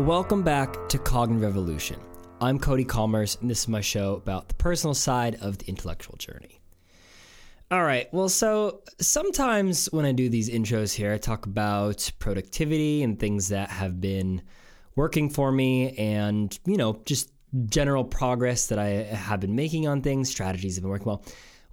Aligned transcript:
Welcome 0.00 0.42
back 0.42 0.88
to 0.88 0.98
Cognitive 0.98 1.42
Revolution. 1.42 2.00
I'm 2.40 2.58
Cody 2.58 2.86
Kommers, 2.86 3.36
and 3.42 3.50
this 3.50 3.60
is 3.60 3.68
my 3.68 3.82
show 3.82 4.14
about 4.14 4.48
the 4.48 4.54
personal 4.54 4.94
side 4.94 5.36
of 5.42 5.58
the 5.58 5.66
intellectual 5.66 6.16
journey. 6.16 6.58
All 7.70 7.84
right, 7.84 8.08
well, 8.10 8.30
so 8.30 8.80
sometimes 8.98 9.92
when 9.92 10.06
I 10.06 10.12
do 10.12 10.30
these 10.30 10.48
intros 10.48 10.94
here, 10.94 11.12
I 11.12 11.18
talk 11.18 11.44
about 11.44 12.10
productivity 12.18 13.02
and 13.02 13.20
things 13.20 13.48
that 13.48 13.68
have 13.68 14.00
been 14.00 14.40
working 14.96 15.28
for 15.28 15.52
me 15.52 15.94
and, 15.98 16.58
you 16.64 16.78
know, 16.78 17.02
just 17.04 17.30
general 17.66 18.02
progress 18.02 18.68
that 18.68 18.78
I 18.78 18.86
have 18.86 19.40
been 19.40 19.54
making 19.54 19.86
on 19.86 20.00
things, 20.00 20.30
strategies 20.30 20.76
have 20.76 20.82
been 20.82 20.90
working 20.90 21.08
well. 21.08 21.22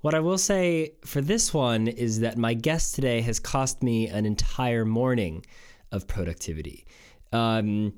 What 0.01 0.13
I 0.13 0.19
will 0.19 0.37
say 0.37 0.91
for 1.05 1.21
this 1.21 1.53
one 1.53 1.87
is 1.87 2.19
that 2.19 2.37
my 2.37 2.55
guest 2.55 2.93
today 2.93 3.21
has 3.21 3.39
cost 3.39 3.81
me 3.81 4.09
an 4.09 4.25
entire 4.25 4.83
morning 4.83 5.45
of 5.93 6.07
productivity. 6.07 6.85
Um, 7.31 7.93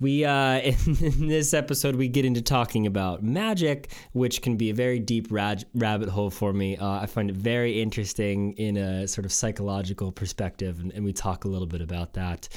we 0.00 0.24
uh, 0.24 0.58
in, 0.60 1.28
this 1.28 1.54
episode 1.54 1.94
we 1.94 2.08
get 2.08 2.24
into 2.24 2.42
talking 2.42 2.86
about 2.86 3.22
magic, 3.22 3.92
which 4.12 4.42
can 4.42 4.56
be 4.56 4.70
a 4.70 4.74
very 4.74 4.98
deep 4.98 5.28
rad- 5.30 5.66
rabbit 5.74 6.08
hole 6.08 6.30
for 6.30 6.52
me. 6.52 6.76
Uh, 6.76 7.00
I 7.00 7.06
find 7.06 7.30
it 7.30 7.36
very 7.36 7.80
interesting 7.80 8.54
in 8.54 8.76
a 8.76 9.06
sort 9.06 9.26
of 9.26 9.32
psychological 9.32 10.10
perspective, 10.10 10.80
and, 10.80 10.90
and 10.92 11.04
we 11.04 11.12
talk 11.12 11.44
a 11.44 11.48
little 11.48 11.68
bit 11.68 11.82
about 11.82 12.14
that. 12.14 12.48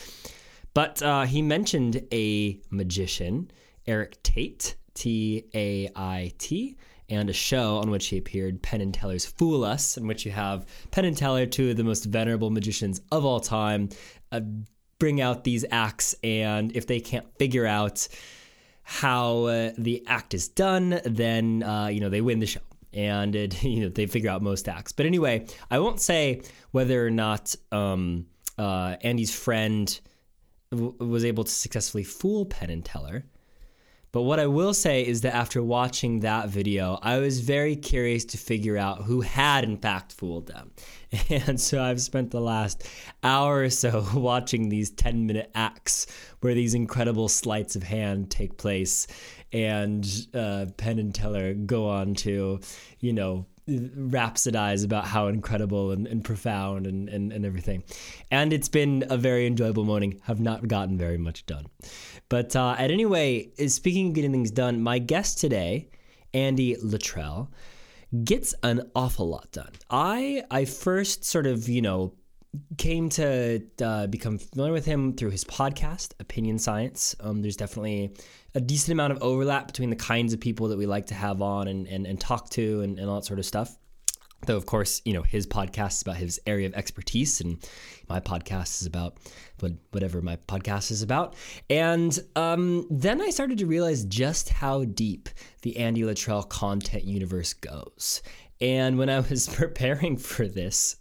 But 0.73 1.03
uh, 1.03 1.23
he 1.23 1.41
mentioned 1.41 2.01
a 2.11 2.59
magician, 2.71 3.51
Eric 3.85 4.23
Tait, 4.23 4.75
T 4.95 5.45
A 5.53 5.89
I 5.95 6.31
T 6.37 6.77
and 7.09 7.29
a 7.29 7.33
show 7.33 7.77
on 7.77 7.91
which 7.91 8.07
he 8.07 8.17
appeared, 8.17 8.61
Penn 8.61 8.81
and 8.81 8.93
Teller's 8.93 9.25
Fool 9.25 9.63
Us, 9.63 9.97
in 9.97 10.07
which 10.07 10.25
you 10.25 10.31
have 10.31 10.65
Penn 10.91 11.05
and 11.05 11.17
Teller, 11.17 11.45
two 11.45 11.69
of 11.69 11.77
the 11.77 11.83
most 11.83 12.05
venerable 12.05 12.49
magicians 12.49 13.01
of 13.11 13.25
all 13.25 13.39
time, 13.39 13.89
bring 14.99 15.21
out 15.21 15.43
these 15.43 15.65
acts, 15.71 16.15
and 16.23 16.75
if 16.75 16.87
they 16.87 16.99
can't 16.99 17.25
figure 17.37 17.65
out 17.65 18.07
how 18.83 19.45
uh, 19.45 19.71
the 19.77 20.03
act 20.07 20.33
is 20.33 20.47
done, 20.47 20.99
then 21.05 21.63
uh, 21.63 21.87
you 21.87 21.99
know 21.99 22.09
they 22.09 22.21
win 22.21 22.39
the 22.39 22.45
show, 22.45 22.61
and 22.93 23.35
it, 23.35 23.63
you 23.63 23.81
know 23.81 23.89
they 23.89 24.05
figure 24.05 24.29
out 24.29 24.41
most 24.41 24.67
acts. 24.67 24.91
But 24.91 25.05
anyway, 25.05 25.47
I 25.69 25.79
won't 25.79 26.01
say 26.01 26.41
whether 26.71 27.05
or 27.05 27.11
not 27.11 27.55
um, 27.71 28.27
uh, 28.57 28.95
Andy's 29.01 29.33
friend 29.33 29.99
w- 30.71 30.95
was 30.99 31.25
able 31.25 31.43
to 31.43 31.51
successfully 31.51 32.03
fool 32.03 32.45
Penn 32.45 32.69
and 32.69 32.83
Teller. 32.83 33.25
But 34.13 34.21
what 34.21 34.39
I 34.39 34.45
will 34.45 34.75
say 34.75 35.05
is 35.05 35.21
that 35.21 35.33
after 35.33 35.63
watching 35.63 36.19
that 36.19 36.47
video, 36.47 36.99
I 37.01 37.17
was 37.17 37.39
very 37.39 37.75
curious 37.75 38.23
to 38.25 38.37
figure 38.37 38.77
out 38.77 39.01
who 39.01 39.21
had 39.21 39.63
in 39.63 39.75
fact 39.75 40.13
fooled 40.13 40.47
them. 40.47 40.71
And 41.29 41.59
so 41.59 41.83
I've 41.83 42.01
spent 42.01 42.31
the 42.31 42.41
last 42.41 42.87
hour 43.23 43.61
or 43.61 43.69
so 43.69 44.05
watching 44.13 44.69
these 44.69 44.91
10 44.91 45.25
minute 45.25 45.51
acts 45.53 46.07
where 46.41 46.53
these 46.53 46.75
incredible 46.75 47.27
sleights 47.27 47.75
of 47.75 47.83
hand 47.83 48.29
take 48.31 48.57
place 48.57 49.07
and 49.51 50.07
uh, 50.33 50.67
Penn 50.77 50.99
and 50.99 51.13
Teller 51.13 51.53
go 51.53 51.89
on 51.89 52.13
to, 52.15 52.59
you 52.99 53.13
know, 53.13 53.45
rhapsodize 53.67 54.83
about 54.83 55.05
how 55.05 55.27
incredible 55.27 55.91
and, 55.91 56.05
and 56.05 56.23
profound 56.23 56.85
and, 56.85 57.07
and, 57.07 57.31
and 57.31 57.45
everything. 57.45 57.83
And 58.29 58.51
it's 58.51 58.67
been 58.67 59.05
a 59.09 59.17
very 59.17 59.47
enjoyable 59.47 59.85
morning. 59.85 60.19
Have 60.23 60.39
not 60.39 60.67
gotten 60.67 60.97
very 60.97 61.17
much 61.17 61.45
done. 61.45 61.67
But 62.29 62.55
uh, 62.55 62.75
at 62.77 62.91
any 62.91 63.05
way, 63.05 63.51
speaking 63.67 64.09
of 64.09 64.13
getting 64.13 64.31
things 64.31 64.51
done, 64.51 64.81
my 64.81 64.99
guest 64.99 65.39
today, 65.39 65.89
Andy 66.33 66.75
Luttrell, 66.81 67.51
gets 68.23 68.53
an 68.63 68.89
awful 68.95 69.27
lot 69.29 69.51
done. 69.51 69.71
I 69.89 70.43
I 70.49 70.65
first 70.65 71.25
sort 71.25 71.47
of 71.47 71.67
you 71.67 71.81
know 71.81 72.13
came 72.77 73.09
to 73.09 73.61
uh, 73.81 74.07
become 74.07 74.37
familiar 74.37 74.73
with 74.73 74.85
him 74.85 75.13
through 75.13 75.31
his 75.31 75.43
podcast, 75.43 76.13
Opinion 76.19 76.59
Science. 76.59 77.15
Um, 77.19 77.41
there's 77.41 77.57
definitely 77.57 78.15
a 78.53 78.61
decent 78.61 78.91
amount 78.91 79.13
of 79.13 79.23
overlap 79.23 79.67
between 79.67 79.89
the 79.89 79.95
kinds 79.95 80.33
of 80.33 80.39
people 80.39 80.67
that 80.67 80.77
we 80.77 80.85
like 80.85 81.07
to 81.07 81.15
have 81.15 81.41
on 81.41 81.67
and, 81.67 81.87
and, 81.87 82.05
and 82.05 82.19
talk 82.19 82.49
to 82.51 82.81
and, 82.81 82.99
and 82.99 83.09
all 83.09 83.15
that 83.15 83.25
sort 83.25 83.39
of 83.39 83.45
stuff. 83.45 83.75
Though, 84.45 84.57
of 84.57 84.65
course, 84.65 85.01
you 85.05 85.13
know, 85.13 85.21
his 85.21 85.47
podcast 85.47 85.93
is 85.93 86.01
about 86.01 86.17
his 86.17 86.39
area 86.45 86.67
of 86.67 86.73
expertise, 86.73 87.39
and 87.41 87.65
my 88.09 88.19
podcast 88.19 88.81
is 88.81 88.87
about 88.87 89.17
whatever 89.91 90.21
my 90.21 90.35
podcast 90.35 90.91
is 90.91 91.01
about. 91.01 91.35
And 91.69 92.17
um, 92.35 92.85
then 92.89 93.21
I 93.21 93.29
started 93.29 93.57
to 93.59 93.65
realize 93.65 94.03
just 94.05 94.49
how 94.49 94.83
deep 94.83 95.29
the 95.61 95.77
Andy 95.77 96.03
Luttrell 96.03 96.43
content 96.43 97.05
universe 97.05 97.53
goes. 97.53 98.21
And 98.63 98.97
when 98.97 99.09
I 99.09 99.19
was 99.19 99.49
preparing 99.53 100.15
for 100.15 100.47
this, 100.47 100.95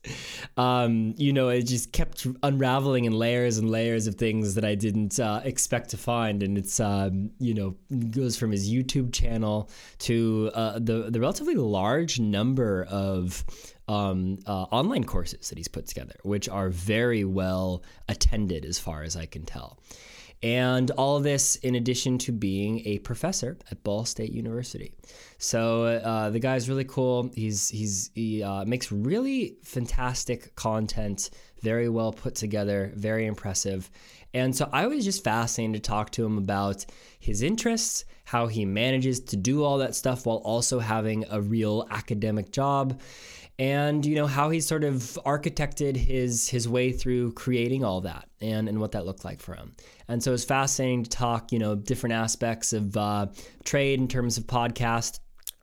um, 0.56 1.14
you 1.16 1.32
know, 1.32 1.48
it 1.48 1.62
just 1.62 1.92
kept 1.92 2.26
unraveling 2.42 3.04
in 3.04 3.12
layers 3.12 3.56
and 3.56 3.70
layers 3.70 4.08
of 4.08 4.16
things 4.16 4.56
that 4.56 4.64
I 4.64 4.74
didn't 4.74 5.20
uh, 5.20 5.40
expect 5.44 5.90
to 5.90 5.96
find. 5.96 6.42
And 6.42 6.58
it's, 6.58 6.80
um, 6.80 7.30
you 7.38 7.54
know, 7.54 7.76
goes 8.10 8.36
from 8.36 8.50
his 8.50 8.68
YouTube 8.68 9.12
channel 9.12 9.70
to 10.00 10.50
uh, 10.54 10.80
the 10.80 11.10
the 11.10 11.20
relatively 11.20 11.54
large 11.54 12.18
number 12.18 12.84
of 12.90 13.44
um, 13.86 14.40
uh, 14.46 14.64
online 14.64 15.04
courses 15.04 15.48
that 15.48 15.56
he's 15.56 15.68
put 15.68 15.86
together, 15.86 16.16
which 16.24 16.48
are 16.48 16.68
very 16.68 17.22
well 17.22 17.84
attended, 18.08 18.64
as 18.64 18.80
far 18.80 19.04
as 19.04 19.16
I 19.16 19.26
can 19.26 19.44
tell. 19.44 19.78
And 20.42 20.91
all 20.92 21.16
of 21.16 21.22
this 21.22 21.56
in 21.56 21.76
addition 21.76 22.19
to 22.19 22.32
being 22.32 22.82
a 22.84 22.98
professor 22.98 23.56
at 23.70 23.82
Ball 23.84 24.04
State 24.04 24.32
University. 24.32 24.92
So 25.38 25.84
uh, 25.84 26.30
the 26.30 26.41
guy's 26.41 26.69
really 26.69 26.84
cool. 26.84 27.30
He's 27.34 27.69
he's 27.69 28.10
he 28.14 28.42
uh, 28.42 28.64
makes 28.64 28.91
really 28.91 29.56
fantastic 29.62 30.54
content, 30.56 31.31
very 31.60 31.88
well 31.88 32.12
put 32.12 32.34
together, 32.34 32.92
very 32.97 33.26
impressive. 33.26 33.88
And 34.34 34.56
so 34.56 34.69
I 34.72 34.86
was 34.86 35.04
just 35.04 35.22
fascinated 35.22 35.82
to 35.82 35.88
talk 35.88 36.10
to 36.12 36.25
him 36.25 36.38
about 36.38 36.86
his 37.20 37.42
interests, 37.42 38.04
how 38.25 38.47
he 38.47 38.64
manages 38.64 39.20
to 39.20 39.36
do 39.36 39.62
all 39.62 39.78
that 39.78 39.94
stuff 39.94 40.26
while 40.26 40.38
also 40.38 40.78
having 40.78 41.25
a 41.31 41.41
real 41.41 41.86
academic 41.91 42.50
job 42.50 43.00
and 43.58 44.04
you 44.04 44.14
know 44.14 44.26
how 44.26 44.50
he 44.50 44.60
sort 44.60 44.84
of 44.84 45.18
architected 45.24 45.96
his 45.96 46.48
his 46.48 46.68
way 46.68 46.92
through 46.92 47.32
creating 47.32 47.84
all 47.84 48.00
that 48.00 48.28
and 48.40 48.68
and 48.68 48.80
what 48.80 48.92
that 48.92 49.06
looked 49.06 49.24
like 49.24 49.40
for 49.40 49.54
him. 49.54 49.74
And 50.08 50.22
so 50.22 50.32
it's 50.32 50.44
fascinating 50.44 51.04
to 51.04 51.10
talk 51.10 51.52
you 51.52 51.58
know 51.58 51.74
different 51.74 52.14
aspects 52.14 52.72
of 52.72 52.96
uh, 52.96 53.26
trade 53.64 54.00
in 54.00 54.08
terms 54.08 54.38
of 54.38 54.44
podcast 54.44 55.20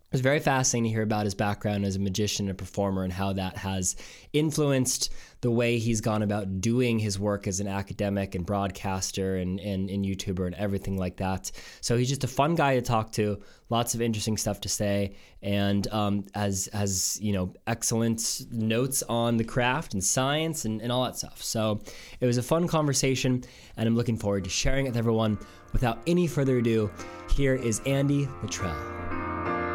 it 0.10 0.14
was 0.14 0.22
very 0.22 0.40
fascinating 0.40 0.86
to 0.86 0.90
hear 0.90 1.04
about 1.04 1.26
his 1.26 1.36
background 1.36 1.86
as 1.86 1.96
a 1.96 2.00
magician 2.00 2.50
and 2.50 2.58
performer 2.58 3.04
and 3.04 3.14
how 3.14 3.32
that 3.32 3.56
has 3.56 3.96
influenced 4.34 5.14
the 5.42 5.52
way 5.52 5.78
he's 5.78 6.02
gone 6.02 6.24
about 6.24 6.62
doing 6.62 6.98
his 6.98 7.20
work 7.20 7.46
as 7.46 7.60
an 7.60 7.68
academic 7.68 8.34
and 8.34 8.44
broadcaster 8.44 9.36
and, 9.36 9.60
and, 9.60 9.88
and 9.88 10.04
YouTuber 10.04 10.48
and 10.48 10.56
everything 10.56 10.98
like 10.98 11.18
that. 11.18 11.52
So 11.82 11.96
he's 11.96 12.10
just 12.10 12.24
a 12.24 12.28
fun 12.28 12.56
guy 12.56 12.74
to 12.74 12.82
talk 12.82 13.12
to, 13.14 13.40
lots 13.70 13.94
of 13.94 14.02
interesting 14.02 14.36
stuff 14.36 14.60
to 14.62 14.70
say, 14.70 15.16
and 15.44 15.88
um, 15.90 16.26
has, 16.34 16.68
has, 16.74 17.20
you 17.22 17.32
know, 17.32 17.54
excellent 17.68 18.48
notes 18.50 19.04
on 19.04 19.38
the 19.38 19.44
craft 19.44 19.94
and 19.94 20.04
science 20.04 20.66
and, 20.66 20.82
and 20.82 20.92
all 20.92 21.04
that 21.04 21.18
stuff. 21.18 21.44
So 21.44 21.82
it 22.20 22.26
was 22.26 22.40
a 22.40 22.44
fun 22.44 22.68
conversation, 22.68 23.44
and 23.78 23.88
I'm 23.88 23.96
looking 23.96 24.18
forward 24.18 24.44
to 24.46 24.50
sharing 24.50 24.88
it 24.88 24.90
with 24.90 24.98
everyone. 24.98 25.38
Without 25.72 26.00
any 26.08 26.26
further 26.26 26.58
ado, 26.58 26.90
here 27.36 27.54
is 27.54 27.80
Andy 27.86 28.28
Luttrell. 28.42 29.69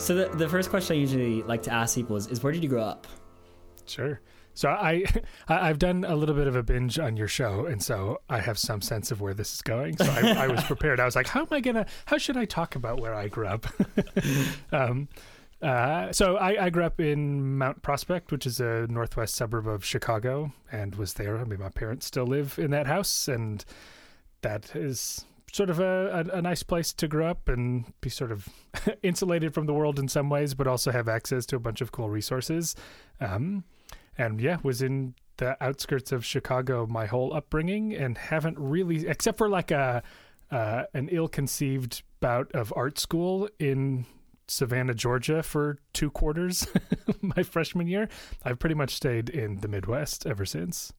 So 0.00 0.14
the, 0.14 0.34
the 0.34 0.48
first 0.48 0.70
question 0.70 0.96
I 0.96 0.98
usually 0.98 1.42
like 1.42 1.62
to 1.64 1.72
ask 1.72 1.94
people 1.94 2.16
is, 2.16 2.26
is 2.28 2.42
where 2.42 2.52
did 2.52 2.62
you 2.62 2.70
grow 2.70 2.82
up? 2.82 3.06
Sure. 3.84 4.20
So 4.54 4.70
I, 4.70 5.04
I 5.48 5.66
have 5.66 5.78
done 5.78 6.04
a 6.04 6.16
little 6.16 6.34
bit 6.34 6.46
of 6.46 6.56
a 6.56 6.62
binge 6.62 6.98
on 6.98 7.18
your 7.18 7.28
show, 7.28 7.66
and 7.66 7.82
so 7.82 8.18
I 8.28 8.40
have 8.40 8.58
some 8.58 8.80
sense 8.80 9.10
of 9.10 9.20
where 9.20 9.34
this 9.34 9.52
is 9.52 9.60
going. 9.60 9.98
So 9.98 10.10
I, 10.10 10.44
I 10.44 10.46
was 10.48 10.64
prepared. 10.64 11.00
I 11.00 11.04
was 11.04 11.16
like, 11.16 11.26
how 11.26 11.40
am 11.40 11.48
I 11.50 11.60
gonna? 11.60 11.86
How 12.06 12.16
should 12.16 12.38
I 12.38 12.46
talk 12.46 12.76
about 12.76 12.98
where 12.98 13.14
I 13.14 13.28
grew 13.28 13.46
up? 13.46 13.66
um, 14.72 15.08
uh, 15.60 16.10
so 16.12 16.36
I, 16.36 16.64
I, 16.64 16.70
grew 16.70 16.84
up 16.84 16.98
in 16.98 17.58
Mount 17.58 17.82
Prospect, 17.82 18.32
which 18.32 18.46
is 18.46 18.60
a 18.60 18.86
northwest 18.88 19.34
suburb 19.34 19.68
of 19.68 19.84
Chicago, 19.84 20.54
and 20.72 20.94
was 20.94 21.14
there. 21.14 21.38
I 21.38 21.44
mean, 21.44 21.60
my 21.60 21.68
parents 21.68 22.06
still 22.06 22.26
live 22.26 22.58
in 22.58 22.70
that 22.70 22.86
house, 22.86 23.28
and 23.28 23.62
that 24.40 24.74
is 24.74 25.26
sort 25.52 25.70
of 25.70 25.80
a, 25.80 26.26
a, 26.32 26.38
a, 26.38 26.42
nice 26.42 26.62
place 26.62 26.92
to 26.92 27.08
grow 27.08 27.28
up 27.28 27.48
and 27.48 27.92
be 28.00 28.08
sort 28.08 28.30
of 28.32 28.48
insulated 29.02 29.52
from 29.52 29.66
the 29.66 29.74
world 29.74 29.98
in 29.98 30.08
some 30.08 30.30
ways, 30.30 30.54
but 30.54 30.66
also 30.66 30.90
have 30.90 31.08
access 31.08 31.46
to 31.46 31.56
a 31.56 31.60
bunch 31.60 31.80
of 31.80 31.92
cool 31.92 32.08
resources. 32.08 32.76
Um, 33.20 33.64
and 34.16 34.40
yeah, 34.40 34.58
was 34.62 34.82
in 34.82 35.14
the 35.38 35.62
outskirts 35.62 36.12
of 36.12 36.24
Chicago 36.24 36.86
my 36.86 37.06
whole 37.06 37.34
upbringing 37.34 37.94
and 37.94 38.16
haven't 38.16 38.58
really, 38.58 39.08
except 39.08 39.38
for 39.38 39.48
like 39.48 39.70
a 39.70 40.02
uh, 40.50 40.84
an 40.94 41.08
ill-conceived 41.10 42.02
bout 42.18 42.50
of 42.52 42.72
art 42.74 42.98
school 42.98 43.48
in 43.60 44.04
Savannah, 44.48 44.94
Georgia 44.94 45.44
for 45.44 45.78
two 45.92 46.10
quarters 46.10 46.66
my 47.22 47.42
freshman 47.44 47.86
year. 47.86 48.08
I've 48.44 48.58
pretty 48.58 48.74
much 48.74 48.94
stayed 48.94 49.30
in 49.30 49.60
the 49.60 49.68
Midwest 49.68 50.26
ever 50.26 50.44
since. 50.44 50.92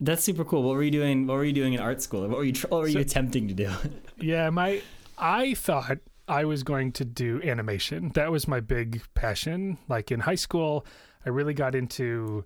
That's 0.00 0.24
super 0.24 0.44
cool. 0.44 0.62
What 0.62 0.74
were 0.74 0.82
you 0.82 0.90
doing? 0.90 1.26
What 1.26 1.34
were 1.34 1.44
you 1.44 1.52
doing 1.52 1.74
in 1.74 1.80
art 1.80 2.00
school? 2.00 2.22
What 2.22 2.38
were 2.38 2.44
you? 2.44 2.54
What 2.68 2.80
were 2.80 2.86
you 2.88 2.94
so, 2.94 3.00
attempting 3.00 3.48
to 3.48 3.54
do? 3.54 3.70
yeah, 4.18 4.48
my 4.48 4.82
I 5.18 5.54
thought 5.54 5.98
I 6.26 6.44
was 6.46 6.62
going 6.62 6.92
to 6.92 7.04
do 7.04 7.42
animation. 7.42 8.10
That 8.14 8.32
was 8.32 8.48
my 8.48 8.60
big 8.60 9.02
passion. 9.14 9.76
Like 9.88 10.10
in 10.10 10.20
high 10.20 10.36
school, 10.36 10.86
I 11.26 11.28
really 11.28 11.54
got 11.54 11.74
into. 11.74 12.44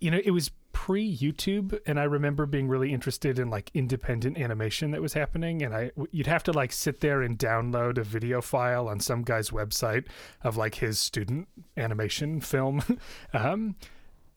You 0.00 0.12
know, 0.12 0.20
it 0.24 0.30
was 0.30 0.52
pre 0.72 1.16
YouTube, 1.16 1.76
and 1.84 1.98
I 1.98 2.04
remember 2.04 2.46
being 2.46 2.68
really 2.68 2.92
interested 2.92 3.40
in 3.40 3.50
like 3.50 3.72
independent 3.74 4.38
animation 4.38 4.92
that 4.92 5.02
was 5.02 5.14
happening. 5.14 5.62
And 5.62 5.74
I, 5.74 5.90
you'd 6.12 6.28
have 6.28 6.44
to 6.44 6.52
like 6.52 6.70
sit 6.70 7.00
there 7.00 7.22
and 7.22 7.36
download 7.36 7.98
a 7.98 8.04
video 8.04 8.40
file 8.40 8.86
on 8.86 9.00
some 9.00 9.22
guy's 9.22 9.50
website 9.50 10.06
of 10.42 10.56
like 10.56 10.76
his 10.76 11.00
student 11.00 11.48
animation 11.76 12.40
film. 12.40 12.84
um, 13.32 13.74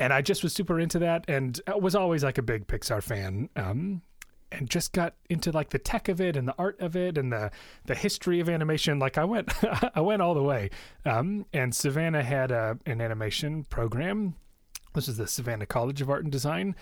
and 0.02 0.12
I 0.12 0.22
just 0.22 0.44
was 0.44 0.54
super 0.54 0.80
into 0.80 1.00
that, 1.00 1.26
and 1.28 1.60
was 1.68 1.96
always 1.96 2.24
like 2.24 2.38
a 2.38 2.42
big 2.42 2.68
Pixar 2.68 3.02
fan. 3.02 3.50
Um, 3.56 4.02
and 4.54 4.70
just 4.70 4.92
got 4.92 5.16
into 5.30 5.50
like 5.50 5.70
the 5.70 5.80
tech 5.80 6.10
of 6.10 6.20
it 6.20 6.36
and 6.36 6.46
the 6.46 6.56
art 6.60 6.78
of 6.82 6.98
it 6.98 7.18
and 7.18 7.32
the 7.32 7.52
the 7.86 7.96
history 7.96 8.42
of 8.42 8.50
animation. 8.50 9.00
Like 9.00 9.18
I 9.18 9.24
went, 9.24 9.50
I 9.96 10.02
went 10.02 10.22
all 10.22 10.34
the 10.34 10.44
way. 10.44 10.72
Um, 11.06 11.46
and 11.54 11.74
Savannah 11.74 12.22
had 12.22 12.52
a, 12.52 12.78
an 12.86 13.00
animation 13.00 13.64
program 13.64 14.36
this 14.94 15.08
is 15.08 15.18
the 15.18 15.28
Savannah 15.28 15.66
College 15.66 16.02
of 16.02 16.10
Art 16.10 16.24
and 16.24 16.32
Design, 16.32 16.76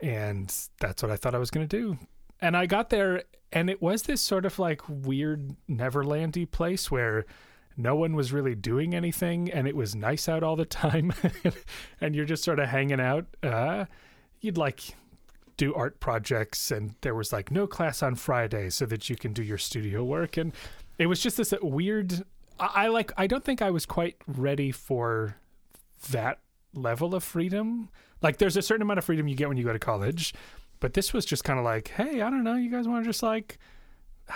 and 0.00 0.52
that's 0.80 1.02
what 1.02 1.10
I 1.10 1.16
thought 1.16 1.34
I 1.34 1.38
was 1.38 1.50
going 1.50 1.66
to 1.66 1.76
do. 1.76 1.98
And 2.40 2.56
I 2.56 2.66
got 2.66 2.90
there, 2.90 3.22
and 3.52 3.70
it 3.70 3.80
was 3.80 4.02
this 4.02 4.20
sort 4.20 4.44
of 4.44 4.58
like 4.58 4.82
weird 4.88 5.56
Neverlandy 5.68 6.50
place 6.50 6.90
where 6.90 7.24
no 7.76 7.94
one 7.94 8.14
was 8.14 8.32
really 8.32 8.54
doing 8.54 8.94
anything, 8.94 9.50
and 9.50 9.68
it 9.68 9.76
was 9.76 9.94
nice 9.94 10.28
out 10.28 10.42
all 10.42 10.56
the 10.56 10.64
time, 10.64 11.12
and 12.00 12.14
you're 12.14 12.24
just 12.24 12.44
sort 12.44 12.58
of 12.58 12.68
hanging 12.68 13.00
out. 13.00 13.26
Uh, 13.42 13.84
you'd 14.40 14.56
like 14.56 14.96
do 15.56 15.74
art 15.74 16.00
projects, 16.00 16.70
and 16.70 16.94
there 17.02 17.14
was 17.14 17.32
like 17.32 17.50
no 17.50 17.66
class 17.66 18.02
on 18.02 18.14
Friday 18.14 18.70
so 18.70 18.86
that 18.86 19.08
you 19.10 19.16
can 19.16 19.32
do 19.32 19.42
your 19.42 19.58
studio 19.58 20.04
work, 20.04 20.36
and 20.36 20.52
it 20.98 21.06
was 21.06 21.20
just 21.20 21.36
this 21.36 21.52
weird. 21.62 22.24
I, 22.58 22.70
I 22.74 22.88
like. 22.88 23.12
I 23.16 23.26
don't 23.26 23.44
think 23.44 23.60
I 23.60 23.70
was 23.70 23.84
quite 23.86 24.16
ready 24.26 24.72
for 24.72 25.36
that 26.10 26.38
level 26.74 27.14
of 27.14 27.24
freedom. 27.24 27.90
Like 28.22 28.38
there's 28.38 28.56
a 28.56 28.62
certain 28.62 28.82
amount 28.82 28.98
of 28.98 29.04
freedom 29.04 29.28
you 29.28 29.36
get 29.36 29.48
when 29.48 29.56
you 29.56 29.64
go 29.64 29.72
to 29.72 29.78
college, 29.78 30.34
but 30.80 30.94
this 30.94 31.12
was 31.12 31.24
just 31.24 31.44
kind 31.44 31.58
of 31.58 31.64
like, 31.64 31.88
hey, 31.88 32.22
I 32.22 32.30
don't 32.30 32.44
know, 32.44 32.54
you 32.54 32.70
guys 32.70 32.88
want 32.88 33.04
to 33.04 33.10
just 33.10 33.22
like 33.22 33.58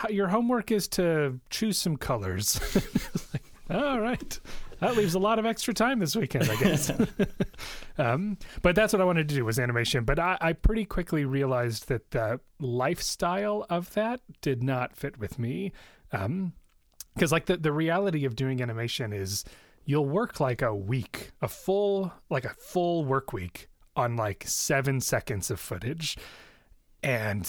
your 0.08 0.28
homework 0.28 0.70
is 0.70 0.88
to 0.88 1.40
choose 1.50 1.78
some 1.78 1.96
colors. 1.96 2.60
like, 3.32 3.52
all 3.70 4.00
right. 4.00 4.40
That 4.80 4.96
leaves 4.96 5.14
a 5.14 5.18
lot 5.18 5.38
of 5.38 5.44
extra 5.44 5.74
time 5.74 5.98
this 5.98 6.16
weekend, 6.16 6.50
I 6.50 6.56
guess. 6.56 6.90
um, 7.98 8.38
but 8.62 8.74
that's 8.74 8.92
what 8.92 9.02
I 9.02 9.04
wanted 9.04 9.28
to 9.28 9.34
do 9.34 9.44
was 9.44 9.58
animation. 9.58 10.04
But 10.04 10.18
I, 10.18 10.38
I 10.40 10.52
pretty 10.54 10.86
quickly 10.86 11.24
realized 11.24 11.88
that 11.88 12.10
the 12.10 12.40
lifestyle 12.58 13.66
of 13.68 13.92
that 13.92 14.20
did 14.40 14.62
not 14.62 14.96
fit 14.96 15.18
with 15.18 15.38
me. 15.38 15.72
Because 16.10 16.24
um, 16.24 16.52
like 17.30 17.46
the, 17.46 17.58
the 17.58 17.72
reality 17.72 18.24
of 18.24 18.36
doing 18.36 18.62
animation 18.62 19.12
is 19.12 19.44
you'll 19.84 20.08
work 20.08 20.40
like 20.40 20.62
a 20.62 20.74
week, 20.74 21.32
a 21.42 21.48
full 21.48 22.12
like 22.30 22.46
a 22.46 22.54
full 22.54 23.04
work 23.04 23.34
week 23.34 23.68
on 23.96 24.16
like 24.16 24.44
7 24.46 25.00
seconds 25.02 25.50
of 25.50 25.60
footage. 25.60 26.16
And 27.02 27.46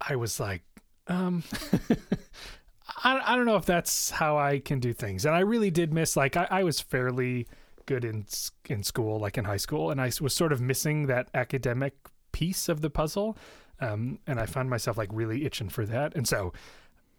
I 0.00 0.16
was 0.16 0.40
like, 0.40 0.62
um 1.08 1.42
I, 3.04 3.20
I 3.32 3.36
don't 3.36 3.46
know 3.46 3.56
if 3.56 3.66
that's 3.66 4.10
how 4.10 4.38
I 4.38 4.58
can 4.58 4.80
do 4.80 4.92
things. 4.92 5.24
And 5.24 5.34
I 5.34 5.40
really 5.40 5.70
did 5.70 5.92
miss 5.92 6.16
like 6.16 6.36
I, 6.36 6.46
I 6.50 6.64
was 6.64 6.80
fairly 6.80 7.46
good 7.86 8.04
in 8.04 8.26
in 8.66 8.82
school, 8.82 9.18
like 9.18 9.38
in 9.38 9.44
high 9.44 9.56
school, 9.56 9.90
and 9.90 10.00
I 10.00 10.10
was 10.20 10.34
sort 10.34 10.52
of 10.52 10.60
missing 10.60 11.06
that 11.06 11.28
academic 11.34 11.94
piece 12.32 12.68
of 12.68 12.80
the 12.80 12.90
puzzle. 12.90 13.36
Um, 13.80 14.18
and 14.26 14.40
I 14.40 14.46
found 14.46 14.70
myself 14.70 14.96
like 14.96 15.10
really 15.12 15.44
itching 15.44 15.68
for 15.68 15.84
that. 15.86 16.14
And 16.14 16.26
so 16.26 16.52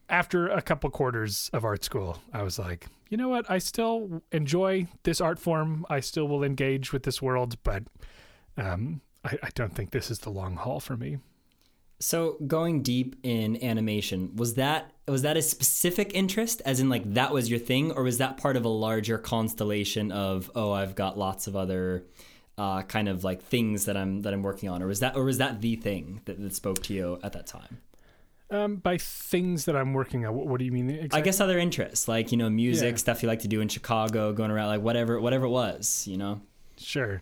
after 0.10 0.48
a 0.48 0.62
couple 0.62 0.90
quarters 0.90 1.50
of 1.54 1.64
art 1.64 1.84
school, 1.84 2.20
I 2.34 2.42
was 2.42 2.58
like, 2.58 2.88
you 3.10 3.18
know 3.18 3.30
what? 3.30 3.50
I 3.50 3.60
still 3.60 4.24
enjoy 4.32 4.88
this 5.04 5.22
art 5.22 5.40
form. 5.40 5.86
I 5.90 6.00
still 6.00 6.28
will 6.28 6.44
engage 6.44 6.92
with 6.92 7.04
this 7.04 7.22
world, 7.22 7.58
but 7.64 7.84
um, 8.58 9.02
I, 9.24 9.38
I 9.44 9.50
don't 9.54 9.76
think 9.76 9.92
this 9.92 10.10
is 10.10 10.20
the 10.20 10.32
long 10.32 10.56
haul 10.56 10.80
for 10.80 10.98
me. 10.98 11.18
So 12.00 12.38
going 12.46 12.84
deep 12.84 13.16
in 13.24 13.64
animation, 13.64 14.36
was 14.36 14.54
that 14.56 14.92
was 15.08 15.24
that 15.24 15.38
a 15.38 15.42
specific 15.42 16.12
interest 16.14 16.62
as 16.66 16.80
in 16.80 16.90
like 16.90 17.14
that 17.14 17.32
was 17.32 17.50
your 17.50 17.60
thing 17.60 17.92
or 17.92 18.04
was 18.04 18.20
that 18.20 18.38
part 18.38 18.56
of 18.56 18.66
a 18.66 18.70
larger 18.70 19.18
constellation 19.18 20.12
of 20.12 20.52
oh 20.54 20.74
I've 20.74 20.96
got 20.96 21.18
lots 21.18 21.48
of 21.48 21.56
other 21.56 22.06
uh, 22.58 22.82
kind 22.84 23.08
of 23.08 23.24
like 23.24 23.42
things 23.42 23.86
that 23.86 23.96
I'm 23.96 24.22
that 24.24 24.34
I'm 24.34 24.44
working 24.44 24.70
on 24.70 24.84
or 24.84 24.88
was 24.88 25.00
that 25.00 25.16
or 25.16 25.24
was 25.24 25.38
that 25.38 25.62
the 25.62 25.76
thing 25.76 26.22
that, 26.26 26.42
that 26.42 26.54
spoke 26.54 26.84
to 26.84 26.94
you 26.94 27.20
at 27.24 27.34
that 27.34 27.48
time? 27.48 27.80
Um, 28.50 28.78
by 28.78 28.98
things 28.98 29.66
that 29.66 29.76
I'm 29.76 29.94
working 29.94 30.26
on, 30.26 30.34
what, 30.34 30.48
what 30.48 30.60
do 30.60 30.66
you 30.66 30.72
mean? 30.72 30.90
Exactly? 30.90 31.20
I 31.20 31.22
guess 31.22 31.42
other 31.42 31.60
interests, 31.60 32.08
like 32.08 32.32
you 32.32 32.38
know, 32.38 32.50
music 32.50 32.92
yeah. 32.92 32.98
stuff 32.98 33.22
you 33.22 33.28
like 33.28 33.42
to 33.42 33.50
do 33.50 33.60
in 33.60 33.68
Chicago, 33.68 34.32
going 34.32 34.52
around, 34.52 34.68
like 34.68 34.82
whatever, 34.82 35.20
whatever 35.20 35.48
it 35.48 35.50
was, 35.50 36.08
you 36.08 36.16
know. 36.16 36.40
Sure. 36.78 37.22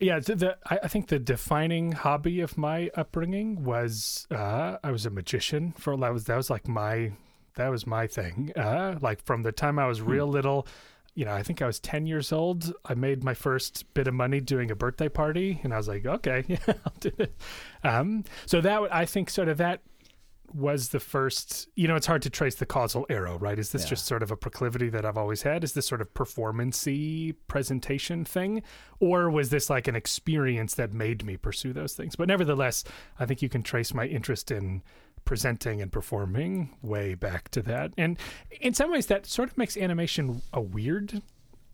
Yeah, 0.00 0.20
the, 0.20 0.36
the 0.36 0.58
I, 0.66 0.78
I, 0.84 0.88
think 0.88 1.08
the 1.08 1.18
defining 1.18 1.92
hobby 1.92 2.40
of 2.40 2.56
my 2.56 2.90
upbringing 2.94 3.64
was 3.64 4.28
uh, 4.30 4.76
I 4.82 4.92
was 4.92 5.06
a 5.06 5.10
magician 5.10 5.72
for 5.72 5.96
that 5.96 6.12
was 6.12 6.24
that 6.24 6.36
was 6.36 6.50
like 6.50 6.68
my 6.68 7.12
that 7.56 7.68
was 7.68 7.86
my 7.86 8.06
thing. 8.06 8.52
Uh, 8.56 8.98
like 9.00 9.22
from 9.24 9.42
the 9.42 9.52
time 9.52 9.78
I 9.78 9.86
was 9.86 9.98
hmm. 9.98 10.10
real 10.10 10.26
hmm. 10.26 10.32
little, 10.32 10.66
you 11.14 11.24
know, 11.24 11.32
I 11.32 11.42
think 11.42 11.60
I 11.60 11.66
was 11.66 11.80
10 11.80 12.06
years 12.06 12.32
old. 12.32 12.72
I 12.84 12.94
made 12.94 13.24
my 13.24 13.34
first 13.34 13.92
bit 13.94 14.06
of 14.06 14.14
money 14.14 14.40
doing 14.40 14.70
a 14.70 14.76
birthday 14.76 15.08
party, 15.08 15.60
and 15.64 15.74
I 15.74 15.76
was 15.76 15.88
like, 15.88 16.06
okay, 16.06 16.44
yeah, 16.46 16.58
I'll 16.68 16.92
do 17.00 17.10
it. 17.18 17.34
Um, 17.82 18.24
so 18.46 18.60
that 18.60 18.94
I 18.94 19.04
think 19.04 19.28
sort 19.28 19.48
of 19.48 19.58
that 19.58 19.80
was 20.54 20.88
the 20.88 21.00
first 21.00 21.68
you 21.74 21.86
know 21.86 21.96
it's 21.96 22.06
hard 22.06 22.22
to 22.22 22.30
trace 22.30 22.56
the 22.56 22.66
causal 22.66 23.06
arrow 23.08 23.38
right? 23.38 23.58
Is 23.58 23.72
this 23.72 23.82
yeah. 23.84 23.90
just 23.90 24.06
sort 24.06 24.22
of 24.22 24.30
a 24.30 24.36
proclivity 24.36 24.88
that 24.90 25.04
i've 25.04 25.18
always 25.18 25.42
had? 25.42 25.64
Is 25.64 25.72
this 25.72 25.86
sort 25.86 26.00
of 26.00 26.12
performancy 26.14 27.32
presentation 27.48 28.24
thing? 28.24 28.62
Or 29.00 29.30
was 29.30 29.50
this 29.50 29.70
like 29.70 29.88
an 29.88 29.96
experience 29.96 30.74
that 30.74 30.92
made 30.92 31.24
me 31.24 31.36
pursue 31.36 31.72
those 31.72 31.94
things? 31.94 32.16
But 32.16 32.28
nevertheless 32.28 32.84
i 33.18 33.26
think 33.26 33.42
you 33.42 33.48
can 33.48 33.62
trace 33.62 33.92
my 33.94 34.06
interest 34.06 34.50
in 34.50 34.82
presenting 35.24 35.82
and 35.82 35.92
performing 35.92 36.74
way 36.80 37.14
back 37.14 37.50
to 37.50 37.60
that. 37.60 37.92
And 37.98 38.16
in 38.62 38.72
some 38.72 38.90
ways 38.90 39.06
that 39.06 39.26
sort 39.26 39.50
of 39.50 39.58
makes 39.58 39.76
animation 39.76 40.40
a 40.54 40.60
weird 40.60 41.22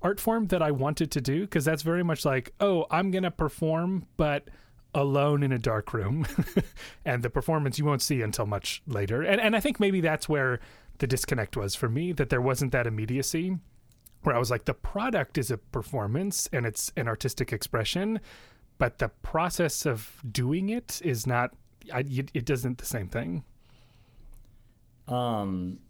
art 0.02 0.20
form 0.20 0.48
that 0.48 0.60
i 0.60 0.70
wanted 0.70 1.10
to 1.10 1.20
do 1.20 1.40
because 1.40 1.64
that's 1.64 1.82
very 1.82 2.04
much 2.04 2.26
like 2.26 2.52
oh 2.60 2.84
i'm 2.90 3.10
gonna 3.10 3.30
perform 3.30 4.06
but 4.18 4.48
alone 4.94 5.42
in 5.42 5.52
a 5.52 5.58
dark 5.58 5.92
room 5.92 6.26
and 7.04 7.22
the 7.22 7.30
performance 7.30 7.78
you 7.78 7.84
won't 7.84 8.02
see 8.02 8.22
until 8.22 8.46
much 8.46 8.82
later. 8.86 9.22
And 9.22 9.40
and 9.40 9.56
I 9.56 9.60
think 9.60 9.80
maybe 9.80 10.00
that's 10.00 10.28
where 10.28 10.60
the 10.98 11.06
disconnect 11.06 11.56
was 11.56 11.74
for 11.74 11.88
me 11.88 12.12
that 12.12 12.30
there 12.30 12.40
wasn't 12.40 12.72
that 12.72 12.86
immediacy 12.86 13.58
where 14.22 14.34
I 14.34 14.38
was 14.38 14.50
like 14.50 14.64
the 14.64 14.74
product 14.74 15.36
is 15.36 15.50
a 15.50 15.58
performance 15.58 16.48
and 16.52 16.64
it's 16.64 16.92
an 16.96 17.08
artistic 17.08 17.52
expression, 17.52 18.20
but 18.78 18.98
the 18.98 19.08
process 19.08 19.84
of 19.84 20.22
doing 20.30 20.70
it 20.70 21.00
is 21.04 21.26
not 21.26 21.50
I, 21.92 22.04
it 22.08 22.46
doesn't 22.46 22.78
the 22.78 22.86
same 22.86 23.08
thing. 23.08 23.44
Um 25.08 25.80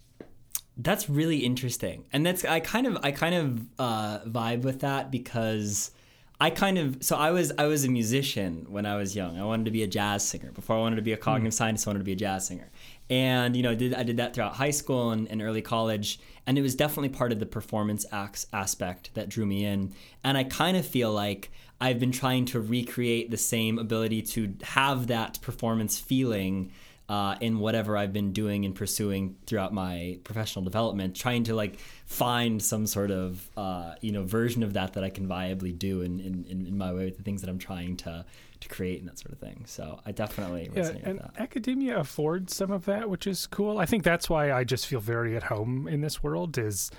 that's 0.77 1.09
really 1.09 1.39
interesting. 1.39 2.05
And 2.13 2.27
that's 2.27 2.45
I 2.45 2.61
kind 2.61 2.87
of 2.87 2.99
I 3.03 3.13
kind 3.13 3.35
of 3.35 3.67
uh 3.79 4.19
vibe 4.25 4.63
with 4.63 4.81
that 4.81 5.11
because 5.11 5.93
I 6.41 6.51
kind 6.51 6.79
of 6.79 6.99
so 7.01 7.17
I 7.17 7.31
was 7.31 7.53
I 7.59 7.67
was 7.67 7.85
a 7.85 7.89
musician 7.89 8.67
when 8.69 8.87
I 8.87 8.97
was 8.97 9.15
young. 9.15 9.39
I 9.39 9.45
wanted 9.45 9.67
to 9.67 9.71
be 9.71 9.83
a 9.83 9.87
jazz 9.87 10.27
singer. 10.27 10.51
Before 10.51 10.77
I 10.77 10.81
wanted 10.81 10.97
to 10.97 11.03
be 11.03 11.13
a 11.13 11.17
cognitive 11.17 11.55
mm. 11.55 11.57
scientist, 11.57 11.87
I 11.87 11.91
wanted 11.91 12.01
to 12.01 12.05
be 12.05 12.13
a 12.13 12.17
jazz 12.17 12.47
singer. 12.47 12.71
And 13.09 13.57
you 13.57 13.63
know, 13.63 13.75
did 13.75 13.95
I 13.95 14.03
did 14.03 14.17
that 14.17 14.35
throughout 14.35 14.55
high 14.55 14.71
school 14.71 15.11
and, 15.11 15.31
and 15.31 15.41
early 15.41 15.63
college, 15.63 16.19
and 16.47 16.59
it 16.59 16.63
was 16.63 16.75
definitely 16.75 17.11
part 17.11 17.31
of 17.31 17.39
the 17.39 17.47
performance 17.47 18.05
acts 18.11 18.47
aspect 18.53 19.15
that 19.15 19.29
drew 19.29 19.47
me 19.47 19.65
in. 19.65 19.95
And 20.25 20.37
I 20.37 20.45
kind 20.45 20.77
of 20.77 20.85
feel 20.85 21.13
like 21.13 21.51
I've 21.81 22.01
been 22.01 22.13
trying 22.13 22.47
to 22.47 22.61
recreate 22.61 23.31
the 23.31 23.37
same 23.37 23.79
ability 23.79 24.23
to 24.23 24.55
have 24.63 25.07
that 25.09 25.41
performance 25.41 25.99
feeling 25.99 26.73
uh, 27.09 27.37
in 27.41 27.59
whatever 27.59 27.97
I've 27.97 28.13
been 28.13 28.33
doing 28.33 28.65
and 28.65 28.75
pursuing 28.75 29.37
throughout 29.47 29.75
my 29.75 30.19
professional 30.25 30.65
development, 30.65 31.15
trying 31.15 31.45
to 31.45 31.55
like 31.55 31.79
find 32.07 32.63
some 32.63 32.87
sort 32.87 33.11
of 33.11 33.49
uh, 33.57 33.95
you 34.01 34.11
know 34.13 34.23
version 34.23 34.63
of 34.63 34.73
that 34.73 34.95
that 34.95 35.05
I 35.05 35.11
can 35.11 35.29
viably 35.29 35.77
do 35.77 36.01
in, 36.01 36.21
in, 36.21 36.67
in 36.67 36.79
my 36.79 36.93
way 36.93 37.05
with 37.05 37.19
the 37.19 37.23
things 37.23 37.43
that 37.43 37.51
I'm 37.51 37.59
trying 37.59 37.97
to 37.99 38.25
to 38.61 38.69
create 38.69 39.01
and 39.01 39.09
that 39.09 39.19
sort 39.19 39.33
of 39.33 39.39
thing. 39.39 39.65
So 39.67 40.01
I 40.07 40.13
definitely 40.13 40.71
yeah, 40.75 40.93
and 41.03 41.21
academia 41.39 41.99
affords 41.99 42.57
some 42.57 42.71
of 42.71 42.87
that, 42.87 43.11
which 43.11 43.27
is 43.27 43.47
cool. 43.47 43.79
I 43.79 43.85
think 43.85 44.03
that's 44.03 44.31
why 44.31 44.51
I 44.51 44.65
just 44.65 44.87
feel 44.87 45.01
very 45.01 45.37
at 45.37 45.45
home 45.45 45.87
in 45.87 46.01
this 46.01 46.23
world. 46.23 46.57
Is 46.57 46.91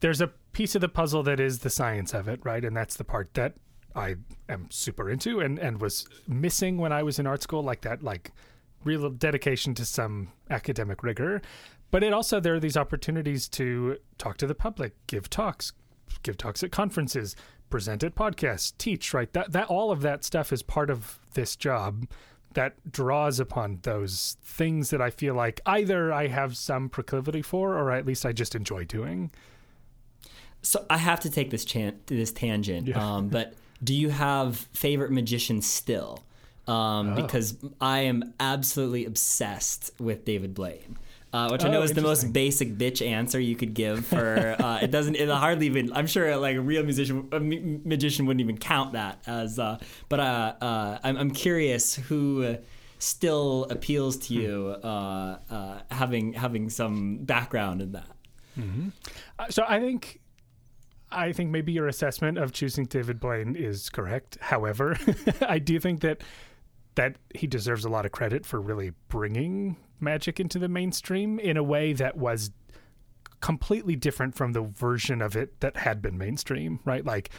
there's 0.00 0.20
a 0.20 0.28
piece 0.52 0.74
of 0.74 0.80
the 0.80 0.88
puzzle 0.88 1.22
that 1.22 1.38
is 1.38 1.60
the 1.60 1.70
science 1.70 2.12
of 2.12 2.26
it, 2.26 2.40
right? 2.42 2.64
And 2.64 2.76
that's 2.76 2.96
the 2.96 3.04
part 3.04 3.32
that 3.34 3.54
I 3.94 4.16
am 4.48 4.66
super 4.70 5.08
into 5.08 5.38
and 5.38 5.56
and 5.60 5.80
was 5.80 6.04
missing 6.26 6.78
when 6.78 6.92
I 6.92 7.04
was 7.04 7.20
in 7.20 7.28
art 7.28 7.42
school, 7.42 7.62
like 7.62 7.82
that, 7.82 8.02
like 8.02 8.32
real 8.84 9.08
dedication 9.10 9.74
to 9.74 9.84
some 9.84 10.28
academic 10.50 11.02
rigor. 11.02 11.42
But 11.90 12.02
it 12.02 12.12
also 12.12 12.40
there 12.40 12.54
are 12.54 12.60
these 12.60 12.76
opportunities 12.76 13.48
to 13.50 13.98
talk 14.18 14.38
to 14.38 14.46
the 14.46 14.54
public, 14.54 14.94
give 15.06 15.28
talks, 15.28 15.72
give 16.22 16.38
talks 16.38 16.62
at 16.62 16.72
conferences, 16.72 17.36
present 17.68 18.02
at 18.02 18.14
podcasts, 18.14 18.72
teach, 18.78 19.12
right? 19.12 19.32
That 19.32 19.52
that 19.52 19.68
all 19.68 19.90
of 19.90 20.00
that 20.02 20.24
stuff 20.24 20.52
is 20.52 20.62
part 20.62 20.90
of 20.90 21.18
this 21.34 21.56
job 21.56 22.06
that 22.54 22.74
draws 22.90 23.40
upon 23.40 23.78
those 23.82 24.36
things 24.42 24.90
that 24.90 25.00
I 25.00 25.10
feel 25.10 25.34
like 25.34 25.60
either 25.66 26.12
I 26.12 26.26
have 26.26 26.56
some 26.56 26.88
proclivity 26.88 27.42
for 27.42 27.74
or 27.74 27.90
at 27.90 28.06
least 28.06 28.26
I 28.26 28.32
just 28.32 28.54
enjoy 28.54 28.84
doing. 28.84 29.30
So 30.62 30.84
I 30.88 30.98
have 30.98 31.20
to 31.20 31.30
take 31.30 31.50
this 31.50 31.64
chan- 31.64 32.00
this 32.06 32.32
tangent, 32.32 32.86
yeah. 32.86 33.16
um, 33.16 33.28
but 33.28 33.54
do 33.82 33.94
you 33.94 34.10
have 34.10 34.56
favorite 34.72 35.10
magicians 35.10 35.66
still? 35.66 36.22
Um, 36.66 37.12
Oh. 37.12 37.14
Because 37.22 37.56
I 37.80 38.00
am 38.00 38.34
absolutely 38.40 39.04
obsessed 39.04 39.90
with 39.98 40.24
David 40.24 40.54
Blaine. 40.54 40.96
Uh, 41.32 41.48
which 41.48 41.64
I 41.64 41.68
know 41.70 41.80
Oh, 41.80 41.82
is 41.82 41.94
the 41.94 42.02
most 42.02 42.30
basic 42.32 42.76
bitch 42.76 43.00
answer 43.04 43.40
you 43.40 43.56
could 43.56 43.72
give 43.72 44.04
for. 44.04 44.54
Uh, 44.62 44.80
it 44.82 44.90
doesn't. 44.90 45.16
It 45.16 45.30
hardly 45.30 45.64
even. 45.66 45.90
I'm 45.94 46.06
sure 46.06 46.36
like 46.36 46.56
a 46.56 46.60
real 46.60 46.84
musician, 46.84 47.26
a 47.32 47.40
ma- 47.40 47.78
magician 47.86 48.26
wouldn't 48.26 48.42
even 48.42 48.58
count 48.58 48.92
that 48.92 49.22
as. 49.26 49.58
Uh, 49.58 49.78
but 50.10 50.20
uh, 50.20 50.54
uh, 50.60 50.98
I'm, 51.02 51.16
I'm 51.16 51.30
curious 51.30 51.94
who 51.94 52.58
still 52.98 53.66
appeals 53.70 54.18
to 54.18 54.34
you, 54.34 54.76
uh, 54.84 55.38
uh, 55.50 55.80
having 55.90 56.34
having 56.34 56.68
some 56.68 57.16
background 57.24 57.80
in 57.80 57.92
that. 57.92 58.10
Uh, 59.38 59.46
So 59.50 59.64
I 59.66 59.80
think 59.80 60.20
I 61.10 61.32
think 61.32 61.50
maybe 61.50 61.72
your 61.72 61.88
assessment 61.88 62.36
of 62.36 62.52
choosing 62.52 62.84
David 62.84 63.20
Blaine 63.20 63.56
is 63.56 63.88
correct. 63.88 64.36
However, 64.40 64.98
I 65.40 65.58
do 65.58 65.80
think 65.80 66.00
that 66.02 66.20
that 66.94 67.16
he 67.34 67.46
deserves 67.46 67.84
a 67.84 67.88
lot 67.88 68.06
of 68.06 68.12
credit 68.12 68.44
for 68.44 68.60
really 68.60 68.92
bringing 69.08 69.76
magic 70.00 70.40
into 70.40 70.58
the 70.58 70.68
mainstream 70.68 71.38
in 71.38 71.56
a 71.56 71.62
way 71.62 71.92
that 71.92 72.16
was 72.16 72.50
completely 73.40 73.96
different 73.96 74.34
from 74.34 74.52
the 74.52 74.62
version 74.62 75.22
of 75.22 75.36
it 75.36 75.60
that 75.60 75.76
had 75.76 76.02
been 76.02 76.18
mainstream, 76.18 76.80
right? 76.84 77.04
Like 77.04 77.30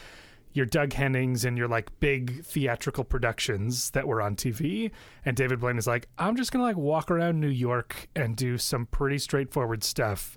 your 0.52 0.66
Doug 0.66 0.92
Hennings 0.92 1.44
and 1.44 1.58
your 1.58 1.68
like 1.68 1.88
big 2.00 2.44
theatrical 2.44 3.04
productions 3.04 3.90
that 3.90 4.06
were 4.06 4.22
on 4.22 4.36
TV. 4.36 4.90
And 5.24 5.36
David 5.36 5.60
Blaine 5.60 5.78
is 5.78 5.86
like, 5.86 6.08
I'm 6.16 6.36
just 6.36 6.52
gonna 6.52 6.64
like 6.64 6.76
walk 6.76 7.10
around 7.10 7.40
New 7.40 7.48
York 7.48 8.08
and 8.14 8.36
do 8.36 8.56
some 8.58 8.86
pretty 8.86 9.18
straightforward 9.18 9.82
stuff 9.82 10.36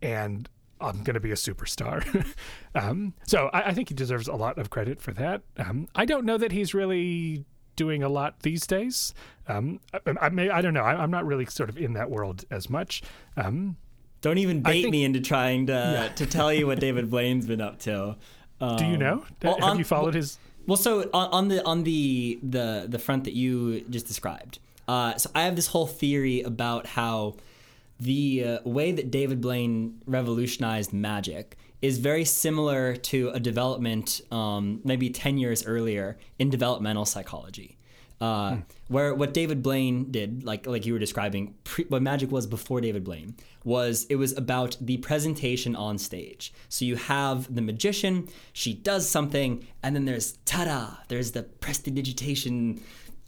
and 0.00 0.48
I'm 0.80 1.02
to 1.04 1.20
be 1.20 1.32
a 1.32 1.34
superstar. 1.34 2.34
um, 2.74 3.14
so 3.26 3.50
I, 3.52 3.70
I 3.70 3.74
think 3.74 3.88
he 3.88 3.94
deserves 3.94 4.28
a 4.28 4.34
lot 4.34 4.58
of 4.58 4.70
credit 4.70 5.00
for 5.00 5.12
that. 5.14 5.42
Um, 5.56 5.88
I 5.94 6.04
don't 6.04 6.24
know 6.24 6.38
that 6.38 6.52
he's 6.52 6.72
really 6.72 7.44
doing 7.78 8.02
a 8.02 8.08
lot 8.10 8.40
these 8.40 8.66
days. 8.66 9.14
Um, 9.48 9.80
I, 9.94 10.00
I, 10.20 10.28
may, 10.28 10.50
I 10.50 10.60
don't 10.60 10.74
know. 10.74 10.82
I, 10.82 10.94
I'm 11.02 11.10
not 11.10 11.24
really 11.24 11.46
sort 11.46 11.70
of 11.70 11.78
in 11.78 11.94
that 11.94 12.10
world 12.10 12.44
as 12.50 12.68
much. 12.68 13.00
Um, 13.38 13.76
Don't 14.20 14.36
even 14.38 14.60
bait 14.60 14.82
think- 14.82 14.92
me 14.92 15.04
into 15.04 15.20
trying 15.20 15.66
to 15.68 16.12
to 16.16 16.26
tell 16.26 16.52
you 16.52 16.66
what 16.66 16.80
David 16.86 17.08
Blaine's 17.08 17.46
been 17.46 17.62
up 17.62 17.78
to. 17.80 18.16
do 18.60 18.84
you 18.84 18.94
Um, 18.94 18.98
know? 18.98 19.24
well, 19.42 19.54
Have 19.54 19.64
on- 19.64 19.78
you 19.78 19.84
followed 19.84 20.14
his? 20.14 20.38
Well, 20.66 20.76
so 20.76 21.08
on, 21.14 21.30
on 21.30 21.48
the 21.48 21.64
on 21.64 21.84
the 21.84 22.38
the 22.42 22.84
the 22.86 22.98
front 22.98 23.24
that 23.24 23.32
you 23.32 23.80
just 23.88 24.06
described, 24.06 24.58
uh, 24.86 25.16
so 25.16 25.30
I 25.34 25.44
have 25.44 25.56
this 25.56 25.68
whole 25.68 25.86
theory 25.86 26.42
about 26.42 26.86
how 26.88 27.36
the 27.98 28.44
uh, 28.44 28.68
way 28.68 28.92
that 28.92 29.10
David 29.10 29.40
Blaine 29.40 30.00
revolutionized 30.06 30.92
magic 30.92 31.56
is 31.80 31.98
very 31.98 32.24
similar 32.24 32.96
to 32.96 33.30
a 33.30 33.40
development 33.40 34.20
um, 34.30 34.80
maybe 34.84 35.10
10 35.10 35.38
years 35.38 35.64
earlier 35.64 36.18
in 36.38 36.50
developmental 36.50 37.04
psychology. 37.04 37.76
Uh, 38.20 38.56
Where 38.88 39.14
what 39.14 39.32
David 39.32 39.62
Blaine 39.62 40.10
did, 40.10 40.42
like 40.42 40.66
like 40.66 40.84
you 40.84 40.92
were 40.92 40.98
describing, 40.98 41.54
pre, 41.62 41.84
what 41.84 42.02
magic 42.02 42.32
was 42.32 42.48
before 42.48 42.80
David 42.80 43.04
Blaine 43.04 43.36
was 43.64 44.06
it 44.10 44.16
was 44.16 44.36
about 44.36 44.76
the 44.80 44.96
presentation 44.96 45.76
on 45.76 45.98
stage. 45.98 46.52
So 46.68 46.84
you 46.84 46.96
have 46.96 47.54
the 47.54 47.62
magician, 47.62 48.28
she 48.52 48.74
does 48.74 49.08
something, 49.08 49.64
and 49.84 49.94
then 49.94 50.04
there's 50.04 50.32
ta-da, 50.46 50.96
there's 51.06 51.30
the 51.30 51.44
prestidigitation 51.44 52.80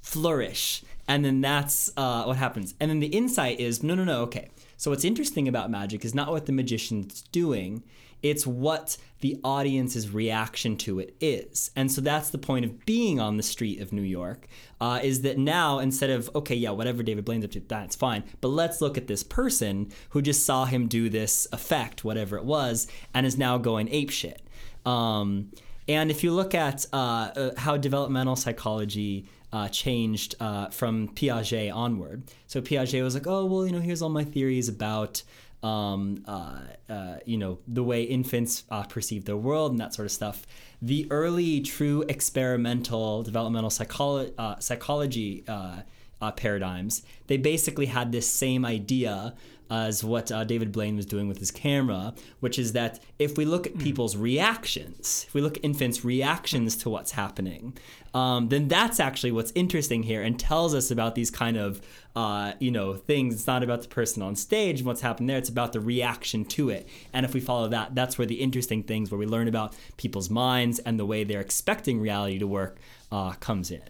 flourish 0.03 0.83
and 1.07 1.25
then 1.25 1.41
that's 1.41 1.91
uh, 1.97 2.25
what 2.25 2.37
happens 2.37 2.75
and 2.81 2.91
then 2.91 3.01
the 3.01 3.09
insight 3.09 3.61
is 3.61 3.83
no 3.83 3.95
no 3.95 4.05
no 4.05 4.23
okay 4.23 4.49
so 4.77 4.91
what's 4.91 5.05
interesting 5.05 5.47
about 5.47 5.71
magic 5.71 6.05
is 6.05 6.15
not 6.15 6.31
what 6.31 6.47
the 6.47 6.53
magician's 6.53 7.23
doing 7.33 7.83
it's 8.23 8.47
what 8.47 8.97
the 9.21 9.39
audience's 9.45 10.11
reaction 10.11 10.77
to 10.79 10.99
it 10.99 11.15
is. 11.21 11.71
And 11.77 11.93
so 11.93 12.01
that's 12.01 12.31
the 12.31 12.39
point 12.39 12.65
of 12.65 12.85
being 12.87 13.21
on 13.21 13.37
the 13.37 13.43
street 13.43 13.81
of 13.81 13.93
new 13.93 14.03
york 14.03 14.47
uh, 14.81 15.01
is 15.03 15.23
that 15.23 15.39
now 15.39 15.79
instead 15.79 16.11
of 16.11 16.31
okay 16.35 16.55
yeah 16.55 16.71
whatever 16.71 17.03
david 17.03 17.25
blaine's 17.25 17.45
up 17.45 17.51
to 17.51 17.61
that's 17.61 17.97
fine 17.97 18.23
but 18.41 18.49
let's 18.49 18.81
look 18.81 18.97
at 18.97 19.07
this 19.07 19.23
person 19.23 19.91
who 20.11 20.23
just 20.23 20.45
saw 20.45 20.65
him 20.65 20.87
do 20.87 21.09
this 21.09 21.47
effect 21.53 22.05
whatever 22.05 22.37
it 22.37 22.45
was 22.45 22.87
and 23.15 23.27
is 23.27 23.37
now 23.37 23.59
going 23.59 23.87
apeshit 23.89 24.39
um, 24.87 25.51
and 25.89 26.11
if 26.11 26.23
you 26.23 26.33
look 26.33 26.55
at 26.55 26.87
uh, 26.93 26.97
uh, 26.97 27.51
how 27.57 27.77
developmental 27.77 28.37
psychology 28.37 29.27
uh, 29.53 29.69
changed 29.69 30.37
uh, 30.39 30.69
from 30.69 31.09
Piaget 31.09 31.75
onward, 31.75 32.23
so 32.47 32.61
Piaget 32.61 33.03
was 33.03 33.15
like, 33.15 33.27
oh, 33.27 33.45
well, 33.45 33.67
you 33.67 33.73
know, 33.73 33.81
here's 33.81 34.01
all 34.01 34.09
my 34.09 34.23
theories 34.23 34.69
about, 34.69 35.25
um, 35.63 36.25
uh, 36.27 36.61
uh, 36.89 37.17
you 37.27 37.37
know, 37.37 37.59
the 37.69 37.83
way 37.83 38.03
infants 38.03 38.65
uh, 38.71 38.83
perceive 38.85 39.25
their 39.25 39.37
world 39.37 39.73
and 39.73 39.81
that 39.81 39.95
sort 39.95 40.07
of 40.07 40.13
stuff. 40.13 40.47
The 40.81 41.07
early 41.11 41.61
true 41.61 42.05
experimental 42.09 43.23
developmental 43.23 43.71
psycholo- 43.71 44.33
uh, 44.39 44.59
psychology 44.59 45.45
uh, 45.47 45.83
uh, 46.21 46.31
paradigms, 46.33 47.03
they 47.27 47.37
basically 47.37 47.87
had 47.87 48.13
this 48.13 48.29
same 48.29 48.65
idea 48.65 49.35
as 49.71 50.03
what 50.03 50.33
uh, 50.33 50.45
David 50.45 50.73
Blaine 50.73 50.97
was 50.97 51.07
doing 51.07 51.29
with 51.29 51.39
his 51.39 51.51
camera, 51.51 52.13
which 52.41 52.59
is 52.59 52.73
that 52.73 52.99
if 53.19 53.39
we 53.39 53.45
look 53.45 53.67
at 53.67 53.79
people's 53.79 54.17
reactions, 54.17 55.25
if 55.29 55.35
we 55.35 55.41
look 55.41 55.57
at 55.57 55.65
infants' 55.65 56.05
reactions 56.05 56.77
to 56.79 56.91
what's 56.91 57.13
happening, 57.13 57.77
um, 58.13 58.49
then 58.49 58.67
that's 58.67 58.99
actually 58.99 59.31
what's 59.31 59.53
interesting 59.55 60.03
here 60.03 60.23
and 60.23 60.39
tells 60.39 60.75
us 60.75 60.91
about 60.91 61.15
these 61.15 61.31
kind 61.31 61.57
of, 61.57 61.81
uh, 62.17 62.53
you 62.59 62.73
know, 62.73 62.95
things. 62.95 63.35
It's 63.35 63.47
not 63.47 63.63
about 63.63 63.83
the 63.83 63.89
person 63.89 64.23
on 64.23 64.35
stage 64.35 64.81
and 64.81 64.87
what's 64.87 65.01
happened 65.01 65.31
there. 65.31 65.39
It's 65.39 65.49
about 65.49 65.73
the 65.73 65.81
reaction 65.81 66.45
to 66.47 66.71
it. 66.71 66.89
And 67.13 67.25
if 67.25 67.33
we 67.33 67.41
follow 67.41 67.69
that, 67.69 67.95
that's 67.95 68.19
where 68.19 68.27
the 68.27 68.41
interesting 68.41 68.83
things, 68.83 69.11
where 69.11 69.19
we 69.19 69.27
learn 69.27 69.47
about 69.47 69.77
people's 69.97 70.29
minds 70.31 70.81
and 70.81 70.99
the 70.99 71.07
way 71.07 71.23
they're 71.23 71.41
expecting 71.41 72.01
reality 72.01 72.41
to 72.41 72.47
work, 72.49 72.79
uh, 73.13 73.33
comes 73.35 73.71
in. 73.71 73.83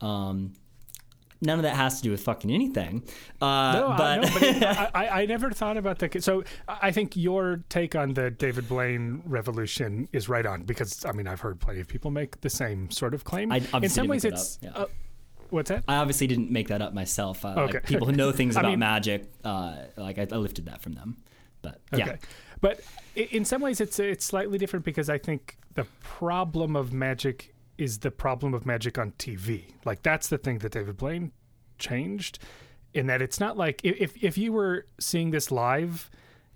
Um, 0.00 0.52
none 1.40 1.58
of 1.58 1.62
that 1.64 1.76
has 1.76 1.98
to 1.98 2.02
do 2.02 2.10
with 2.10 2.20
fucking 2.22 2.50
anything. 2.50 3.02
Uh, 3.40 3.72
No, 3.72 3.94
but 3.96 4.00
I, 4.02 4.16
no, 4.16 4.28
but 4.32 4.42
it, 4.42 4.62
I, 4.94 5.22
I 5.22 5.26
never 5.26 5.50
thought 5.50 5.76
about 5.76 5.98
that. 6.00 6.22
So 6.22 6.44
I 6.68 6.90
think 6.92 7.16
your 7.16 7.62
take 7.68 7.94
on 7.94 8.14
the 8.14 8.30
David 8.30 8.68
Blaine 8.68 9.22
revolution 9.26 10.08
is 10.12 10.28
right 10.28 10.46
on 10.46 10.62
because 10.62 11.04
I 11.04 11.12
mean 11.12 11.26
I've 11.26 11.40
heard 11.40 11.60
plenty 11.60 11.80
of 11.80 11.88
people 11.88 12.10
make 12.10 12.40
the 12.40 12.50
same 12.50 12.90
sort 12.90 13.14
of 13.14 13.24
claim. 13.24 13.52
I 13.52 13.56
In 13.58 13.66
obviously 13.72 13.88
some 13.94 14.02
didn't 14.04 14.10
ways, 14.10 14.22
that 14.22 14.32
it's 14.32 14.58
yeah. 14.62 14.70
uh, 14.74 14.86
what's 15.50 15.68
that? 15.70 15.84
I 15.88 15.96
obviously 15.96 16.26
didn't 16.26 16.50
make 16.50 16.68
that 16.68 16.82
up 16.82 16.94
myself. 16.94 17.44
Uh, 17.44 17.48
Okay. 17.58 17.74
like 17.74 17.86
people 17.86 18.06
who 18.06 18.12
know 18.12 18.32
things 18.40 18.56
about 18.56 18.70
mean- 18.70 18.78
magic, 18.80 19.30
uh, 19.44 19.76
like 19.96 20.18
I, 20.18 20.26
I 20.30 20.36
lifted 20.36 20.66
that 20.66 20.80
from 20.82 20.92
them. 20.94 21.16
But 21.62 21.80
Okay. 21.92 22.04
yeah, 22.06 22.16
But 22.60 22.80
in 23.16 23.44
some 23.44 23.60
ways, 23.60 23.80
it's 23.80 23.98
it's 23.98 24.24
slightly 24.24 24.56
different 24.58 24.84
because 24.84 25.08
I 25.10 25.18
think 25.18 25.56
the 25.74 25.84
problem 26.02 26.76
of 26.76 26.92
magic 26.92 27.54
is 27.78 27.98
the 27.98 28.10
problem 28.10 28.54
of 28.54 28.66
magic 28.66 28.98
on 28.98 29.12
TV. 29.12 29.72
Like 29.84 30.02
that's 30.02 30.28
the 30.28 30.38
thing 30.38 30.58
that 30.58 30.72
David 30.72 30.96
Blaine 30.96 31.32
changed, 31.78 32.38
in 32.94 33.06
that 33.06 33.22
it's 33.22 33.40
not 33.40 33.56
like 33.56 33.80
if 33.84 34.22
if 34.22 34.38
you 34.38 34.52
were 34.52 34.86
seeing 34.98 35.30
this 35.30 35.50
live, 35.50 36.10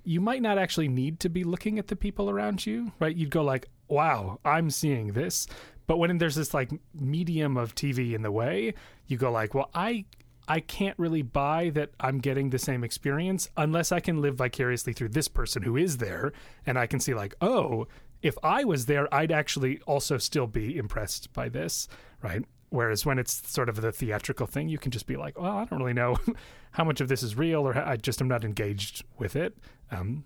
you 0.04 0.20
might 0.20 0.42
not 0.42 0.58
actually 0.58 0.88
need 0.88 1.20
to 1.20 1.28
be 1.28 1.44
looking 1.44 1.78
at 1.78 1.88
the 1.88 1.96
people 1.96 2.30
around 2.30 2.66
you, 2.66 2.92
right? 2.98 3.14
You'd 3.14 3.30
go 3.30 3.42
like, 3.42 3.68
"Wow, 3.88 4.40
I'm 4.44 4.70
seeing 4.70 5.12
this." 5.12 5.46
But 5.86 5.98
when 5.98 6.18
there's 6.18 6.36
this 6.36 6.54
like 6.54 6.70
medium 6.94 7.56
of 7.56 7.74
TV 7.74 8.14
in 8.14 8.22
the 8.22 8.30
way, 8.30 8.74
you 9.06 9.16
go 9.16 9.30
like, 9.30 9.54
"Well, 9.54 9.70
I 9.74 10.04
I 10.50 10.58
can't 10.58 10.98
really 10.98 11.22
buy 11.22 11.70
that 11.74 11.90
I'm 12.00 12.18
getting 12.18 12.50
the 12.50 12.58
same 12.58 12.82
experience 12.82 13.48
unless 13.56 13.92
I 13.92 14.00
can 14.00 14.20
live 14.20 14.34
vicariously 14.34 14.92
through 14.92 15.10
this 15.10 15.28
person 15.28 15.62
who 15.62 15.76
is 15.76 15.98
there 15.98 16.32
and 16.66 16.76
I 16.76 16.88
can 16.88 16.98
see 16.98 17.14
like, 17.14 17.36
oh, 17.40 17.86
if 18.22 18.36
I 18.42 18.64
was 18.64 18.86
there, 18.86 19.12
I'd 19.14 19.32
actually 19.32 19.80
also 19.86 20.18
still 20.18 20.46
be 20.46 20.76
impressed 20.76 21.32
by 21.32 21.48
this, 21.48 21.88
right? 22.22 22.44
Whereas 22.70 23.04
when 23.04 23.18
it's 23.18 23.50
sort 23.50 23.68
of 23.68 23.80
the 23.80 23.92
theatrical 23.92 24.46
thing, 24.46 24.68
you 24.68 24.78
can 24.78 24.92
just 24.92 25.06
be 25.06 25.16
like, 25.16 25.40
well, 25.40 25.56
I 25.56 25.64
don't 25.64 25.80
really 25.80 25.92
know 25.92 26.16
how 26.72 26.84
much 26.84 27.00
of 27.00 27.08
this 27.08 27.22
is 27.22 27.36
real 27.36 27.66
or 27.66 27.76
I 27.76 27.96
just 27.96 28.20
am 28.20 28.28
not 28.28 28.44
engaged 28.44 29.04
with 29.18 29.34
it. 29.34 29.56
Um, 29.90 30.24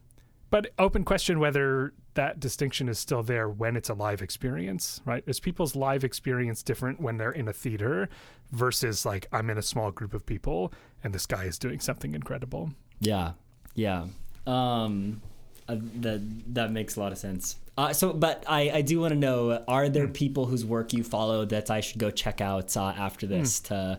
but 0.51 0.73
open 0.79 1.05
question 1.05 1.41
whether 1.41 1.95
that 2.15 2.39
distinction 2.39 2.89
is 2.89 2.99
still 2.99 3.23
there 3.23 3.49
when 3.49 3.77
it's 3.77 3.89
a 3.89 3.95
live 3.95 4.23
experience, 4.23 5.01
right? 5.05 5.25
Is 5.27 5.41
people's 5.41 5.75
live 5.75 6.05
experience 6.05 6.63
different 6.63 7.01
when 7.01 7.17
they're 7.17 7.33
in 7.33 7.49
a 7.49 7.53
theater 7.53 8.09
versus 8.53 9.05
like 9.05 9.27
I'm 9.33 9.51
in 9.51 9.59
a 9.59 9.63
small 9.63 9.91
group 9.91 10.15
of 10.15 10.25
people 10.27 10.73
and 11.03 11.13
this 11.13 11.27
guy 11.27 11.45
is 11.45 11.59
doing 11.59 11.81
something 11.81 12.15
incredible? 12.15 12.71
yeah, 13.01 13.33
yeah. 13.75 14.07
Um, 14.47 15.23
uh, 15.69 15.77
that 16.01 16.55
that 16.55 16.73
makes 16.73 16.97
a 16.97 17.01
lot 17.01 17.13
of 17.13 17.19
sense. 17.19 17.57
Uh, 17.77 17.93
so, 17.93 18.13
but 18.13 18.45
I, 18.47 18.71
I 18.71 18.83
do 18.83 19.01
want 19.01 19.13
to 19.13 19.19
know: 19.19 19.65
Are 19.67 19.89
there 19.89 20.07
people 20.09 20.47
whose 20.47 20.65
work 20.65 20.93
you 20.93 21.03
follow 21.03 21.45
that 21.47 21.71
I 21.71 21.81
should 21.81 21.99
go 21.99 22.11
check 22.11 22.41
out 22.41 22.77
uh, 22.77 22.95
after 22.97 23.27
this 23.27 23.61
to 23.61 23.99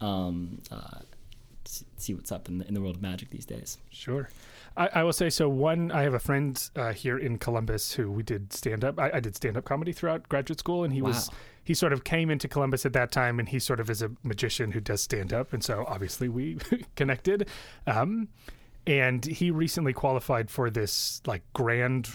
um, 0.00 0.60
uh, 0.70 1.00
see 1.96 2.14
what's 2.14 2.32
up 2.32 2.48
in 2.48 2.58
the, 2.58 2.66
in 2.66 2.74
the 2.74 2.80
world 2.80 2.96
of 2.96 3.02
magic 3.02 3.30
these 3.30 3.46
days? 3.46 3.78
Sure. 3.90 4.28
I, 4.76 4.88
I 4.94 5.02
will 5.02 5.12
say 5.12 5.30
so. 5.30 5.48
One, 5.48 5.90
I 5.92 6.02
have 6.02 6.14
a 6.14 6.18
friend 6.18 6.70
uh, 6.76 6.92
here 6.92 7.18
in 7.18 7.38
Columbus 7.38 7.92
who 7.92 8.10
we 8.10 8.22
did 8.22 8.52
stand 8.52 8.84
up. 8.84 8.98
I, 8.98 9.12
I 9.14 9.20
did 9.20 9.36
stand 9.36 9.56
up 9.56 9.64
comedy 9.64 9.92
throughout 9.92 10.28
graduate 10.28 10.58
school, 10.58 10.82
and 10.84 10.92
he 10.92 11.02
was 11.02 11.30
he 11.64 11.74
sort 11.74 11.92
of 11.92 12.02
came 12.04 12.30
into 12.30 12.48
Columbus 12.48 12.84
at 12.84 12.92
that 12.94 13.12
time, 13.12 13.38
and 13.38 13.48
he 13.48 13.58
sort 13.58 13.80
of 13.80 13.88
is 13.88 14.02
a 14.02 14.10
magician 14.22 14.72
who 14.72 14.80
does 14.80 15.02
stand 15.02 15.32
up, 15.32 15.52
and 15.52 15.62
so 15.62 15.84
obviously 15.86 16.28
we 16.28 16.58
connected. 16.96 17.48
Um, 17.86 18.28
and 18.86 19.24
he 19.24 19.50
recently 19.50 19.92
qualified 19.92 20.50
for 20.50 20.70
this 20.70 21.22
like 21.26 21.42
grand 21.52 22.08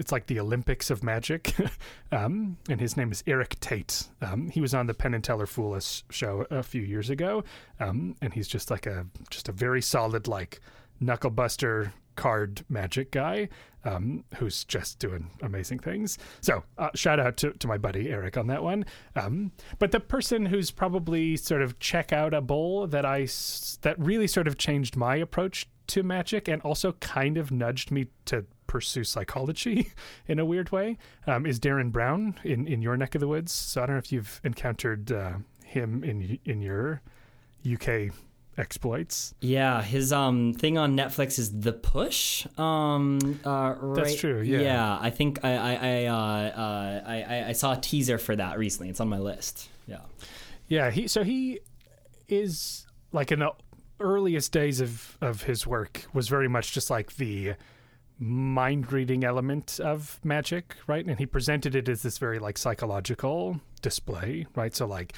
it's 0.00 0.10
like 0.10 0.26
the 0.26 0.40
Olympics 0.40 0.90
of 0.90 1.04
magic, 1.04 1.54
um, 2.12 2.56
and 2.70 2.80
his 2.80 2.96
name 2.96 3.12
is 3.12 3.22
Eric 3.26 3.60
Tait. 3.60 4.08
Um, 4.22 4.48
he 4.48 4.62
was 4.62 4.72
on 4.72 4.86
the 4.86 4.94
Penn 4.94 5.12
and 5.12 5.22
Teller 5.22 5.46
Fool 5.46 5.74
Us 5.74 6.04
show 6.10 6.46
a 6.50 6.62
few 6.62 6.80
years 6.80 7.10
ago, 7.10 7.44
um, 7.80 8.16
and 8.22 8.32
he's 8.32 8.48
just 8.48 8.70
like 8.70 8.86
a 8.86 9.06
just 9.28 9.50
a 9.50 9.52
very 9.52 9.82
solid 9.82 10.26
like 10.26 10.60
knucklebuster 11.02 11.92
card 12.16 12.64
magic 12.68 13.10
guy 13.12 13.48
um, 13.84 14.24
who's 14.36 14.64
just 14.64 14.98
doing 14.98 15.30
amazing 15.42 15.78
things. 15.78 16.18
So 16.40 16.62
uh, 16.78 16.90
shout 16.94 17.20
out 17.20 17.36
to, 17.38 17.52
to 17.52 17.66
my 17.66 17.78
buddy 17.78 18.10
Eric 18.10 18.36
on 18.36 18.46
that 18.48 18.62
one. 18.62 18.84
Um, 19.16 19.52
but 19.78 19.90
the 19.90 20.00
person 20.00 20.46
who's 20.46 20.70
probably 20.70 21.36
sort 21.36 21.62
of 21.62 21.78
check 21.78 22.12
out 22.12 22.34
a 22.34 22.40
bowl 22.40 22.86
that 22.86 23.04
I 23.04 23.26
that 23.82 23.96
really 23.98 24.26
sort 24.26 24.48
of 24.48 24.58
changed 24.58 24.96
my 24.96 25.16
approach 25.16 25.66
to 25.90 26.02
magic 26.02 26.48
and 26.48 26.62
also 26.62 26.92
kind 26.92 27.36
of 27.36 27.50
nudged 27.50 27.90
me 27.90 28.06
to 28.26 28.44
pursue 28.66 29.02
psychology 29.04 29.90
in 30.28 30.38
a 30.38 30.44
weird 30.44 30.70
way 30.70 30.96
um, 31.26 31.44
is 31.44 31.58
Derren 31.58 31.90
Brown 31.90 32.38
in, 32.44 32.66
in 32.66 32.82
your 32.82 32.96
neck 32.96 33.14
of 33.14 33.20
the 33.20 33.28
woods. 33.28 33.52
So 33.52 33.82
I 33.82 33.86
don't 33.86 33.96
know 33.96 33.98
if 33.98 34.12
you've 34.12 34.40
encountered 34.44 35.10
uh, 35.10 35.32
him 35.64 36.02
in 36.04 36.38
in 36.44 36.60
your 36.60 37.02
UK 37.70 38.12
exploits. 38.58 39.34
Yeah, 39.40 39.82
his 39.82 40.12
um 40.12 40.52
thing 40.54 40.78
on 40.78 40.96
Netflix 40.96 41.38
is 41.38 41.60
The 41.60 41.72
Push. 41.72 42.46
Um, 42.58 43.40
uh, 43.44 43.74
right, 43.80 44.04
That's 44.04 44.14
true. 44.16 44.40
Yeah. 44.42 44.60
Yeah, 44.60 44.98
I 45.00 45.10
think 45.10 45.44
I 45.44 45.52
I 45.56 45.74
I, 45.74 46.04
uh, 46.06 46.14
uh, 46.14 47.02
I 47.06 47.44
I 47.48 47.52
saw 47.52 47.72
a 47.72 47.80
teaser 47.80 48.18
for 48.18 48.36
that 48.36 48.58
recently. 48.58 48.90
It's 48.90 49.00
on 49.00 49.08
my 49.08 49.18
list. 49.18 49.68
Yeah. 49.86 50.00
Yeah. 50.68 50.90
He 50.90 51.08
so 51.08 51.24
he 51.24 51.60
is 52.28 52.86
like 53.12 53.30
the 53.30 53.52
earliest 54.00 54.52
days 54.52 54.80
of 54.80 55.16
of 55.20 55.42
his 55.42 55.66
work 55.66 56.06
was 56.12 56.28
very 56.28 56.48
much 56.48 56.72
just 56.72 56.90
like 56.90 57.16
the 57.16 57.54
mind 58.18 58.92
reading 58.92 59.24
element 59.24 59.80
of 59.80 60.20
magic, 60.22 60.76
right? 60.86 61.06
And 61.06 61.18
he 61.18 61.26
presented 61.26 61.74
it 61.74 61.88
as 61.88 62.02
this 62.02 62.18
very 62.18 62.38
like 62.38 62.58
psychological 62.58 63.60
display, 63.80 64.46
right? 64.54 64.74
So 64.74 64.86
like 64.86 65.14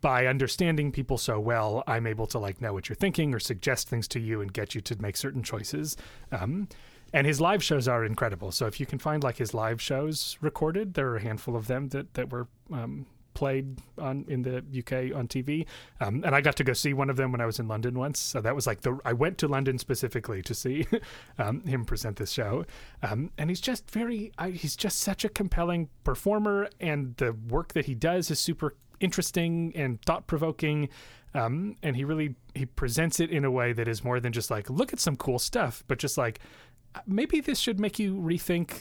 by 0.00 0.26
understanding 0.26 0.90
people 0.90 1.16
so 1.16 1.38
well, 1.38 1.84
I'm 1.86 2.06
able 2.06 2.26
to 2.26 2.38
like 2.38 2.60
know 2.60 2.72
what 2.72 2.88
you're 2.88 2.96
thinking 2.96 3.32
or 3.32 3.38
suggest 3.38 3.88
things 3.88 4.08
to 4.08 4.20
you 4.20 4.40
and 4.40 4.52
get 4.52 4.74
you 4.74 4.80
to 4.82 5.00
make 5.00 5.16
certain 5.16 5.44
choices. 5.44 5.96
Um, 6.32 6.68
and 7.12 7.26
his 7.26 7.40
live 7.40 7.62
shows 7.62 7.86
are 7.86 8.04
incredible. 8.04 8.50
So 8.50 8.66
if 8.66 8.80
you 8.80 8.86
can 8.86 8.98
find 8.98 9.22
like 9.22 9.36
his 9.36 9.54
live 9.54 9.80
shows 9.80 10.36
recorded, 10.40 10.94
there 10.94 11.08
are 11.10 11.16
a 11.16 11.22
handful 11.22 11.54
of 11.54 11.68
them 11.68 11.88
that 11.90 12.14
that 12.14 12.30
were 12.32 12.48
um, 12.72 13.06
played 13.34 13.78
on 13.98 14.24
in 14.28 14.42
the 14.42 14.58
UK 14.58 15.16
on 15.16 15.28
TV. 15.28 15.66
Um, 16.00 16.22
and 16.24 16.34
I 16.34 16.40
got 16.40 16.56
to 16.56 16.64
go 16.64 16.72
see 16.72 16.92
one 16.92 17.10
of 17.10 17.16
them 17.16 17.32
when 17.32 17.40
I 17.40 17.46
was 17.46 17.58
in 17.58 17.68
London 17.68 17.98
once. 17.98 18.18
So 18.18 18.40
that 18.40 18.54
was 18.54 18.66
like 18.66 18.82
the 18.82 18.98
I 19.04 19.12
went 19.12 19.38
to 19.38 19.48
London 19.48 19.78
specifically 19.78 20.42
to 20.42 20.54
see 20.54 20.86
um, 21.38 21.62
him 21.64 21.84
present 21.84 22.16
this 22.16 22.30
show. 22.30 22.64
Um, 23.02 23.30
and 23.38 23.50
he's 23.50 23.60
just 23.60 23.90
very 23.90 24.32
I, 24.38 24.50
he's 24.50 24.76
just 24.76 25.00
such 25.00 25.24
a 25.24 25.28
compelling 25.28 25.88
performer, 26.04 26.68
and 26.80 27.16
the 27.16 27.32
work 27.32 27.72
that 27.74 27.86
he 27.86 27.94
does 27.94 28.30
is 28.30 28.38
super 28.38 28.74
interesting 29.00 29.72
and 29.74 30.00
thought 30.02 30.26
provoking. 30.26 30.88
Um, 31.34 31.76
and 31.82 31.96
he 31.96 32.04
really 32.04 32.34
he 32.54 32.66
presents 32.66 33.18
it 33.18 33.30
in 33.30 33.44
a 33.44 33.50
way 33.50 33.72
that 33.72 33.88
is 33.88 34.04
more 34.04 34.20
than 34.20 34.32
just 34.32 34.50
like 34.50 34.68
look 34.68 34.92
at 34.92 35.00
some 35.00 35.16
cool 35.16 35.38
stuff, 35.38 35.82
but 35.88 35.98
just 35.98 36.18
like 36.18 36.40
maybe 37.06 37.40
this 37.40 37.58
should 37.58 37.80
make 37.80 37.98
you 37.98 38.14
rethink 38.14 38.78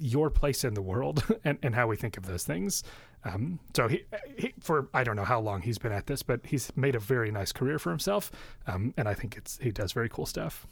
your 0.00 0.30
place 0.30 0.64
in 0.64 0.74
the 0.74 0.82
world 0.82 1.24
and, 1.44 1.58
and 1.62 1.74
how 1.74 1.86
we 1.86 1.96
think 1.96 2.16
of 2.16 2.26
those 2.26 2.44
things. 2.44 2.82
Um, 3.24 3.58
so 3.74 3.88
he, 3.88 4.04
he, 4.36 4.54
for 4.60 4.88
I 4.94 5.02
don't 5.02 5.16
know 5.16 5.24
how 5.24 5.40
long 5.40 5.62
he's 5.62 5.78
been 5.78 5.92
at 5.92 6.06
this, 6.06 6.22
but 6.22 6.40
he's 6.44 6.70
made 6.76 6.94
a 6.94 7.00
very 7.00 7.30
nice 7.30 7.52
career 7.52 7.78
for 7.78 7.90
himself, 7.90 8.30
um, 8.66 8.94
and 8.96 9.08
I 9.08 9.14
think 9.14 9.36
it's 9.36 9.58
he 9.58 9.72
does 9.72 9.92
very 9.92 10.08
cool 10.08 10.24
stuff. 10.24 10.66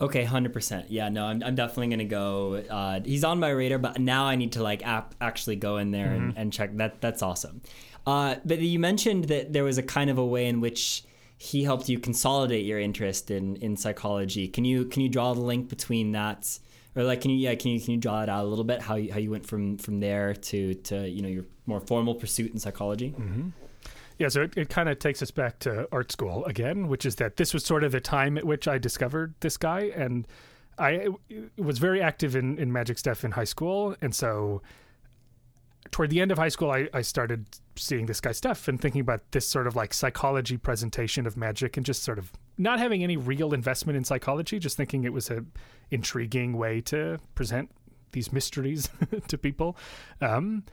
Okay, 0.00 0.24
hundred 0.24 0.52
percent. 0.52 0.90
Yeah, 0.90 1.08
no, 1.08 1.24
I'm, 1.24 1.42
I'm 1.42 1.54
definitely 1.54 1.88
gonna 1.88 2.04
go. 2.04 2.62
Uh, 2.68 3.00
he's 3.02 3.24
on 3.24 3.40
my 3.40 3.48
radar, 3.48 3.78
but 3.78 3.98
now 3.98 4.24
I 4.26 4.36
need 4.36 4.52
to 4.52 4.62
like 4.62 4.86
app 4.86 5.14
actually 5.20 5.56
go 5.56 5.78
in 5.78 5.90
there 5.90 6.08
mm-hmm. 6.08 6.28
and, 6.30 6.38
and 6.38 6.52
check. 6.52 6.76
That 6.76 7.00
that's 7.00 7.22
awesome. 7.22 7.62
Uh, 8.06 8.36
but 8.44 8.58
you 8.58 8.78
mentioned 8.78 9.24
that 9.24 9.52
there 9.52 9.64
was 9.64 9.78
a 9.78 9.82
kind 9.82 10.10
of 10.10 10.18
a 10.18 10.24
way 10.24 10.46
in 10.46 10.60
which 10.60 11.04
he 11.42 11.64
helped 11.64 11.88
you 11.88 11.98
consolidate 11.98 12.66
your 12.66 12.78
interest 12.78 13.30
in, 13.30 13.56
in 13.56 13.74
psychology. 13.74 14.46
Can 14.46 14.66
you 14.66 14.84
can 14.84 15.00
you 15.00 15.08
draw 15.08 15.32
the 15.32 15.40
link 15.40 15.70
between 15.70 16.12
that, 16.12 16.58
or 16.94 17.02
like 17.02 17.22
can 17.22 17.30
you 17.30 17.38
yeah 17.38 17.54
can 17.54 17.70
you 17.70 17.80
can 17.80 17.92
you 17.92 17.96
draw 17.96 18.22
it 18.22 18.28
out 18.28 18.44
a 18.44 18.46
little 18.46 18.62
bit 18.62 18.82
how 18.82 18.96
you, 18.96 19.10
how 19.10 19.18
you 19.18 19.30
went 19.30 19.46
from 19.46 19.78
from 19.78 20.00
there 20.00 20.34
to 20.34 20.74
to 20.74 21.08
you 21.08 21.22
know 21.22 21.28
your 21.28 21.46
more 21.64 21.80
formal 21.80 22.14
pursuit 22.14 22.52
in 22.52 22.58
psychology? 22.58 23.14
Mm-hmm. 23.18 23.48
Yeah, 24.18 24.28
so 24.28 24.42
it, 24.42 24.52
it 24.54 24.68
kind 24.68 24.90
of 24.90 24.98
takes 24.98 25.22
us 25.22 25.30
back 25.30 25.58
to 25.60 25.88
art 25.90 26.12
school 26.12 26.44
again, 26.44 26.88
which 26.88 27.06
is 27.06 27.16
that 27.16 27.38
this 27.38 27.54
was 27.54 27.64
sort 27.64 27.84
of 27.84 27.92
the 27.92 28.02
time 28.02 28.36
at 28.36 28.44
which 28.44 28.68
I 28.68 28.76
discovered 28.76 29.32
this 29.40 29.56
guy, 29.56 29.90
and 29.96 30.28
I 30.78 31.08
was 31.56 31.78
very 31.78 32.02
active 32.02 32.36
in, 32.36 32.58
in 32.58 32.70
magic 32.70 32.98
stuff 32.98 33.24
in 33.24 33.30
high 33.30 33.44
school, 33.44 33.96
and 34.02 34.14
so 34.14 34.60
toward 35.90 36.10
the 36.10 36.20
end 36.20 36.30
of 36.30 36.38
high 36.38 36.48
school, 36.48 36.70
I, 36.70 36.88
I 36.92 37.02
started 37.02 37.46
seeing 37.76 38.06
this 38.06 38.20
guy's 38.20 38.36
stuff 38.36 38.68
and 38.68 38.80
thinking 38.80 39.00
about 39.00 39.22
this 39.32 39.48
sort 39.48 39.66
of 39.66 39.76
like 39.76 39.94
psychology 39.94 40.56
presentation 40.56 41.26
of 41.26 41.36
magic 41.36 41.76
and 41.76 41.86
just 41.86 42.02
sort 42.02 42.18
of 42.18 42.32
not 42.58 42.78
having 42.78 43.02
any 43.02 43.16
real 43.16 43.54
investment 43.54 43.96
in 43.96 44.04
psychology, 44.04 44.58
just 44.58 44.76
thinking 44.76 45.04
it 45.04 45.12
was 45.12 45.30
a 45.30 45.44
intriguing 45.90 46.56
way 46.56 46.80
to 46.82 47.18
present 47.34 47.70
these 48.12 48.32
mysteries 48.32 48.90
to 49.28 49.38
people. 49.38 49.76
Um, 50.20 50.64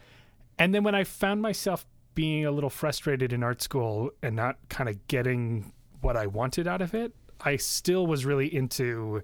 and 0.59 0.73
then 0.75 0.83
when 0.83 0.95
I 0.95 1.03
found 1.03 1.41
myself 1.41 1.85
being 2.13 2.45
a 2.45 2.51
little 2.51 2.69
frustrated 2.69 3.31
in 3.31 3.43
art 3.43 3.61
school 3.61 4.11
and 4.21 4.35
not 4.35 4.57
kind 4.69 4.89
of 4.89 5.07
getting 5.07 5.71
what 6.01 6.17
I 6.17 6.27
wanted 6.27 6.67
out 6.67 6.81
of 6.81 6.93
it, 6.93 7.13
I 7.41 7.57
still 7.57 8.07
was 8.07 8.25
really 8.25 8.53
into 8.53 9.21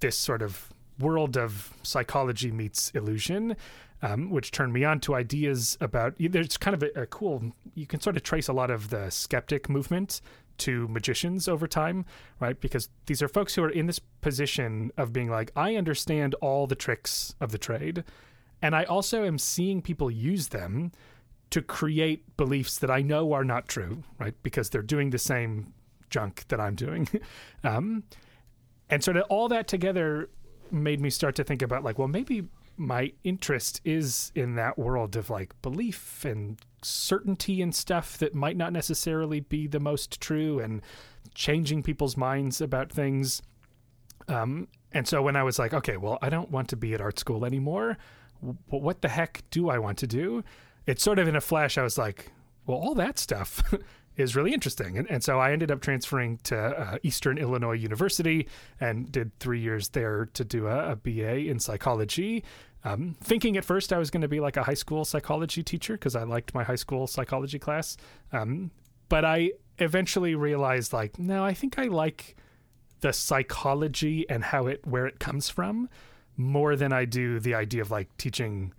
this 0.00 0.16
sort 0.16 0.42
of 0.42 0.72
world 0.98 1.36
of 1.36 1.72
psychology 1.82 2.50
meets 2.50 2.90
illusion 2.90 3.56
um, 4.02 4.30
which 4.30 4.50
turned 4.50 4.72
me 4.72 4.84
on 4.84 5.00
to 5.00 5.14
ideas 5.14 5.76
about. 5.80 6.14
There's 6.18 6.56
kind 6.56 6.74
of 6.74 6.82
a, 6.82 7.02
a 7.02 7.06
cool. 7.06 7.52
You 7.74 7.86
can 7.86 8.00
sort 8.00 8.16
of 8.16 8.22
trace 8.22 8.48
a 8.48 8.52
lot 8.52 8.70
of 8.70 8.90
the 8.90 9.10
skeptic 9.10 9.68
movement 9.68 10.20
to 10.58 10.88
magicians 10.88 11.48
over 11.48 11.66
time, 11.66 12.04
right? 12.40 12.60
Because 12.60 12.88
these 13.06 13.22
are 13.22 13.28
folks 13.28 13.54
who 13.54 13.62
are 13.62 13.70
in 13.70 13.86
this 13.86 13.98
position 13.98 14.90
of 14.96 15.12
being 15.12 15.30
like, 15.30 15.52
I 15.54 15.76
understand 15.76 16.34
all 16.40 16.66
the 16.66 16.74
tricks 16.74 17.34
of 17.40 17.52
the 17.52 17.58
trade, 17.58 18.04
and 18.60 18.74
I 18.74 18.84
also 18.84 19.24
am 19.24 19.38
seeing 19.38 19.82
people 19.82 20.10
use 20.10 20.48
them 20.48 20.92
to 21.50 21.62
create 21.62 22.36
beliefs 22.36 22.78
that 22.78 22.90
I 22.90 23.02
know 23.02 23.32
are 23.32 23.44
not 23.44 23.68
true, 23.68 24.02
right? 24.18 24.34
Because 24.42 24.70
they're 24.70 24.82
doing 24.82 25.10
the 25.10 25.18
same 25.18 25.72
junk 26.10 26.44
that 26.48 26.60
I'm 26.60 26.74
doing. 26.74 27.08
um, 27.64 28.04
and 28.90 29.02
sort 29.02 29.16
of 29.16 29.24
all 29.28 29.48
that 29.48 29.68
together 29.68 30.28
made 30.70 31.00
me 31.00 31.10
start 31.10 31.34
to 31.36 31.44
think 31.44 31.62
about 31.62 31.84
like, 31.84 31.98
well, 31.98 32.08
maybe 32.08 32.48
my 32.78 33.12
interest 33.24 33.80
is 33.84 34.32
in 34.34 34.54
that 34.54 34.78
world 34.78 35.16
of 35.16 35.30
like 35.30 35.60
belief 35.62 36.24
and 36.24 36.58
certainty 36.82 37.60
and 37.60 37.74
stuff 37.74 38.16
that 38.18 38.34
might 38.34 38.56
not 38.56 38.72
necessarily 38.72 39.40
be 39.40 39.66
the 39.66 39.80
most 39.80 40.20
true 40.20 40.60
and 40.60 40.80
changing 41.34 41.82
people's 41.82 42.16
minds 42.16 42.60
about 42.60 42.90
things. 42.90 43.42
Um, 44.28 44.68
and 44.92 45.06
so 45.06 45.22
when 45.22 45.36
I 45.36 45.42
was 45.42 45.58
like, 45.58 45.74
okay, 45.74 45.96
well, 45.96 46.18
I 46.22 46.28
don't 46.28 46.50
want 46.50 46.68
to 46.68 46.76
be 46.76 46.94
at 46.94 47.00
art 47.00 47.18
school 47.18 47.44
anymore. 47.44 47.98
But 48.42 48.82
what 48.82 49.02
the 49.02 49.08
heck 49.08 49.42
do 49.50 49.68
I 49.68 49.78
want 49.78 49.98
to 49.98 50.06
do? 50.06 50.44
It's 50.86 51.02
sort 51.02 51.18
of 51.18 51.28
in 51.28 51.36
a 51.36 51.40
flash, 51.40 51.76
I 51.76 51.82
was 51.82 51.98
like, 51.98 52.30
well, 52.66 52.78
all 52.78 52.94
that 52.94 53.18
stuff 53.18 53.74
is 54.16 54.36
really 54.36 54.52
interesting. 54.52 54.98
And, 54.98 55.10
and 55.10 55.24
so 55.24 55.38
I 55.38 55.52
ended 55.52 55.70
up 55.70 55.80
transferring 55.80 56.38
to 56.44 56.56
uh, 56.56 56.98
Eastern 57.02 57.38
Illinois 57.38 57.72
University 57.72 58.48
and 58.80 59.10
did 59.10 59.36
three 59.38 59.60
years 59.60 59.90
there 59.90 60.28
to 60.34 60.44
do 60.44 60.66
a, 60.66 60.92
a 60.92 60.96
BA 60.96 61.48
in 61.48 61.58
psychology. 61.58 62.44
Um, 62.84 63.16
thinking 63.20 63.56
at 63.56 63.64
first 63.64 63.92
I 63.92 63.98
was 63.98 64.10
going 64.10 64.22
to 64.22 64.28
be 64.28 64.40
like 64.40 64.56
a 64.56 64.62
high 64.62 64.74
school 64.74 65.04
psychology 65.04 65.62
teacher 65.62 65.94
because 65.94 66.14
I 66.14 66.22
liked 66.22 66.54
my 66.54 66.64
high 66.64 66.76
school 66.76 67.06
psychology 67.06 67.58
class. 67.58 67.96
Um, 68.32 68.70
but 69.08 69.24
I 69.24 69.52
eventually 69.78 70.34
realized 70.34 70.92
like, 70.92 71.18
no, 71.18 71.44
I 71.44 71.54
think 71.54 71.78
I 71.78 71.84
like 71.84 72.36
the 73.00 73.12
psychology 73.12 74.28
and 74.28 74.44
how 74.44 74.66
it 74.66 74.86
where 74.86 75.06
it 75.06 75.18
comes 75.18 75.48
from 75.48 75.88
more 76.36 76.76
than 76.76 76.92
I 76.92 77.04
do 77.04 77.40
the 77.40 77.54
idea 77.54 77.82
of 77.82 77.90
like 77.90 78.16
teaching 78.16 78.72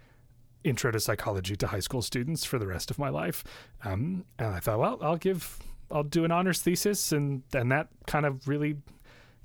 intro 0.63 0.91
to 0.91 0.99
psychology 0.99 1.55
to 1.55 1.67
high 1.67 1.79
school 1.79 2.01
students 2.01 2.43
for 2.43 2.59
the 2.59 2.67
rest 2.67 2.91
of 2.91 2.99
my 2.99 3.09
life. 3.09 3.43
Um, 3.83 4.25
and 4.37 4.49
I 4.49 4.59
thought, 4.59 4.79
well, 4.79 4.97
I'll 5.01 5.17
give, 5.17 5.59
I'll 5.91 6.03
do 6.03 6.25
an 6.25 6.31
honors 6.31 6.61
thesis, 6.61 7.11
and 7.11 7.43
and 7.53 7.71
that 7.71 7.87
kind 8.07 8.25
of 8.25 8.47
really 8.47 8.77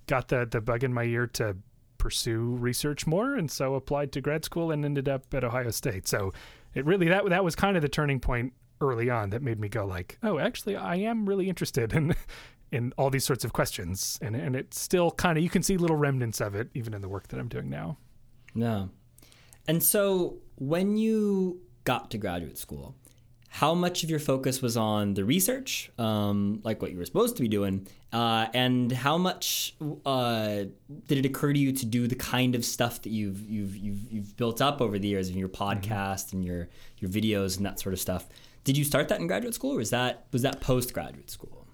got 0.06 0.28
the 0.28 0.46
the 0.50 0.60
bug 0.60 0.84
in 0.84 0.92
my 0.92 1.04
ear 1.04 1.26
to 1.26 1.56
pursue 2.04 2.54
research 2.56 3.06
more, 3.06 3.34
and 3.34 3.50
so 3.50 3.76
applied 3.76 4.12
to 4.12 4.20
grad 4.20 4.44
school 4.44 4.70
and 4.70 4.84
ended 4.84 5.08
up 5.08 5.32
at 5.32 5.42
Ohio 5.42 5.70
State. 5.70 6.06
So 6.06 6.34
it 6.74 6.84
really 6.84 7.08
that 7.08 7.26
that 7.30 7.42
was 7.42 7.56
kind 7.56 7.78
of 7.78 7.82
the 7.82 7.88
turning 7.88 8.20
point 8.20 8.52
early 8.82 9.08
on 9.08 9.30
that 9.30 9.40
made 9.40 9.58
me 9.58 9.70
go 9.70 9.86
like, 9.86 10.18
oh, 10.22 10.38
actually, 10.38 10.76
I 10.76 10.96
am 10.96 11.26
really 11.26 11.48
interested 11.48 11.94
in. 11.94 12.14
in 12.72 12.92
all 12.98 13.08
these 13.08 13.24
sorts 13.24 13.44
of 13.44 13.52
questions 13.52 14.18
and 14.20 14.34
and 14.34 14.56
it's 14.56 14.80
still 14.80 15.12
kind 15.12 15.38
of 15.38 15.44
you 15.44 15.50
can 15.50 15.62
see 15.62 15.76
little 15.76 15.94
remnants 15.94 16.40
of 16.40 16.56
it 16.56 16.68
even 16.74 16.92
in 16.92 17.02
the 17.02 17.08
work 17.08 17.28
that 17.28 17.38
I'm 17.38 17.46
doing 17.46 17.70
now. 17.70 17.98
No. 18.52 18.88
And 19.68 19.80
so 19.80 20.38
when 20.56 20.96
you 20.96 21.60
got 21.84 22.10
to 22.10 22.18
graduate 22.18 22.58
school, 22.58 22.96
how 23.54 23.72
much 23.72 24.02
of 24.02 24.10
your 24.10 24.18
focus 24.18 24.60
was 24.60 24.76
on 24.76 25.14
the 25.14 25.24
research, 25.24 25.88
um, 25.96 26.60
like 26.64 26.82
what 26.82 26.90
you 26.90 26.98
were 26.98 27.04
supposed 27.04 27.36
to 27.36 27.42
be 27.42 27.46
doing, 27.46 27.86
uh, 28.12 28.48
and 28.52 28.90
how 28.90 29.16
much 29.16 29.76
uh, 30.04 30.64
did 31.06 31.18
it 31.18 31.24
occur 31.24 31.52
to 31.52 31.58
you 31.60 31.70
to 31.70 31.86
do 31.86 32.08
the 32.08 32.16
kind 32.16 32.56
of 32.56 32.64
stuff 32.64 33.00
that 33.02 33.10
you've 33.10 33.48
you've 33.48 33.76
you've, 33.76 34.12
you've 34.12 34.36
built 34.36 34.60
up 34.60 34.80
over 34.80 34.98
the 34.98 35.06
years 35.06 35.30
in 35.30 35.38
your 35.38 35.48
podcast 35.48 36.26
mm-hmm. 36.26 36.38
and 36.38 36.44
your 36.44 36.68
your 36.98 37.08
videos 37.08 37.56
and 37.56 37.64
that 37.64 37.78
sort 37.78 37.92
of 37.92 38.00
stuff? 38.00 38.26
Did 38.64 38.76
you 38.76 38.82
start 38.82 39.06
that 39.06 39.20
in 39.20 39.28
graduate 39.28 39.54
school, 39.54 39.74
or 39.74 39.76
was 39.76 39.90
that 39.90 40.24
was 40.32 40.42
that 40.42 40.60
post 40.60 40.92
graduate 40.92 41.30
school? 41.30 41.64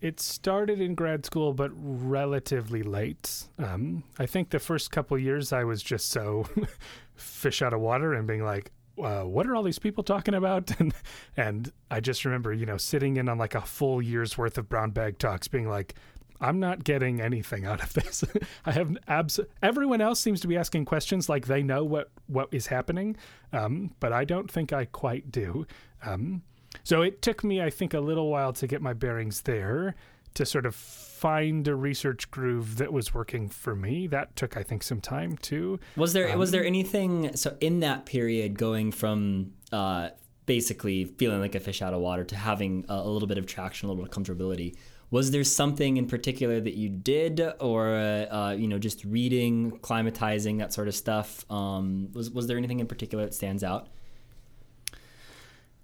It 0.00 0.20
started 0.20 0.80
in 0.80 0.94
grad 0.94 1.26
school, 1.26 1.52
but 1.52 1.72
relatively 1.74 2.82
late. 2.82 3.44
Um, 3.58 4.02
I 4.18 4.24
think 4.24 4.48
the 4.48 4.58
first 4.58 4.90
couple 4.90 5.18
years 5.18 5.52
I 5.52 5.64
was 5.64 5.82
just 5.82 6.08
so 6.08 6.46
fish 7.16 7.60
out 7.60 7.74
of 7.74 7.80
water 7.80 8.14
and 8.14 8.26
being 8.26 8.44
like, 8.44 8.72
uh, 9.02 9.24
what 9.24 9.46
are 9.46 9.56
all 9.56 9.62
these 9.62 9.78
people 9.78 10.04
talking 10.04 10.34
about? 10.34 10.70
and, 10.78 10.94
and 11.36 11.72
I 11.90 12.00
just 12.00 12.24
remember, 12.24 12.52
you 12.52 12.66
know, 12.66 12.76
sitting 12.76 13.16
in 13.16 13.28
on 13.28 13.38
like 13.38 13.54
a 13.54 13.60
full 13.60 14.02
year's 14.02 14.36
worth 14.36 14.58
of 14.58 14.68
brown 14.68 14.90
bag 14.90 15.18
talks, 15.18 15.48
being 15.48 15.68
like, 15.68 15.94
I'm 16.40 16.60
not 16.60 16.84
getting 16.84 17.20
anything 17.20 17.64
out 17.64 17.82
of 17.82 17.92
this. 17.94 18.24
I 18.64 18.72
have 18.72 18.96
abs. 19.06 19.40
Everyone 19.62 20.00
else 20.00 20.20
seems 20.20 20.40
to 20.42 20.48
be 20.48 20.56
asking 20.56 20.84
questions 20.84 21.28
like 21.28 21.46
they 21.46 21.62
know 21.62 21.84
what 21.84 22.10
what 22.26 22.48
is 22.52 22.68
happening, 22.68 23.16
um, 23.52 23.94
but 24.00 24.12
I 24.12 24.24
don't 24.24 24.50
think 24.50 24.72
I 24.72 24.84
quite 24.84 25.32
do. 25.32 25.66
Um, 26.04 26.42
so 26.84 27.02
it 27.02 27.22
took 27.22 27.42
me, 27.42 27.62
I 27.62 27.70
think, 27.70 27.94
a 27.94 28.00
little 28.00 28.28
while 28.28 28.52
to 28.54 28.66
get 28.66 28.82
my 28.82 28.92
bearings 28.92 29.42
there 29.42 29.94
to 30.38 30.46
sort 30.46 30.66
of 30.66 30.74
find 30.74 31.66
a 31.66 31.74
research 31.74 32.30
groove 32.30 32.76
that 32.76 32.92
was 32.92 33.12
working 33.12 33.48
for 33.48 33.74
me. 33.74 34.06
That 34.06 34.36
took, 34.36 34.56
I 34.56 34.62
think, 34.62 34.84
some 34.84 35.00
time 35.00 35.36
too. 35.36 35.80
Was 35.96 36.12
there 36.12 36.32
um, 36.32 36.38
was 36.38 36.52
there 36.52 36.64
anything 36.64 37.36
so 37.36 37.56
in 37.60 37.80
that 37.80 38.06
period 38.06 38.56
going 38.56 38.92
from 38.92 39.52
uh, 39.72 40.10
basically 40.46 41.06
feeling 41.06 41.40
like 41.40 41.56
a 41.56 41.60
fish 41.60 41.82
out 41.82 41.92
of 41.92 42.00
water 42.00 42.22
to 42.24 42.36
having 42.36 42.84
a, 42.88 42.94
a, 42.94 43.10
little 43.10 43.26
bit 43.26 43.36
of 43.36 43.46
traction, 43.46 43.88
a 43.88 43.92
little 43.92 44.04
bit 44.04 44.16
of 44.16 44.22
comfortability? 44.22 44.76
Was 45.10 45.32
there 45.32 45.42
something 45.42 45.96
in 45.96 46.06
particular 46.06 46.60
that 46.60 46.74
you 46.74 46.88
did, 46.88 47.40
or 47.58 47.96
uh, 47.96 48.52
you 48.52 48.68
know, 48.68 48.78
just 48.78 49.04
reading, 49.04 49.72
climatizing, 49.80 50.58
that 50.58 50.72
sort 50.72 50.86
of 50.86 50.94
stuff? 50.94 51.44
Um, 51.50 52.10
was 52.12 52.30
was 52.30 52.46
there 52.46 52.58
anything 52.58 52.78
in 52.78 52.86
particular 52.86 53.24
that 53.24 53.34
stands 53.34 53.64
out? 53.64 53.88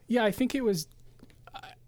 Yeah, 0.07 0.25
I 0.25 0.31
think 0.31 0.55
it 0.55 0.63
was. 0.63 0.87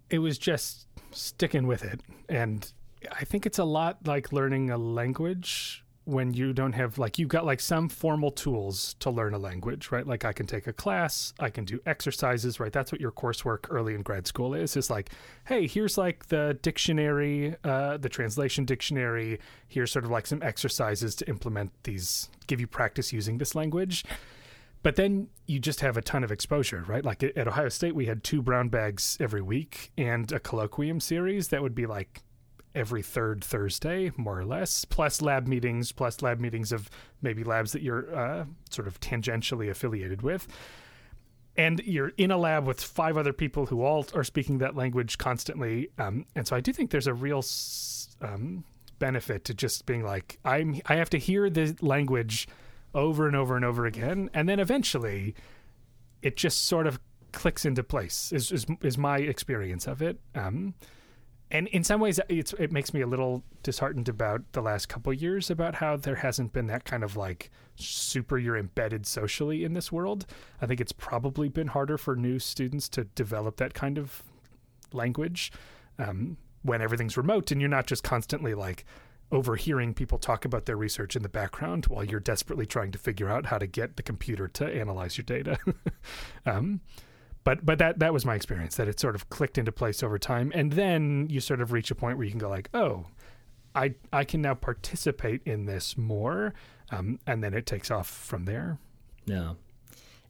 It 0.09 0.21
was 0.21 0.39
just 0.39 0.86
sticking 1.17 1.67
with 1.67 1.85
it. 1.85 2.01
And 2.29 2.71
I 3.13 3.25
think 3.25 3.47
it's 3.47 3.59
a 3.59 3.65
lot 3.65 4.07
like 4.07 4.33
learning 4.33 4.71
a 4.71 4.79
language 4.79 5.85
when 6.07 6.33
you 6.33 6.53
don't 6.53 6.73
have 6.73 6.99
like 6.99 7.19
you've 7.19 7.29
got 7.29 7.45
like 7.45 7.59
some 7.59 7.89
formal 7.89 8.31
tools 8.31 8.95
to 9.01 9.11
learn 9.11 9.35
a 9.35 9.39
language, 9.39 9.91
right? 9.91 10.07
Like 10.07 10.25
I 10.25 10.33
can 10.33 10.47
take 10.47 10.69
a 10.69 10.73
class, 10.73 11.35
I 11.41 11.51
can 11.51 11.65
do 11.65 11.81
exercises, 11.85 12.61
right? 12.61 12.73
That's 12.73 12.93
what 12.93 13.01
your 13.01 13.11
coursework 13.11 13.67
early 13.71 13.95
in 13.95 14.03
grad 14.03 14.27
school 14.29 14.55
is. 14.55 14.77
Is 14.77 14.89
like, 14.89 15.11
hey, 15.47 15.67
here's 15.67 15.99
like 15.99 16.27
the 16.27 16.57
dictionary, 16.63 17.57
uh, 17.65 17.97
the 17.97 18.09
translation 18.09 18.65
dictionary. 18.65 19.41
Here's 19.67 19.91
sort 19.91 20.05
of 20.05 20.13
like 20.13 20.29
some 20.29 20.43
exercises 20.45 21.17
to 21.17 21.29
implement 21.29 21.73
these, 21.83 22.29
give 22.47 22.61
you 22.61 22.69
practice 22.69 23.13
using 23.13 23.39
this 23.39 23.57
language. 23.57 24.05
But 24.87 24.95
then 24.95 25.31
you 25.49 25.59
just 25.59 25.81
have 25.81 25.97
a 25.97 26.01
ton 26.01 26.23
of 26.23 26.31
exposure, 26.31 26.85
right? 26.87 27.05
Like 27.05 27.21
at 27.25 27.49
Ohio 27.49 27.69
State, 27.71 27.97
we 27.97 28.07
had 28.07 28.23
two 28.23 28.41
brown 28.41 28.69
bags 28.69 29.17
every 29.19 29.43
week 29.43 29.91
and 29.99 30.31
a 30.31 30.39
colloquium 30.39 31.03
series 31.03 31.49
that 31.49 31.61
would 31.61 31.75
be 31.75 31.87
like 31.87 32.23
every 32.73 33.03
third 33.03 33.43
Thursday, 33.43 34.13
more 34.17 34.39
or 34.39 34.45
less, 34.45 34.85
plus 34.85 35.21
lab 35.21 35.49
meetings, 35.49 35.91
plus 35.91 36.23
lab 36.23 36.39
meetings 36.39 36.71
of 36.71 36.89
maybe 37.21 37.43
labs 37.43 37.73
that 37.73 37.83
you're 37.83 38.17
uh, 38.17 38.45
sort 38.71 38.87
of 38.87 39.01
tangentially 39.01 39.69
affiliated 39.69 40.23
with. 40.23 40.47
And 41.57 41.81
you're 41.85 42.13
in 42.17 42.31
a 42.31 42.39
lab 42.39 42.65
with 42.65 42.81
five 42.81 43.17
other 43.17 43.33
people 43.33 43.67
who 43.67 43.83
all 43.83 44.07
are 44.15 44.23
speaking 44.23 44.59
that 44.59 44.77
language 44.77 45.19
constantly. 45.19 45.89
Um, 45.99 46.27
and 46.37 46.47
so 46.47 46.55
I 46.55 46.61
do 46.61 46.73
think 46.73 46.93
there's 46.93 47.09
a 47.09 47.13
real 47.13 47.45
um, 48.23 48.63
benefit 49.01 49.47
to 49.47 49.55
just 49.55 49.85
being 49.85 50.05
like, 50.05 50.39
I'm, 50.45 50.81
I 50.87 50.95
have 50.95 51.11
to 51.11 51.19
hear 51.19 51.51
the 51.51 51.77
language 51.81 52.47
over 52.95 53.27
and 53.27 53.37
over 53.37 53.57
and 53.57 53.65
over 53.65 53.87
again, 53.87 54.31
and 54.33 54.49
then 54.49 54.59
eventually, 54.61 55.35
it 56.23 56.37
just 56.37 56.65
sort 56.65 56.87
of 56.87 56.99
clicks 57.33 57.65
into 57.65 57.83
place. 57.83 58.33
Is 58.33 58.51
is, 58.53 58.67
is 58.83 58.97
my 58.97 59.19
experience 59.19 59.87
of 59.87 60.03
it. 60.03 60.19
Um, 60.35 60.75
and 61.51 61.69
in 61.69 61.85
some 61.85 62.01
ways, 62.01 62.19
it 62.29 62.73
makes 62.73 62.93
me 62.93 63.03
a 63.03 63.07
little 63.07 63.45
disheartened 63.63 64.09
about 64.09 64.43
the 64.53 64.61
last 64.61 64.89
couple 64.89 65.13
years 65.13 65.49
about 65.49 65.77
how 65.77 65.97
there 65.97 66.17
hasn't 66.17 66.53
been 66.53 66.67
that 66.67 66.85
kind 66.85 67.05
of 67.05 67.17
like 67.17 67.51
super 67.77 68.37
you're 68.37 68.57
embedded 68.57 69.07
socially 69.07 69.63
in 69.63 69.73
this 69.73 69.93
world. 69.93 70.27
I 70.61 70.67
think 70.67 70.81
it's 70.81 70.93
probably 70.93 71.49
been 71.49 71.69
harder 71.69 71.99
for 71.99 72.17
new 72.17 72.41
students 72.41 72.89
to 72.91 73.05
develop 73.05 73.59
that 73.59 73.75
kind 73.75 73.97
of 73.97 74.25
language 74.93 75.53
um, 76.01 76.37
when 76.63 76.83
everything's 76.83 77.17
remote 77.17 77.53
and 77.53 77.61
you're 77.61 77.71
not 77.71 77.87
just 77.87 78.03
constantly 78.03 78.55
like 78.55 78.85
overhearing 79.33 79.93
people 79.93 80.19
talk 80.19 80.45
about 80.45 80.67
their 80.67 80.77
research 80.77 81.17
in 81.17 81.23
the 81.23 81.29
background 81.29 81.87
while 81.87 82.05
you're 82.05 82.21
desperately 82.21 82.67
trying 82.67 82.93
to 82.93 82.99
figure 82.99 83.29
out 83.29 83.47
how 83.47 83.59
to 83.59 83.67
get 83.67 83.97
the 83.97 84.03
computer 84.03 84.47
to 84.47 84.65
analyze 84.65 85.19
your 85.19 85.25
data. 85.25 85.59
um, 86.47 86.81
but 87.45 87.65
but 87.65 87.79
that 87.79 87.99
that 88.01 88.13
was 88.13 88.25
my 88.25 88.35
experience 88.35 88.77
that 88.77 88.89
it 88.89 88.99
sort 88.99 89.15
of 89.15 89.29
clicked 89.31 89.59
into 89.59 89.73
place 89.73 90.03
over 90.03 90.19
time, 90.19 90.51
and 90.55 90.73
then 90.73 91.29
you 91.31 91.41
sort 91.41 91.61
of 91.61 91.73
reach 91.73 91.91
a 91.91 91.95
point 91.95 92.19
where 92.19 92.25
you 92.25 92.31
can 92.31 92.41
go 92.41 92.49
like, 92.49 92.69
oh, 92.75 93.07
I 93.75 93.95
I 94.13 94.25
can 94.25 94.43
now 94.43 94.55
participate 94.55 95.43
in 95.45 95.67
this 95.67 95.97
more, 95.97 96.55
um, 96.91 97.21
and 97.27 97.45
then 97.45 97.55
it 97.55 97.67
takes 97.67 97.91
off 97.91 98.09
from 98.09 98.47
there. 98.47 98.79
No. 99.27 99.57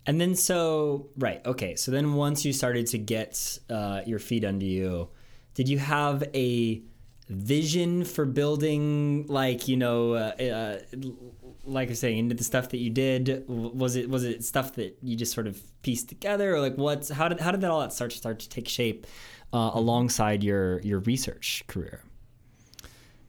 And 0.04 0.20
then 0.20 0.36
so 0.36 1.08
right 1.16 1.44
okay 1.44 1.74
so 1.74 1.90
then 1.90 2.14
once 2.14 2.44
you 2.44 2.52
started 2.52 2.86
to 2.88 2.98
get 2.98 3.58
uh, 3.68 4.02
your 4.06 4.18
feet 4.18 4.44
under 4.44 4.64
you, 4.64 5.08
did 5.54 5.68
you 5.68 5.78
have 5.78 6.22
a 6.34 6.82
vision 7.28 8.04
for 8.04 8.24
building 8.24 9.26
like 9.26 9.66
you 9.66 9.76
know 9.76 10.12
uh, 10.14 10.32
uh, 10.40 10.78
like 11.64 11.88
I 11.88 11.90
was 11.90 12.00
saying 12.00 12.18
into 12.18 12.34
the 12.34 12.44
stuff 12.44 12.68
that 12.70 12.78
you 12.78 12.90
did 12.90 13.44
was 13.48 13.96
it 13.96 14.08
was 14.08 14.24
it 14.24 14.44
stuff 14.44 14.74
that 14.74 14.96
you 15.02 15.16
just 15.16 15.32
sort 15.32 15.46
of 15.46 15.60
pieced 15.82 16.08
together? 16.08 16.54
Or 16.54 16.60
like 16.60 16.76
what's 16.76 17.08
how 17.08 17.28
did 17.28 17.40
how 17.40 17.50
did 17.50 17.60
that 17.62 17.70
all 17.70 17.80
that 17.80 17.92
start 17.92 18.12
to 18.12 18.16
start 18.16 18.38
to 18.40 18.48
take 18.48 18.68
shape 18.68 19.06
uh, 19.52 19.72
alongside 19.74 20.44
your 20.44 20.80
your 20.80 21.00
research 21.00 21.64
career? 21.66 22.02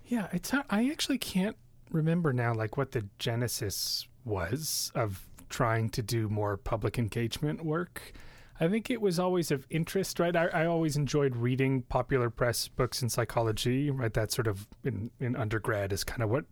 Yeah 0.06 0.28
it's 0.32 0.54
I 0.70 0.90
actually 0.90 1.18
can't 1.18 1.58
remember 1.92 2.34
now 2.34 2.54
like 2.54 2.78
what 2.78 2.92
the 2.92 3.06
genesis 3.18 4.08
was 4.26 4.92
of 4.94 5.26
trying 5.50 5.90
to 5.90 6.02
do 6.02 6.28
more 6.30 6.58
public 6.58 7.00
engagement 7.00 7.64
work 7.64 8.14
I 8.60 8.68
think 8.68 8.90
it 8.90 9.02
was 9.02 9.20
always 9.20 9.52
of 9.52 9.68
interest, 9.70 10.20
right? 10.20 10.36
I, 10.36 10.48
I 10.48 10.66
always 10.66 10.96
enjoyed 10.96 11.36
reading 11.36 11.84
popular 11.84 12.30
press 12.30 12.68
books 12.68 13.04
in 13.04 13.10
psychology, 13.10 13.92
right? 13.92 14.14
That 14.14 14.32
sort 14.32 14.48
of 14.48 14.68
in, 14.84 15.12
in 15.20 15.36
undergrad 15.36 15.94
is 15.94 16.04
kind 16.04 16.24
of 16.24 16.30
what 16.30 16.46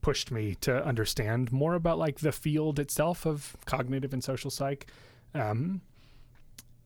pushed 0.00 0.30
me 0.30 0.54
to 0.56 0.84
understand 0.84 1.52
more 1.52 1.74
about 1.74 1.98
like 1.98 2.20
the 2.20 2.32
field 2.32 2.78
itself 2.78 3.26
of 3.26 3.56
cognitive 3.66 4.12
and 4.12 4.22
social 4.22 4.50
psych. 4.50 4.86
Um, 5.34 5.80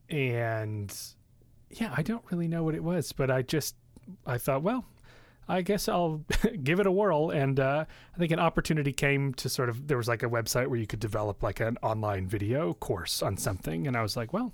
and 0.09 0.97
yeah, 1.71 1.93
I 1.97 2.03
don't 2.03 2.25
really 2.31 2.49
know 2.49 2.63
what 2.65 2.75
it 2.75 2.83
was, 2.83 3.13
but 3.13 3.31
I 3.31 3.43
just 3.43 3.77
I 4.27 4.39
thought, 4.39 4.63
well, 4.63 4.85
I 5.49 5.63
guess 5.63 5.89
I'll 5.89 6.25
give 6.63 6.79
it 6.79 6.87
a 6.87 6.93
whirl. 6.93 7.31
And 7.31 7.59
uh, 7.59 7.85
I 8.15 8.19
think 8.19 8.33
an 8.33 8.39
opportunity 8.39 8.93
came 8.93 9.33
to 9.35 9.49
sort 9.49 9.69
of, 9.69 9.89
there 9.89 9.97
was 9.97 10.09
like 10.09 10.23
a 10.23 10.29
website 10.29 10.69
where 10.69 10.79
you 10.79 10.87
could 10.87 11.01
develop 11.01 11.43
like 11.43 11.61
an 11.61 11.79
online 11.83 12.27
video 12.27 12.75
course 12.75 13.23
on 13.23 13.37
something. 13.37 13.87
And 13.87 13.97
I 13.97 14.03
was 14.03 14.17
like, 14.17 14.33
well, 14.33 14.53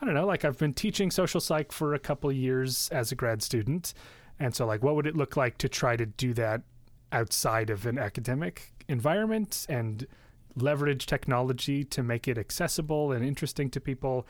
I 0.00 0.04
don't 0.04 0.14
know, 0.14 0.26
like 0.26 0.44
I've 0.44 0.58
been 0.58 0.74
teaching 0.74 1.10
social 1.10 1.40
psych 1.40 1.72
for 1.72 1.94
a 1.94 1.98
couple 1.98 2.30
years 2.30 2.88
as 2.90 3.12
a 3.12 3.14
grad 3.14 3.42
student. 3.42 3.94
And 4.38 4.54
so, 4.54 4.66
like, 4.66 4.82
what 4.82 4.94
would 4.94 5.06
it 5.06 5.16
look 5.16 5.36
like 5.36 5.56
to 5.58 5.68
try 5.68 5.96
to 5.96 6.04
do 6.04 6.34
that 6.34 6.60
outside 7.12 7.70
of 7.70 7.86
an 7.86 7.98
academic 7.98 8.74
environment 8.88 9.64
and 9.68 10.06
leverage 10.54 11.06
technology 11.06 11.84
to 11.84 12.02
make 12.02 12.28
it 12.28 12.36
accessible 12.36 13.12
and 13.12 13.24
interesting 13.24 13.70
to 13.70 13.80
people? 13.80 14.26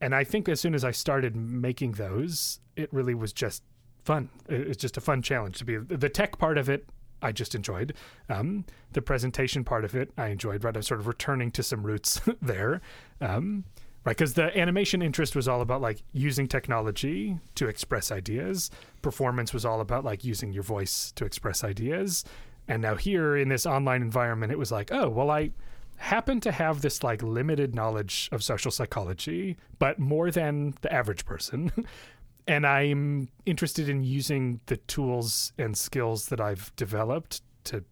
And 0.00 0.14
I 0.14 0.24
think 0.24 0.48
as 0.48 0.60
soon 0.60 0.74
as 0.74 0.84
I 0.84 0.90
started 0.92 1.36
making 1.36 1.92
those, 1.92 2.60
it 2.76 2.90
really 2.92 3.14
was 3.14 3.32
just 3.32 3.62
fun. 4.04 4.28
It's 4.48 4.76
just 4.76 4.96
a 4.96 5.00
fun 5.00 5.22
challenge 5.22 5.58
to 5.58 5.64
be 5.64 5.76
the 5.76 6.08
tech 6.08 6.38
part 6.38 6.58
of 6.58 6.68
it. 6.68 6.86
I 7.22 7.32
just 7.32 7.54
enjoyed 7.54 7.94
um, 8.28 8.66
the 8.92 9.00
presentation 9.00 9.64
part 9.64 9.84
of 9.84 9.94
it. 9.94 10.10
I 10.18 10.28
enjoyed. 10.28 10.62
Right, 10.62 10.76
I'm 10.76 10.82
sort 10.82 11.00
of 11.00 11.06
returning 11.06 11.50
to 11.52 11.62
some 11.62 11.82
roots 11.82 12.20
there, 12.42 12.82
um, 13.20 13.64
right? 14.04 14.16
Because 14.16 14.34
the 14.34 14.56
animation 14.58 15.00
interest 15.00 15.34
was 15.34 15.48
all 15.48 15.62
about 15.62 15.80
like 15.80 16.02
using 16.12 16.46
technology 16.46 17.38
to 17.54 17.66
express 17.66 18.12
ideas. 18.12 18.70
Performance 19.00 19.54
was 19.54 19.64
all 19.64 19.80
about 19.80 20.04
like 20.04 20.22
using 20.22 20.52
your 20.52 20.62
voice 20.62 21.12
to 21.12 21.24
express 21.24 21.64
ideas. 21.64 22.24
And 22.68 22.82
now 22.82 22.94
here 22.94 23.36
in 23.36 23.48
this 23.48 23.66
online 23.66 24.02
environment, 24.02 24.52
it 24.52 24.58
was 24.58 24.72
like, 24.72 24.90
oh, 24.92 25.08
well, 25.08 25.30
I 25.30 25.50
happen 25.96 26.40
to 26.40 26.52
have 26.52 26.82
this 26.82 27.02
like 27.02 27.22
limited 27.22 27.74
knowledge 27.74 28.28
of 28.32 28.42
social 28.42 28.70
psychology, 28.70 29.56
but 29.78 29.98
more 29.98 30.30
than 30.30 30.74
the 30.82 30.92
average 30.92 31.24
person. 31.24 31.72
and 32.46 32.66
I'm 32.66 33.28
interested 33.46 33.88
in 33.88 34.04
using 34.04 34.60
the 34.66 34.76
tools 34.76 35.52
and 35.58 35.76
skills 35.76 36.26
that 36.26 36.40
I've 36.40 36.74
developed 36.76 37.42
to 37.64 37.84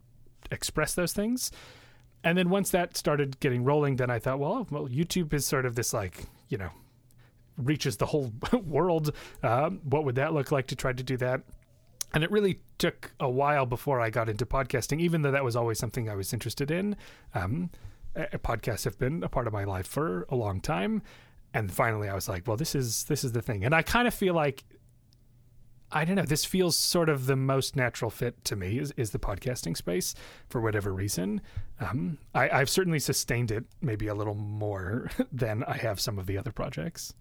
express 0.50 0.94
those 0.94 1.12
things. 1.12 1.50
And 2.24 2.38
then 2.38 2.50
once 2.50 2.70
that 2.70 2.96
started 2.96 3.40
getting 3.40 3.64
rolling, 3.64 3.96
then 3.96 4.10
I 4.10 4.18
thought, 4.18 4.38
well, 4.38 4.66
well, 4.70 4.86
YouTube 4.88 5.32
is 5.32 5.46
sort 5.46 5.66
of 5.66 5.74
this 5.74 5.92
like, 5.92 6.24
you 6.48 6.58
know, 6.58 6.70
reaches 7.56 7.96
the 7.96 8.06
whole 8.06 8.32
world. 8.64 9.14
Um, 9.42 9.80
what 9.84 10.04
would 10.04 10.14
that 10.16 10.32
look 10.32 10.52
like 10.52 10.66
to 10.68 10.76
try 10.76 10.92
to 10.92 11.02
do 11.02 11.16
that? 11.16 11.42
And 12.14 12.22
it 12.22 12.30
really 12.30 12.60
took 12.76 13.12
a 13.18 13.28
while 13.28 13.64
before 13.64 14.00
I 14.00 14.10
got 14.10 14.28
into 14.28 14.44
podcasting, 14.44 15.00
even 15.00 15.22
though 15.22 15.30
that 15.30 15.44
was 15.44 15.56
always 15.56 15.78
something 15.78 16.10
I 16.10 16.14
was 16.14 16.32
interested 16.32 16.70
in. 16.70 16.96
Um, 17.34 17.70
podcasts 18.14 18.84
have 18.84 18.98
been 18.98 19.22
a 19.22 19.28
part 19.28 19.46
of 19.46 19.52
my 19.52 19.64
life 19.64 19.86
for 19.86 20.26
a 20.28 20.36
long 20.36 20.60
time, 20.60 21.02
and 21.54 21.72
finally 21.72 22.08
I 22.08 22.14
was 22.14 22.28
like, 22.28 22.46
well, 22.46 22.56
this 22.56 22.74
is 22.74 23.04
this 23.04 23.24
is 23.24 23.32
the 23.32 23.42
thing. 23.42 23.64
And 23.64 23.74
I 23.74 23.82
kind 23.82 24.08
of 24.08 24.14
feel 24.14 24.34
like 24.34 24.64
I 25.94 26.04
don't 26.04 26.16
know. 26.16 26.24
This 26.24 26.44
feels 26.44 26.76
sort 26.76 27.08
of 27.10 27.26
the 27.26 27.36
most 27.36 27.76
natural 27.76 28.10
fit 28.10 28.44
to 28.46 28.56
me 28.56 28.78
is, 28.78 28.94
is 28.96 29.10
the 29.10 29.18
podcasting 29.18 29.76
space 29.76 30.14
for 30.48 30.60
whatever 30.60 30.92
reason. 30.92 31.42
Um, 31.80 32.18
I, 32.34 32.48
I've 32.48 32.70
certainly 32.70 32.98
sustained 32.98 33.50
it 33.50 33.64
maybe 33.82 34.06
a 34.06 34.14
little 34.14 34.34
more 34.34 35.10
than 35.32 35.64
I 35.64 35.76
have 35.76 36.00
some 36.00 36.18
of 36.18 36.26
the 36.26 36.38
other 36.38 36.50
projects. 36.50 37.12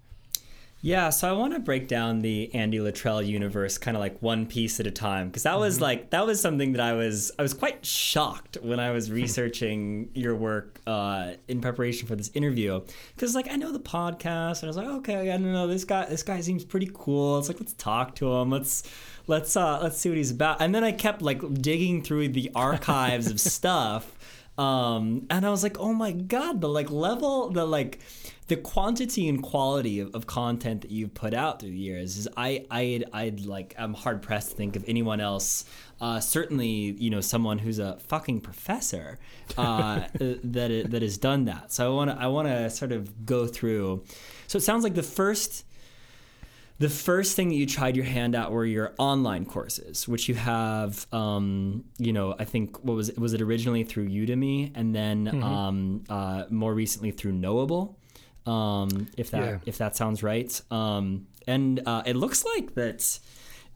Yeah, 0.83 1.11
so 1.11 1.29
I 1.29 1.33
want 1.33 1.53
to 1.53 1.59
break 1.59 1.87
down 1.87 2.21
the 2.21 2.51
Andy 2.55 2.79
Luttrell 2.79 3.21
universe 3.21 3.77
kind 3.77 3.95
of 3.95 4.01
like 4.01 4.19
one 4.19 4.47
piece 4.47 4.79
at 4.79 4.87
a 4.87 4.91
time 4.91 5.27
because 5.27 5.43
that 5.43 5.59
was 5.59 5.75
mm-hmm. 5.75 5.83
like 5.83 6.09
that 6.09 6.25
was 6.25 6.41
something 6.41 6.71
that 6.71 6.81
I 6.81 6.93
was 6.93 7.31
I 7.37 7.43
was 7.43 7.53
quite 7.53 7.85
shocked 7.85 8.57
when 8.63 8.79
I 8.79 8.89
was 8.89 9.11
researching 9.11 10.09
your 10.15 10.35
work 10.35 10.81
uh, 10.87 11.33
in 11.47 11.61
preparation 11.61 12.07
for 12.07 12.15
this 12.15 12.31
interview. 12.33 12.81
Because 13.15 13.35
like 13.35 13.51
I 13.51 13.57
know 13.57 13.71
the 13.71 13.79
podcast 13.79 14.63
and 14.63 14.63
I 14.63 14.67
was 14.67 14.77
like 14.77 14.87
okay 14.87 15.31
I 15.31 15.37
don't 15.37 15.53
know 15.53 15.67
this 15.67 15.83
guy 15.83 16.05
this 16.05 16.23
guy 16.23 16.41
seems 16.41 16.65
pretty 16.65 16.89
cool. 16.91 17.37
It's 17.37 17.47
like 17.47 17.59
let's 17.59 17.73
talk 17.73 18.15
to 18.15 18.33
him. 18.33 18.49
Let's 18.49 18.83
let's 19.27 19.55
uh, 19.55 19.79
let's 19.83 19.99
see 19.99 20.09
what 20.09 20.17
he's 20.17 20.31
about. 20.31 20.61
And 20.61 20.73
then 20.73 20.83
I 20.83 20.93
kept 20.93 21.21
like 21.21 21.61
digging 21.61 22.01
through 22.01 22.29
the 22.29 22.49
archives 22.55 23.29
of 23.29 23.39
stuff 23.51 24.17
um, 24.57 25.25
and 25.29 25.45
I 25.45 25.49
was 25.49 25.63
like 25.63 25.79
oh 25.79 25.93
my 25.93 26.11
god 26.11 26.61
the 26.61 26.69
like 26.69 26.91
level 26.91 27.49
the 27.49 27.65
like 27.65 27.99
the 28.51 28.57
quantity 28.57 29.29
and 29.29 29.41
quality 29.41 30.01
of, 30.01 30.13
of 30.13 30.27
content 30.27 30.81
that 30.81 30.91
you've 30.91 31.13
put 31.13 31.33
out 31.33 31.61
through 31.61 31.69
the 31.69 31.77
years 31.77 32.17
is 32.17 32.27
I 32.35 32.65
I 32.69 33.01
I'd 33.13 33.45
like 33.45 33.73
I'm 33.79 33.93
hard 33.93 34.21
pressed 34.21 34.49
to 34.49 34.57
think 34.57 34.75
of 34.75 34.83
anyone 34.89 35.21
else. 35.21 35.63
Uh, 36.01 36.19
certainly, 36.19 36.67
you 36.67 37.09
know, 37.09 37.21
someone 37.21 37.59
who's 37.59 37.79
a 37.79 37.97
fucking 38.09 38.41
professor 38.41 39.19
uh, 39.57 40.01
that 40.19 40.87
that 40.89 41.01
has 41.01 41.17
done 41.17 41.45
that. 41.45 41.71
So 41.71 41.93
I 41.93 41.95
want 41.95 42.11
to 42.11 42.21
I 42.21 42.27
want 42.27 42.49
to 42.49 42.69
sort 42.69 42.91
of 42.91 43.25
go 43.25 43.47
through. 43.47 44.03
So 44.47 44.57
it 44.57 44.63
sounds 44.63 44.83
like 44.83 44.95
the 44.95 45.01
first 45.03 45.63
the 46.79 46.89
first 46.89 47.37
thing 47.37 47.47
that 47.49 47.55
you 47.55 47.65
tried 47.65 47.95
your 47.95 48.03
hand 48.03 48.35
at 48.35 48.51
were 48.51 48.65
your 48.65 48.93
online 48.97 49.45
courses, 49.45 50.09
which 50.09 50.27
you 50.27 50.35
have, 50.35 51.07
um, 51.13 51.85
you 51.99 52.11
know, 52.11 52.35
I 52.37 52.43
think 52.43 52.83
what 52.83 52.95
was 52.95 53.07
it, 53.09 53.17
was 53.17 53.33
it 53.33 53.41
originally 53.41 53.85
through 53.85 54.09
Udemy, 54.09 54.71
and 54.75 54.93
then 54.93 55.25
mm-hmm. 55.27 55.43
um, 55.43 56.03
uh, 56.09 56.45
more 56.49 56.73
recently 56.73 57.11
through 57.11 57.31
Knowable 57.31 57.97
um, 58.45 59.07
if 59.17 59.31
that 59.31 59.43
yeah. 59.43 59.57
if 59.65 59.77
that 59.77 59.95
sounds 59.95 60.23
right. 60.23 60.61
Um, 60.71 61.27
and 61.47 61.81
uh, 61.85 62.03
it 62.05 62.15
looks 62.15 62.45
like 62.45 62.75
that 62.75 63.19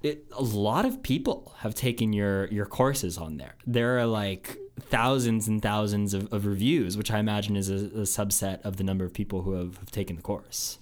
it, 0.04 0.25
a 0.32 0.43
lot 0.43 0.86
of 0.86 1.01
people 1.01 1.54
have 1.60 1.75
taken 1.75 2.13
your 2.13 2.47
your 2.47 2.65
courses 2.65 3.17
on 3.17 3.38
there. 3.38 3.56
There 3.65 3.97
are 3.99 4.06
like 4.06 4.58
thousands 4.80 5.47
and 5.47 5.62
thousands 5.62 6.13
of, 6.13 6.32
of 6.34 6.45
reviews, 6.45 6.97
which 6.97 7.12
I 7.12 7.19
imagine 7.19 7.56
is 7.56 7.69
a, 7.69 7.75
a, 7.75 8.04
subset 8.04 8.62
of 8.63 8.75
the 8.75 8.84
number 8.84 9.06
of 9.06 9.13
people 9.13 9.41
who 9.41 9.54
have, 9.54 9.78
have 9.78 9.89
taken 9.89 10.17
the 10.17 10.21
course. 10.21 10.80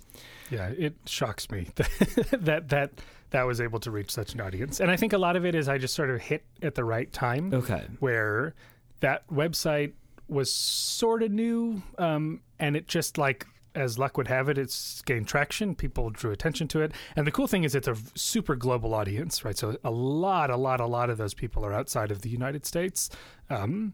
Yeah, 0.49 0.69
it 0.69 0.95
shocks 1.05 1.49
me 1.49 1.67
that 1.75 2.69
that 2.69 2.91
that 3.29 3.43
was 3.43 3.61
able 3.61 3.79
to 3.79 3.91
reach 3.91 4.11
such 4.11 4.33
an 4.33 4.41
audience, 4.41 4.79
and 4.79 4.91
I 4.91 4.97
think 4.97 5.13
a 5.13 5.17
lot 5.17 5.35
of 5.35 5.45
it 5.45 5.55
is 5.55 5.69
I 5.69 5.77
just 5.77 5.93
sort 5.93 6.09
of 6.09 6.21
hit 6.21 6.43
at 6.61 6.75
the 6.75 6.83
right 6.83 7.11
time. 7.11 7.53
Okay, 7.53 7.83
where 7.99 8.55
that 8.99 9.27
website 9.29 9.93
was 10.27 10.51
sort 10.51 11.23
of 11.23 11.31
new, 11.31 11.81
um, 11.97 12.41
and 12.59 12.75
it 12.75 12.87
just 12.87 13.17
like 13.17 13.45
as 13.75 13.97
luck 13.97 14.17
would 14.17 14.27
have 14.27 14.49
it, 14.49 14.57
it's 14.57 15.01
gained 15.01 15.27
traction. 15.27 15.75
People 15.75 16.09
drew 16.09 16.31
attention 16.31 16.67
to 16.69 16.81
it. 16.81 16.91
And 17.15 17.25
the 17.25 17.31
cool 17.31 17.47
thing 17.47 17.63
is, 17.63 17.75
it's 17.75 17.87
a 17.87 17.95
super 18.15 18.55
global 18.55 18.93
audience, 18.93 19.43
right? 19.43 19.57
So 19.57 19.77
a 19.83 19.91
lot, 19.91 20.49
a 20.49 20.57
lot, 20.57 20.79
a 20.79 20.85
lot 20.85 21.09
of 21.09 21.17
those 21.17 21.33
people 21.33 21.65
are 21.65 21.73
outside 21.73 22.11
of 22.11 22.21
the 22.21 22.29
United 22.29 22.65
States, 22.65 23.09
um, 23.49 23.93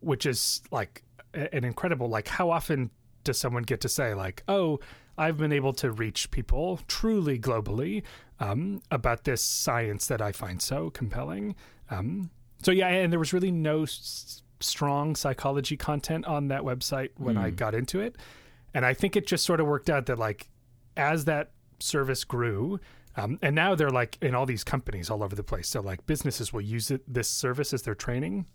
which 0.00 0.26
is 0.26 0.62
like 0.70 1.02
an 1.34 1.64
incredible, 1.64 2.08
like, 2.08 2.28
how 2.28 2.50
often 2.50 2.90
does 3.24 3.38
someone 3.38 3.62
get 3.62 3.80
to 3.82 3.88
say, 3.88 4.14
like, 4.14 4.42
oh, 4.48 4.80
I've 5.16 5.38
been 5.38 5.52
able 5.52 5.72
to 5.74 5.90
reach 5.90 6.30
people 6.30 6.80
truly 6.88 7.38
globally 7.38 8.02
um, 8.40 8.82
about 8.90 9.24
this 9.24 9.42
science 9.42 10.06
that 10.06 10.20
I 10.20 10.32
find 10.32 10.60
so 10.60 10.90
compelling? 10.90 11.54
Um, 11.90 12.30
so, 12.62 12.70
yeah, 12.70 12.88
and 12.88 13.12
there 13.12 13.18
was 13.18 13.32
really 13.32 13.50
no 13.50 13.82
s- 13.82 14.42
strong 14.60 15.14
psychology 15.14 15.76
content 15.76 16.24
on 16.26 16.48
that 16.48 16.62
website 16.62 17.10
when 17.16 17.36
mm. 17.36 17.40
I 17.40 17.50
hmm. 17.50 17.56
got 17.56 17.74
into 17.74 18.00
it. 18.00 18.16
And 18.74 18.86
I 18.86 18.94
think 18.94 19.16
it 19.16 19.26
just 19.26 19.44
sort 19.44 19.60
of 19.60 19.66
worked 19.66 19.90
out 19.90 20.06
that 20.06 20.18
like 20.18 20.48
as 20.96 21.24
that 21.26 21.50
service 21.78 22.24
grew, 22.24 22.80
um, 23.16 23.38
and 23.42 23.54
now 23.54 23.74
they're 23.74 23.90
like 23.90 24.16
in 24.22 24.34
all 24.34 24.46
these 24.46 24.64
companies 24.64 25.10
all 25.10 25.22
over 25.22 25.36
the 25.36 25.42
place. 25.42 25.68
So 25.68 25.80
like 25.80 26.06
businesses 26.06 26.52
will 26.52 26.62
use 26.62 26.90
it, 26.90 27.02
this 27.12 27.28
service 27.28 27.72
as 27.72 27.82
their 27.82 27.94
training. 27.94 28.46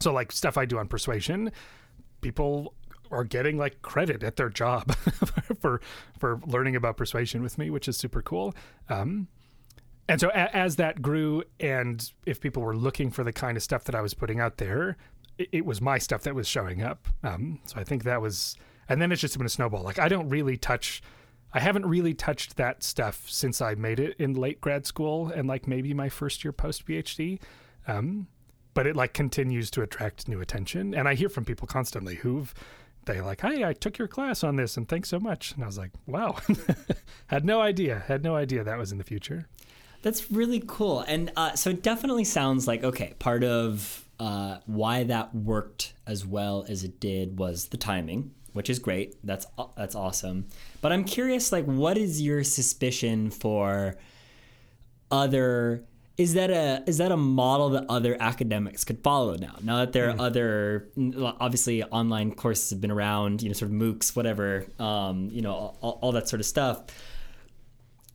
So 0.00 0.12
like 0.12 0.32
stuff 0.32 0.56
I 0.56 0.64
do 0.64 0.78
on 0.78 0.88
persuasion, 0.88 1.52
people 2.22 2.74
are 3.10 3.24
getting 3.24 3.58
like 3.58 3.82
credit 3.82 4.22
at 4.22 4.36
their 4.36 4.48
job 4.48 4.94
for 5.60 5.80
for 6.18 6.40
learning 6.46 6.76
about 6.76 6.96
persuasion 6.96 7.42
with 7.42 7.58
me, 7.58 7.68
which 7.70 7.88
is 7.88 7.96
super 7.96 8.22
cool. 8.22 8.54
Um, 8.88 9.28
and 10.08 10.20
so 10.20 10.28
a- 10.30 10.56
as 10.56 10.76
that 10.76 11.02
grew, 11.02 11.42
and 11.58 12.10
if 12.26 12.40
people 12.40 12.62
were 12.62 12.76
looking 12.76 13.10
for 13.10 13.22
the 13.24 13.32
kind 13.32 13.56
of 13.56 13.62
stuff 13.62 13.84
that 13.84 13.94
I 13.94 14.00
was 14.00 14.14
putting 14.14 14.40
out 14.40 14.56
there, 14.56 14.96
it, 15.38 15.48
it 15.52 15.66
was 15.66 15.80
my 15.80 15.98
stuff 15.98 16.22
that 16.22 16.34
was 16.34 16.48
showing 16.48 16.82
up. 16.82 17.06
Um, 17.22 17.60
so 17.66 17.78
I 17.78 17.84
think 17.84 18.04
that 18.04 18.20
was 18.22 18.56
and 18.90 19.00
then 19.00 19.12
it's 19.12 19.20
just 19.20 19.38
been 19.38 19.46
a 19.46 19.50
snowball. 19.50 19.82
Like 19.84 19.98
I 19.98 20.08
don't 20.08 20.28
really 20.28 20.56
touch. 20.56 21.00
I 21.54 21.60
haven't 21.60 21.86
really 21.86 22.12
touched 22.12 22.56
that 22.56 22.82
stuff 22.82 23.24
since 23.28 23.62
I 23.62 23.74
made 23.74 24.00
it 24.00 24.16
in 24.18 24.34
late 24.34 24.60
grad 24.60 24.84
school 24.84 25.28
and 25.28 25.48
like 25.48 25.66
maybe 25.66 25.94
my 25.94 26.08
first 26.08 26.44
year 26.44 26.52
post 26.52 26.86
PhD. 26.86 27.40
Um, 27.86 28.26
but 28.74 28.86
it 28.86 28.96
like 28.96 29.14
continues 29.14 29.70
to 29.72 29.82
attract 29.82 30.28
new 30.28 30.40
attention, 30.40 30.94
and 30.94 31.08
I 31.08 31.14
hear 31.14 31.28
from 31.28 31.44
people 31.44 31.66
constantly 31.66 32.16
who've 32.16 32.52
they 33.06 33.20
like, 33.20 33.40
"Hey, 33.40 33.64
I 33.64 33.72
took 33.72 33.96
your 33.96 34.08
class 34.08 34.44
on 34.44 34.56
this, 34.56 34.76
and 34.76 34.88
thanks 34.88 35.08
so 35.08 35.18
much." 35.18 35.52
And 35.52 35.62
I 35.62 35.66
was 35.66 35.78
like, 35.78 35.92
"Wow, 36.06 36.36
had 37.28 37.44
no 37.44 37.60
idea, 37.60 38.04
had 38.06 38.22
no 38.22 38.36
idea 38.36 38.62
that 38.64 38.76
was 38.76 38.92
in 38.92 38.98
the 38.98 39.04
future." 39.04 39.48
That's 40.02 40.30
really 40.30 40.62
cool, 40.66 41.00
and 41.00 41.32
uh, 41.36 41.54
so 41.54 41.70
it 41.70 41.82
definitely 41.82 42.24
sounds 42.24 42.66
like 42.66 42.84
okay. 42.84 43.14
Part 43.18 43.42
of 43.42 44.08
uh, 44.20 44.58
why 44.66 45.04
that 45.04 45.34
worked 45.34 45.94
as 46.06 46.26
well 46.26 46.64
as 46.68 46.84
it 46.84 47.00
did 47.00 47.38
was 47.38 47.68
the 47.68 47.76
timing 47.76 48.32
which 48.52 48.70
is 48.70 48.78
great. 48.78 49.16
That's 49.24 49.46
that's 49.76 49.94
awesome. 49.94 50.46
But 50.80 50.92
I'm 50.92 51.04
curious, 51.04 51.52
like, 51.52 51.64
what 51.64 51.98
is 51.98 52.20
your 52.20 52.44
suspicion 52.44 53.30
for 53.30 53.96
other? 55.10 55.84
Is 56.16 56.34
that 56.34 56.50
a 56.50 56.82
is 56.86 56.98
that 56.98 57.12
a 57.12 57.16
model 57.16 57.70
that 57.70 57.86
other 57.88 58.16
academics 58.20 58.84
could 58.84 59.02
follow 59.02 59.36
now? 59.36 59.56
Now 59.62 59.78
that 59.78 59.92
there 59.92 60.10
are 60.10 60.14
mm. 60.14 60.20
other, 60.20 60.88
obviously, 61.40 61.82
online 61.84 62.34
courses 62.34 62.70
have 62.70 62.80
been 62.80 62.90
around, 62.90 63.42
you 63.42 63.48
know, 63.48 63.54
sort 63.54 63.70
of 63.70 63.76
MOOCs, 63.76 64.14
whatever, 64.14 64.66
um, 64.78 65.30
you 65.32 65.40
know, 65.40 65.76
all, 65.80 65.98
all 66.02 66.12
that 66.12 66.28
sort 66.28 66.40
of 66.40 66.46
stuff. 66.46 66.84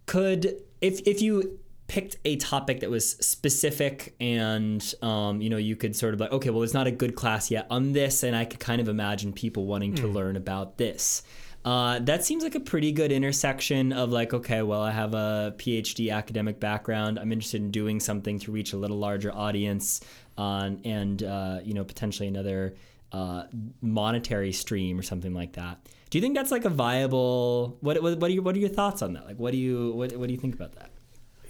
Could 0.05 0.61
if 0.81 1.01
if 1.07 1.21
you 1.21 1.59
picked 1.87 2.17
a 2.25 2.35
topic 2.37 2.79
that 2.79 2.89
was 2.89 3.11
specific 3.11 4.15
and 4.19 4.93
um, 5.01 5.41
you 5.41 5.49
know 5.49 5.57
you 5.57 5.75
could 5.75 5.95
sort 5.95 6.13
of 6.13 6.19
like 6.19 6.31
okay 6.31 6.49
well 6.49 6.63
it's 6.63 6.73
not 6.73 6.87
a 6.87 6.91
good 6.91 7.15
class 7.15 7.51
yet 7.51 7.67
on 7.69 7.93
this 7.93 8.23
and 8.23 8.35
i 8.35 8.43
could 8.43 8.59
kind 8.59 8.81
of 8.81 8.87
imagine 8.87 9.31
people 9.31 9.65
wanting 9.65 9.93
to 9.93 10.07
hmm. 10.07 10.13
learn 10.13 10.35
about 10.35 10.77
this. 10.77 11.23
Uh, 11.63 11.97
that 11.97 12.23
seems 12.23 12.43
like 12.43 12.53
a 12.53 12.59
pretty 12.59 12.91
good 12.91 13.11
intersection 13.11 13.91
of 13.91 14.11
like 14.11 14.33
okay 14.33 14.61
well 14.61 14.81
i 14.81 14.91
have 14.91 15.13
a 15.13 15.53
phd 15.57 16.11
academic 16.11 16.59
background. 16.59 17.19
I'm 17.19 17.31
interested 17.31 17.61
in 17.61 17.71
doing 17.71 17.99
something 17.99 18.39
to 18.39 18.51
reach 18.51 18.73
a 18.73 18.77
little 18.77 18.97
larger 18.97 19.33
audience 19.33 20.01
uh, 20.37 20.71
and 20.83 21.21
uh, 21.21 21.59
you 21.63 21.73
know 21.73 21.83
potentially 21.83 22.27
another 22.27 22.75
uh, 23.11 23.43
monetary 23.81 24.51
stream 24.51 24.99
or 24.99 25.03
something 25.03 25.33
like 25.33 25.53
that. 25.53 25.79
Do 26.09 26.17
you 26.17 26.21
think 26.21 26.35
that's 26.35 26.51
like 26.51 26.65
a 26.65 26.69
viable 26.69 27.77
what, 27.81 28.01
what, 28.01 28.19
what 28.19 28.29
are 28.29 28.33
your 28.33 28.43
what 28.43 28.55
are 28.55 28.59
your 28.59 28.69
thoughts 28.69 29.01
on 29.01 29.13
that? 29.13 29.25
Like 29.25 29.37
what 29.37 29.51
do 29.51 29.57
you 29.57 29.91
what, 29.93 30.15
what 30.17 30.27
do 30.27 30.33
you 30.33 30.39
think 30.39 30.55
about 30.55 30.73
that 30.75 30.89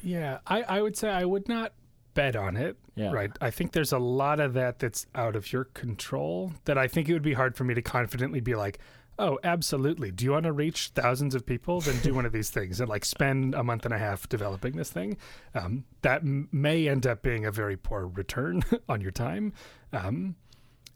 yeah, 0.06 0.40
I, 0.46 0.62
I 0.64 0.82
would 0.82 0.96
say 0.96 1.10
I 1.10 1.26
would 1.26 1.50
not 1.50 1.74
bet 2.14 2.36
on 2.36 2.56
it. 2.56 2.78
Yeah. 2.96 3.12
Right. 3.12 3.32
I 3.42 3.52
think 3.52 3.74
there's 3.74 3.92
a 3.92 4.00
lot 4.00 4.40
of 4.40 4.54
that 4.54 4.80
that's 4.80 5.06
out 5.14 5.36
of 5.36 5.52
your 5.52 5.66
control 5.66 6.54
that 6.64 6.78
I 6.78 6.88
think 6.88 7.10
it 7.10 7.14
would 7.14 7.22
be 7.22 7.34
hard 7.34 7.58
for 7.58 7.66
me 7.66 7.74
to 7.74 7.82
confidently 7.82 8.40
be 8.40 8.56
like, 8.56 8.80
oh, 9.20 9.38
absolutely. 9.44 10.12
Do 10.12 10.24
you 10.24 10.32
want 10.32 10.46
to 10.46 10.54
reach 10.54 10.92
thousands 10.96 11.36
of 11.36 11.46
people? 11.46 11.82
Then 11.82 12.00
do 12.02 12.14
one 12.14 12.26
of 12.26 12.32
these 12.32 12.50
things 12.50 12.80
and 12.80 12.88
like 12.90 13.04
spend 13.04 13.54
a 13.54 13.64
month 13.64 13.84
and 13.84 13.94
a 13.94 13.98
half 13.98 14.30
developing 14.30 14.78
this 14.78 14.90
thing. 14.92 15.18
Um, 15.54 15.84
that 16.04 16.22
m- 16.22 16.48
may 16.52 16.88
end 16.88 17.06
up 17.06 17.22
being 17.22 17.46
a 17.46 17.52
very 17.52 17.76
poor 17.76 18.08
return 18.08 18.64
on 18.90 19.02
your 19.02 19.12
time. 19.12 19.54
Um, 19.92 20.36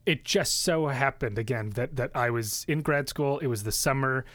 it 0.06 0.24
just 0.24 0.64
so 0.64 0.88
happened 0.88 1.38
again 1.38 1.72
that 1.72 1.98
that 1.98 2.12
I 2.16 2.30
was 2.30 2.66
in 2.68 2.82
grad 2.82 3.10
school. 3.10 3.40
It 3.40 3.48
was 3.48 3.64
the 3.64 3.72
summer. 3.72 4.26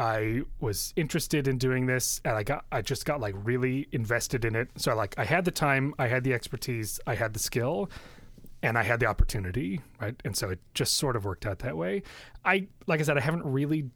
I 0.00 0.44
was 0.60 0.94
interested 0.96 1.46
in 1.46 1.58
doing 1.58 1.84
this 1.84 2.22
and 2.24 2.34
I 2.34 2.42
got 2.42 2.64
I 2.72 2.80
just 2.80 3.04
got 3.04 3.20
like 3.20 3.34
really 3.36 3.86
invested 3.92 4.46
in 4.46 4.56
it. 4.56 4.70
So 4.76 4.94
like 4.94 5.14
I 5.18 5.24
had 5.24 5.44
the 5.44 5.50
time, 5.50 5.94
I 5.98 6.06
had 6.08 6.24
the 6.24 6.32
expertise, 6.32 6.98
I 7.06 7.14
had 7.14 7.34
the 7.34 7.38
skill, 7.38 7.90
and 8.62 8.78
I 8.78 8.82
had 8.82 8.98
the 8.98 9.06
opportunity, 9.06 9.82
right? 10.00 10.14
And 10.24 10.34
so 10.34 10.48
it 10.48 10.58
just 10.72 10.94
sort 10.94 11.16
of 11.16 11.26
worked 11.26 11.44
out 11.44 11.58
that 11.58 11.76
way. 11.76 12.02
I 12.46 12.66
like 12.86 13.00
I 13.00 13.02
said 13.02 13.18
I 13.18 13.20
haven't 13.20 13.44
really 13.44 13.90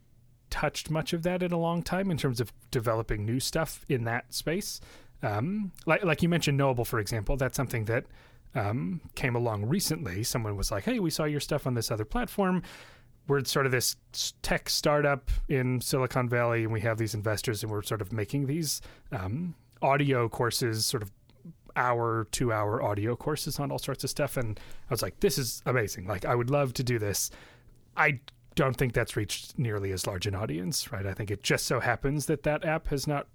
touched 0.51 0.91
much 0.91 1.15
of 1.15 1.23
that 1.23 1.43
in 1.43 1.53
a 1.53 1.59
long 1.59 1.83
time 1.83 2.11
in 2.11 2.19
terms 2.19 2.39
of 2.39 2.53
developing 2.71 3.25
new 3.25 3.41
stuff 3.41 3.83
in 3.89 4.05
that 4.05 4.35
space. 4.35 4.83
Um, 5.23 5.73
like 5.87 6.05
like 6.05 6.23
you 6.23 6.29
mentioned, 6.29 6.59
Knowable, 6.59 6.85
for 6.85 6.99
example, 6.99 7.39
that's 7.39 7.57
something 7.57 7.87
that 7.87 8.05
um, 8.55 9.01
came 9.15 9.35
along 9.35 9.65
recently. 9.65 10.23
Someone 10.23 10.55
was 10.55 10.71
like, 10.71 10.85
"Hey, 10.85 11.01
we 11.01 11.09
saw 11.09 11.25
your 11.25 11.41
stuff 11.41 11.67
on 11.67 11.73
this 11.73 11.91
other 11.91 12.05
platform." 12.05 12.63
We're 13.27 13.45
sort 13.45 13.67
of 13.67 13.73
this 13.73 13.97
tech 14.43 14.69
startup 14.69 15.31
in 15.49 15.81
Silicon 15.81 16.29
Valley, 16.29 16.65
and 16.65 16.73
we 16.73 16.81
have 16.81 16.99
these 16.99 17.15
investors, 17.15 17.63
and 17.63 17.73
we're 17.73 17.83
sort 17.83 18.03
of 18.03 18.13
making 18.13 18.47
these 18.47 18.83
um, 19.13 19.55
audio 19.81 20.29
courses, 20.29 20.85
sort 20.85 21.03
of 21.03 21.11
hour, 21.77 22.27
two 22.31 22.53
hour 22.53 22.83
audio 22.83 23.17
courses 23.17 23.59
on 23.59 23.71
all 23.71 23.79
sorts 23.79 24.05
of 24.05 24.11
stuff. 24.11 24.37
And 24.37 24.59
I 24.59 24.93
was 24.93 25.03
like, 25.03 25.21
this 25.21 25.39
is 25.39 25.63
amazing. 25.67 26.07
Like, 26.07 26.25
I 26.25 26.35
would 26.35 26.51
love 26.51 26.73
to 26.75 26.83
do 26.83 26.99
this. 26.99 27.31
I 27.97 28.21
don't 28.55 28.77
think 28.77 28.93
that's 28.93 29.17
reached 29.17 29.59
nearly 29.59 29.91
as 29.93 30.07
large 30.07 30.27
an 30.27 30.35
audience, 30.35 30.93
right? 30.93 31.07
I 31.07 31.13
think 31.13 31.31
it 31.31 31.43
just 31.43 31.67
so 31.67 31.81
happens 31.81 32.27
that 32.27 32.45
that 32.45 32.65
app 32.65 32.89
has 32.89 33.07
not 33.07 33.27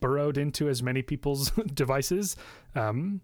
burrowed 0.00 0.38
into 0.38 0.68
as 0.68 0.82
many 0.82 1.02
people's 1.02 1.50
devices. 1.74 2.36
Um, 2.74 3.20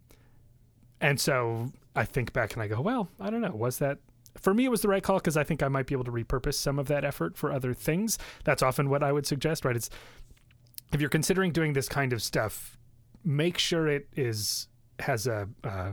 and 1.00 1.18
so 1.18 1.72
I 1.96 2.04
think 2.04 2.32
back 2.32 2.54
and 2.54 2.62
I 2.62 2.68
go, 2.68 2.80
well, 2.80 3.08
I 3.18 3.30
don't 3.30 3.40
know. 3.40 3.54
Was 3.54 3.78
that 3.78 3.98
for 4.38 4.54
me? 4.54 4.64
It 4.64 4.70
was 4.70 4.82
the 4.82 4.88
right 4.88 5.02
call 5.02 5.18
because 5.18 5.36
I 5.36 5.44
think 5.44 5.62
I 5.62 5.68
might 5.68 5.86
be 5.86 5.94
able 5.94 6.04
to 6.04 6.12
repurpose 6.12 6.54
some 6.54 6.78
of 6.78 6.88
that 6.88 7.04
effort 7.04 7.36
for 7.36 7.52
other 7.52 7.74
things. 7.74 8.18
That's 8.44 8.62
often 8.62 8.88
what 8.90 9.02
I 9.02 9.12
would 9.12 9.26
suggest, 9.26 9.64
right? 9.64 9.76
It's 9.76 9.90
if 10.92 11.00
you're 11.00 11.10
considering 11.10 11.52
doing 11.52 11.72
this 11.72 11.88
kind 11.88 12.12
of 12.12 12.22
stuff, 12.22 12.78
make 13.24 13.58
sure 13.58 13.86
it 13.86 14.08
is 14.16 14.68
has 15.00 15.26
a 15.26 15.48
uh, 15.64 15.92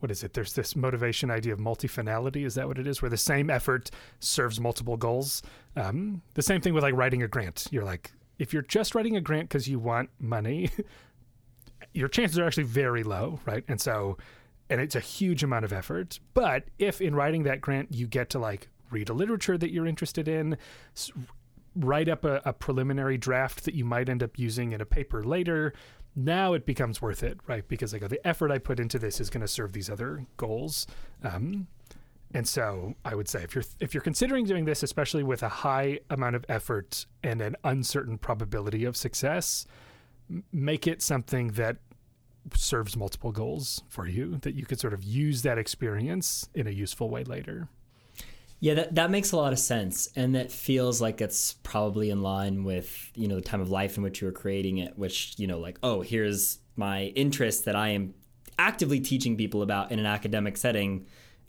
what 0.00 0.10
is 0.10 0.24
it? 0.24 0.32
There's 0.32 0.54
this 0.54 0.74
motivation 0.74 1.30
idea 1.30 1.52
of 1.52 1.58
multifinality. 1.58 2.44
Is 2.44 2.54
that 2.54 2.66
what 2.66 2.78
it 2.78 2.86
is? 2.86 3.02
Where 3.02 3.10
the 3.10 3.18
same 3.18 3.50
effort 3.50 3.90
serves 4.18 4.58
multiple 4.58 4.96
goals. 4.96 5.42
Um, 5.76 6.22
the 6.34 6.42
same 6.42 6.60
thing 6.60 6.74
with 6.74 6.82
like 6.82 6.94
writing 6.94 7.22
a 7.22 7.28
grant. 7.28 7.66
You're 7.70 7.84
like, 7.84 8.10
if 8.38 8.52
you're 8.52 8.62
just 8.62 8.94
writing 8.94 9.16
a 9.16 9.20
grant 9.20 9.50
because 9.50 9.68
you 9.68 9.78
want 9.78 10.08
money, 10.18 10.70
your 11.92 12.08
chances 12.08 12.38
are 12.38 12.46
actually 12.46 12.64
very 12.64 13.02
low, 13.02 13.40
right? 13.44 13.62
And 13.68 13.80
so, 13.80 14.16
and 14.70 14.80
it's 14.80 14.94
a 14.94 15.00
huge 15.00 15.42
amount 15.42 15.64
of 15.64 15.72
effort. 15.72 16.20
But 16.32 16.64
if 16.78 17.00
in 17.00 17.14
writing 17.14 17.42
that 17.42 17.60
grant 17.60 17.92
you 17.92 18.06
get 18.06 18.30
to 18.30 18.38
like 18.38 18.68
read 18.90 19.08
a 19.08 19.12
literature 19.12 19.58
that 19.58 19.72
you're 19.72 19.86
interested 19.86 20.28
in, 20.28 20.56
write 21.76 22.08
up 22.08 22.24
a, 22.24 22.40
a 22.44 22.52
preliminary 22.52 23.18
draft 23.18 23.64
that 23.64 23.74
you 23.74 23.84
might 23.84 24.08
end 24.08 24.22
up 24.22 24.38
using 24.38 24.72
in 24.72 24.80
a 24.80 24.86
paper 24.86 25.24
later, 25.24 25.74
now 26.16 26.54
it 26.54 26.64
becomes 26.64 27.02
worth 27.02 27.22
it, 27.22 27.38
right? 27.46 27.66
Because 27.68 27.92
like 27.92 28.08
the 28.08 28.26
effort 28.26 28.50
I 28.50 28.58
put 28.58 28.80
into 28.80 28.98
this 28.98 29.20
is 29.20 29.28
going 29.28 29.42
to 29.42 29.48
serve 29.48 29.72
these 29.72 29.90
other 29.90 30.24
goals. 30.36 30.86
Um, 31.22 31.66
and 32.32 32.46
so 32.46 32.94
I 33.04 33.16
would 33.16 33.28
say 33.28 33.42
if 33.42 33.56
you're 33.56 33.64
if 33.80 33.92
you're 33.92 34.02
considering 34.02 34.44
doing 34.44 34.64
this, 34.64 34.84
especially 34.84 35.24
with 35.24 35.42
a 35.42 35.48
high 35.48 35.98
amount 36.10 36.36
of 36.36 36.44
effort 36.48 37.06
and 37.24 37.40
an 37.40 37.56
uncertain 37.64 38.18
probability 38.18 38.84
of 38.84 38.96
success, 38.96 39.66
make 40.52 40.86
it 40.86 41.02
something 41.02 41.48
that 41.52 41.78
serves 42.56 42.96
multiple 42.96 43.32
goals 43.32 43.82
for 43.88 44.06
you 44.06 44.38
that 44.42 44.54
you 44.54 44.64
could 44.64 44.80
sort 44.80 44.92
of 44.92 45.02
use 45.02 45.42
that 45.42 45.58
experience 45.58 46.48
in 46.54 46.66
a 46.66 46.70
useful 46.70 47.10
way 47.10 47.24
later. 47.24 47.68
Yeah, 48.60 48.74
that, 48.74 48.94
that 48.94 49.10
makes 49.10 49.32
a 49.32 49.36
lot 49.36 49.52
of 49.52 49.58
sense. 49.58 50.10
And 50.14 50.34
that 50.34 50.52
feels 50.52 51.00
like 51.00 51.20
it's 51.22 51.54
probably 51.62 52.10
in 52.10 52.22
line 52.22 52.62
with, 52.62 53.10
you 53.14 53.26
know, 53.26 53.36
the 53.36 53.40
time 53.40 53.62
of 53.62 53.70
life 53.70 53.96
in 53.96 54.02
which 54.02 54.20
you 54.20 54.26
were 54.26 54.32
creating 54.32 54.78
it, 54.78 54.98
which, 54.98 55.34
you 55.38 55.46
know, 55.46 55.58
like, 55.58 55.78
oh, 55.82 56.02
here's 56.02 56.58
my 56.76 57.04
interest 57.16 57.64
that 57.64 57.74
I 57.74 57.88
am 57.88 58.14
actively 58.58 59.00
teaching 59.00 59.36
people 59.36 59.62
about 59.62 59.90
in 59.90 59.98
an 59.98 60.06
academic 60.06 60.58
setting. 60.58 61.06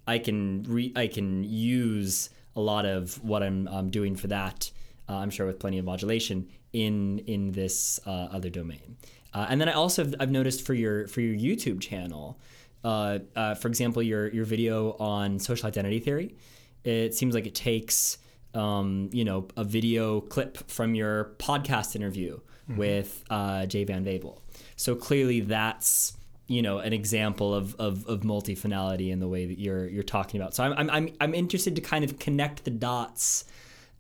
I 0.08 0.20
can 0.20 0.64
re- 0.64 0.94
I 0.96 1.08
can 1.08 1.44
use 1.44 2.30
a 2.56 2.62
lot 2.62 2.86
of 2.86 3.22
what 3.24 3.44
I'm, 3.44 3.90
doing 3.90 4.16
for 4.16 4.28
that. 4.28 4.72
Uh, 5.08 5.18
I'm 5.18 5.30
sure 5.30 5.46
with 5.46 5.60
plenty 5.60 5.78
of 5.78 5.86
modulation 5.86 6.48
in 6.74 7.20
in 7.20 7.52
this 7.52 8.00
uh, 8.06 8.28
other 8.32 8.50
domain. 8.50 8.98
Uh, 9.34 9.48
and 9.50 9.62
then 9.62 9.70
I 9.70 9.74
also 9.74 10.04
have, 10.04 10.16
I've 10.20 10.32
noticed 10.32 10.66
for 10.66 10.74
your 10.74 11.08
for 11.08 11.22
your 11.22 11.36
YouTube 11.36 11.82
channel, 11.82 12.40
uh, 12.84 13.20
uh, 13.36 13.56
for 13.56 13.68
example, 13.68 14.02
your 14.04 14.28
your 14.30 14.46
video 14.46 14.94
on 15.00 15.40
social 15.40 15.68
identity 15.68 16.00
theory 16.00 16.36
it 16.84 17.14
seems 17.14 17.36
like 17.36 17.46
it 17.46 17.56
takes 17.56 18.18
um, 18.54 19.10
you 19.12 19.24
know 19.24 19.48
a 19.56 19.64
video 19.64 20.22
clip 20.22 20.70
from 20.70 20.96
your 20.96 21.36
podcast 21.38 21.96
interview 21.96 22.40
mm-hmm. 22.70 22.78
with 22.78 23.24
uh, 23.30 23.66
Jay 23.66 23.84
Van 23.84 24.04
Bavel. 24.04 24.40
So 24.76 24.96
clearly 24.96 25.42
that's 25.42 26.18
you 26.48 26.62
know 26.62 26.80
an 26.80 26.94
example 26.94 27.54
of, 27.54 27.76
of, 27.76 28.06
of 28.08 28.22
multifinality 28.22 29.12
in 29.12 29.20
the 29.20 29.28
way 29.28 29.46
that 29.46 29.60
you're 29.60 29.88
you're 29.88 30.04
talking 30.04 30.42
about. 30.42 30.56
So 30.56 30.64
I'm 30.64 30.90
I'm 30.90 31.10
I'm 31.22 31.34
interested 31.34 31.76
to 31.76 31.82
kind 31.82 32.04
of 32.04 32.20
connect 32.20 32.66
the 32.66 32.72
dots 32.72 33.46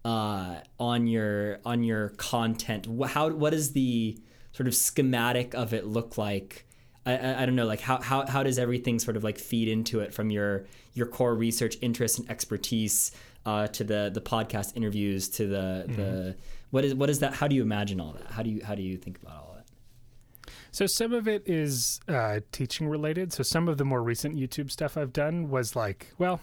uh, 0.03 0.57
on 0.79 1.07
your 1.07 1.59
on 1.65 1.83
your 1.83 2.09
content. 2.09 2.87
How 3.07 3.29
what 3.29 3.53
is 3.53 3.73
the 3.73 4.17
sort 4.61 4.67
of 4.67 4.75
schematic 4.75 5.55
of 5.55 5.73
it 5.73 5.87
look 5.87 6.19
like? 6.19 6.65
I, 7.03 7.17
I, 7.17 7.41
I 7.41 7.45
don't 7.47 7.55
know 7.55 7.65
like 7.65 7.81
how, 7.81 7.99
how 7.99 8.27
how 8.27 8.43
does 8.43 8.59
everything 8.59 8.99
sort 8.99 9.17
of 9.17 9.23
like 9.23 9.39
feed 9.39 9.67
into 9.67 10.01
it 10.01 10.13
from 10.13 10.29
your 10.29 10.67
your 10.93 11.07
core 11.07 11.33
research 11.33 11.77
interests 11.81 12.19
and 12.19 12.29
expertise 12.29 13.11
uh, 13.43 13.65
to 13.69 13.83
the 13.83 14.11
the 14.13 14.21
podcast 14.21 14.77
interviews 14.77 15.29
to 15.29 15.47
the 15.47 15.85
mm-hmm. 15.87 15.95
the 15.95 16.35
what 16.69 16.85
is 16.85 16.93
what 16.93 17.09
is 17.09 17.19
that 17.19 17.33
how 17.33 17.47
do 17.47 17.55
you 17.55 17.63
imagine 17.63 17.99
all 17.99 18.11
that 18.11 18.29
how 18.29 18.43
do 18.43 18.51
you 18.51 18.63
how 18.63 18.75
do 18.75 18.83
you 18.83 18.97
think 18.97 19.19
about 19.19 19.33
all 19.33 19.55
that 19.55 20.53
so 20.69 20.85
some 20.85 21.11
of 21.11 21.27
it 21.27 21.41
is 21.47 21.99
uh, 22.07 22.39
teaching 22.51 22.87
related 22.87 23.33
so 23.33 23.41
some 23.41 23.67
of 23.67 23.79
the 23.79 23.85
more 23.85 24.03
recent 24.03 24.35
youtube 24.35 24.69
stuff 24.69 24.95
i've 24.95 25.11
done 25.11 25.49
was 25.49 25.75
like 25.75 26.13
well 26.19 26.39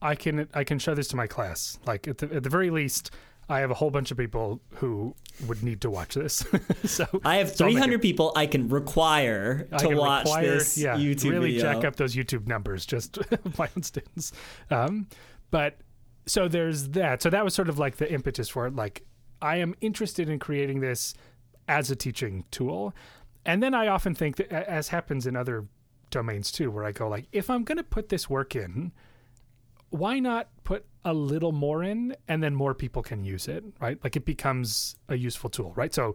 i 0.00 0.14
can 0.14 0.48
i 0.54 0.64
can 0.64 0.78
show 0.78 0.94
this 0.94 1.08
to 1.08 1.16
my 1.16 1.26
class 1.26 1.78
like 1.86 2.08
at 2.08 2.16
the, 2.16 2.34
at 2.34 2.42
the 2.42 2.50
very 2.50 2.70
least 2.70 3.10
I 3.48 3.60
have 3.60 3.70
a 3.70 3.74
whole 3.74 3.90
bunch 3.90 4.10
of 4.10 4.18
people 4.18 4.60
who 4.74 5.14
would 5.46 5.62
need 5.62 5.80
to 5.80 5.90
watch 5.90 6.14
this. 6.14 6.44
so 6.84 7.06
I 7.24 7.36
have 7.36 7.54
300 7.54 7.94
so 7.94 7.98
people 7.98 8.32
I 8.36 8.46
can 8.46 8.68
require 8.68 9.66
to 9.78 9.78
can 9.78 9.96
watch 9.96 10.26
require, 10.26 10.42
this 10.42 10.76
yeah, 10.76 10.96
YouTube 10.96 11.30
really 11.30 11.52
video. 11.52 11.72
jack 11.72 11.84
up 11.84 11.96
those 11.96 12.14
YouTube 12.14 12.46
numbers, 12.46 12.84
just 12.84 13.18
my 13.58 13.68
own 13.76 13.82
students. 13.82 14.32
Um, 14.70 15.08
but 15.50 15.78
so 16.26 16.46
there's 16.46 16.90
that. 16.90 17.22
So 17.22 17.30
that 17.30 17.44
was 17.44 17.54
sort 17.54 17.68
of 17.68 17.78
like 17.78 17.96
the 17.96 18.12
impetus 18.12 18.48
for 18.48 18.66
it. 18.66 18.76
Like 18.76 19.04
I 19.40 19.56
am 19.56 19.74
interested 19.80 20.28
in 20.28 20.38
creating 20.38 20.80
this 20.80 21.14
as 21.68 21.90
a 21.90 21.96
teaching 21.96 22.44
tool. 22.50 22.94
And 23.44 23.62
then 23.62 23.74
I 23.74 23.88
often 23.88 24.14
think 24.14 24.36
that, 24.36 24.52
as 24.52 24.88
happens 24.88 25.26
in 25.26 25.36
other 25.36 25.66
domains 26.10 26.50
too, 26.50 26.70
where 26.70 26.84
I 26.84 26.92
go 26.92 27.08
like, 27.08 27.26
if 27.32 27.48
I'm 27.48 27.64
going 27.64 27.78
to 27.78 27.84
put 27.84 28.08
this 28.08 28.28
work 28.28 28.56
in, 28.56 28.92
why 29.90 30.18
not 30.18 30.48
put 30.64 30.84
a 31.04 31.14
little 31.14 31.52
more 31.52 31.82
in 31.82 32.14
and 32.28 32.42
then 32.42 32.54
more 32.54 32.74
people 32.74 33.02
can 33.02 33.24
use 33.24 33.48
it, 33.48 33.64
right? 33.80 33.98
Like 34.04 34.16
it 34.16 34.24
becomes 34.24 34.96
a 35.08 35.16
useful 35.16 35.48
tool, 35.48 35.72
right? 35.74 35.94
So 35.94 36.14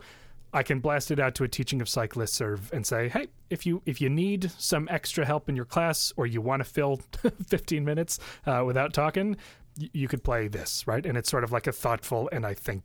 I 0.54 0.62
can 0.62 0.80
blast 0.80 1.10
it 1.10 1.20
out 1.20 1.34
to 1.36 1.44
a 1.44 1.48
teaching 1.48 1.82
of 1.82 1.90
psych 1.90 2.14
listserv 2.14 2.72
and 2.72 2.86
say, 2.86 3.10
hey, 3.10 3.28
if 3.50 3.66
you 3.66 3.82
if 3.86 4.00
you 4.00 4.10
need 4.10 4.52
some 4.52 4.88
extra 4.92 5.26
help 5.26 5.50
in 5.50 5.56
your 5.56 5.66
class 5.66 6.14
or 6.16 6.28
you 6.28 6.42
want 6.42 6.60
to 6.60 6.64
fill 6.64 7.02
15 7.48 7.84
minutes 7.84 8.20
uh, 8.46 8.64
without 8.66 8.94
talking, 8.94 9.36
y- 9.80 9.90
you 9.94 10.08
could 10.08 10.24
play 10.24 10.48
this, 10.48 10.86
right? 10.86 11.06
And 11.06 11.18
it's 11.18 11.30
sort 11.32 11.44
of 11.44 11.52
like 11.52 11.66
a 11.66 11.72
thoughtful 11.72 12.30
and 12.32 12.46
I 12.46 12.54
think 12.54 12.84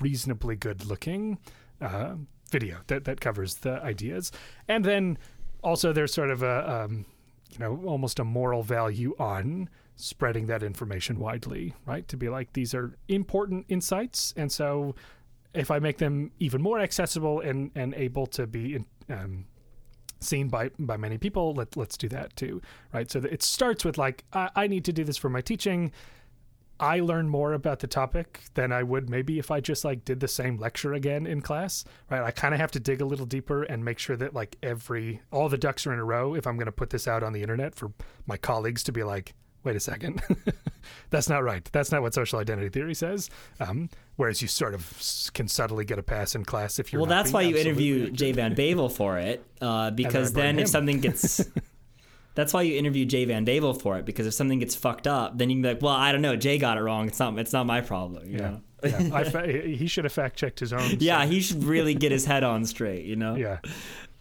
reasonably 0.00 0.56
good 0.56 0.86
looking 0.86 1.38
uh, 1.80 2.14
video 2.50 2.78
that 2.86 3.04
that 3.04 3.20
covers 3.20 3.56
the 3.56 3.82
ideas. 3.82 4.32
And 4.66 4.84
then 4.84 5.18
also 5.62 5.92
there's 5.92 6.14
sort 6.14 6.30
of 6.30 6.42
a 6.42 6.84
um, 6.84 7.04
you 7.50 7.58
know 7.58 7.82
almost 7.84 8.18
a 8.18 8.24
moral 8.24 8.62
value 8.62 9.14
on 9.18 9.68
spreading 9.96 10.46
that 10.46 10.62
information 10.62 11.18
widely, 11.18 11.74
right? 11.86 12.06
To 12.08 12.16
be 12.16 12.28
like, 12.28 12.52
these 12.52 12.74
are 12.74 12.96
important 13.08 13.66
insights. 13.68 14.34
And 14.36 14.50
so 14.50 14.94
if 15.52 15.70
I 15.70 15.78
make 15.78 15.98
them 15.98 16.32
even 16.38 16.60
more 16.60 16.80
accessible 16.80 17.40
and, 17.40 17.70
and 17.74 17.94
able 17.94 18.26
to 18.28 18.46
be 18.46 18.74
in, 18.74 18.86
um, 19.08 19.46
seen 20.20 20.48
by, 20.48 20.70
by 20.78 20.96
many 20.96 21.18
people, 21.18 21.54
let, 21.54 21.76
let's 21.76 21.96
do 21.96 22.08
that 22.08 22.34
too, 22.34 22.60
right? 22.92 23.10
So 23.10 23.20
it 23.20 23.42
starts 23.42 23.84
with 23.84 23.98
like, 23.98 24.24
I, 24.32 24.50
I 24.56 24.66
need 24.66 24.84
to 24.86 24.92
do 24.92 25.04
this 25.04 25.16
for 25.16 25.28
my 25.28 25.40
teaching. 25.40 25.92
I 26.80 26.98
learn 26.98 27.28
more 27.28 27.52
about 27.52 27.78
the 27.78 27.86
topic 27.86 28.40
than 28.54 28.72
I 28.72 28.82
would 28.82 29.08
maybe 29.08 29.38
if 29.38 29.52
I 29.52 29.60
just 29.60 29.84
like 29.84 30.04
did 30.04 30.18
the 30.18 30.26
same 30.26 30.56
lecture 30.56 30.92
again 30.92 31.24
in 31.24 31.40
class, 31.40 31.84
right? 32.10 32.22
I 32.22 32.32
kind 32.32 32.52
of 32.52 32.58
have 32.58 32.72
to 32.72 32.80
dig 32.80 33.00
a 33.00 33.06
little 33.06 33.26
deeper 33.26 33.62
and 33.62 33.84
make 33.84 34.00
sure 34.00 34.16
that 34.16 34.34
like 34.34 34.56
every 34.60 35.22
all 35.30 35.48
the 35.48 35.56
ducks 35.56 35.86
are 35.86 35.92
in 35.92 36.00
a 36.00 36.04
row 36.04 36.34
if 36.34 36.48
I'm 36.48 36.56
going 36.56 36.66
to 36.66 36.72
put 36.72 36.90
this 36.90 37.06
out 37.06 37.22
on 37.22 37.32
the 37.32 37.42
internet 37.42 37.76
for 37.76 37.92
my 38.26 38.36
colleagues 38.36 38.82
to 38.84 38.92
be 38.92 39.04
like, 39.04 39.34
wait 39.64 39.76
a 39.76 39.80
second, 39.80 40.22
that's 41.10 41.28
not 41.28 41.42
right. 41.42 41.68
That's 41.72 41.90
not 41.90 42.02
what 42.02 42.14
social 42.14 42.38
identity 42.38 42.68
theory 42.68 42.94
says. 42.94 43.30
Um, 43.60 43.88
whereas 44.16 44.42
you 44.42 44.48
sort 44.48 44.74
of 44.74 45.30
can 45.34 45.48
subtly 45.48 45.84
get 45.84 45.98
a 45.98 46.02
pass 46.02 46.34
in 46.34 46.44
class 46.44 46.78
if 46.78 46.92
you're. 46.92 47.00
Well, 47.00 47.08
that's 47.16 47.32
why 47.32 47.42
you 47.42 47.56
interview 47.56 48.10
Jay 48.10 48.32
Van 48.32 48.54
Bavel 48.54 48.90
for 48.90 49.18
it, 49.18 49.44
uh, 49.60 49.90
because 49.90 50.32
then, 50.32 50.56
then 50.56 50.64
if 50.64 50.68
something 50.68 51.00
gets. 51.00 51.44
That's 52.36 52.52
why 52.52 52.62
you 52.62 52.76
interview 52.76 53.04
Jay 53.04 53.24
Van 53.26 53.46
Bavel 53.46 53.80
for 53.80 53.96
it 53.96 54.04
because 54.04 54.26
if 54.26 54.34
something 54.34 54.58
gets 54.58 54.74
fucked 54.74 55.06
up, 55.06 55.38
then 55.38 55.50
you 55.50 55.54
can 55.54 55.62
be 55.62 55.68
like, 55.68 55.82
"Well, 55.82 55.92
I 55.92 56.10
don't 56.10 56.20
know, 56.20 56.34
Jay 56.34 56.58
got 56.58 56.78
it 56.78 56.80
wrong. 56.80 57.06
It's 57.06 57.20
not, 57.20 57.38
it's 57.38 57.52
not 57.52 57.64
my 57.64 57.80
problem." 57.80 58.28
You 58.28 58.38
yeah. 58.38 58.50
know? 58.50 58.60
yeah. 58.82 59.22
fa- 59.22 59.46
he 59.46 59.86
should 59.86 60.02
have 60.02 60.12
fact 60.12 60.36
checked 60.36 60.58
his 60.58 60.72
own. 60.72 60.96
yeah, 60.98 61.22
so. 61.22 61.30
he 61.30 61.40
should 61.40 61.62
really 61.62 61.94
get 61.94 62.10
his 62.10 62.24
head 62.24 62.42
on 62.42 62.64
straight. 62.64 63.04
You 63.04 63.14
know. 63.14 63.36
Yeah. 63.36 63.58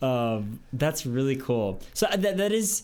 Um, 0.04 0.60
that's 0.74 1.06
really 1.06 1.38
cool. 1.38 1.80
So 1.94 2.06
uh, 2.06 2.18
that 2.18 2.38
that 2.38 2.52
is 2.52 2.84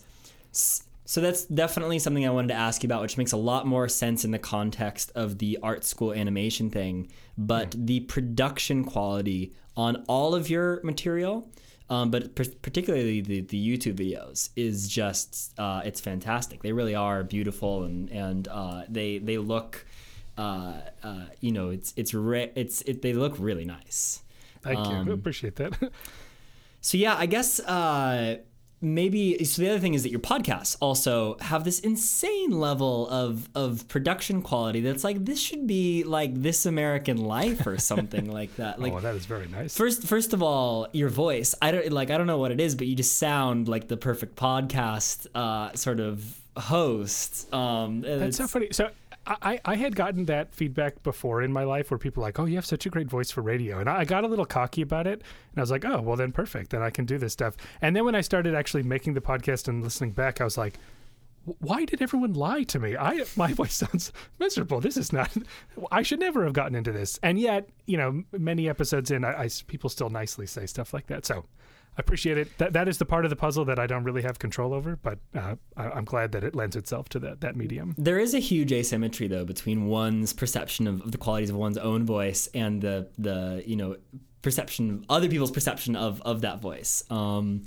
So 1.09 1.21
that's 1.21 1.45
definitely 1.45 1.97
something 1.97 2.23
I 2.23 2.29
wanted 2.29 2.49
to 2.49 2.53
ask 2.53 2.83
you 2.83 2.87
about, 2.87 3.01
which 3.01 3.17
makes 3.17 3.31
a 3.31 3.37
lot 3.37 3.65
more 3.65 3.89
sense 3.89 4.23
in 4.23 4.29
the 4.29 4.37
context 4.37 5.11
of 5.15 5.39
the 5.39 5.57
art 5.63 5.83
school 5.83 6.13
animation 6.13 6.69
thing. 6.69 7.11
But 7.35 7.73
the 7.75 8.01
production 8.01 8.83
quality 8.83 9.55
on 9.75 10.05
all 10.07 10.35
of 10.35 10.51
your 10.51 10.79
material, 10.83 11.49
um, 11.89 12.11
but 12.11 12.35
per- 12.35 12.53
particularly 12.61 13.21
the, 13.21 13.41
the 13.41 13.57
YouTube 13.57 13.95
videos, 13.95 14.51
is 14.55 14.87
just 14.87 15.59
uh, 15.59 15.81
it's 15.83 15.99
fantastic. 15.99 16.61
They 16.61 16.73
really 16.73 16.93
are 16.93 17.23
beautiful, 17.23 17.85
and 17.85 18.11
and 18.11 18.47
uh, 18.47 18.83
they 18.87 19.17
they 19.17 19.39
look, 19.39 19.87
uh, 20.37 20.73
uh 21.01 21.25
you 21.39 21.51
know, 21.51 21.71
it's 21.71 21.91
it's 21.97 22.13
re- 22.13 22.51
it's 22.53 22.83
it, 22.83 23.01
they 23.01 23.13
look 23.13 23.33
really 23.39 23.65
nice. 23.65 24.21
Thank 24.61 24.77
Um, 24.77 25.07
you. 25.07 25.13
Appreciate 25.13 25.55
that. 25.55 25.91
So 26.81 26.97
yeah, 26.97 27.15
I 27.17 27.25
guess 27.25 27.59
uh, 27.59 28.37
maybe. 28.81 29.43
So 29.45 29.61
the 29.61 29.69
other 29.69 29.79
thing 29.79 29.93
is 29.93 30.03
that 30.03 30.11
your 30.11 30.19
podcasts 30.19 30.77
also 30.79 31.37
have 31.39 31.63
this 31.63 31.79
insane 31.79 32.51
level 32.51 33.07
of 33.09 33.49
of 33.55 33.87
production 33.87 34.41
quality. 34.41 34.81
That's 34.81 35.03
like 35.03 35.25
this 35.25 35.39
should 35.39 35.67
be 35.67 36.03
like 36.03 36.41
This 36.41 36.65
American 36.65 37.17
Life 37.17 37.65
or 37.67 37.77
something 37.77 38.31
like 38.39 38.55
that. 38.57 38.79
Like 38.81 38.93
oh, 38.93 38.99
that 38.99 39.15
is 39.15 39.25
very 39.25 39.47
nice. 39.47 39.75
First, 39.75 40.03
first 40.03 40.33
of 40.33 40.41
all, 40.43 40.87
your 40.93 41.09
voice. 41.09 41.55
I 41.61 41.71
don't 41.71 41.91
like. 41.91 42.11
I 42.11 42.17
don't 42.17 42.27
know 42.27 42.37
what 42.37 42.51
it 42.51 42.59
is, 42.59 42.75
but 42.75 42.87
you 42.87 42.95
just 42.95 43.17
sound 43.17 43.67
like 43.67 43.87
the 43.87 43.97
perfect 43.97 44.35
podcast 44.35 45.27
uh, 45.35 45.73
sort 45.75 45.99
of 45.99 46.23
host. 46.57 47.51
Um, 47.53 48.01
That's 48.01 48.37
so 48.37 48.47
funny. 48.47 48.69
So 48.71 48.89
I, 49.29 49.59
I 49.63 49.75
had 49.75 49.95
gotten 49.95 50.25
that 50.25 50.53
feedback 50.55 51.03
before 51.03 51.41
in 51.41 51.53
my 51.53 51.63
life 51.63 51.91
where 51.91 51.97
people 51.97 52.21
were 52.21 52.27
like, 52.27 52.39
oh, 52.39 52.45
you 52.45 52.55
have 52.55 52.65
such 52.65 52.85
a 52.85 52.89
great 52.89 53.07
voice 53.07 53.29
for 53.29 53.41
radio. 53.41 53.79
And 53.79 53.87
I 53.87 54.03
got 54.03 54.23
a 54.23 54.27
little 54.27 54.45
cocky 54.45 54.81
about 54.81 55.05
it. 55.05 55.21
And 55.21 55.57
I 55.57 55.61
was 55.61 55.71
like, 55.71 55.85
oh, 55.85 56.01
well, 56.01 56.15
then 56.15 56.31
perfect. 56.31 56.71
Then 56.71 56.81
I 56.81 56.89
can 56.89 57.05
do 57.05 57.17
this 57.17 57.33
stuff. 57.33 57.55
And 57.81 57.95
then 57.95 58.05
when 58.05 58.15
I 58.15 58.21
started 58.21 58.55
actually 58.55 58.83
making 58.83 59.13
the 59.13 59.21
podcast 59.21 59.67
and 59.67 59.83
listening 59.83 60.11
back, 60.11 60.41
I 60.41 60.43
was 60.43 60.57
like, 60.57 60.79
why 61.59 61.85
did 61.85 62.01
everyone 62.01 62.33
lie 62.33 62.63
to 62.63 62.79
me? 62.79 62.97
I 62.97 63.23
my 63.35 63.53
voice 63.53 63.75
sounds 63.75 64.11
miserable. 64.39 64.79
This 64.79 64.97
is 64.97 65.13
not. 65.13 65.31
I 65.91 66.01
should 66.01 66.19
never 66.19 66.43
have 66.43 66.53
gotten 66.53 66.75
into 66.75 66.91
this. 66.91 67.19
And 67.23 67.39
yet, 67.39 67.69
you 67.85 67.97
know, 67.97 68.23
many 68.31 68.67
episodes 68.67 69.11
in, 69.11 69.23
I, 69.23 69.43
I 69.43 69.49
people 69.67 69.89
still 69.89 70.09
nicely 70.09 70.47
say 70.47 70.65
stuff 70.65 70.93
like 70.93 71.07
that. 71.07 71.25
So 71.25 71.45
appreciate 71.99 72.37
it. 72.37 72.57
That 72.57 72.73
that 72.73 72.87
is 72.87 72.97
the 72.97 73.05
part 73.05 73.25
of 73.25 73.29
the 73.29 73.35
puzzle 73.35 73.65
that 73.65 73.79
I 73.79 73.87
don't 73.87 74.03
really 74.03 74.21
have 74.21 74.39
control 74.39 74.73
over. 74.73 74.95
But 74.95 75.19
uh, 75.35 75.55
I, 75.77 75.89
I'm 75.89 76.05
glad 76.05 76.31
that 76.33 76.43
it 76.43 76.55
lends 76.55 76.75
itself 76.75 77.09
to 77.09 77.19
that 77.19 77.41
that 77.41 77.55
medium. 77.55 77.95
There 77.97 78.19
is 78.19 78.33
a 78.33 78.39
huge 78.39 78.71
asymmetry 78.71 79.27
though 79.27 79.45
between 79.45 79.87
one's 79.87 80.33
perception 80.33 80.87
of, 80.87 81.01
of 81.01 81.11
the 81.11 81.17
qualities 81.17 81.49
of 81.49 81.55
one's 81.55 81.77
own 81.77 82.05
voice 82.05 82.47
and 82.53 82.81
the 82.81 83.07
the 83.17 83.63
you 83.65 83.75
know 83.75 83.95
perception 84.41 85.05
other 85.09 85.27
people's 85.27 85.51
perception 85.51 85.95
of 85.95 86.21
of 86.21 86.41
that 86.41 86.61
voice. 86.61 87.03
Um, 87.09 87.65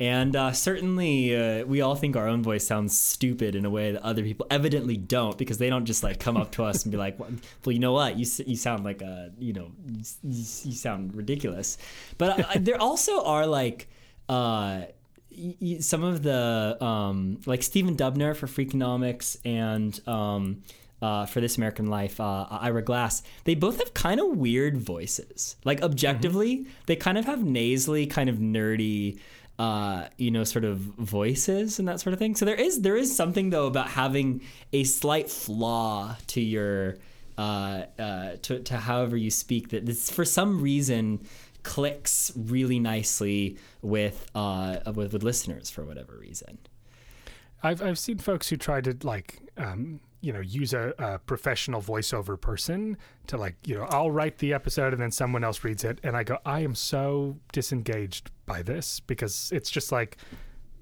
and 0.00 0.34
uh, 0.34 0.52
certainly, 0.52 1.36
uh, 1.36 1.64
we 1.66 1.80
all 1.80 1.94
think 1.94 2.16
our 2.16 2.26
own 2.26 2.42
voice 2.42 2.66
sounds 2.66 2.98
stupid 2.98 3.54
in 3.54 3.64
a 3.64 3.70
way 3.70 3.92
that 3.92 4.02
other 4.02 4.24
people 4.24 4.46
evidently 4.50 4.96
don't, 4.96 5.38
because 5.38 5.58
they 5.58 5.70
don't 5.70 5.84
just 5.84 6.02
like 6.02 6.18
come 6.18 6.36
up 6.36 6.50
to 6.52 6.64
us 6.64 6.84
and 6.84 6.90
be 6.90 6.98
like, 6.98 7.18
"Well, 7.18 7.30
you 7.66 7.78
know 7.78 7.92
what? 7.92 8.18
You 8.18 8.26
you 8.44 8.56
sound 8.56 8.84
like 8.84 9.02
a 9.02 9.30
you 9.38 9.52
know 9.52 9.70
you, 9.86 10.04
you, 10.22 10.72
sound 10.72 11.14
ridiculous." 11.14 11.78
But 12.18 12.40
uh, 12.40 12.58
there 12.58 12.80
also 12.80 13.24
are 13.24 13.46
like. 13.46 13.88
Uh, 14.28 14.82
some 15.80 16.04
of 16.04 16.22
the 16.22 16.78
um, 16.80 17.40
like 17.44 17.60
Stephen 17.64 17.96
Dubner 17.96 18.36
for 18.36 18.46
Freakonomics 18.46 19.36
and 19.44 20.00
um, 20.08 20.62
uh, 21.02 21.26
for 21.26 21.40
This 21.40 21.56
American 21.56 21.86
Life, 21.88 22.20
uh, 22.20 22.46
Ira 22.50 22.82
Glass, 22.82 23.22
they 23.44 23.54
both 23.54 23.78
have 23.78 23.92
kind 23.94 24.20
of 24.20 24.28
weird 24.36 24.78
voices. 24.78 25.56
Like 25.64 25.82
objectively, 25.82 26.66
they 26.86 26.96
kind 26.96 27.18
of 27.18 27.24
have 27.24 27.44
nasally, 27.44 28.06
kind 28.06 28.30
of 28.30 28.36
nerdy, 28.36 29.18
uh, 29.58 30.08
you 30.18 30.30
know, 30.30 30.44
sort 30.44 30.64
of 30.64 30.78
voices 30.78 31.78
and 31.78 31.86
that 31.86 32.00
sort 32.00 32.12
of 32.12 32.18
thing. 32.18 32.34
So 32.34 32.44
there 32.44 32.56
is 32.56 32.82
there 32.82 32.96
is 32.96 33.14
something 33.14 33.50
though 33.50 33.66
about 33.66 33.88
having 33.88 34.42
a 34.72 34.84
slight 34.84 35.30
flaw 35.30 36.16
to 36.28 36.40
your 36.40 36.96
uh, 37.38 37.84
uh, 37.98 38.36
to, 38.42 38.60
to 38.60 38.76
however 38.76 39.16
you 39.16 39.30
speak 39.30 39.70
that 39.70 39.86
this 39.86 40.10
for 40.10 40.24
some 40.24 40.60
reason 40.60 41.20
clicks 41.62 42.30
really 42.36 42.78
nicely 42.78 43.56
with 43.80 44.30
uh 44.34 44.80
with, 44.94 45.12
with 45.14 45.22
listeners 45.22 45.70
for 45.70 45.84
whatever 45.84 46.16
reason. 46.18 46.58
I've 47.62 47.80
I've 47.80 47.98
seen 47.98 48.18
folks 48.18 48.48
who 48.48 48.56
try 48.56 48.80
to 48.80 48.96
like 49.02 49.38
um, 49.56 50.00
you 50.24 50.32
know 50.32 50.40
use 50.40 50.72
a, 50.72 50.94
a 50.98 51.18
professional 51.18 51.82
voiceover 51.82 52.40
person 52.40 52.96
to 53.26 53.36
like 53.36 53.56
you 53.66 53.74
know 53.74 53.84
I'll 53.90 54.10
write 54.10 54.38
the 54.38 54.54
episode 54.54 54.92
and 54.94 55.02
then 55.02 55.10
someone 55.10 55.44
else 55.44 55.62
reads 55.62 55.84
it. 55.84 56.00
And 56.02 56.16
I 56.16 56.24
go 56.24 56.38
I 56.46 56.60
am 56.60 56.74
so 56.74 57.38
disengaged 57.52 58.30
by 58.46 58.62
this 58.62 59.00
because 59.00 59.50
it's 59.52 59.70
just 59.70 59.92
like 59.92 60.16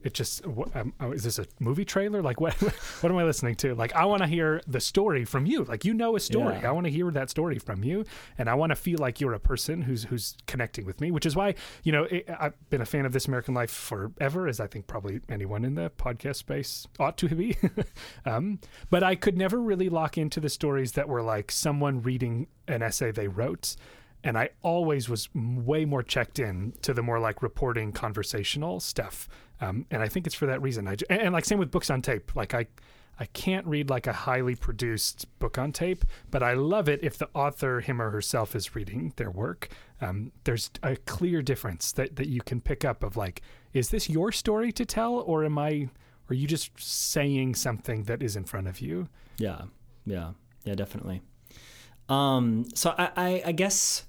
it 0.05 0.15
just 0.15 0.47
what, 0.47 0.75
um, 0.77 0.93
oh, 1.01 1.13
is 1.13 1.25
this 1.25 1.39
a 1.39 1.47
movie 1.61 1.85
trailer? 1.85 2.23
Like 2.23 2.41
what 2.41 2.55
what 3.01 3.11
am 3.11 3.19
I 3.19 3.25
listening 3.25 3.55
to? 3.57 3.75
Like 3.75 3.95
I 3.95 4.05
want 4.05 4.23
to 4.23 4.29
hear 4.29 4.61
the 4.67 4.81
story 4.81 5.25
from 5.25 5.47
you. 5.47 5.65
Like 5.65 5.85
you 5.85 5.95
know 5.95 6.17
a 6.17 6.21
story. 6.21 6.57
Yeah. 6.57 6.69
I 6.69 6.73
want 6.73 6.87
to 6.87 6.91
hear 6.91 7.11
that 7.11 7.31
story 7.31 7.59
from 7.59 7.85
you 7.85 8.05
and 8.39 8.49
I 8.49 8.55
want 8.55 8.71
to 8.71 8.77
feel 8.77 8.99
like 8.99 9.21
you're 9.21 9.35
a 9.35 9.41
person 9.41 9.83
who's 9.83 10.05
who's 10.05 10.37
connecting 10.47 10.87
with 10.87 11.01
me 11.01 11.11
which 11.11 11.27
is 11.27 11.35
why 11.37 11.55
you 11.83 11.93
know 11.93 12.05
it, 12.05 12.29
I've 12.39 12.55
been 12.71 12.81
a 12.81 12.87
fan 12.87 13.07
of 13.07 13.13
this 13.13 13.27
American 13.27 13.55
Life 13.55 13.71
forever 13.71 14.47
as 14.49 14.61
I 14.61 14.67
think 14.67 14.87
probably 14.87 15.21
anyone 15.29 15.65
in 15.65 15.75
the 15.75 15.91
podcast 15.91 16.37
space 16.37 16.87
ought 16.99 17.17
to 17.19 17.29
be. 17.29 17.57
Um, 18.25 18.61
but 18.91 19.03
I 19.03 19.15
could 19.15 19.37
never 19.37 19.61
really 19.61 19.89
lock 19.89 20.17
into 20.17 20.39
the 20.39 20.49
stories 20.49 20.93
that 20.93 21.09
were 21.09 21.23
like 21.23 21.51
someone 21.51 22.03
reading 22.03 22.47
an 22.69 22.83
essay 22.83 23.11
they 23.11 23.29
wrote 23.29 23.77
and 24.25 24.39
I 24.39 24.51
always 24.63 25.09
was 25.09 25.29
way 25.35 25.85
more 25.85 26.03
checked 26.03 26.39
in 26.39 26.75
to 26.83 26.95
the 26.95 27.03
more 27.03 27.19
like 27.19 27.43
reporting 27.43 27.93
conversational 27.93 28.81
stuff. 28.81 29.29
Um, 29.61 29.87
and 29.91 30.03
I 30.03 30.09
think 30.09 30.27
it's 30.27 30.35
for 30.35 30.47
that 30.47 30.63
reason. 30.63 30.89
I 30.89 30.97
and, 31.11 31.33
like 31.33 31.45
same 31.45 31.59
with 31.59 31.71
books 31.71 31.91
on 31.91 32.03
tape. 32.03 32.35
Like 32.35 32.55
I, 32.55 32.67
I 33.19 33.27
can't 33.27 33.67
read 33.67 33.91
like 33.91 34.07
a 34.07 34.13
highly 34.13 34.55
produced 34.55 35.27
book 35.39 35.59
on 35.59 35.73
tape, 35.73 36.05
but 36.31 36.43
I 36.43 36.55
love 36.55 36.89
it 36.89 37.01
if 37.03 37.19
the 37.19 37.29
author, 37.35 37.81
him 37.81 38.01
or 38.01 38.11
herself, 38.11 38.57
is 38.57 38.75
reading 38.75 39.13
their 39.17 39.31
work. 39.31 39.69
Um, 40.01 40.33
there's 40.45 40.71
a 40.83 40.97
clear 40.97 41.43
difference 41.43 41.93
that 41.93 42.17
that 42.17 42.29
you 42.29 42.41
can 42.41 42.61
pick 42.61 42.85
up 42.85 43.03
of 43.03 43.17
like, 43.17 43.43
is 43.73 43.91
this 43.91 44.09
your 44.09 44.33
story 44.33 44.73
to 44.73 44.85
tell, 44.85 45.15
or 45.15 45.45
am 45.45 45.59
I? 45.59 45.89
Are 46.31 46.35
you 46.35 46.47
just 46.47 46.71
saying 46.79 47.57
something 47.57 48.05
that 48.05 48.23
is 48.23 48.37
in 48.37 48.45
front 48.45 48.67
of 48.69 48.81
you? 48.81 49.09
Yeah, 49.37 49.63
yeah, 50.07 50.33
yeah, 50.65 50.75
definitely. 50.75 51.21
Um, 52.09 52.67
so 52.75 52.95
I, 52.97 53.11
I, 53.17 53.43
I 53.47 53.53
guess 53.53 54.05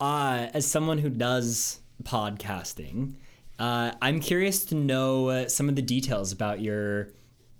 uh, 0.00 0.48
as 0.52 0.66
someone 0.66 0.98
who 0.98 1.10
does 1.10 1.80
podcasting, 2.02 3.14
uh, 3.58 3.92
I'm 4.02 4.20
curious 4.20 4.64
to 4.66 4.74
know 4.74 5.28
uh, 5.28 5.48
some 5.48 5.68
of 5.68 5.76
the 5.76 5.82
details 5.82 6.32
about 6.32 6.60
your 6.60 7.10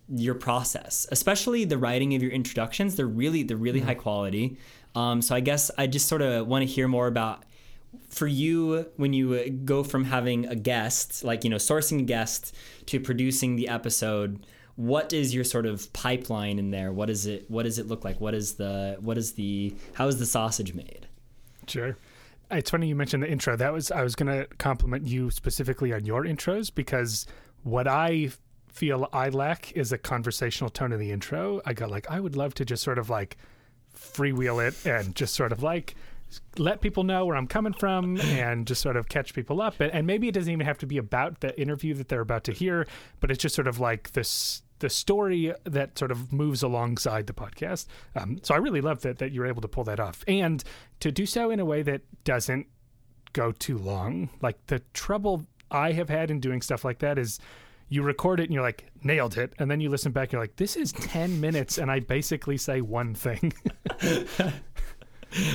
your 0.09 0.35
process, 0.35 1.07
especially 1.11 1.65
the 1.65 1.79
writing 1.79 2.15
of 2.15 2.23
your 2.23 2.33
introductions. 2.33 2.97
They're 2.97 3.07
really 3.07 3.43
they're 3.43 3.57
really 3.57 3.81
high 3.81 3.95
quality. 3.95 4.59
Um, 4.95 5.23
so 5.23 5.35
I 5.35 5.41
guess 5.41 5.71
I 5.79 5.87
just 5.87 6.09
sort 6.09 6.23
of 6.23 6.47
want 6.47 6.63
to 6.63 6.67
hear 6.67 6.89
more 6.89 7.07
about 7.07 7.45
for 8.09 8.27
you 8.27 8.87
when 8.97 9.13
you 9.13 9.35
uh, 9.35 9.45
go 9.65 9.83
from 9.83 10.05
having 10.05 10.47
a 10.47 10.55
guest, 10.55 11.25
like 11.25 11.45
you 11.45 11.51
know, 11.51 11.57
sourcing 11.57 12.01
a 12.01 12.03
guest 12.03 12.55
to 12.87 13.01
producing 13.01 13.57
the 13.57 13.69
episode. 13.69 14.47
What 14.77 15.13
is 15.13 15.33
your 15.33 15.45
sort 15.45 15.67
of 15.67 15.93
pipeline 15.93 16.59
in 16.59 16.71
there? 16.71 16.93
What 16.93 17.09
is 17.09 17.27
it? 17.27 17.49
What 17.49 17.63
does 17.63 17.79
it 17.79 17.87
look 17.87 18.05
like? 18.05 18.21
What 18.21 18.35
is 18.35 18.55
the 18.55 18.97
what 19.01 19.17
is 19.17 19.33
the 19.33 19.75
how 19.95 20.09
is 20.09 20.19
the 20.19 20.27
sausage 20.27 20.75
made? 20.75 21.07
Sure. 21.67 21.97
It's 22.55 22.71
funny 22.71 22.89
you 22.89 22.97
mentioned 22.97 23.23
the 23.23 23.31
intro. 23.31 23.57
That 23.57 23.73
was 23.73 23.91
I 23.91 24.03
was 24.03 24.15
going 24.15 24.29
to 24.29 24.47
compliment 24.57 25.07
you 25.07 25.31
specifically 25.31 25.93
on 25.93 26.05
your 26.05 26.25
intros 26.25 26.75
because 26.75 27.27
what 27.63 27.87
I 27.87 28.31
feel 28.69 29.09
I 29.13 29.29
lack 29.29 29.73
is 29.73 29.93
a 29.93 29.99
conversational 29.99 30.71
tone 30.71 30.93
in 30.93 30.99
the 30.99 31.11
intro. 31.11 31.61
I 31.65 31.73
got 31.73 31.91
like 31.91 32.11
I 32.11 32.21
would 32.21 32.37
love 32.37 32.55
to 32.55 32.65
just 32.65 32.83
sort 32.83 32.99
of 32.99 33.11
like 33.11 33.37
freewheel 33.97 34.67
it 34.67 34.87
and 34.87 35.15
just 35.15 35.35
sort 35.35 35.53
of 35.53 35.63
like 35.63 35.95
let 36.59 36.81
people 36.81 37.05
know 37.05 37.25
where 37.25 37.37
I'm 37.37 37.47
coming 37.47 37.73
from 37.73 38.19
and 38.21 38.67
just 38.67 38.81
sort 38.81 38.97
of 38.97 39.09
catch 39.09 39.35
people 39.35 39.61
up. 39.61 39.81
And, 39.81 39.93
and 39.93 40.07
maybe 40.07 40.29
it 40.29 40.33
doesn't 40.33 40.53
even 40.53 40.67
have 40.67 40.79
to 40.79 40.87
be 40.87 40.99
about 40.99 41.41
the 41.41 41.59
interview 41.61 41.95
that 41.95 42.09
they're 42.09 42.21
about 42.21 42.45
to 42.45 42.53
hear, 42.53 42.87
but 43.21 43.31
it's 43.31 43.43
just 43.43 43.55
sort 43.55 43.69
of 43.69 43.79
like 43.79 44.13
this 44.13 44.63
the 44.85 44.91
story 44.91 45.51
that 45.65 45.99
sort 45.99 46.11
of 46.11 46.31
moves 46.31 46.63
alongside 46.63 47.27
the 47.27 47.33
podcast. 47.33 47.87
Um, 48.15 48.39
so 48.43 48.53
I 48.55 48.59
really 48.59 48.83
love 48.83 49.01
that 49.01 49.17
that 49.17 49.33
you're 49.33 49.47
able 49.47 49.63
to 49.63 49.69
pull 49.69 49.85
that 49.85 49.99
off 49.99 50.23
and 50.29 50.63
to 51.01 51.11
do 51.11 51.25
so 51.25 51.51
in 51.51 51.59
a 51.59 51.65
way 51.65 51.81
that 51.81 52.03
doesn't 52.25 52.67
go 53.33 53.51
too 53.51 53.79
long. 53.79 54.29
Like 54.43 54.59
the 54.67 54.81
trouble 54.93 55.47
I 55.71 55.93
have 55.93 56.11
had 56.11 56.31
in 56.31 56.39
doing 56.39 56.61
stuff 56.61 56.85
like 56.85 56.99
that 56.99 57.17
is 57.17 57.41
you 57.89 58.03
record 58.03 58.41
it 58.41 58.45
and 58.45 58.53
you're 58.53 58.63
like 58.63 58.91
nailed 59.03 59.39
it 59.39 59.55
and 59.59 59.71
then 59.71 59.81
you 59.81 59.89
listen 59.89 60.13
back 60.13 60.33
you're 60.33 60.41
like 60.43 60.57
this 60.57 60.77
is 60.77 60.93
10 60.93 61.41
minutes 61.41 61.79
and 61.79 61.91
I 61.91 62.01
basically 62.01 62.59
say 62.59 62.83
one 62.83 63.15
thing. 63.15 63.55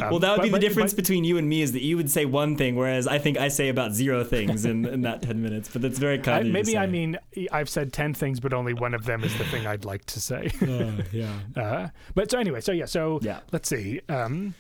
Um, 0.01 0.09
well, 0.09 0.19
that 0.19 0.38
would 0.38 0.43
be 0.43 0.49
the 0.49 0.59
difference 0.59 0.93
between 0.93 1.23
you 1.23 1.38
and 1.38 1.47
me 1.47 1.61
is 1.61 1.71
that 1.71 1.82
you 1.82 1.95
would 1.97 2.09
say 2.09 2.25
one 2.25 2.55
thing, 2.55 2.75
whereas 2.75 3.07
I 3.07 3.17
think 3.17 3.38
I 3.38 3.47
say 3.47 3.69
about 3.69 3.93
zero 3.93 4.23
things 4.23 4.65
in, 4.65 4.86
in 4.86 5.01
that 5.01 5.21
ten 5.21 5.41
minutes. 5.41 5.69
But 5.71 5.82
that's 5.82 5.99
very 5.99 6.19
I, 6.19 6.21
kind. 6.21 6.39
of 6.41 6.47
you 6.47 6.53
maybe 6.53 6.77
I 6.77 6.86
mean 6.88 7.17
I've 7.51 7.69
said 7.69 7.93
10 7.93 8.13
things 8.13 8.39
but 8.39 8.53
only 8.53 8.73
one 8.73 8.93
of 8.93 9.05
them 9.05 9.23
is 9.23 9.38
the 9.38 9.45
thing 9.45 9.65
I'd 9.67 9.86
like 9.86 10.05
to 10.05 10.19
say. 10.19 10.49
Uh, 10.61 11.03
yeah. 11.11 11.39
Uh, 11.55 11.89
but 12.15 12.30
so 12.32 12.39
anyway, 12.39 12.61
so 12.61 12.71
yeah, 12.71 12.86
so 12.86 13.19
Yeah. 13.21 13.39
let's 13.51 13.69
see. 13.69 14.01
Um, 14.09 14.53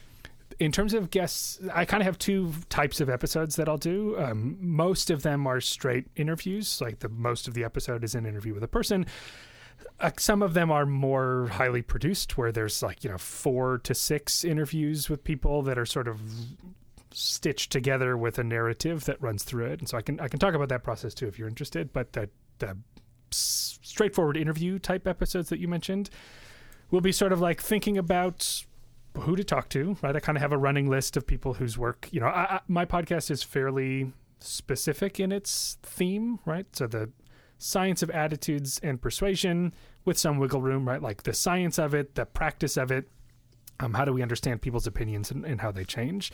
in 0.59 0.71
terms 0.71 0.93
of 0.93 1.09
guests, 1.11 1.59
I 1.73 1.85
kind 1.85 2.01
of 2.01 2.05
have 2.05 2.17
two 2.17 2.51
types 2.69 2.99
of 2.99 3.09
episodes 3.09 3.55
that 3.55 3.69
I'll 3.69 3.77
do. 3.77 4.17
Um, 4.19 4.57
most 4.59 5.09
of 5.09 5.21
them 5.23 5.47
are 5.47 5.61
straight 5.61 6.07
interviews, 6.17 6.81
like 6.81 6.99
the 6.99 7.07
most 7.09 7.47
of 7.47 7.53
the 7.53 7.63
episode 7.63 8.03
is 8.03 8.13
an 8.15 8.25
interview 8.25 8.53
with 8.53 8.63
a 8.63 8.67
person. 8.67 9.05
Uh, 9.99 10.11
some 10.17 10.41
of 10.41 10.53
them 10.53 10.71
are 10.71 10.85
more 10.85 11.47
highly 11.51 11.81
produced, 11.81 12.37
where 12.37 12.51
there's 12.51 12.81
like 12.81 13.03
you 13.03 13.09
know 13.09 13.17
four 13.17 13.79
to 13.79 13.93
six 13.93 14.43
interviews 14.43 15.09
with 15.09 15.23
people 15.23 15.61
that 15.63 15.77
are 15.77 15.85
sort 15.85 16.07
of 16.07 16.21
stitched 17.11 17.71
together 17.71 18.15
with 18.15 18.37
a 18.37 18.43
narrative 18.43 19.05
that 19.05 19.21
runs 19.21 19.43
through 19.43 19.65
it. 19.65 19.79
And 19.79 19.89
so 19.89 19.97
I 19.97 20.01
can 20.01 20.19
I 20.19 20.27
can 20.27 20.39
talk 20.39 20.53
about 20.53 20.69
that 20.69 20.83
process 20.83 21.13
too 21.13 21.27
if 21.27 21.37
you're 21.37 21.47
interested. 21.47 21.91
But 21.91 22.13
the 22.13 22.29
the 22.59 22.77
straightforward 23.31 24.37
interview 24.37 24.79
type 24.79 25.07
episodes 25.07 25.49
that 25.49 25.59
you 25.59 25.67
mentioned 25.67 26.09
will 26.91 27.01
be 27.01 27.11
sort 27.11 27.31
of 27.31 27.39
like 27.39 27.61
thinking 27.61 27.97
about 27.97 28.63
who 29.17 29.35
to 29.35 29.43
talk 29.43 29.69
to. 29.69 29.97
Right, 30.01 30.15
I 30.15 30.19
kind 30.19 30.37
of 30.37 30.41
have 30.41 30.51
a 30.51 30.57
running 30.57 30.89
list 30.89 31.17
of 31.17 31.27
people 31.27 31.55
whose 31.55 31.77
work 31.77 32.07
you 32.11 32.19
know. 32.19 32.27
I, 32.27 32.55
I, 32.55 32.59
my 32.67 32.85
podcast 32.85 33.31
is 33.31 33.43
fairly 33.43 34.13
specific 34.39 35.19
in 35.19 35.31
its 35.31 35.77
theme, 35.83 36.39
right? 36.45 36.65
So 36.73 36.87
the 36.87 37.09
science 37.59 38.01
of 38.01 38.09
attitudes 38.09 38.79
and 38.81 38.99
persuasion 38.99 39.73
with 40.05 40.17
some 40.17 40.39
wiggle 40.39 40.61
room, 40.61 40.87
right? 40.87 41.01
Like 41.01 41.23
the 41.23 41.33
science 41.33 41.77
of 41.77 41.93
it, 41.93 42.15
the 42.15 42.25
practice 42.25 42.77
of 42.77 42.89
it. 42.89 43.07
Um, 43.79 43.93
how 43.93 44.05
do 44.05 44.13
we 44.13 44.21
understand 44.21 44.61
people's 44.61 44.87
opinions 44.87 45.29
and, 45.29 45.45
and 45.45 45.61
how 45.61 45.71
they 45.71 45.83
change? 45.83 46.31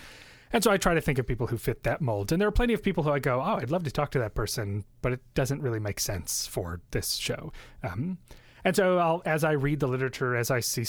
And 0.53 0.63
so 0.63 0.71
I 0.71 0.77
try 0.77 0.93
to 0.93 1.01
think 1.01 1.19
of 1.19 1.27
people 1.27 1.47
who 1.47 1.57
fit 1.57 1.83
that 1.83 1.99
mold. 1.99 2.31
And 2.31 2.39
there 2.39 2.47
are 2.47 2.51
plenty 2.51 2.73
of 2.73 2.81
people 2.81 3.03
who 3.03 3.11
I 3.11 3.19
go, 3.19 3.41
oh, 3.41 3.57
I'd 3.61 3.71
love 3.71 3.83
to 3.83 3.91
talk 3.91 4.11
to 4.11 4.19
that 4.19 4.35
person, 4.35 4.85
but 5.01 5.11
it 5.11 5.19
doesn't 5.33 5.61
really 5.61 5.79
make 5.79 5.99
sense 5.99 6.47
for 6.47 6.81
this 6.91 7.15
show. 7.15 7.51
Um, 7.83 8.19
and 8.65 8.75
so 8.75 8.97
I'll, 8.97 9.21
as 9.25 9.43
I 9.43 9.51
read 9.51 9.79
the 9.79 9.87
literature, 9.87 10.35
as 10.35 10.49
I 10.49 10.59
see 10.59 10.85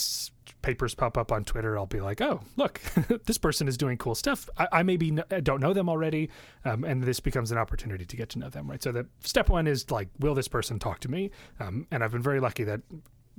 papers 0.63 0.95
pop 0.95 1.19
up 1.19 1.31
on 1.31 1.45
Twitter, 1.45 1.79
I'll 1.79 1.87
be 1.87 2.01
like, 2.01 2.23
oh, 2.23 2.41
look, 2.57 2.81
this 3.27 3.37
person 3.37 3.69
is 3.69 3.77
doing 3.77 3.99
cool 3.99 4.15
stuff. 4.15 4.49
I, 4.57 4.69
I 4.73 4.83
maybe 4.83 5.09
n- 5.11 5.43
don't 5.43 5.61
know 5.61 5.75
them 5.75 5.89
already. 5.89 6.31
Um, 6.65 6.85
and 6.85 7.03
this 7.03 7.21
becomes 7.21 7.53
an 7.53 7.59
opportunity 7.59 8.07
to 8.07 8.17
get 8.17 8.31
to 8.31 8.39
know 8.39 8.49
them, 8.49 8.69
right? 8.69 8.83
So 8.83 8.93
the 8.93 9.07
step 9.21 9.51
one 9.51 9.67
is 9.67 9.91
like, 9.91 10.09
will 10.19 10.35
this 10.35 10.49
person 10.49 10.79
talk 10.79 11.01
to 11.01 11.11
me? 11.11 11.31
Um, 11.61 11.87
and 11.91 12.03
I've 12.03 12.13
been 12.13 12.23
very 12.23 12.41
lucky 12.41 12.65
that 12.65 12.81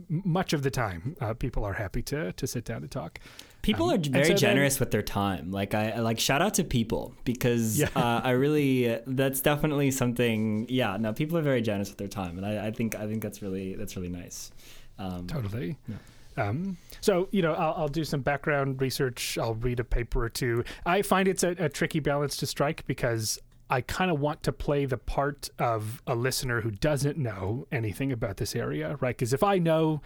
much 0.10 0.54
of 0.54 0.64
the 0.64 0.72
time 0.72 1.16
uh, 1.22 1.34
people 1.34 1.64
are 1.64 1.74
happy 1.74 2.02
to 2.02 2.32
to 2.34 2.48
sit 2.48 2.66
down 2.66 2.84
and 2.84 2.92
talk 2.92 3.20
people 3.62 3.90
um, 3.90 3.96
are 3.96 4.10
very 4.10 4.26
so 4.26 4.34
generous 4.34 4.76
then, 4.76 4.82
with 4.82 4.92
their 4.92 5.02
time 5.02 5.52
like 5.52 5.74
I, 5.74 6.00
like 6.00 6.20
shout 6.20 6.42
out 6.42 6.54
to 6.56 6.64
people 6.64 7.16
because 7.24 7.80
yeah. 7.80 7.90
uh, 7.96 8.22
i 8.24 8.32
really 8.32 9.00
that's 9.08 9.42
definitely 9.42 9.92
something 9.92 10.68
yeah 10.70 10.98
no 10.98 11.14
people 11.14 11.38
are 11.38 11.42
very 11.42 11.62
generous 11.62 11.90
with 11.90 11.98
their 11.98 12.08
time 12.08 12.38
and 12.38 12.46
i, 12.46 12.68
I 12.68 12.72
think 12.72 12.96
i 12.96 13.08
think 13.08 13.24
that's 13.24 13.42
really 13.42 13.76
that's 13.76 13.96
really 13.96 14.10
nice 14.10 14.52
um, 15.00 15.28
totally 15.28 15.78
yeah. 15.88 15.96
Um, 16.38 16.78
so 17.02 17.28
you 17.32 17.42
know, 17.42 17.54
I'll, 17.54 17.74
I'll, 17.78 17.88
do 17.88 18.04
some 18.04 18.22
background 18.22 18.80
research. 18.80 19.38
I'll 19.40 19.56
read 19.56 19.80
a 19.80 19.84
paper 19.84 20.24
or 20.24 20.30
two. 20.30 20.64
I 20.86 21.02
find 21.02 21.28
it's 21.28 21.44
a, 21.44 21.56
a 21.58 21.68
tricky 21.68 22.00
balance 22.00 22.38
to 22.38 22.46
strike 22.46 22.86
because 22.86 23.40
I 23.70 23.82
kind 23.82 24.10
of 24.10 24.20
want 24.20 24.44
to 24.44 24.52
play 24.52 24.86
the 24.86 24.98
part 24.98 25.50
of 25.60 26.02
a 26.08 26.16
listener 26.16 26.62
who 26.62 26.72
doesn't 26.72 27.18
know 27.18 27.68
anything 27.72 28.12
about 28.12 28.38
this 28.38 28.56
area, 28.56 28.98
right? 29.02 29.16
Because 29.16 29.34
if 29.34 29.44
I 29.44 29.58
know 29.58 30.02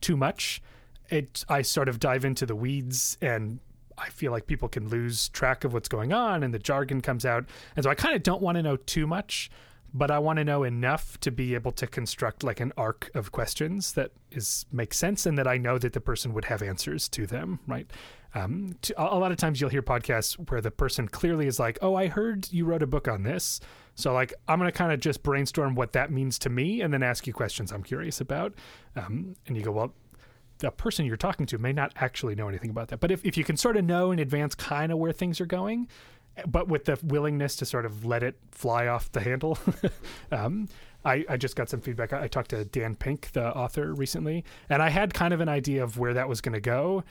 too 0.00 0.16
much, 0.16 0.62
it 1.08 1.44
I 1.48 1.62
sort 1.62 1.88
of 1.88 1.98
dive 1.98 2.24
into 2.24 2.44
the 2.46 2.56
weeds 2.56 3.16
and 3.22 3.60
I 3.98 4.10
feel 4.10 4.32
like 4.32 4.46
people 4.46 4.68
can 4.68 4.88
lose 4.88 5.28
track 5.30 5.64
of 5.64 5.72
what's 5.72 5.88
going 5.88 6.12
on 6.12 6.42
and 6.42 6.52
the 6.52 6.58
jargon 6.58 7.00
comes 7.00 7.24
out. 7.24 7.46
And 7.74 7.84
so 7.84 7.90
I 7.90 7.94
kind 7.94 8.14
of 8.14 8.22
don't 8.22 8.42
want 8.42 8.56
to 8.56 8.62
know 8.62 8.76
too 8.76 9.06
much, 9.06 9.50
but 9.96 10.10
I 10.10 10.18
want 10.18 10.38
to 10.38 10.44
know 10.44 10.62
enough 10.62 11.18
to 11.20 11.30
be 11.30 11.54
able 11.54 11.72
to 11.72 11.86
construct 11.86 12.44
like 12.44 12.60
an 12.60 12.72
arc 12.76 13.10
of 13.14 13.32
questions 13.32 13.94
that 13.94 14.10
is 14.30 14.66
makes 14.70 14.98
sense 14.98 15.24
and 15.24 15.38
that 15.38 15.46
I 15.46 15.56
know 15.56 15.78
that 15.78 15.94
the 15.94 16.00
person 16.00 16.34
would 16.34 16.44
have 16.46 16.62
answers 16.62 17.08
to 17.10 17.26
them, 17.26 17.60
right? 17.66 17.90
Um, 18.34 18.76
to, 18.82 18.94
a 19.02 19.16
lot 19.18 19.32
of 19.32 19.38
times 19.38 19.60
you'll 19.60 19.70
hear 19.70 19.82
podcasts 19.82 20.34
where 20.50 20.60
the 20.60 20.70
person 20.70 21.08
clearly 21.08 21.46
is 21.46 21.58
like, 21.58 21.78
"Oh, 21.80 21.94
I 21.94 22.08
heard 22.08 22.52
you 22.52 22.66
wrote 22.66 22.82
a 22.82 22.86
book 22.86 23.08
on 23.08 23.22
this." 23.22 23.60
So 23.94 24.12
like 24.12 24.34
I'm 24.46 24.58
gonna 24.58 24.70
kind 24.70 24.92
of 24.92 25.00
just 25.00 25.22
brainstorm 25.22 25.74
what 25.74 25.92
that 25.92 26.10
means 26.10 26.38
to 26.40 26.50
me, 26.50 26.82
and 26.82 26.92
then 26.92 27.02
ask 27.02 27.26
you 27.26 27.32
questions 27.32 27.72
I'm 27.72 27.82
curious 27.82 28.20
about. 28.20 28.52
Um, 28.96 29.36
and 29.46 29.56
you 29.56 29.62
go, 29.62 29.72
"Well, 29.72 29.94
the 30.58 30.70
person 30.70 31.06
you're 31.06 31.16
talking 31.16 31.46
to 31.46 31.58
may 31.58 31.72
not 31.72 31.92
actually 31.96 32.34
know 32.34 32.48
anything 32.48 32.70
about 32.70 32.88
that. 32.88 33.00
But 33.00 33.10
if, 33.10 33.24
if 33.24 33.36
you 33.36 33.44
can 33.44 33.56
sort 33.56 33.76
of 33.76 33.84
know 33.84 34.10
in 34.10 34.18
advance 34.18 34.54
kind 34.54 34.90
of 34.90 34.98
where 34.98 35.12
things 35.12 35.40
are 35.40 35.46
going, 35.46 35.88
but 36.46 36.68
with 36.68 36.84
the 36.84 36.98
willingness 37.02 37.56
to 37.56 37.66
sort 37.66 37.86
of 37.86 38.04
let 38.04 38.22
it 38.22 38.36
fly 38.50 38.86
off 38.86 39.10
the 39.12 39.20
handle, 39.20 39.58
um, 40.32 40.68
I, 41.04 41.24
I, 41.28 41.36
just 41.36 41.56
got 41.56 41.68
some 41.68 41.80
feedback. 41.80 42.12
I, 42.12 42.24
I, 42.24 42.28
talked 42.28 42.50
to 42.50 42.64
Dan 42.64 42.94
Pink, 42.96 43.30
the 43.32 43.54
author, 43.54 43.94
recently, 43.94 44.44
and 44.68 44.82
I 44.82 44.90
had 44.90 45.14
kind 45.14 45.32
of 45.32 45.40
an 45.40 45.48
idea 45.48 45.82
of 45.82 45.98
where 45.98 46.14
that 46.14 46.28
was 46.28 46.40
going 46.40 46.54
to 46.54 46.60
go 46.60 47.04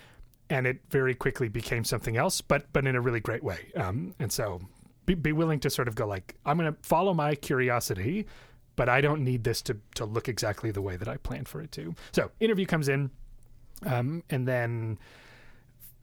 and 0.49 0.67
it 0.67 0.79
very 0.89 1.15
quickly 1.15 1.47
became 1.47 1.83
something 1.83 2.17
else, 2.17 2.41
but 2.41 2.71
but 2.73 2.85
in 2.85 2.95
a 2.95 3.01
really 3.01 3.19
great 3.19 3.43
way. 3.43 3.71
Um, 3.75 4.13
and 4.19 4.31
so 4.31 4.61
be, 5.05 5.13
be 5.13 5.31
willing 5.31 5.59
to 5.61 5.69
sort 5.69 5.87
of 5.87 5.95
go 5.95 6.07
like, 6.07 6.35
I'm 6.45 6.57
going 6.57 6.71
to 6.71 6.79
follow 6.81 7.13
my 7.13 7.35
curiosity, 7.35 8.25
but 8.75 8.89
I 8.89 9.01
don't 9.01 9.23
need 9.23 9.43
this 9.43 9.61
to 9.63 9.77
to 9.95 10.05
look 10.05 10.29
exactly 10.29 10.71
the 10.71 10.81
way 10.81 10.97
that 10.97 11.07
I 11.07 11.17
planned 11.17 11.47
for 11.47 11.61
it 11.61 11.71
to. 11.73 11.95
So 12.11 12.31
interview 12.39 12.65
comes 12.65 12.89
in, 12.89 13.11
um, 13.85 14.23
and 14.29 14.47
then. 14.47 14.99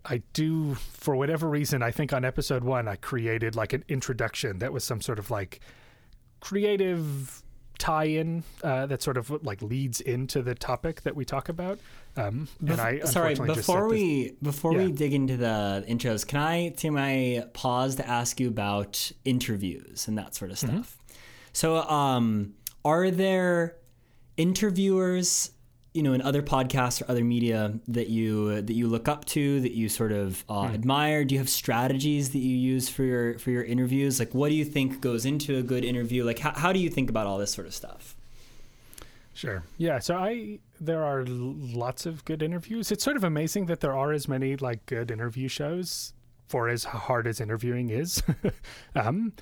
I 0.04 0.22
do, 0.32 0.74
for 0.74 1.14
whatever 1.14 1.48
reason, 1.48 1.82
I 1.82 1.90
think 1.90 2.12
on 2.12 2.24
episode 2.24 2.64
one, 2.64 2.88
I 2.88 2.96
created 2.96 3.54
like 3.54 3.72
an 3.72 3.84
introduction 3.88 4.58
that 4.58 4.72
was 4.72 4.84
some 4.84 5.00
sort 5.00 5.18
of 5.18 5.30
like 5.30 5.60
creative 6.40 7.42
tie-in 7.78 8.44
uh, 8.62 8.86
that 8.86 9.02
sort 9.02 9.16
of 9.16 9.30
like 9.44 9.60
leads 9.62 10.00
into 10.00 10.42
the 10.42 10.54
topic 10.54 11.02
that 11.02 11.16
we 11.16 11.24
talk 11.24 11.48
about. 11.48 11.78
Um, 12.16 12.46
and 12.60 12.80
I 12.80 13.00
sorry 13.00 13.34
before 13.34 13.88
we 13.88 14.28
this, 14.28 14.32
before 14.42 14.72
yeah. 14.74 14.86
we 14.86 14.92
dig 14.92 15.14
into 15.14 15.36
the 15.36 15.84
intros, 15.88 16.26
can 16.26 16.40
I 16.40 16.68
take 16.70 16.92
my 16.92 17.44
pause 17.54 17.96
to 17.96 18.08
ask 18.08 18.38
you 18.38 18.48
about 18.48 19.10
interviews 19.24 20.06
and 20.08 20.18
that 20.18 20.34
sort 20.34 20.50
of 20.50 20.58
mm-hmm. 20.58 20.76
stuff? 20.76 20.98
Mm-hmm. 20.98 21.14
So, 21.54 21.82
um, 21.82 22.54
are 22.84 23.10
there 23.10 23.76
interviewers, 24.36 25.50
you 25.94 26.02
know, 26.02 26.14
in 26.14 26.22
other 26.22 26.42
podcasts 26.42 27.02
or 27.02 27.10
other 27.10 27.24
media 27.24 27.78
that 27.88 28.08
you 28.08 28.62
that 28.62 28.72
you 28.72 28.88
look 28.88 29.08
up 29.08 29.24
to, 29.26 29.60
that 29.60 29.72
you 29.72 29.88
sort 29.88 30.12
of 30.12 30.44
uh, 30.48 30.62
mm. 30.62 30.74
admire? 30.74 31.24
Do 31.24 31.34
you 31.34 31.38
have 31.38 31.50
strategies 31.50 32.30
that 32.30 32.38
you 32.38 32.56
use 32.56 32.88
for 32.88 33.04
your 33.04 33.38
for 33.38 33.50
your 33.50 33.64
interviews? 33.64 34.18
Like, 34.18 34.34
what 34.34 34.48
do 34.48 34.54
you 34.54 34.64
think 34.64 35.00
goes 35.00 35.26
into 35.26 35.58
a 35.58 35.62
good 35.62 35.84
interview? 35.84 36.24
Like, 36.24 36.38
how, 36.38 36.52
how 36.52 36.72
do 36.72 36.78
you 36.78 36.88
think 36.88 37.10
about 37.10 37.26
all 37.26 37.38
this 37.38 37.52
sort 37.52 37.66
of 37.66 37.74
stuff? 37.74 38.16
Sure. 39.34 39.64
Yeah. 39.78 39.98
So 39.98 40.16
I 40.16 40.58
there 40.80 41.04
are 41.04 41.24
lots 41.26 42.06
of 42.06 42.24
good 42.24 42.42
interviews. 42.42 42.90
It's 42.90 43.04
sort 43.04 43.16
of 43.16 43.24
amazing 43.24 43.66
that 43.66 43.80
there 43.80 43.96
are 43.96 44.12
as 44.12 44.28
many 44.28 44.56
like 44.56 44.84
good 44.86 45.10
interview 45.10 45.48
shows 45.48 46.12
for 46.48 46.68
as 46.68 46.84
hard 46.84 47.26
as 47.26 47.40
interviewing 47.40 47.90
is. 47.90 48.22
um, 48.94 49.32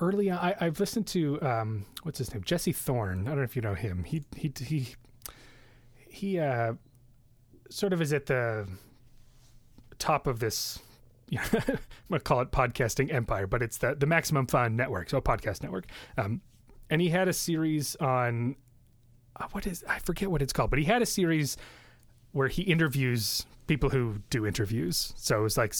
early 0.00 0.30
on, 0.30 0.38
I, 0.38 0.64
have 0.64 0.80
listened 0.80 1.06
to 1.08 1.40
um, 1.42 1.86
what's 2.02 2.18
his 2.18 2.32
name, 2.32 2.42
Jesse 2.44 2.72
Thorn. 2.72 3.26
I 3.26 3.30
don't 3.30 3.38
know 3.38 3.44
if 3.44 3.54
you 3.54 3.62
know 3.62 3.74
him. 3.74 4.04
He 4.04 4.24
he 4.34 4.52
he 4.60 4.96
he 6.16 6.38
uh, 6.38 6.72
sort 7.70 7.92
of 7.92 8.00
is 8.00 8.12
at 8.12 8.26
the 8.26 8.66
top 9.98 10.26
of 10.26 10.40
this. 10.40 10.78
You 11.28 11.38
know, 11.52 11.60
I'm 11.66 11.78
gonna 12.10 12.20
call 12.20 12.40
it 12.40 12.50
podcasting 12.50 13.12
empire, 13.12 13.46
but 13.46 13.62
it's 13.62 13.78
the 13.78 13.94
the 13.94 14.06
Maximum 14.06 14.46
Fun 14.46 14.76
Network, 14.76 15.10
so 15.10 15.18
a 15.18 15.22
podcast 15.22 15.62
network. 15.62 15.86
Um, 16.16 16.40
and 16.88 17.00
he 17.00 17.10
had 17.10 17.28
a 17.28 17.32
series 17.32 17.96
on 17.96 18.56
uh, 19.36 19.46
what 19.52 19.66
is 19.66 19.84
I 19.88 19.98
forget 19.98 20.30
what 20.30 20.42
it's 20.42 20.52
called, 20.52 20.70
but 20.70 20.78
he 20.78 20.84
had 20.84 21.02
a 21.02 21.06
series 21.06 21.56
where 22.32 22.48
he 22.48 22.62
interviews 22.62 23.44
people 23.66 23.90
who 23.90 24.20
do 24.30 24.46
interviews. 24.46 25.12
So 25.16 25.44
it's 25.44 25.56
like 25.56 25.74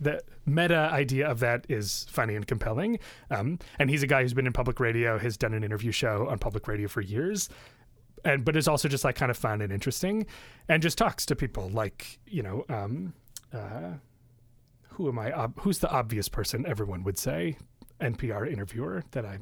the 0.00 0.20
meta 0.44 0.90
idea 0.92 1.30
of 1.30 1.38
that 1.40 1.64
is 1.68 2.06
funny 2.10 2.34
and 2.34 2.46
compelling. 2.46 2.98
Um, 3.30 3.58
and 3.78 3.88
he's 3.88 4.02
a 4.02 4.06
guy 4.06 4.22
who's 4.22 4.34
been 4.34 4.46
in 4.46 4.52
public 4.52 4.80
radio, 4.80 5.18
has 5.18 5.36
done 5.36 5.54
an 5.54 5.62
interview 5.62 5.92
show 5.92 6.26
on 6.28 6.38
public 6.38 6.66
radio 6.66 6.88
for 6.88 7.00
years. 7.00 7.48
And 8.24 8.44
but 8.44 8.56
is 8.56 8.68
also 8.68 8.88
just 8.88 9.04
like 9.04 9.16
kind 9.16 9.30
of 9.30 9.36
fun 9.36 9.60
and 9.60 9.72
interesting, 9.72 10.26
and 10.68 10.82
just 10.82 10.96
talks 10.96 11.26
to 11.26 11.36
people 11.36 11.68
like 11.70 12.18
you 12.26 12.42
know, 12.42 12.64
um, 12.68 13.14
uh, 13.52 13.94
who 14.90 15.08
am 15.08 15.18
I? 15.18 15.32
Ob- 15.32 15.58
who's 15.60 15.78
the 15.78 15.90
obvious 15.90 16.28
person 16.28 16.64
everyone 16.66 17.02
would 17.04 17.18
say? 17.18 17.56
NPR 18.00 18.50
interviewer 18.50 19.04
that 19.12 19.24
I. 19.24 19.38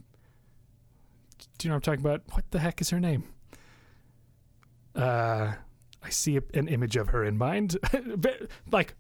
Do 1.59 1.67
you 1.67 1.69
know 1.71 1.75
what 1.75 1.89
I'm 1.89 1.93
talking 1.95 2.01
about? 2.01 2.23
What 2.33 2.51
the 2.51 2.59
heck 2.59 2.81
is 2.81 2.91
her 2.91 3.01
name? 3.01 3.25
uh, 4.97 5.53
I 6.03 6.09
see 6.09 6.39
an 6.55 6.69
image 6.69 6.97
of 6.97 7.09
her 7.09 7.25
in 7.25 7.37
mind, 7.37 7.77
like 8.73 8.95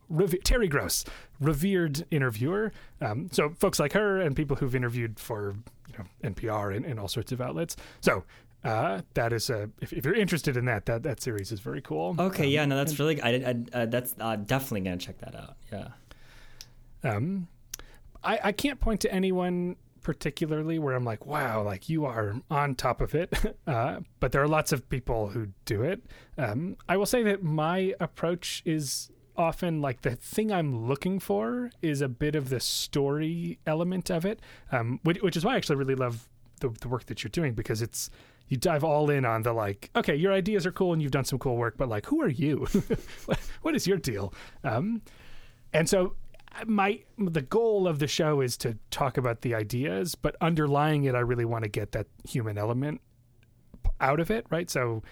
Terry 0.44 0.68
Gross, 0.68 1.04
revered 1.40 2.04
interviewer. 2.10 2.72
Um, 3.00 3.28
so 3.32 3.50
folks 3.58 3.80
like 3.80 3.94
her 3.94 4.20
and 4.20 4.36
people 4.36 4.56
who've 4.56 4.74
interviewed 4.74 5.18
for 5.18 5.54
you 5.88 5.98
know 5.98 6.30
NPR 6.30 6.76
and, 6.76 6.84
and 6.84 7.00
all 7.00 7.08
sorts 7.08 7.32
of 7.32 7.40
outlets. 7.40 7.76
So 8.00 8.24
uh, 8.64 9.02
that 9.14 9.32
is 9.32 9.50
a 9.50 9.70
if, 9.80 9.92
if, 9.92 10.04
you're 10.04 10.14
interested 10.14 10.56
in 10.56 10.66
that, 10.66 10.86
that 10.86 11.02
that 11.02 11.22
series 11.22 11.52
is 11.52 11.60
very 11.60 11.80
cool. 11.80 12.14
Okay, 12.18 12.44
um, 12.44 12.50
yeah, 12.50 12.64
no, 12.66 12.76
that's 12.76 12.92
and, 12.92 13.00
really 13.00 13.22
I, 13.22 13.30
I 13.30 13.80
uh, 13.82 13.86
that's 13.86 14.14
uh, 14.20 14.36
definitely 14.36 14.82
gonna 14.82 14.96
check 14.98 15.18
that 15.18 15.34
out. 15.34 15.56
Yeah. 15.72 15.88
Um, 17.02 17.48
I 18.22 18.40
I 18.44 18.52
can't 18.52 18.80
point 18.80 19.00
to 19.00 19.12
anyone 19.12 19.76
particularly 20.02 20.78
where 20.78 20.94
I'm 20.94 21.04
like, 21.04 21.26
wow, 21.26 21.62
like 21.62 21.88
you 21.88 22.04
are 22.04 22.34
on 22.50 22.74
top 22.74 23.00
of 23.00 23.14
it. 23.14 23.32
Uh, 23.66 24.00
but 24.18 24.32
there 24.32 24.42
are 24.42 24.48
lots 24.48 24.72
of 24.72 24.88
people 24.88 25.28
who 25.28 25.46
do 25.64 25.82
it. 25.82 26.02
Um, 26.36 26.76
I 26.88 26.96
will 26.96 27.06
say 27.06 27.22
that 27.22 27.44
my 27.44 27.94
approach 28.00 28.62
is 28.64 29.10
often 29.36 29.80
like 29.80 30.02
the 30.02 30.16
thing 30.16 30.50
I'm 30.50 30.88
looking 30.88 31.20
for 31.20 31.70
is 31.80 32.00
a 32.00 32.08
bit 32.08 32.34
of 32.34 32.48
the 32.48 32.58
story 32.58 33.60
element 33.66 34.10
of 34.10 34.24
it, 34.24 34.40
um, 34.72 34.98
which, 35.04 35.22
which, 35.22 35.36
is 35.36 35.44
why 35.44 35.54
I 35.54 35.56
actually 35.56 35.76
really 35.76 35.94
love 35.94 36.28
the, 36.60 36.70
the 36.80 36.88
work 36.88 37.06
that 37.06 37.22
you're 37.22 37.30
doing 37.30 37.54
because 37.54 37.80
it's 37.80 38.10
you 38.50 38.56
dive 38.56 38.84
all 38.84 39.08
in 39.10 39.24
on 39.24 39.42
the 39.42 39.52
like, 39.52 39.90
okay, 39.96 40.14
your 40.14 40.32
ideas 40.32 40.66
are 40.66 40.72
cool 40.72 40.92
and 40.92 41.00
you've 41.00 41.12
done 41.12 41.24
some 41.24 41.38
cool 41.38 41.56
work, 41.56 41.76
but 41.78 41.88
like, 41.88 42.04
who 42.04 42.20
are 42.20 42.28
you? 42.28 42.66
what 43.62 43.76
is 43.76 43.86
your 43.86 43.96
deal? 43.96 44.34
Um, 44.64 45.02
and 45.72 45.88
so 45.88 46.16
my 46.66 47.00
the 47.16 47.42
goal 47.42 47.86
of 47.86 48.00
the 48.00 48.08
show 48.08 48.40
is 48.40 48.56
to 48.58 48.76
talk 48.90 49.16
about 49.16 49.42
the 49.42 49.54
ideas, 49.54 50.16
but 50.16 50.34
underlying 50.40 51.04
it, 51.04 51.14
I 51.14 51.20
really 51.20 51.44
want 51.44 51.62
to 51.62 51.70
get 51.70 51.92
that 51.92 52.08
human 52.28 52.58
element 52.58 53.00
out 54.00 54.18
of 54.18 54.32
it, 54.32 54.46
right? 54.50 54.68
So 54.68 55.04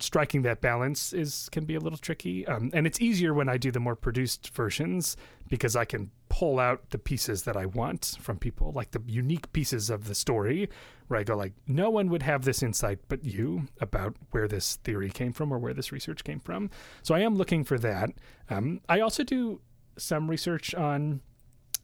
striking 0.00 0.42
that 0.42 0.60
balance 0.60 1.12
is 1.12 1.48
can 1.50 1.64
be 1.64 1.74
a 1.74 1.80
little 1.80 1.98
tricky, 1.98 2.46
um, 2.46 2.70
and 2.72 2.86
it's 2.86 3.00
easier 3.00 3.34
when 3.34 3.48
I 3.48 3.56
do 3.56 3.70
the 3.70 3.80
more 3.80 3.96
produced 3.96 4.54
versions 4.54 5.16
because 5.48 5.76
I 5.76 5.84
can 5.84 6.10
pull 6.28 6.58
out 6.58 6.90
the 6.90 6.98
pieces 6.98 7.44
that 7.44 7.56
I 7.56 7.66
want 7.66 8.16
from 8.20 8.38
people, 8.38 8.72
like 8.72 8.90
the 8.90 9.02
unique 9.06 9.52
pieces 9.52 9.90
of 9.90 10.06
the 10.06 10.14
story, 10.14 10.68
where 11.08 11.18
I 11.20 11.24
go 11.24 11.36
like, 11.36 11.54
no 11.66 11.90
one 11.90 12.10
would 12.10 12.22
have 12.22 12.44
this 12.44 12.62
insight 12.62 12.98
but 13.08 13.24
you 13.24 13.68
about 13.80 14.16
where 14.30 14.46
this 14.46 14.76
theory 14.76 15.10
came 15.10 15.32
from 15.32 15.52
or 15.52 15.58
where 15.58 15.74
this 15.74 15.90
research 15.90 16.24
came 16.24 16.40
from. 16.40 16.70
So 17.02 17.14
I 17.14 17.20
am 17.20 17.36
looking 17.36 17.64
for 17.64 17.78
that. 17.78 18.10
Um, 18.50 18.80
I 18.88 19.00
also 19.00 19.24
do 19.24 19.60
some 19.96 20.30
research 20.30 20.74
on 20.74 21.20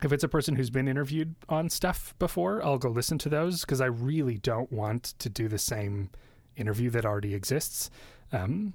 if 0.02 0.12
it's 0.12 0.24
a 0.24 0.28
person 0.28 0.56
who's 0.56 0.70
been 0.70 0.88
interviewed 0.88 1.34
on 1.48 1.70
stuff 1.70 2.14
before, 2.18 2.64
I'll 2.64 2.78
go 2.78 2.90
listen 2.90 3.16
to 3.18 3.28
those 3.28 3.62
because 3.62 3.80
I 3.80 3.86
really 3.86 4.38
don't 4.38 4.70
want 4.70 5.14
to 5.18 5.28
do 5.28 5.48
the 5.48 5.58
same 5.58 6.10
interview 6.56 6.90
that 6.90 7.04
already 7.04 7.34
exists. 7.34 7.90
Um, 8.32 8.74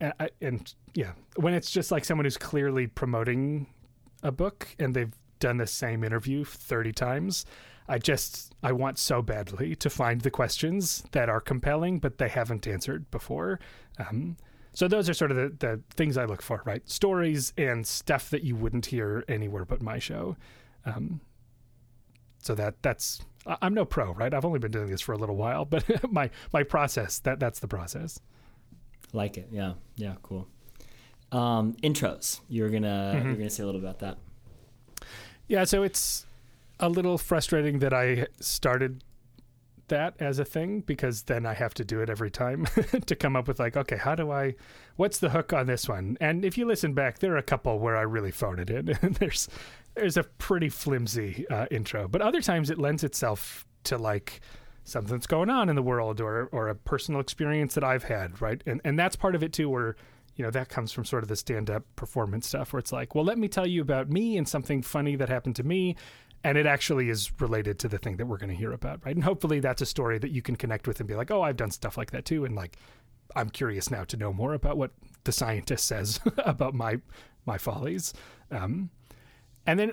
and, 0.00 0.12
I, 0.20 0.30
and 0.40 0.74
yeah, 0.94 1.12
when 1.36 1.54
it's 1.54 1.70
just 1.70 1.90
like 1.90 2.04
someone 2.04 2.24
who's 2.24 2.36
clearly 2.36 2.86
promoting 2.86 3.66
a 4.22 4.32
book 4.32 4.68
and 4.78 4.94
they've 4.94 5.14
done 5.38 5.56
the 5.58 5.66
same 5.66 6.04
interview 6.04 6.44
30 6.44 6.92
times, 6.92 7.46
I 7.88 7.98
just 7.98 8.54
I 8.62 8.72
want 8.72 8.98
so 8.98 9.22
badly 9.22 9.74
to 9.76 9.88
find 9.88 10.20
the 10.20 10.30
questions 10.30 11.04
that 11.12 11.28
are 11.28 11.40
compelling, 11.40 11.98
but 11.98 12.18
they 12.18 12.28
haven't 12.28 12.66
answered 12.66 13.10
before. 13.10 13.60
Um, 13.98 14.36
so 14.72 14.88
those 14.88 15.08
are 15.08 15.14
sort 15.14 15.30
of 15.30 15.36
the, 15.36 15.48
the 15.66 15.80
things 15.94 16.18
I 16.18 16.24
look 16.24 16.42
for, 16.42 16.62
right? 16.66 16.86
Stories 16.88 17.52
and 17.56 17.86
stuff 17.86 18.28
that 18.30 18.42
you 18.42 18.56
wouldn't 18.56 18.86
hear 18.86 19.24
anywhere 19.28 19.64
but 19.64 19.80
my 19.80 19.98
show. 19.98 20.36
Um, 20.84 21.20
so 22.46 22.54
that 22.54 22.82
that's 22.82 23.20
I'm 23.46 23.74
no 23.74 23.84
pro, 23.84 24.12
right? 24.14 24.32
I've 24.32 24.44
only 24.44 24.58
been 24.58 24.72
doing 24.72 24.88
this 24.88 25.00
for 25.00 25.12
a 25.12 25.18
little 25.18 25.36
while, 25.36 25.64
but 25.64 25.84
my 26.10 26.30
my 26.52 26.62
process 26.62 27.18
that 27.20 27.38
that's 27.40 27.60
the 27.60 27.68
process. 27.68 28.20
Like 29.12 29.36
it, 29.38 29.48
yeah, 29.52 29.74
yeah, 29.96 30.14
cool. 30.22 30.48
Um, 31.32 31.74
intros. 31.82 32.40
You're 32.48 32.70
gonna 32.70 33.12
Mm-hmm. 33.16 33.26
you're 33.28 33.36
gonna 33.36 33.50
say 33.50 33.62
a 33.62 33.66
little 33.66 33.80
about 33.80 33.98
that. 34.00 34.18
Yeah, 35.48 35.64
so 35.64 35.82
it's 35.82 36.26
a 36.80 36.88
little 36.88 37.18
frustrating 37.18 37.78
that 37.80 37.92
I 37.92 38.26
started 38.40 39.02
that 39.88 40.14
as 40.18 40.40
a 40.40 40.44
thing 40.44 40.80
because 40.80 41.22
then 41.22 41.46
I 41.46 41.54
have 41.54 41.72
to 41.74 41.84
do 41.84 42.00
it 42.00 42.10
every 42.10 42.30
time 42.30 42.66
to 43.06 43.14
come 43.14 43.36
up 43.36 43.46
with 43.46 43.60
like, 43.60 43.76
okay, 43.76 43.96
how 43.96 44.16
do 44.16 44.32
I 44.32 44.56
what's 44.96 45.18
the 45.18 45.30
hook 45.30 45.52
on 45.52 45.66
this 45.66 45.88
one? 45.88 46.16
And 46.20 46.44
if 46.44 46.58
you 46.58 46.66
listen 46.66 46.92
back, 46.94 47.20
there 47.20 47.32
are 47.34 47.38
a 47.38 47.42
couple 47.42 47.78
where 47.78 47.96
I 47.96 48.02
really 48.02 48.32
phoned 48.32 48.58
it 48.58 48.70
in. 48.70 48.86
there's 49.20 49.48
there's 49.96 50.16
a 50.16 50.22
pretty 50.22 50.68
flimsy 50.68 51.46
uh, 51.48 51.66
intro, 51.70 52.06
but 52.06 52.20
other 52.20 52.40
times 52.40 52.70
it 52.70 52.78
lends 52.78 53.02
itself 53.02 53.66
to 53.84 53.98
like 53.98 54.40
something 54.84 55.12
that's 55.12 55.26
going 55.26 55.50
on 55.50 55.68
in 55.68 55.74
the 55.74 55.82
world 55.82 56.20
or 56.20 56.48
or 56.52 56.68
a 56.68 56.74
personal 56.74 57.20
experience 57.20 57.74
that 57.74 57.84
I've 57.84 58.04
had, 58.04 58.40
right? 58.40 58.62
And 58.66 58.80
and 58.84 58.98
that's 58.98 59.16
part 59.16 59.34
of 59.34 59.42
it 59.42 59.52
too 59.52 59.68
where 59.68 59.96
you 60.36 60.44
know 60.44 60.50
that 60.50 60.68
comes 60.68 60.92
from 60.92 61.04
sort 61.04 61.22
of 61.22 61.28
the 61.28 61.36
stand-up 61.36 61.84
performance 61.96 62.46
stuff 62.46 62.72
where 62.72 62.78
it's 62.78 62.92
like 62.92 63.14
well 63.14 63.24
let 63.24 63.38
me 63.38 63.48
tell 63.48 63.66
you 63.66 63.82
about 63.82 64.10
me 64.10 64.36
and 64.36 64.48
something 64.48 64.82
funny 64.82 65.16
that 65.16 65.28
happened 65.28 65.56
to 65.56 65.62
me 65.64 65.96
and 66.44 66.56
it 66.58 66.66
actually 66.66 67.08
is 67.08 67.32
related 67.40 67.78
to 67.78 67.88
the 67.88 67.98
thing 67.98 68.18
that 68.18 68.26
we're 68.26 68.36
going 68.36 68.50
to 68.50 68.54
hear 68.54 68.72
about 68.72 69.00
right 69.04 69.14
and 69.14 69.24
hopefully 69.24 69.60
that's 69.60 69.80
a 69.80 69.86
story 69.86 70.18
that 70.18 70.30
you 70.30 70.42
can 70.42 70.54
connect 70.54 70.86
with 70.86 71.00
and 71.00 71.08
be 71.08 71.14
like 71.14 71.30
oh 71.30 71.40
i've 71.40 71.56
done 71.56 71.70
stuff 71.70 71.96
like 71.96 72.10
that 72.10 72.26
too 72.26 72.44
and 72.44 72.54
like 72.54 72.76
i'm 73.34 73.48
curious 73.48 73.90
now 73.90 74.04
to 74.04 74.16
know 74.16 74.32
more 74.32 74.52
about 74.52 74.76
what 74.76 74.90
the 75.24 75.32
scientist 75.32 75.86
says 75.86 76.20
about 76.38 76.74
my 76.74 76.98
my 77.46 77.56
follies 77.56 78.12
um, 78.50 78.90
and 79.66 79.78
then 79.78 79.92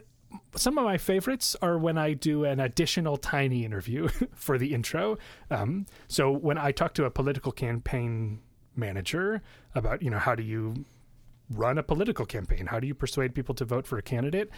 some 0.55 0.77
of 0.77 0.83
my 0.83 0.97
favorites 0.97 1.55
are 1.61 1.77
when 1.77 1.97
I 1.97 2.13
do 2.13 2.45
an 2.45 2.59
additional 2.59 3.17
tiny 3.17 3.65
interview 3.65 4.07
for 4.33 4.57
the 4.57 4.73
intro. 4.73 5.17
Um, 5.49 5.85
so 6.07 6.31
when 6.31 6.57
I 6.57 6.71
talk 6.71 6.93
to 6.95 7.05
a 7.05 7.11
political 7.11 7.51
campaign 7.51 8.39
manager 8.75 9.41
about, 9.75 10.01
you 10.01 10.09
know, 10.09 10.19
how 10.19 10.35
do 10.35 10.43
you 10.43 10.85
run 11.49 11.77
a 11.77 11.83
political 11.83 12.25
campaign? 12.25 12.67
How 12.67 12.79
do 12.79 12.87
you 12.87 12.95
persuade 12.95 13.35
people 13.35 13.55
to 13.55 13.65
vote 13.65 13.85
for 13.85 13.97
a 13.97 14.01
candidate? 14.01 14.49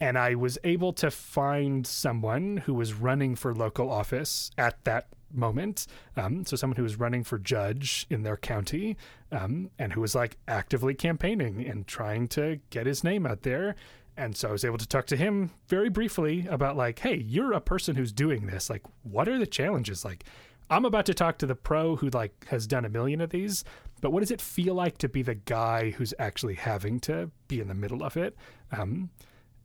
And 0.00 0.16
I 0.16 0.34
was 0.34 0.58
able 0.64 0.92
to 0.94 1.10
find 1.10 1.86
someone 1.86 2.58
who 2.58 2.74
was 2.74 2.94
running 2.94 3.36
for 3.36 3.54
local 3.54 3.90
office 3.90 4.50
at 4.56 4.82
that 4.84 5.08
moment. 5.32 5.86
Um, 6.16 6.44
so 6.46 6.56
someone 6.56 6.76
who 6.76 6.82
was 6.82 6.98
running 6.98 7.22
for 7.22 7.38
judge 7.38 8.06
in 8.10 8.22
their 8.22 8.36
county 8.36 8.96
um, 9.30 9.70
and 9.78 9.92
who 9.92 10.00
was 10.00 10.14
like 10.14 10.38
actively 10.48 10.94
campaigning 10.94 11.64
and 11.66 11.86
trying 11.86 12.28
to 12.28 12.60
get 12.70 12.86
his 12.86 13.04
name 13.04 13.26
out 13.26 13.42
there. 13.42 13.76
And 14.20 14.36
so 14.36 14.50
I 14.50 14.52
was 14.52 14.66
able 14.66 14.76
to 14.76 14.86
talk 14.86 15.06
to 15.06 15.16
him 15.16 15.50
very 15.68 15.88
briefly 15.88 16.46
about 16.50 16.76
like, 16.76 16.98
hey, 16.98 17.16
you're 17.16 17.54
a 17.54 17.60
person 17.60 17.96
who's 17.96 18.12
doing 18.12 18.46
this. 18.46 18.68
Like, 18.68 18.82
what 19.02 19.28
are 19.28 19.38
the 19.38 19.46
challenges? 19.46 20.04
Like, 20.04 20.24
I'm 20.68 20.84
about 20.84 21.06
to 21.06 21.14
talk 21.14 21.38
to 21.38 21.46
the 21.46 21.54
pro 21.54 21.96
who 21.96 22.10
like 22.10 22.46
has 22.48 22.66
done 22.66 22.84
a 22.84 22.90
million 22.90 23.22
of 23.22 23.30
these, 23.30 23.64
but 24.02 24.10
what 24.10 24.20
does 24.20 24.30
it 24.30 24.42
feel 24.42 24.74
like 24.74 24.98
to 24.98 25.08
be 25.08 25.22
the 25.22 25.36
guy 25.36 25.92
who's 25.92 26.12
actually 26.18 26.56
having 26.56 27.00
to 27.00 27.30
be 27.48 27.60
in 27.60 27.68
the 27.68 27.74
middle 27.74 28.04
of 28.04 28.18
it? 28.18 28.36
Um, 28.72 29.08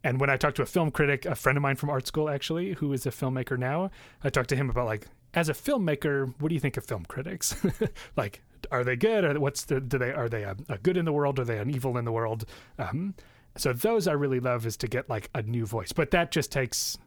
and 0.06 0.22
when 0.22 0.30
I 0.30 0.38
talked 0.38 0.56
to 0.56 0.64
a 0.64 0.68
film 0.68 0.90
critic, 0.90 1.26
a 1.26 1.36
friend 1.36 1.58
of 1.58 1.62
mine 1.62 1.76
from 1.76 1.90
art 1.90 2.08
school 2.08 2.30
actually, 2.30 2.76
who 2.76 2.94
is 2.94 3.06
a 3.06 3.12
filmmaker 3.12 3.60
now, 3.60 3.92
I 4.24 4.30
talked 4.30 4.50
to 4.50 4.56
him 4.56 4.70
about 4.70 4.86
like, 4.86 5.06
as 5.34 5.50
a 5.50 5.54
filmmaker, 5.54 6.34
what 6.40 6.48
do 6.48 6.56
you 6.56 6.62
think 6.62 6.78
of 6.78 6.86
film 6.86 7.04
critics? 7.04 7.62
like, 8.16 8.42
are 8.72 8.86
they 8.86 8.96
good? 8.96 9.26
Or 9.26 9.38
what's 9.38 9.66
the 9.66 9.82
do 9.82 9.98
they 9.98 10.14
are 10.14 10.30
they 10.30 10.44
a, 10.44 10.56
a 10.70 10.78
good 10.78 10.96
in 10.96 11.04
the 11.04 11.12
world? 11.12 11.40
Are 11.40 11.44
they 11.44 11.58
an 11.58 11.70
evil 11.70 11.98
in 11.98 12.06
the 12.06 12.12
world? 12.14 12.46
Um, 12.80 13.16
so 13.58 13.74
those 13.74 14.08
I 14.08 14.14
really 14.14 14.40
love 14.40 14.66
is 14.66 14.78
to 14.78 14.88
get 14.88 15.10
like 15.10 15.30
a 15.34 15.42
new 15.42 15.66
voice, 15.66 15.92
but 15.92 16.12
that 16.12 16.32
just 16.32 16.52
takes 16.52 16.98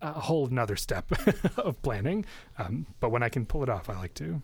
a 0.00 0.12
whole 0.12 0.46
another 0.46 0.76
step 0.76 1.10
of 1.56 1.80
planning. 1.82 2.24
Um, 2.58 2.86
but 3.00 3.10
when 3.10 3.22
I 3.22 3.28
can 3.28 3.46
pull 3.46 3.62
it 3.62 3.68
off, 3.68 3.88
I 3.88 3.94
like 3.94 4.14
to. 4.14 4.42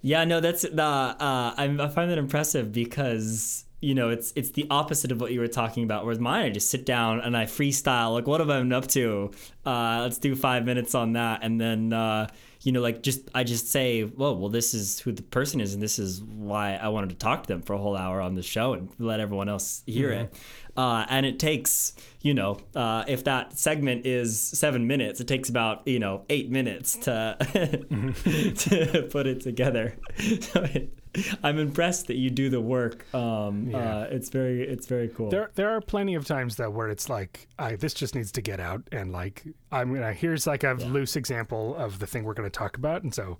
Yeah, 0.00 0.24
no, 0.24 0.40
that's 0.40 0.62
the. 0.62 0.82
Uh, 0.82 1.54
I'm, 1.56 1.80
I 1.80 1.88
find 1.88 2.10
that 2.10 2.18
impressive 2.18 2.72
because 2.72 3.64
you 3.80 3.94
know 3.94 4.10
it's 4.10 4.32
it's 4.34 4.50
the 4.50 4.66
opposite 4.70 5.12
of 5.12 5.20
what 5.20 5.32
you 5.32 5.40
were 5.40 5.48
talking 5.48 5.84
about. 5.84 6.04
Whereas 6.04 6.18
mine, 6.18 6.44
I 6.46 6.50
just 6.50 6.70
sit 6.70 6.84
down 6.84 7.20
and 7.20 7.36
I 7.36 7.44
freestyle. 7.44 8.12
Like, 8.12 8.26
what 8.26 8.40
have 8.40 8.50
I 8.50 8.58
been 8.58 8.72
up 8.72 8.88
to? 8.88 9.30
Uh, 9.64 10.00
let's 10.02 10.18
do 10.18 10.34
five 10.34 10.64
minutes 10.64 10.94
on 10.94 11.12
that, 11.12 11.40
and 11.42 11.60
then 11.60 11.92
uh, 11.92 12.28
you 12.62 12.72
know, 12.72 12.80
like 12.80 13.02
just 13.02 13.28
I 13.34 13.44
just 13.44 13.70
say, 13.70 14.04
well, 14.04 14.36
well, 14.36 14.48
this 14.48 14.74
is 14.74 14.98
who 15.00 15.12
the 15.12 15.22
person 15.22 15.60
is, 15.60 15.74
and 15.74 15.82
this 15.82 15.98
is 15.98 16.22
why 16.22 16.74
I 16.74 16.88
wanted 16.88 17.10
to 17.10 17.16
talk 17.16 17.44
to 17.44 17.48
them 17.48 17.62
for 17.62 17.74
a 17.74 17.78
whole 17.78 17.96
hour 17.96 18.20
on 18.20 18.34
the 18.34 18.42
show 18.42 18.72
and 18.72 18.88
let 18.98 19.20
everyone 19.20 19.48
else 19.48 19.82
hear 19.86 20.10
it. 20.10 20.34
Uh, 20.76 21.04
and 21.08 21.26
it 21.26 21.38
takes, 21.38 21.94
you 22.20 22.34
know, 22.34 22.58
uh, 22.74 23.04
if 23.08 23.24
that 23.24 23.58
segment 23.58 24.06
is 24.06 24.40
seven 24.40 24.86
minutes, 24.86 25.20
it 25.20 25.28
takes 25.28 25.48
about 25.48 25.86
you 25.86 25.98
know 25.98 26.24
eight 26.30 26.50
minutes 26.50 26.96
to 26.96 27.36
to 28.56 29.08
put 29.10 29.26
it 29.26 29.40
together. 29.40 29.96
So 30.40 30.62
it, 30.62 30.97
I'm 31.42 31.58
impressed 31.58 32.06
that 32.08 32.16
you 32.16 32.30
do 32.30 32.48
the 32.50 32.60
work. 32.60 33.12
Um, 33.14 33.68
Yeah. 33.70 33.78
uh, 34.00 34.08
it's 34.10 34.28
very 34.28 34.62
it's 34.66 34.86
very 34.86 35.08
cool. 35.08 35.30
There, 35.30 35.50
there 35.54 35.70
are 35.70 35.80
plenty 35.80 36.14
of 36.14 36.24
times 36.26 36.56
though 36.56 36.70
where 36.70 36.88
it's 36.88 37.08
like, 37.08 37.48
I 37.58 37.76
this 37.76 37.94
just 37.94 38.14
needs 38.14 38.32
to 38.32 38.42
get 38.42 38.60
out, 38.60 38.82
and 38.92 39.12
like 39.12 39.44
I'm 39.72 39.92
gonna 39.94 40.12
here's 40.12 40.46
like 40.46 40.64
a 40.64 40.72
loose 40.74 41.16
example 41.16 41.74
of 41.76 41.98
the 41.98 42.06
thing 42.06 42.24
we're 42.24 42.34
gonna 42.34 42.50
talk 42.50 42.76
about, 42.76 43.02
and 43.02 43.14
so 43.14 43.38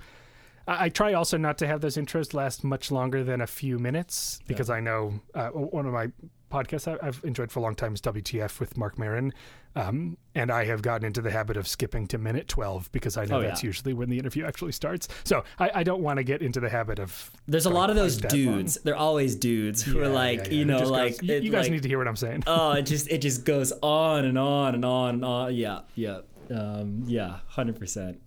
I, 0.67 0.87
I 0.87 0.89
try 0.89 1.13
also 1.15 1.37
not 1.37 1.59
to 1.59 1.67
have 1.67 1.81
those 1.81 1.97
intros 1.97 2.35
last 2.35 2.65
much 2.65 2.91
longer 2.91 3.25
than 3.25 3.41
a 3.41 3.47
few 3.47 3.79
minutes 3.79 4.41
because 4.47 4.71
I 4.71 4.81
know 4.81 5.21
uh, 5.35 5.49
one 5.49 5.87
of 5.87 5.93
my 5.93 6.11
podcasts 6.51 6.87
I, 6.89 7.07
I've 7.07 7.21
enjoyed 7.25 7.51
for 7.51 7.61
a 7.61 7.63
long 7.63 7.75
time 7.75 7.95
is 7.95 8.01
WTF 8.01 8.61
with 8.61 8.77
Marc 8.77 8.99
Maron, 8.99 9.33
um, 9.77 10.17
and 10.35 10.51
I 10.51 10.65
have 10.65 10.83
gotten 10.83 11.07
into 11.07 11.21
the 11.21 11.31
habit 11.31 11.57
of 11.57 11.69
skipping 11.69 12.07
to 12.09 12.19
minute 12.19 12.49
twelve 12.49 12.91
because 12.93 13.17
I 13.17 13.25
know 13.27 13.39
Oh, 13.39 13.43
that's 13.43 13.63
yeah. 13.63 13.69
usually 13.69 13.93
when 13.95 14.09
the 14.11 14.19
interview 14.19 14.45
actually 14.45 14.73
starts. 14.73 15.09
So 15.25 15.45
I, 15.59 15.71
I 15.77 15.83
don't 15.83 16.03
want 16.03 16.17
to 16.19 16.25
get 16.25 16.43
into 16.43 16.59
the 16.61 16.69
habit 16.69 16.99
of 16.99 17.31
There's 17.47 17.67
a 17.67 17.71
lot 17.71 17.91
of 17.91 17.97
those 17.97 18.19
that 18.21 18.33
long. 18.33 18.43
dudes. 18.57 18.79
They're 18.83 18.97
always 18.97 19.37
dudes 19.37 19.83
who 19.83 20.01
are 20.01 20.09
like, 20.09 20.39
yeah, 20.39 20.45
yeah. 20.45 20.51
you 20.59 20.65
know, 20.65 20.79
like 20.85 21.13
goes- 21.19 21.23
you, 21.23 21.35
it- 21.35 21.43
you 21.43 21.51
guys 21.53 21.65
like- 21.67 21.73
need 21.73 21.83
to 21.83 21.89
hear 21.89 21.99
what 21.99 22.09
I'm 22.09 22.17
saying. 22.17 22.45
oh, 22.47 22.73
it 22.73 22.83
just 22.83 23.09
it 23.09 23.19
just 23.19 23.45
goes 23.45 23.73
on 23.83 24.25
and 24.25 24.39
on 24.39 24.75
and 24.75 24.85
on 24.85 25.15
and 25.17 25.25
on. 25.25 25.55
Yeah, 25.55 25.81
yeah, 25.95 26.21
um, 26.51 27.05
yeah, 27.07 27.39
hundred 27.49 27.79
percent. 27.79 28.21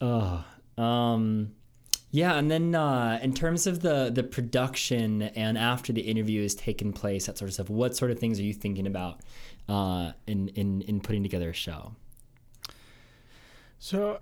Oh, 0.00 0.44
um, 0.78 1.52
yeah, 2.12 2.34
and 2.34 2.50
then 2.50 2.74
uh, 2.74 3.18
in 3.22 3.34
terms 3.34 3.66
of 3.66 3.80
the 3.80 4.10
the 4.14 4.22
production 4.22 5.22
and 5.22 5.58
after 5.58 5.92
the 5.92 6.02
interview 6.02 6.42
has 6.42 6.54
taken 6.54 6.92
place, 6.92 7.26
that 7.26 7.38
sort 7.38 7.48
of 7.48 7.54
stuff. 7.54 7.70
What 7.70 7.96
sort 7.96 8.10
of 8.10 8.18
things 8.18 8.38
are 8.38 8.42
you 8.42 8.54
thinking 8.54 8.86
about 8.86 9.20
uh, 9.68 10.12
in 10.26 10.48
in 10.48 10.82
in 10.82 11.00
putting 11.00 11.22
together 11.22 11.50
a 11.50 11.54
show? 11.54 11.96
So 13.78 14.20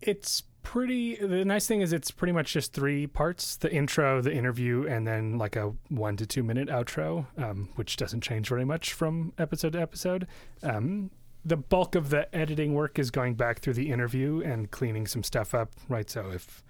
it's 0.00 0.42
pretty 0.62 1.16
the 1.16 1.44
nice 1.44 1.66
thing 1.66 1.82
is 1.82 1.92
it's 1.92 2.10
pretty 2.10 2.32
much 2.32 2.52
just 2.52 2.72
three 2.72 3.06
parts 3.06 3.56
the 3.56 3.72
intro 3.72 4.20
the 4.20 4.32
interview 4.32 4.86
and 4.86 5.06
then 5.06 5.36
like 5.36 5.56
a 5.56 5.72
one 5.88 6.16
to 6.16 6.24
two 6.24 6.44
minute 6.44 6.68
outro 6.68 7.26
um, 7.36 7.68
which 7.74 7.96
doesn't 7.96 8.20
change 8.20 8.48
very 8.48 8.64
much 8.64 8.92
from 8.92 9.32
episode 9.38 9.72
to 9.72 9.80
episode 9.80 10.24
um, 10.62 11.10
the 11.44 11.56
bulk 11.56 11.94
of 11.94 12.10
the 12.10 12.34
editing 12.34 12.74
work 12.74 12.98
is 12.98 13.10
going 13.10 13.34
back 13.34 13.58
through 13.58 13.72
the 13.74 13.90
interview 13.90 14.40
and 14.42 14.70
cleaning 14.70 15.06
some 15.06 15.22
stuff 15.22 15.54
up, 15.54 15.72
right? 15.88 16.08
So 16.08 16.30
if 16.30 16.62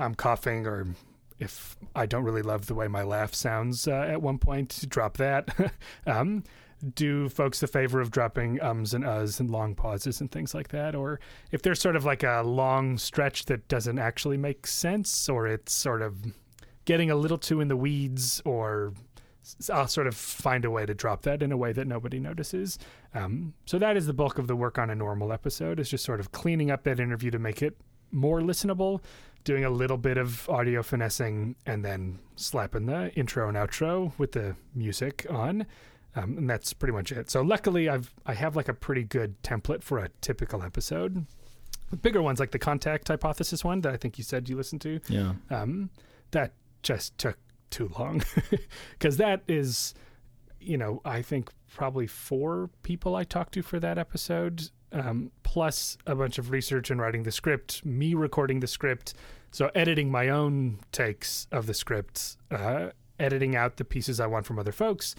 I'm 0.00 0.14
coughing 0.14 0.66
or 0.66 0.86
if 1.38 1.76
I 1.94 2.06
don't 2.06 2.24
really 2.24 2.42
love 2.42 2.66
the 2.66 2.74
way 2.74 2.88
my 2.88 3.02
laugh 3.02 3.34
sounds 3.34 3.88
uh, 3.88 4.06
at 4.08 4.20
one 4.20 4.38
point, 4.38 4.84
drop 4.88 5.16
that. 5.16 5.72
um, 6.06 6.44
do 6.94 7.28
folks 7.28 7.60
the 7.60 7.66
favor 7.66 8.00
of 8.00 8.10
dropping 8.10 8.60
ums 8.60 8.94
and 8.94 9.04
uhs 9.04 9.38
and 9.38 9.50
long 9.50 9.74
pauses 9.74 10.20
and 10.20 10.30
things 10.30 10.54
like 10.54 10.68
that. 10.68 10.94
Or 10.94 11.20
if 11.52 11.62
there's 11.62 11.80
sort 11.80 11.96
of 11.96 12.04
like 12.04 12.22
a 12.22 12.42
long 12.42 12.98
stretch 12.98 13.46
that 13.46 13.68
doesn't 13.68 13.98
actually 13.98 14.36
make 14.36 14.66
sense, 14.66 15.28
or 15.28 15.46
it's 15.46 15.72
sort 15.72 16.02
of 16.02 16.16
getting 16.84 17.10
a 17.10 17.16
little 17.16 17.38
too 17.38 17.60
in 17.60 17.68
the 17.68 17.76
weeds, 17.76 18.40
or 18.44 18.94
I'll 19.72 19.88
sort 19.88 20.06
of 20.06 20.14
find 20.14 20.64
a 20.64 20.70
way 20.70 20.86
to 20.86 20.94
drop 20.94 21.22
that 21.22 21.42
in 21.42 21.52
a 21.52 21.56
way 21.56 21.72
that 21.72 21.86
nobody 21.86 22.18
notices. 22.18 22.78
Um, 23.14 23.54
so 23.66 23.78
that 23.78 23.96
is 23.96 24.06
the 24.06 24.14
bulk 24.14 24.38
of 24.38 24.46
the 24.46 24.56
work 24.56 24.78
on 24.78 24.90
a 24.90 24.94
normal 24.94 25.32
episode 25.32 25.80
is 25.80 25.90
just 25.90 26.04
sort 26.04 26.20
of 26.20 26.32
cleaning 26.32 26.70
up 26.70 26.84
that 26.84 27.00
interview 27.00 27.30
to 27.30 27.38
make 27.38 27.62
it 27.62 27.76
more 28.12 28.40
listenable, 28.40 29.00
doing 29.44 29.64
a 29.64 29.70
little 29.70 29.96
bit 29.96 30.18
of 30.18 30.48
audio 30.48 30.82
finessing, 30.82 31.56
and 31.66 31.84
then 31.84 32.18
slapping 32.36 32.86
the 32.86 33.12
intro 33.14 33.48
and 33.48 33.56
outro 33.56 34.12
with 34.18 34.32
the 34.32 34.56
music 34.74 35.26
on. 35.30 35.66
Um, 36.16 36.38
and 36.38 36.50
that's 36.50 36.72
pretty 36.72 36.92
much 36.92 37.12
it. 37.12 37.30
So 37.30 37.40
luckily, 37.42 37.88
I've 37.88 38.12
I 38.26 38.34
have 38.34 38.56
like 38.56 38.68
a 38.68 38.74
pretty 38.74 39.04
good 39.04 39.40
template 39.42 39.82
for 39.82 39.98
a 39.98 40.08
typical 40.20 40.62
episode. 40.62 41.24
The 41.90 41.96
bigger 41.96 42.20
ones, 42.22 42.38
like 42.40 42.50
the 42.50 42.58
contact 42.58 43.08
hypothesis 43.08 43.64
one 43.64 43.80
that 43.82 43.92
I 43.92 43.96
think 43.96 44.18
you 44.18 44.24
said 44.24 44.48
you 44.48 44.56
listened 44.56 44.80
to, 44.82 45.00
Yeah. 45.08 45.34
um, 45.50 45.90
that 46.32 46.52
just 46.82 47.16
took 47.18 47.36
too 47.70 47.90
long 47.98 48.22
because 48.92 49.16
that 49.18 49.42
is, 49.48 49.94
you 50.60 50.76
know, 50.76 51.00
I 51.04 51.22
think 51.22 51.50
probably 51.74 52.06
four 52.06 52.70
people 52.82 53.14
I 53.16 53.24
talked 53.24 53.54
to 53.54 53.62
for 53.62 53.78
that 53.80 53.98
episode, 53.98 54.70
um, 54.92 55.30
plus 55.42 55.96
a 56.06 56.14
bunch 56.14 56.38
of 56.38 56.50
research 56.50 56.90
and 56.90 57.00
writing 57.00 57.22
the 57.22 57.32
script, 57.32 57.84
me 57.84 58.14
recording 58.14 58.60
the 58.60 58.66
script, 58.66 59.14
so 59.50 59.70
editing 59.74 60.10
my 60.10 60.28
own 60.28 60.78
takes 60.92 61.46
of 61.50 61.66
the 61.66 61.74
script, 61.74 62.36
uh, 62.50 62.90
editing 63.18 63.56
out 63.56 63.76
the 63.76 63.84
pieces 63.84 64.20
I 64.20 64.26
want 64.26 64.46
from 64.46 64.58
other 64.58 64.72
folks, 64.72 65.14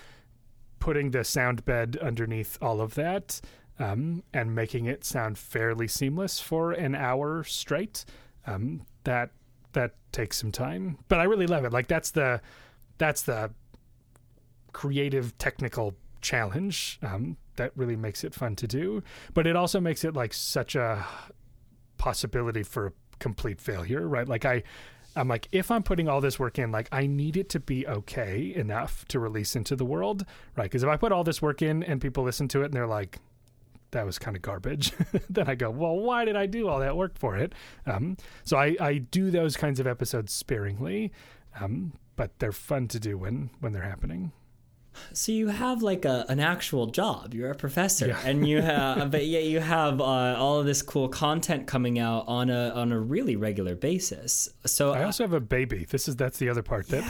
putting 0.79 1.11
the 1.11 1.23
sound 1.23 1.65
bed 1.65 1.97
underneath 2.01 2.57
all 2.61 2.81
of 2.81 2.95
that. 2.95 3.41
Um, 3.79 4.21
and 4.31 4.53
making 4.53 4.85
it 4.85 5.03
sound 5.03 5.39
fairly 5.39 5.87
seamless 5.87 6.39
for 6.39 6.71
an 6.71 6.93
hour 6.93 7.43
straight. 7.43 8.05
Um, 8.45 8.85
that 9.05 9.31
that 9.73 9.95
takes 10.11 10.37
some 10.37 10.51
time, 10.51 10.99
but 11.07 11.19
I 11.19 11.23
really 11.23 11.47
love 11.47 11.65
it. 11.65 11.73
Like 11.73 11.87
that's 11.87 12.11
the 12.11 12.41
that's 12.99 13.23
the 13.23 13.49
creative 14.71 15.35
technical 15.39 15.95
challenge 16.21 16.99
um, 17.01 17.37
that 17.55 17.71
really 17.75 17.95
makes 17.95 18.23
it 18.23 18.33
fun 18.33 18.55
to 18.57 18.67
do. 18.67 19.03
But 19.33 19.47
it 19.47 19.55
also 19.55 19.79
makes 19.79 20.03
it 20.03 20.15
like 20.15 20.33
such 20.33 20.75
a 20.75 21.05
possibility 21.97 22.63
for 22.63 22.93
complete 23.19 23.61
failure, 23.61 24.07
right? 24.07 24.27
Like 24.27 24.45
I. 24.45 24.63
I'm 25.13 25.27
like, 25.27 25.49
if 25.51 25.69
I'm 25.71 25.83
putting 25.83 26.07
all 26.07 26.21
this 26.21 26.39
work 26.39 26.57
in, 26.57 26.71
like, 26.71 26.87
I 26.89 27.05
need 27.05 27.35
it 27.35 27.49
to 27.49 27.59
be 27.59 27.85
okay 27.85 28.53
enough 28.55 29.03
to 29.09 29.19
release 29.19 29.57
into 29.57 29.75
the 29.75 29.83
world, 29.83 30.25
right? 30.55 30.63
Because 30.63 30.83
if 30.83 30.89
I 30.89 30.95
put 30.95 31.11
all 31.11 31.25
this 31.25 31.41
work 31.41 31.61
in 31.61 31.83
and 31.83 31.99
people 31.99 32.23
listen 32.23 32.47
to 32.47 32.61
it 32.61 32.67
and 32.67 32.73
they're 32.73 32.87
like, 32.87 33.19
that 33.91 34.05
was 34.05 34.17
kind 34.17 34.35
of 34.35 34.41
garbage. 34.41 34.93
then 35.29 35.47
I 35.49 35.55
go, 35.55 35.69
well, 35.69 35.97
why 35.97 36.25
did 36.25 36.35
I 36.35 36.45
do 36.45 36.67
all 36.67 36.79
that 36.79 36.97
work 36.97 37.17
for 37.17 37.37
it? 37.37 37.53
Um, 37.85 38.17
so 38.43 38.57
I, 38.57 38.75
I 38.79 38.97
do 38.99 39.31
those 39.31 39.55
kinds 39.55 39.79
of 39.79 39.87
episodes 39.87 40.33
sparingly, 40.33 41.11
um, 41.59 41.93
but 42.15 42.39
they're 42.39 42.51
fun 42.51 42.87
to 42.89 42.99
do 42.99 43.17
when 43.17 43.49
when 43.59 43.73
they're 43.73 43.83
happening. 43.83 44.31
So 45.13 45.31
you 45.31 45.47
have 45.49 45.81
like 45.81 46.05
a, 46.05 46.25
an 46.29 46.39
actual 46.39 46.87
job. 46.87 47.33
You're 47.33 47.51
a 47.51 47.55
professor, 47.55 48.07
Yeah. 48.07 48.19
and 48.25 48.47
you 48.47 48.61
have, 48.73 49.11
but 49.11 49.25
yet 49.25 49.43
you 49.45 49.59
have 49.59 49.99
uh, 50.01 50.03
all 50.37 50.59
of 50.59 50.65
this 50.65 50.81
cool 50.81 51.07
content 51.09 51.67
coming 51.67 51.97
out 51.99 52.25
on 52.27 52.49
a 52.49 52.69
on 52.69 52.91
a 52.91 52.99
really 52.99 53.35
regular 53.35 53.75
basis. 53.75 54.49
So 54.65 54.91
I 54.91 55.03
also 55.03 55.23
have 55.23 55.33
a 55.33 55.39
baby. 55.39 55.85
This 55.89 56.07
is 56.07 56.15
that's 56.15 56.37
the 56.39 56.49
other 56.49 56.61
part 56.63 56.87
that 56.89 57.03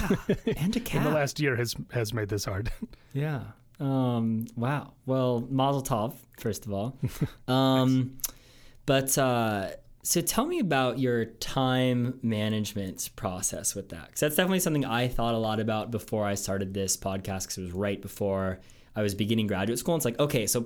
yeah, 0.46 0.54
and 0.58 0.76
a 0.76 0.80
cat 0.80 0.98
in 1.06 1.12
the 1.12 1.16
last 1.18 1.40
year 1.40 1.56
has 1.56 1.76
has 1.92 2.14
made 2.14 2.30
this 2.30 2.46
hard. 2.46 2.72
Yeah. 3.14 3.42
Um, 3.80 4.46
wow. 4.56 4.94
Well, 5.06 5.46
Mazel 5.50 5.82
Tov, 5.84 6.14
first 6.40 6.66
of 6.66 6.72
all. 6.72 6.98
Um, 7.48 8.20
but 8.86 9.18
uh, 9.18 9.72
so 10.04 10.22
tell 10.22 10.46
me 10.46 10.60
about 10.60 11.00
your 11.00 11.26
time 11.26 12.20
management 12.22 13.10
process 13.16 13.76
with 13.76 13.90
that, 13.90 14.08
because 14.08 14.20
that's 14.22 14.36
definitely 14.36 14.60
something 14.60 14.86
I 14.86 15.08
thought 15.08 15.34
a 15.34 15.38
lot 15.38 15.60
about 15.60 15.92
before 15.92 16.26
I 16.26 16.36
started 16.36 16.74
this 16.74 16.98
podcast. 16.98 17.44
Because 17.44 17.58
it 17.58 17.62
was 17.62 17.72
right 17.72 18.02
before 18.02 18.60
I 18.96 19.02
was 19.02 19.16
beginning 19.16 19.48
graduate 19.48 19.80
school. 19.80 19.94
And 19.94 20.00
It's 20.00 20.06
like, 20.06 20.20
okay, 20.20 20.48
so 20.48 20.66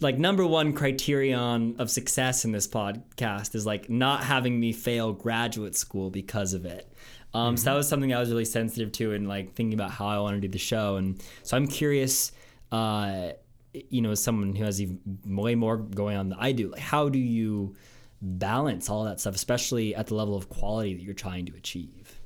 like 0.00 0.18
number 0.18 0.46
one 0.46 0.72
criterion 0.74 1.76
of 1.78 1.90
success 1.90 2.44
in 2.44 2.52
this 2.52 2.68
podcast 2.68 3.54
is 3.54 3.66
like 3.66 3.90
not 3.90 4.22
having 4.22 4.60
me 4.60 4.72
fail 4.72 5.12
graduate 5.12 5.74
school 5.74 6.10
because 6.10 6.54
of 6.54 6.64
it. 6.66 6.92
Um, 7.34 7.56
So 7.56 7.64
that 7.70 7.74
was 7.76 7.88
something 7.88 8.14
I 8.14 8.20
was 8.20 8.30
really 8.30 8.44
sensitive 8.44 8.92
to 8.92 9.12
and 9.12 9.26
like 9.26 9.54
thinking 9.54 9.74
about 9.74 9.90
how 9.90 10.06
I 10.06 10.18
want 10.20 10.36
to 10.36 10.40
do 10.40 10.48
the 10.48 10.58
show. 10.58 10.96
And 10.96 11.20
so 11.42 11.56
I'm 11.56 11.66
curious, 11.66 12.32
uh, 12.70 13.30
you 13.72 14.02
know, 14.02 14.12
as 14.12 14.22
someone 14.22 14.54
who 14.54 14.64
has 14.64 14.80
even 14.80 15.00
way 15.26 15.54
more 15.54 15.76
going 15.76 16.16
on 16.16 16.28
than 16.28 16.38
I 16.38 16.52
do, 16.52 16.70
like 16.70 16.80
how 16.80 17.08
do 17.08 17.18
you 17.18 17.74
balance 18.20 18.88
all 18.90 19.04
that 19.04 19.20
stuff, 19.20 19.34
especially 19.34 19.94
at 19.94 20.06
the 20.08 20.14
level 20.14 20.36
of 20.36 20.48
quality 20.48 20.94
that 20.94 21.02
you're 21.02 21.14
trying 21.14 21.46
to 21.46 21.54
achieve? 21.56 22.20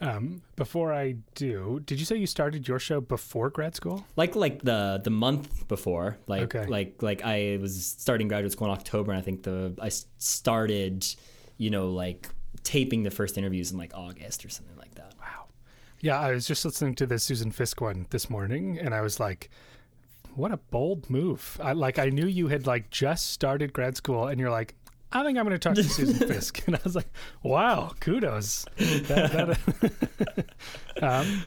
Um, 0.00 0.42
before 0.54 0.92
I 0.92 1.16
do, 1.34 1.80
did 1.84 1.98
you 1.98 2.06
say 2.06 2.16
you 2.16 2.28
started 2.28 2.68
your 2.68 2.78
show 2.78 3.00
before 3.00 3.50
grad 3.50 3.74
school? 3.74 4.06
like 4.14 4.36
like 4.36 4.62
the 4.62 5.00
the 5.02 5.10
month 5.10 5.66
before 5.66 6.16
like 6.28 6.54
Okay. 6.54 6.66
like 6.66 7.02
like 7.02 7.24
i 7.24 7.58
was 7.60 7.84
starting 7.98 8.28
graduate 8.28 8.52
school 8.52 8.68
in 8.68 8.72
october 8.72 9.10
and 9.10 9.18
i 9.18 9.22
think 9.22 9.42
the 9.42 9.74
i 9.82 9.88
started 10.18 11.04
you 11.56 11.70
know 11.70 11.90
like 11.90 12.28
taping 12.62 13.02
the 13.02 13.10
first 13.10 13.36
interviews 13.36 13.72
in 13.72 13.78
like 13.78 13.90
august 13.92 14.44
or 14.44 14.48
something 14.48 14.76
like 14.76 14.94
that 14.94 15.14
Wow. 15.20 15.46
Yeah, 16.00 16.20
I 16.20 16.30
was 16.30 16.46
just 16.46 16.64
listening 16.64 16.94
to 16.96 17.06
the 17.06 17.18
Susan 17.18 17.50
Fiske 17.50 17.80
one 17.80 18.06
this 18.10 18.30
morning, 18.30 18.78
and 18.78 18.94
I 18.94 19.00
was 19.00 19.18
like, 19.18 19.50
"What 20.34 20.52
a 20.52 20.56
bold 20.56 21.08
move!" 21.10 21.58
I, 21.62 21.72
like 21.72 21.98
I 21.98 22.08
knew 22.10 22.26
you 22.26 22.48
had 22.48 22.66
like 22.66 22.90
just 22.90 23.30
started 23.30 23.72
grad 23.72 23.96
school, 23.96 24.26
and 24.28 24.38
you're 24.40 24.50
like, 24.50 24.74
"I 25.12 25.22
think 25.24 25.38
I'm 25.38 25.44
going 25.44 25.58
to 25.58 25.58
talk 25.58 25.74
to 25.76 25.82
Susan 25.98 26.26
Fiske," 26.28 26.66
and 26.66 26.76
I 26.76 26.80
was 26.84 26.94
like, 26.96 27.08
"Wow, 27.42 27.92
kudos!" 28.00 28.64
That, 28.76 29.58
that, 30.30 30.44
um, 31.02 31.44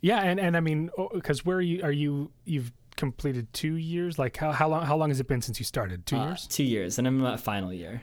yeah, 0.00 0.20
and 0.22 0.38
and 0.40 0.56
I 0.56 0.60
mean, 0.60 0.90
because 1.14 1.44
where 1.44 1.58
are 1.58 1.60
you? 1.60 1.82
Are 1.82 1.92
you? 1.92 2.30
You've 2.44 2.72
completed 2.96 3.52
two 3.52 3.74
years. 3.76 4.18
Like 4.18 4.36
how 4.36 4.52
how 4.52 4.68
long? 4.68 4.84
How 4.84 4.96
long 4.96 5.08
has 5.10 5.20
it 5.20 5.26
been 5.28 5.42
since 5.42 5.58
you 5.58 5.64
started? 5.64 6.06
Two 6.06 6.16
Uh, 6.16 6.28
years. 6.28 6.46
two 6.46 6.64
years 6.64 6.98
and 6.98 7.06
i'm 7.08 7.16
in 7.16 7.22
my 7.22 7.36
final 7.36 7.72
year 7.72 8.02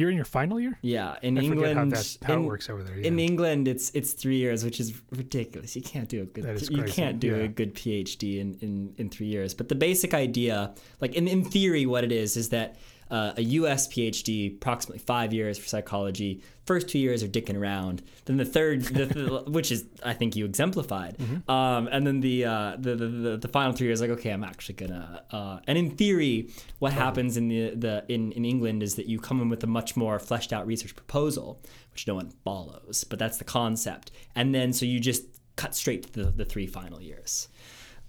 You're 0.00 0.10
in 0.10 0.16
your 0.16 0.24
final 0.24 0.58
year. 0.58 0.78
yeah 0.80 1.16
in 1.20 1.36
I 1.36 1.42
england 1.42 1.78
how 1.78 1.84
that 1.84 2.18
how 2.22 2.34
in, 2.34 2.42
it 2.44 2.46
works 2.46 2.70
over 2.70 2.82
there. 2.82 2.96
in 2.96 3.18
england 3.18 3.68
it's 3.68 3.90
it's 3.90 4.12
three 4.14 4.38
years 4.38 4.64
which 4.64 4.80
is 4.80 4.88
ridiculous 5.10 5.76
you 5.76 5.82
can't 5.82 6.08
do 6.08 6.22
a 6.22 6.24
good 6.24 6.44
you 6.70 6.84
can't 6.84 7.20
do 7.20 7.32
yeah. 7.36 7.44
a 7.44 7.48
good 7.48 7.74
phd 7.74 8.22
in, 8.40 8.48
in 8.62 8.94
in 8.96 9.10
three 9.10 9.26
years 9.26 9.52
but 9.52 9.68
the 9.68 9.74
basic 9.74 10.14
idea 10.14 10.74
like 11.02 11.14
in, 11.14 11.28
in 11.28 11.44
theory 11.44 11.84
what 11.84 12.02
it 12.02 12.12
is 12.12 12.36
is 12.36 12.48
that 12.48 12.76
uh, 13.10 13.32
a 13.36 13.42
us 13.42 13.88
phd 13.88 14.56
approximately 14.56 14.98
five 14.98 15.32
years 15.32 15.58
for 15.58 15.66
psychology. 15.66 16.42
First 16.64 16.88
two 16.88 17.00
years 17.00 17.24
are 17.24 17.28
dicking 17.28 17.56
around. 17.56 18.02
Then 18.26 18.36
the 18.36 18.44
third 18.44 18.82
the, 18.82 19.06
the, 19.44 19.50
which 19.50 19.72
is 19.72 19.84
i 20.04 20.12
think 20.12 20.36
you 20.36 20.44
exemplified. 20.44 21.18
Mm-hmm. 21.18 21.50
um, 21.50 21.88
and 21.90 22.06
then 22.06 22.20
the, 22.20 22.44
uh, 22.44 22.76
the, 22.78 22.94
the 22.94 23.36
the 23.36 23.48
final 23.48 23.72
three 23.72 23.86
years 23.86 24.00
like 24.00 24.10
okay 24.10 24.30
i'm 24.30 24.44
actually 24.44 24.74
gonna 24.74 25.24
uh, 25.30 25.60
and 25.66 25.76
in 25.76 25.90
theory 25.90 26.50
what 26.78 26.92
happens 26.92 27.36
in 27.36 27.48
the, 27.48 27.70
the 27.74 28.04
in, 28.08 28.32
in 28.32 28.44
england 28.44 28.82
is 28.82 28.94
that 28.96 29.06
you 29.06 29.18
come 29.18 29.40
in 29.40 29.48
with 29.48 29.62
a 29.64 29.66
much 29.66 29.96
more 29.96 30.18
fleshed 30.18 30.52
out 30.52 30.66
research 30.66 30.94
proposal 30.94 31.60
which 31.92 32.06
no 32.06 32.14
one 32.14 32.30
follows 32.44 33.04
but 33.08 33.18
that's 33.18 33.38
the 33.38 33.44
concept. 33.44 34.10
And 34.34 34.54
then 34.54 34.72
so 34.72 34.86
you 34.86 35.00
just 35.00 35.24
cut 35.56 35.74
straight 35.74 36.04
to 36.04 36.24
the, 36.24 36.30
the 36.30 36.44
three 36.44 36.66
final 36.66 37.00
years. 37.00 37.48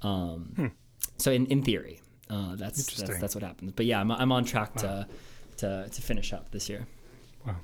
Um, 0.01 0.71
so 1.17 1.31
in, 1.31 1.45
in 1.47 1.61
theory 1.63 2.00
uh, 2.31 2.55
that's, 2.55 2.85
that's 2.99 3.19
that's 3.19 3.35
what 3.35 3.43
happens 3.43 3.71
but 3.75 3.85
yeah 3.85 3.99
i'm, 3.99 4.09
I'm 4.11 4.31
on 4.31 4.43
track 4.45 4.73
to, 4.75 5.05
to 5.57 5.87
to 5.89 6.01
finish 6.01 6.33
up 6.33 6.49
this 6.51 6.69
year 6.69 6.87
Wow. 7.45 7.55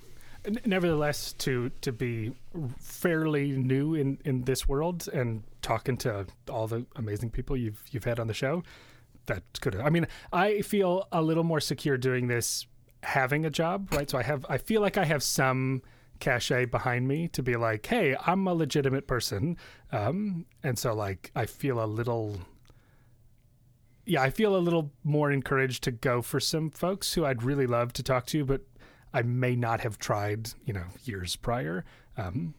N- 0.45 0.59
Nevertheless, 0.65 1.34
to 1.45 1.70
to 1.82 1.91
be 1.91 2.34
fairly 2.80 3.51
new 3.51 3.95
in, 3.95 4.18
in 4.26 4.43
this 4.43 4.68
world 4.68 5.07
and 5.13 5.43
talking 5.61 5.97
to 5.97 6.26
all 6.49 6.68
the 6.68 6.86
amazing 6.95 7.30
people 7.30 7.55
you've 7.57 7.82
you've 7.91 8.03
had 8.05 8.20
on 8.20 8.28
the 8.28 8.34
show, 8.34 8.63
that's 9.26 9.59
good. 9.59 9.76
I 9.76 9.89
mean, 9.89 10.07
I 10.34 10.61
feel 10.61 11.07
a 11.11 11.22
little 11.22 11.43
more 11.43 11.59
secure 11.59 11.97
doing 11.97 12.28
this 12.28 12.65
having 13.03 13.45
a 13.45 13.49
job, 13.49 13.93
right? 13.93 14.09
So 14.09 14.18
I 14.18 14.24
have 14.24 14.45
I 14.49 14.57
feel 14.57 14.82
like 14.82 14.97
I 14.97 15.05
have 15.05 15.22
some 15.24 15.82
cachet 16.20 16.65
behind 16.65 17.07
me 17.07 17.28
to 17.30 17.43
be 17.43 17.55
like, 17.55 17.86
hey, 17.86 18.15
I'm 18.26 18.47
a 18.47 18.53
legitimate 18.53 19.05
person, 19.07 19.57
um, 19.91 20.45
and 20.63 20.78
so 20.80 20.93
like 20.93 21.32
I 21.36 21.45
feel 21.45 21.84
a 21.84 21.86
little 21.86 22.39
yeah, 24.08 24.22
I 24.22 24.30
feel 24.30 24.55
a 24.55 24.60
little 24.60 24.91
more 25.03 25.32
encouraged 25.32 25.84
to 25.84 25.91
go 25.91 26.22
for 26.22 26.39
some 26.39 26.70
folks 26.70 27.14
who 27.14 27.26
I'd 27.26 27.43
really 27.43 27.68
love 27.68 27.93
to 27.93 28.03
talk 28.03 28.26
to, 28.28 28.45
but 28.45 28.62
I 29.14 29.22
may 29.22 29.55
not 29.55 29.82
have 29.82 29.99
tried, 29.99 30.49
you 30.66 30.74
know, 30.74 30.86
years 31.03 31.36
prior. 31.36 31.86
Um, 32.18 32.53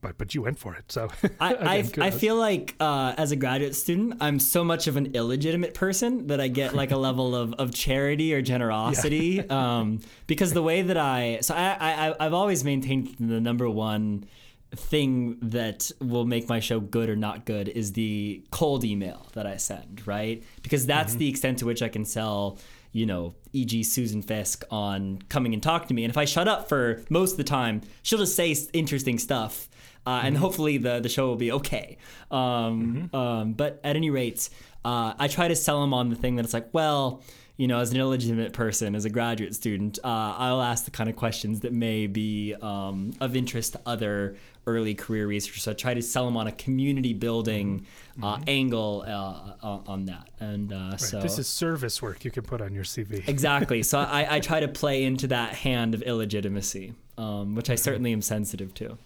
but 0.00 0.18
but 0.18 0.34
you 0.34 0.42
went 0.42 0.58
for 0.58 0.74
it. 0.74 0.92
So 0.92 1.08
I, 1.40 1.54
again, 1.54 2.02
I, 2.02 2.06
I 2.06 2.10
feel 2.10 2.36
like 2.36 2.74
uh, 2.78 3.14
as 3.16 3.32
a 3.32 3.36
graduate 3.36 3.74
student, 3.74 4.16
I'm 4.20 4.38
so 4.38 4.62
much 4.62 4.86
of 4.86 4.96
an 4.96 5.14
illegitimate 5.14 5.74
person 5.74 6.26
that 6.26 6.40
I 6.40 6.48
get 6.48 6.74
like 6.74 6.90
a 6.90 6.96
level 7.08 7.34
of, 7.34 7.54
of 7.54 7.74
charity 7.74 8.34
or 8.34 8.42
generosity. 8.42 9.42
Um, 9.54 10.00
because 10.26 10.52
the 10.52 10.62
way 10.62 10.82
that 10.82 10.96
I, 10.96 11.38
so 11.40 11.54
I, 11.54 11.76
I, 12.08 12.14
I've 12.18 12.34
always 12.34 12.64
maintained 12.64 13.14
the 13.20 13.40
number 13.40 13.68
one 13.70 14.24
thing 14.76 15.38
that 15.40 15.90
will 16.00 16.24
make 16.24 16.48
my 16.48 16.60
show 16.60 16.80
good 16.80 17.08
or 17.08 17.16
not 17.16 17.44
good 17.44 17.68
is 17.68 17.92
the 17.92 18.42
cold 18.50 18.84
email 18.84 19.26
that 19.34 19.46
I 19.46 19.56
send, 19.56 20.06
right? 20.06 20.42
Because 20.62 20.86
that's 20.86 21.14
the 21.14 21.28
extent 21.28 21.58
to 21.58 21.66
which 21.66 21.82
I 21.82 21.88
can 21.88 22.04
sell, 22.04 22.58
you 22.92 23.06
know, 23.06 23.34
e.g. 23.52 23.82
Susan 23.82 24.22
Fiske 24.22 24.64
on 24.70 25.20
coming 25.28 25.54
and 25.54 25.62
talk 25.62 25.88
to 25.88 25.94
me. 25.94 26.04
And 26.04 26.10
if 26.10 26.16
I 26.16 26.24
shut 26.24 26.48
up 26.48 26.68
for 26.68 27.02
most 27.08 27.32
of 27.32 27.36
the 27.36 27.44
time, 27.44 27.82
she'll 28.02 28.18
just 28.18 28.36
say 28.36 28.54
interesting 28.72 29.18
stuff. 29.18 29.68
Uh, 30.06 30.20
and 30.22 30.36
hopefully 30.36 30.76
the, 30.76 31.00
the 31.00 31.08
show 31.08 31.28
will 31.28 31.36
be 31.36 31.50
okay. 31.50 31.96
Um, 32.30 33.08
um, 33.14 33.52
but 33.54 33.80
at 33.82 33.96
any 33.96 34.10
rate, 34.10 34.50
uh, 34.84 35.14
I 35.18 35.28
try 35.28 35.48
to 35.48 35.56
sell 35.56 35.80
them 35.80 35.94
on 35.94 36.10
the 36.10 36.16
thing 36.16 36.36
that 36.36 36.44
it's 36.44 36.52
like, 36.52 36.68
well, 36.72 37.22
you 37.56 37.68
know, 37.68 37.78
as 37.78 37.92
an 37.92 37.98
illegitimate 37.98 38.52
person, 38.52 38.94
as 38.94 39.04
a 39.04 39.10
graduate 39.10 39.54
student, 39.54 39.98
uh, 40.02 40.34
I'll 40.36 40.62
ask 40.62 40.84
the 40.84 40.90
kind 40.90 41.08
of 41.08 41.14
questions 41.14 41.60
that 41.60 41.72
may 41.72 42.08
be 42.08 42.54
um, 42.60 43.12
of 43.20 43.36
interest 43.36 43.74
to 43.74 43.80
other 43.86 44.36
early 44.66 44.94
career 44.94 45.26
researchers. 45.26 45.62
So 45.62 45.70
I 45.70 45.74
try 45.74 45.94
to 45.94 46.02
sell 46.02 46.24
them 46.24 46.36
on 46.36 46.48
a 46.48 46.52
community 46.52 47.12
building 47.12 47.86
uh, 48.20 48.40
angle 48.48 49.04
uh, 49.06 49.78
on 49.86 50.06
that. 50.06 50.30
And 50.40 50.72
uh, 50.72 50.96
so 50.96 51.20
this 51.20 51.38
is 51.38 51.46
service 51.46 52.02
work 52.02 52.24
you 52.24 52.30
can 52.30 52.42
put 52.42 52.60
on 52.60 52.74
your 52.74 52.84
CV. 52.84 53.26
exactly. 53.28 53.82
So 53.82 53.98
I, 54.00 54.36
I 54.36 54.40
try 54.40 54.60
to 54.60 54.68
play 54.68 55.04
into 55.04 55.28
that 55.28 55.54
hand 55.54 55.94
of 55.94 56.02
illegitimacy, 56.02 56.94
um, 57.18 57.54
which 57.54 57.70
I 57.70 57.76
certainly 57.76 58.12
am 58.12 58.22
sensitive 58.22 58.74
to. 58.74 58.98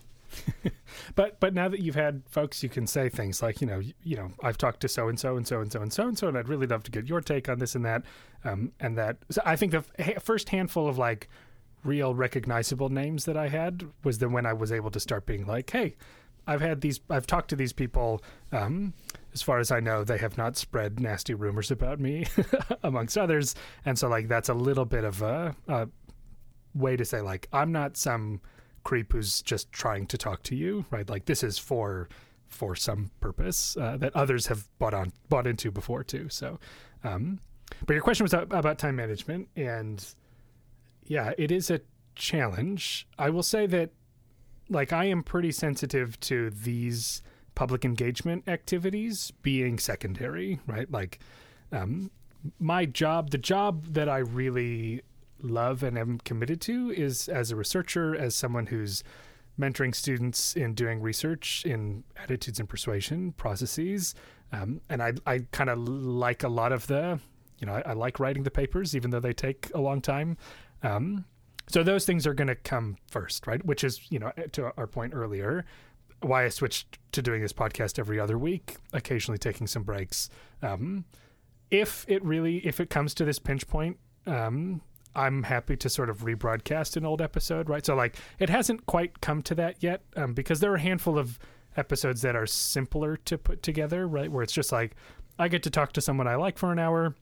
But 1.14 1.40
but 1.40 1.54
now 1.54 1.68
that 1.68 1.80
you've 1.80 1.94
had 1.94 2.22
folks, 2.28 2.62
you 2.62 2.68
can 2.68 2.86
say 2.86 3.08
things 3.08 3.42
like, 3.42 3.60
you 3.60 3.66
know, 3.66 3.78
you, 3.78 3.92
you 4.02 4.16
know, 4.16 4.32
I've 4.42 4.58
talked 4.58 4.80
to 4.80 4.88
so 4.88 5.08
and 5.08 5.18
so 5.18 5.36
and 5.36 5.46
so 5.46 5.60
and 5.60 5.72
so 5.72 5.82
and 5.82 5.92
so 5.92 6.06
and 6.06 6.18
so, 6.18 6.28
and 6.28 6.38
I'd 6.38 6.48
really 6.48 6.66
love 6.66 6.82
to 6.84 6.90
get 6.90 7.06
your 7.06 7.20
take 7.20 7.48
on 7.48 7.58
this 7.58 7.74
and 7.74 7.84
that, 7.84 8.02
um, 8.44 8.72
and 8.80 8.96
that. 8.98 9.18
So 9.30 9.42
I 9.44 9.56
think 9.56 9.72
the 9.72 9.84
f- 9.98 10.22
first 10.22 10.48
handful 10.50 10.88
of 10.88 10.98
like 10.98 11.28
real 11.84 12.14
recognizable 12.14 12.88
names 12.88 13.24
that 13.26 13.36
I 13.36 13.48
had 13.48 13.86
was 14.04 14.18
then 14.18 14.32
when 14.32 14.46
I 14.46 14.52
was 14.52 14.72
able 14.72 14.90
to 14.90 15.00
start 15.00 15.26
being 15.26 15.46
like, 15.46 15.70
hey, 15.70 15.96
I've 16.46 16.60
had 16.60 16.80
these, 16.80 17.00
I've 17.10 17.26
talked 17.26 17.50
to 17.50 17.56
these 17.56 17.72
people. 17.72 18.22
Um, 18.52 18.94
as 19.34 19.42
far 19.42 19.58
as 19.58 19.70
I 19.70 19.80
know, 19.80 20.04
they 20.04 20.18
have 20.18 20.38
not 20.38 20.56
spread 20.56 20.98
nasty 20.98 21.34
rumors 21.34 21.70
about 21.70 22.00
me, 22.00 22.26
amongst 22.82 23.18
others, 23.18 23.54
and 23.84 23.98
so 23.98 24.08
like 24.08 24.28
that's 24.28 24.48
a 24.48 24.54
little 24.54 24.86
bit 24.86 25.04
of 25.04 25.22
a, 25.22 25.54
a 25.68 25.88
way 26.74 26.96
to 26.96 27.04
say 27.04 27.20
like 27.20 27.48
I'm 27.52 27.70
not 27.70 27.96
some 27.96 28.40
creep 28.88 29.12
who's 29.12 29.42
just 29.42 29.70
trying 29.70 30.06
to 30.06 30.16
talk 30.16 30.42
to 30.42 30.56
you, 30.56 30.82
right? 30.90 31.10
Like 31.10 31.26
this 31.26 31.42
is 31.42 31.58
for 31.58 32.08
for 32.46 32.74
some 32.74 33.10
purpose 33.20 33.76
uh, 33.76 33.98
that 33.98 34.16
others 34.16 34.46
have 34.46 34.66
bought 34.78 34.94
on 34.94 35.12
bought 35.28 35.46
into 35.46 35.70
before 35.70 36.02
too. 36.02 36.30
So, 36.30 36.58
um, 37.04 37.38
but 37.84 37.92
your 37.92 38.02
question 38.02 38.24
was 38.24 38.32
about 38.32 38.78
time 38.78 38.96
management, 38.96 39.50
and 39.56 40.02
yeah, 41.04 41.34
it 41.36 41.52
is 41.52 41.70
a 41.70 41.82
challenge. 42.14 43.06
I 43.18 43.28
will 43.28 43.42
say 43.42 43.66
that 43.66 43.90
like 44.70 44.94
I 44.94 45.04
am 45.04 45.22
pretty 45.22 45.52
sensitive 45.52 46.18
to 46.20 46.48
these 46.48 47.20
public 47.54 47.84
engagement 47.84 48.48
activities 48.48 49.32
being 49.42 49.78
secondary, 49.78 50.60
right? 50.66 50.90
Like 50.90 51.18
um, 51.72 52.10
my 52.58 52.86
job, 52.86 53.32
the 53.32 53.38
job 53.38 53.84
that 53.88 54.08
I 54.08 54.18
really 54.18 55.02
love 55.40 55.82
and 55.82 55.98
am 55.98 56.18
committed 56.18 56.60
to 56.62 56.90
is 56.90 57.28
as 57.28 57.50
a 57.50 57.56
researcher, 57.56 58.14
as 58.14 58.34
someone 58.34 58.66
who's 58.66 59.02
mentoring 59.58 59.94
students 59.94 60.54
in 60.54 60.74
doing 60.74 61.00
research 61.00 61.64
in 61.64 62.04
attitudes 62.16 62.60
and 62.60 62.68
persuasion 62.68 63.32
processes. 63.32 64.14
Um, 64.52 64.80
and 64.88 65.02
I, 65.02 65.12
I 65.26 65.40
kind 65.50 65.68
of 65.68 65.78
like 65.78 66.42
a 66.42 66.48
lot 66.48 66.72
of 66.72 66.86
the, 66.86 67.18
you 67.58 67.66
know, 67.66 67.74
I, 67.74 67.90
I 67.90 67.92
like 67.94 68.20
writing 68.20 68.44
the 68.44 68.50
papers, 68.50 68.94
even 68.94 69.10
though 69.10 69.20
they 69.20 69.32
take 69.32 69.70
a 69.74 69.80
long 69.80 70.00
time. 70.00 70.36
Um, 70.82 71.24
so 71.68 71.82
those 71.82 72.06
things 72.06 72.26
are 72.26 72.34
going 72.34 72.48
to 72.48 72.54
come 72.54 72.96
first, 73.10 73.46
right? 73.46 73.64
Which 73.64 73.84
is, 73.84 74.00
you 74.10 74.18
know, 74.18 74.32
to 74.52 74.72
our 74.78 74.86
point 74.86 75.12
earlier, 75.14 75.64
why 76.22 76.44
I 76.44 76.48
switched 76.48 76.98
to 77.12 77.22
doing 77.22 77.42
this 77.42 77.52
podcast 77.52 77.98
every 77.98 78.18
other 78.18 78.38
week, 78.38 78.76
occasionally 78.92 79.38
taking 79.38 79.66
some 79.66 79.82
breaks. 79.82 80.30
Um, 80.62 81.04
if 81.70 82.06
it 82.08 82.24
really, 82.24 82.58
if 82.66 82.80
it 82.80 82.90
comes 82.90 83.12
to 83.14 83.24
this 83.24 83.38
pinch 83.38 83.66
point, 83.68 83.98
um, 84.26 84.80
I'm 85.18 85.42
happy 85.42 85.76
to 85.76 85.88
sort 85.88 86.10
of 86.10 86.18
rebroadcast 86.18 86.96
an 86.96 87.04
old 87.04 87.20
episode, 87.20 87.68
right? 87.68 87.84
So 87.84 87.94
like, 87.94 88.16
it 88.38 88.48
hasn't 88.48 88.86
quite 88.86 89.20
come 89.20 89.42
to 89.42 89.54
that 89.56 89.82
yet, 89.82 90.02
um, 90.16 90.32
because 90.32 90.60
there 90.60 90.70
are 90.70 90.76
a 90.76 90.80
handful 90.80 91.18
of 91.18 91.38
episodes 91.76 92.22
that 92.22 92.36
are 92.36 92.46
simpler 92.46 93.16
to 93.16 93.36
put 93.36 93.62
together, 93.62 94.06
right? 94.06 94.30
Where 94.30 94.42
it's 94.42 94.52
just 94.52 94.70
like, 94.70 94.94
I 95.38 95.48
get 95.48 95.62
to 95.64 95.70
talk 95.70 95.92
to 95.94 96.00
someone 96.00 96.28
I 96.28 96.36
like 96.36 96.56
for 96.56 96.72
an 96.72 96.78
hour. 96.78 97.14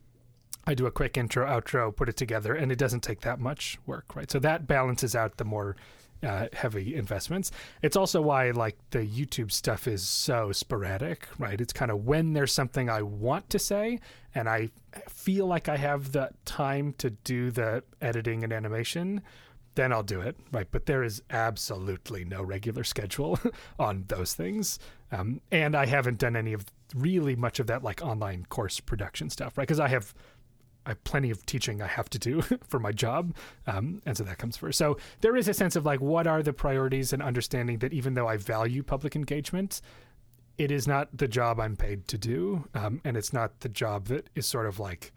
I 0.65 0.73
do 0.73 0.85
a 0.85 0.91
quick 0.91 1.17
intro, 1.17 1.47
outro, 1.47 1.95
put 1.95 2.09
it 2.09 2.17
together, 2.17 2.53
and 2.53 2.71
it 2.71 2.77
doesn't 2.77 3.01
take 3.01 3.21
that 3.21 3.39
much 3.39 3.79
work, 3.85 4.15
right? 4.15 4.29
So 4.29 4.37
that 4.39 4.67
balances 4.67 5.15
out 5.15 5.37
the 5.37 5.45
more 5.45 5.75
uh, 6.23 6.47
heavy 6.53 6.95
investments. 6.95 7.51
It's 7.81 7.95
also 7.95 8.21
why 8.21 8.51
like 8.51 8.77
the 8.91 8.99
YouTube 8.99 9.51
stuff 9.51 9.87
is 9.87 10.03
so 10.03 10.51
sporadic, 10.51 11.27
right? 11.37 11.59
It's 11.59 11.73
kind 11.73 11.91
of 11.91 12.05
when 12.05 12.33
there's 12.33 12.51
something 12.51 12.89
I 12.89 13.01
want 13.01 13.49
to 13.51 13.59
say 13.59 13.99
and 14.35 14.47
I 14.47 14.69
feel 15.09 15.47
like 15.47 15.69
I 15.69 15.77
have 15.77 16.11
the 16.11 16.29
time 16.45 16.93
to 16.99 17.09
do 17.09 17.51
the 17.51 17.83
editing 18.01 18.43
and 18.43 18.53
animation, 18.53 19.21
then 19.77 19.93
I'll 19.93 20.03
do 20.03 20.21
it, 20.21 20.35
right? 20.51 20.67
But 20.69 20.87
there 20.87 21.03
is 21.03 21.21
absolutely 21.29 22.25
no 22.25 22.41
regular 22.41 22.83
schedule 22.83 23.39
on 23.79 24.05
those 24.07 24.33
things, 24.33 24.79
um, 25.11 25.39
and 25.51 25.75
I 25.75 25.85
haven't 25.85 26.17
done 26.17 26.35
any 26.35 26.53
of 26.53 26.65
really 26.95 27.35
much 27.35 27.59
of 27.59 27.67
that 27.67 27.83
like 27.83 28.01
online 28.01 28.45
course 28.49 28.79
production 28.79 29.29
stuff, 29.29 29.57
right? 29.57 29.67
Because 29.67 29.79
I 29.79 29.87
have 29.87 30.13
I 30.87 30.91
have 30.91 31.03
plenty 31.03 31.29
of 31.29 31.45
teaching 31.45 31.81
I 31.81 31.87
have 31.87 32.09
to 32.11 32.17
do 32.17 32.41
for 32.63 32.79
my 32.79 32.93
job, 32.93 33.35
um, 33.67 34.01
and 34.05 34.15
so 34.17 34.23
that 34.23 34.37
comes 34.37 34.55
first. 34.55 34.77
So 34.77 34.97
there 35.19 35.35
is 35.35 35.49
a 35.49 35.53
sense 35.53 35.75
of 35.75 35.85
like, 35.85 35.99
what 35.99 36.25
are 36.25 36.41
the 36.41 36.53
priorities, 36.53 37.11
and 37.11 37.21
understanding 37.21 37.79
that 37.79 37.91
even 37.93 38.13
though 38.13 38.27
I 38.27 38.37
value 38.37 38.83
public 38.83 39.15
engagement, 39.15 39.81
it 40.57 40.71
is 40.71 40.87
not 40.87 41.09
the 41.15 41.27
job 41.27 41.59
I'm 41.59 41.75
paid 41.75 42.07
to 42.07 42.17
do, 42.17 42.69
um, 42.73 43.01
and 43.03 43.17
it's 43.17 43.33
not 43.33 43.59
the 43.59 43.69
job 43.69 44.05
that 44.05 44.29
is 44.33 44.47
sort 44.47 44.65
of 44.65 44.79
like 44.79 45.11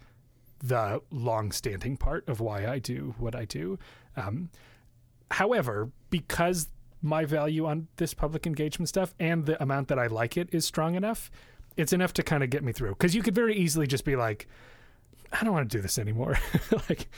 the 0.59 1.01
long-standing 1.11 1.97
part 1.97 2.29
of 2.29 2.41
why 2.41 2.67
I 2.67 2.81
do 2.81 3.15
what 3.17 3.37
I 3.37 3.45
do. 3.45 3.79
Um, 4.17 4.51
however, 5.31 5.91
because 6.11 6.69
my 7.01 7.25
value 7.25 7.65
on 7.65 7.87
this 7.97 8.13
public 8.13 8.45
engagement 8.45 8.89
stuff 8.89 9.15
and 9.21 9.47
the 9.47 9.63
amount 9.63 9.89
that 9.89 9.99
I 10.01 10.09
like 10.09 10.37
it 10.37 10.49
is 10.53 10.65
strong 10.65 10.97
enough, 10.97 11.31
it's 11.77 11.93
enough 11.93 12.13
to 12.15 12.25
kind 12.25 12.43
of 12.43 12.51
get 12.51 12.65
me 12.65 12.73
through. 12.73 12.91
Because 12.91 13.15
you 13.15 13.23
could 13.23 13.35
very 13.35 13.57
easily 13.57 13.87
just 13.87 14.05
be 14.05 14.17
like, 14.17 14.49
I 15.33 15.45
don't 15.45 15.53
want 15.53 15.71
to 15.71 15.77
do 15.77 15.83
this 15.83 15.99
anymore. 15.99 16.39
like, 16.89 17.09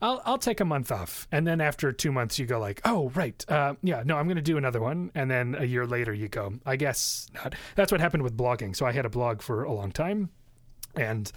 I'll 0.00 0.20
I'll 0.24 0.38
take 0.38 0.60
a 0.60 0.64
month 0.64 0.92
off, 0.92 1.26
and 1.32 1.46
then 1.46 1.60
after 1.60 1.92
two 1.92 2.12
months, 2.12 2.38
you 2.38 2.46
go 2.46 2.58
like, 2.58 2.80
oh 2.84 3.10
right, 3.14 3.44
uh, 3.48 3.74
yeah, 3.82 4.02
no, 4.04 4.16
I'm 4.16 4.26
going 4.26 4.36
to 4.36 4.42
do 4.42 4.58
another 4.58 4.80
one, 4.80 5.10
and 5.14 5.30
then 5.30 5.56
a 5.58 5.64
year 5.64 5.86
later, 5.86 6.12
you 6.12 6.28
go, 6.28 6.54
I 6.66 6.76
guess 6.76 7.28
not. 7.34 7.54
That's 7.74 7.90
what 7.90 8.00
happened 8.00 8.22
with 8.22 8.36
blogging. 8.36 8.76
So 8.76 8.86
I 8.86 8.92
had 8.92 9.06
a 9.06 9.10
blog 9.10 9.40
for 9.42 9.64
a 9.64 9.72
long 9.72 9.92
time, 9.92 10.30
and 10.94 11.30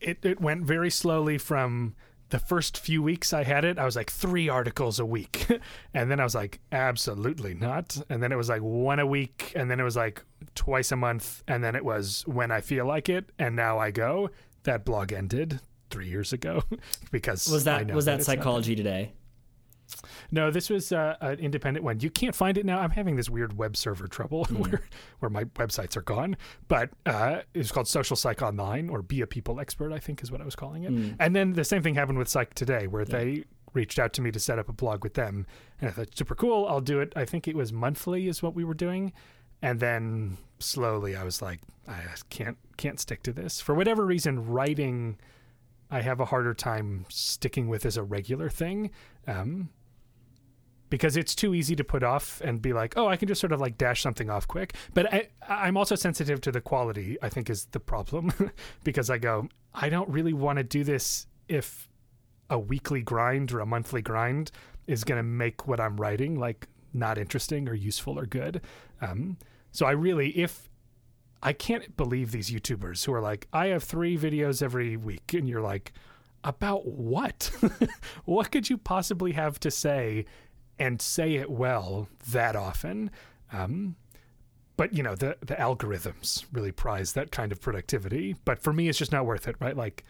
it 0.00 0.18
it 0.22 0.40
went 0.40 0.64
very 0.64 0.90
slowly 0.90 1.38
from 1.38 1.94
the 2.34 2.38
first 2.40 2.78
few 2.78 3.00
weeks 3.00 3.32
I 3.32 3.44
had 3.44 3.64
it, 3.64 3.78
I 3.78 3.84
was 3.84 3.94
like 3.94 4.10
three 4.10 4.48
articles 4.48 4.98
a 4.98 5.06
week. 5.06 5.46
and 5.94 6.10
then 6.10 6.18
I 6.18 6.24
was 6.24 6.34
like, 6.34 6.58
absolutely 6.72 7.54
not. 7.54 7.96
And 8.08 8.20
then 8.20 8.32
it 8.32 8.36
was 8.36 8.48
like 8.48 8.60
one 8.60 8.98
a 8.98 9.06
week. 9.06 9.52
And 9.54 9.70
then 9.70 9.78
it 9.78 9.84
was 9.84 9.94
like 9.94 10.24
twice 10.56 10.90
a 10.90 10.96
month. 10.96 11.44
And 11.46 11.62
then 11.62 11.76
it 11.76 11.84
was 11.84 12.24
when 12.26 12.50
I 12.50 12.60
feel 12.60 12.86
like 12.86 13.08
it. 13.08 13.30
And 13.38 13.54
now 13.54 13.78
I 13.78 13.92
go. 13.92 14.30
That 14.64 14.84
blog 14.84 15.12
ended 15.12 15.60
three 15.90 16.08
years 16.08 16.32
ago 16.32 16.62
because 17.10 17.48
Was 17.48 17.66
I 17.66 17.78
that 17.78 17.86
know 17.86 17.94
was 17.94 18.04
that 18.06 18.18
not 18.18 18.22
Psychology 18.22 18.74
Today? 18.74 19.12
no, 20.30 20.50
this 20.50 20.70
was 20.70 20.92
uh, 20.92 21.16
an 21.20 21.38
independent 21.38 21.84
one. 21.84 22.00
You 22.00 22.10
can't 22.10 22.34
find 22.34 22.56
it 22.58 22.64
now. 22.64 22.80
I'm 22.80 22.90
having 22.90 23.16
this 23.16 23.28
weird 23.28 23.56
web 23.56 23.76
server 23.76 24.08
trouble 24.08 24.44
where, 24.50 24.80
where 25.20 25.30
my 25.30 25.44
websites 25.44 25.96
are 25.96 26.02
gone. 26.02 26.36
But 26.68 26.90
uh, 27.06 27.40
it 27.52 27.58
was 27.58 27.70
called 27.70 27.86
Social 27.86 28.16
Psych 28.16 28.42
Online 28.42 28.88
or 28.88 29.02
Be 29.02 29.20
a 29.20 29.26
People 29.26 29.60
Expert, 29.60 29.92
I 29.92 29.98
think 29.98 30.22
is 30.22 30.32
what 30.32 30.40
I 30.40 30.44
was 30.44 30.56
calling 30.56 30.84
it. 30.84 31.14
And 31.20 31.36
then 31.36 31.52
the 31.52 31.64
same 31.64 31.82
thing 31.82 31.94
happened 31.94 32.18
with 32.18 32.28
Psych 32.28 32.54
Today, 32.54 32.86
where 32.86 33.04
they 33.04 33.44
reached 33.74 33.98
out 33.98 34.12
to 34.14 34.22
me 34.22 34.30
to 34.30 34.40
set 34.40 34.58
up 34.58 34.68
a 34.68 34.72
blog 34.72 35.04
with 35.04 35.14
them. 35.14 35.46
And 35.80 35.90
I 35.90 35.92
thought, 35.92 36.16
super 36.16 36.34
cool. 36.34 36.66
I'll 36.66 36.80
do 36.80 37.00
it. 37.00 37.12
I 37.14 37.24
think 37.24 37.46
it 37.46 37.56
was 37.56 37.72
monthly 37.72 38.28
is 38.28 38.42
what 38.42 38.54
we 38.54 38.64
were 38.64 38.74
doing. 38.74 39.12
And 39.64 39.80
then 39.80 40.36
slowly 40.58 41.16
I 41.16 41.24
was 41.24 41.40
like, 41.40 41.58
I 41.88 42.02
can't 42.28 42.58
can't 42.76 43.00
stick 43.00 43.22
to 43.22 43.32
this. 43.32 43.62
For 43.62 43.74
whatever 43.74 44.04
reason, 44.04 44.46
writing 44.46 45.16
I 45.90 46.02
have 46.02 46.20
a 46.20 46.26
harder 46.26 46.52
time 46.52 47.06
sticking 47.08 47.66
with 47.68 47.86
as 47.86 47.96
a 47.96 48.02
regular 48.02 48.50
thing. 48.50 48.90
Um, 49.26 49.70
because 50.90 51.16
it's 51.16 51.34
too 51.34 51.54
easy 51.54 51.74
to 51.76 51.82
put 51.82 52.02
off 52.02 52.42
and 52.42 52.60
be 52.60 52.74
like, 52.74 52.98
oh, 52.98 53.08
I 53.08 53.16
can 53.16 53.26
just 53.26 53.40
sort 53.40 53.52
of 53.52 53.60
like 53.60 53.78
dash 53.78 54.02
something 54.02 54.28
off 54.28 54.46
quick. 54.46 54.74
But 54.92 55.12
I, 55.12 55.28
I'm 55.48 55.78
also 55.78 55.94
sensitive 55.94 56.42
to 56.42 56.52
the 56.52 56.60
quality, 56.60 57.16
I 57.22 57.30
think 57.30 57.48
is 57.48 57.64
the 57.70 57.80
problem. 57.80 58.32
because 58.84 59.08
I 59.08 59.16
go, 59.16 59.48
I 59.72 59.88
don't 59.88 60.10
really 60.10 60.34
want 60.34 60.58
to 60.58 60.62
do 60.62 60.84
this 60.84 61.26
if 61.48 61.88
a 62.50 62.58
weekly 62.58 63.00
grind 63.00 63.50
or 63.50 63.60
a 63.60 63.66
monthly 63.66 64.02
grind 64.02 64.50
is 64.86 65.04
going 65.04 65.16
to 65.16 65.22
make 65.24 65.66
what 65.66 65.80
I'm 65.80 65.96
writing 65.96 66.38
like 66.38 66.68
not 66.92 67.16
interesting 67.16 67.66
or 67.66 67.74
useful 67.74 68.18
or 68.18 68.26
good. 68.26 68.60
Um, 69.00 69.38
so 69.74 69.86
I 69.86 69.90
really, 69.90 70.30
if 70.38 70.70
I 71.42 71.52
can't 71.52 71.96
believe 71.96 72.30
these 72.30 72.48
YouTubers 72.48 73.04
who 73.04 73.12
are 73.12 73.20
like, 73.20 73.48
I 73.52 73.66
have 73.66 73.82
three 73.82 74.16
videos 74.16 74.62
every 74.62 74.96
week, 74.96 75.34
and 75.34 75.48
you're 75.48 75.60
like, 75.60 75.92
about 76.44 76.86
what? 76.86 77.50
what 78.24 78.52
could 78.52 78.70
you 78.70 78.78
possibly 78.78 79.32
have 79.32 79.58
to 79.60 79.72
say 79.72 80.26
and 80.78 81.02
say 81.02 81.34
it 81.34 81.50
well 81.50 82.08
that 82.30 82.54
often? 82.54 83.10
Um, 83.52 83.96
but 84.76 84.94
you 84.94 85.02
know 85.02 85.16
the 85.16 85.36
the 85.40 85.54
algorithms 85.54 86.44
really 86.52 86.72
prize 86.72 87.12
that 87.14 87.32
kind 87.32 87.50
of 87.50 87.60
productivity. 87.60 88.36
But 88.44 88.62
for 88.62 88.72
me, 88.72 88.88
it's 88.88 88.98
just 88.98 89.12
not 89.12 89.26
worth 89.26 89.48
it, 89.48 89.56
right? 89.58 89.76
Like, 89.76 90.04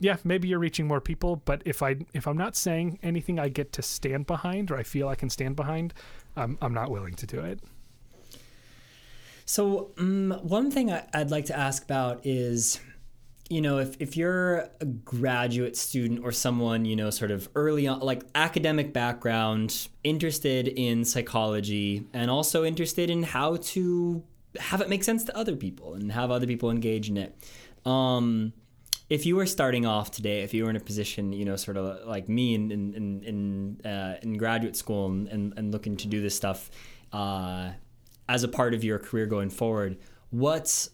yeah, 0.00 0.16
maybe 0.22 0.48
you're 0.48 0.58
reaching 0.58 0.86
more 0.86 1.00
people, 1.00 1.36
but 1.36 1.62
if 1.64 1.82
I 1.82 1.96
if 2.12 2.26
I'm 2.26 2.36
not 2.36 2.56
saying 2.56 2.98
anything 3.02 3.38
I 3.38 3.48
get 3.48 3.72
to 3.72 3.82
stand 3.82 4.26
behind 4.26 4.70
or 4.70 4.76
I 4.76 4.82
feel 4.82 5.08
I 5.08 5.14
can 5.14 5.30
stand 5.30 5.56
behind, 5.56 5.94
um, 6.36 6.58
I'm 6.60 6.74
not 6.74 6.90
willing 6.90 7.14
to 7.14 7.26
do 7.26 7.40
it. 7.40 7.60
So 9.46 9.92
um, 9.96 10.38
one 10.42 10.70
thing 10.70 10.92
I, 10.92 11.06
I'd 11.14 11.30
like 11.30 11.46
to 11.46 11.58
ask 11.58 11.82
about 11.82 12.26
is 12.26 12.80
you 13.48 13.60
know, 13.60 13.78
if, 13.78 13.96
if 14.00 14.16
you're 14.16 14.68
a 14.80 14.84
graduate 14.84 15.76
student 15.76 16.24
or 16.24 16.32
someone, 16.32 16.84
you 16.84 16.96
know, 16.96 17.10
sort 17.10 17.30
of 17.30 17.48
early 17.54 17.86
on, 17.86 18.00
like 18.00 18.24
academic 18.34 18.92
background, 18.92 19.88
interested 20.02 20.68
in 20.68 21.04
psychology, 21.04 22.06
and 22.12 22.30
also 22.30 22.64
interested 22.64 23.08
in 23.08 23.22
how 23.22 23.56
to 23.56 24.22
have 24.58 24.80
it 24.80 24.88
make 24.88 25.04
sense 25.04 25.22
to 25.24 25.36
other 25.36 25.54
people 25.54 25.94
and 25.94 26.10
have 26.10 26.30
other 26.30 26.46
people 26.46 26.70
engage 26.70 27.08
in 27.08 27.16
it. 27.16 27.36
Um, 27.84 28.52
if 29.08 29.24
you 29.24 29.36
were 29.36 29.46
starting 29.46 29.86
off 29.86 30.10
today, 30.10 30.42
if 30.42 30.52
you 30.52 30.64
were 30.64 30.70
in 30.70 30.76
a 30.76 30.80
position, 30.80 31.32
you 31.32 31.44
know, 31.44 31.54
sort 31.54 31.76
of 31.76 32.04
like 32.06 32.28
me 32.28 32.54
in 32.54 32.72
in 32.72 32.94
in 32.94 33.22
in, 33.22 33.88
uh, 33.88 34.16
in 34.22 34.36
graduate 34.38 34.76
school 34.76 35.06
and, 35.06 35.28
and, 35.28 35.54
and 35.56 35.72
looking 35.72 35.96
to 35.98 36.08
do 36.08 36.20
this 36.20 36.34
stuff 36.34 36.70
uh, 37.12 37.70
as 38.28 38.42
a 38.42 38.48
part 38.48 38.74
of 38.74 38.84
your 38.84 38.98
career 38.98 39.26
going 39.26 39.50
forward, 39.50 39.96
what's 40.30 40.90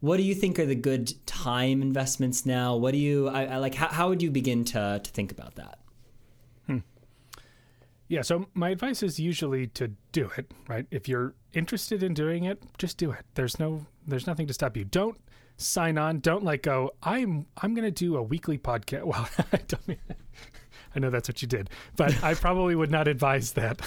what 0.00 0.18
do 0.18 0.22
you 0.22 0.34
think 0.34 0.58
are 0.58 0.66
the 0.66 0.74
good 0.74 1.14
time 1.26 1.80
investments 1.80 2.44
now? 2.44 2.76
What 2.76 2.92
do 2.92 2.98
you 2.98 3.28
I, 3.28 3.44
I 3.44 3.56
like? 3.56 3.74
How, 3.74 3.88
how 3.88 4.08
would 4.08 4.22
you 4.22 4.30
begin 4.30 4.64
to 4.66 5.00
to 5.02 5.10
think 5.10 5.32
about 5.32 5.54
that? 5.54 5.78
Hmm. 6.66 6.78
Yeah, 8.08 8.22
so 8.22 8.46
my 8.54 8.70
advice 8.70 9.02
is 9.02 9.18
usually 9.18 9.66
to 9.68 9.92
do 10.12 10.30
it, 10.36 10.52
right? 10.68 10.86
If 10.90 11.08
you're 11.08 11.34
interested 11.54 12.02
in 12.02 12.12
doing 12.12 12.44
it, 12.44 12.62
just 12.76 12.98
do 12.98 13.10
it. 13.12 13.24
There's 13.34 13.58
no 13.58 13.86
there's 14.06 14.26
nothing 14.26 14.46
to 14.48 14.52
stop 14.52 14.76
you. 14.76 14.84
Don't 14.84 15.18
sign 15.56 15.96
on. 15.96 16.20
Don't 16.20 16.44
let 16.44 16.62
go, 16.62 16.90
I'm 17.02 17.46
I'm 17.56 17.74
to 17.74 17.90
do 17.90 18.16
a 18.16 18.22
weekly 18.22 18.58
podcast. 18.58 19.04
Well, 19.06 19.28
I 19.52 19.58
don't 19.68 19.88
mean 19.88 19.98
I 20.94 21.00
know 21.00 21.10
that's 21.10 21.28
what 21.28 21.42
you 21.42 21.48
did, 21.48 21.70
but 21.96 22.22
I 22.22 22.34
probably 22.34 22.74
would 22.74 22.90
not 22.90 23.08
advise 23.08 23.52
that. 23.52 23.80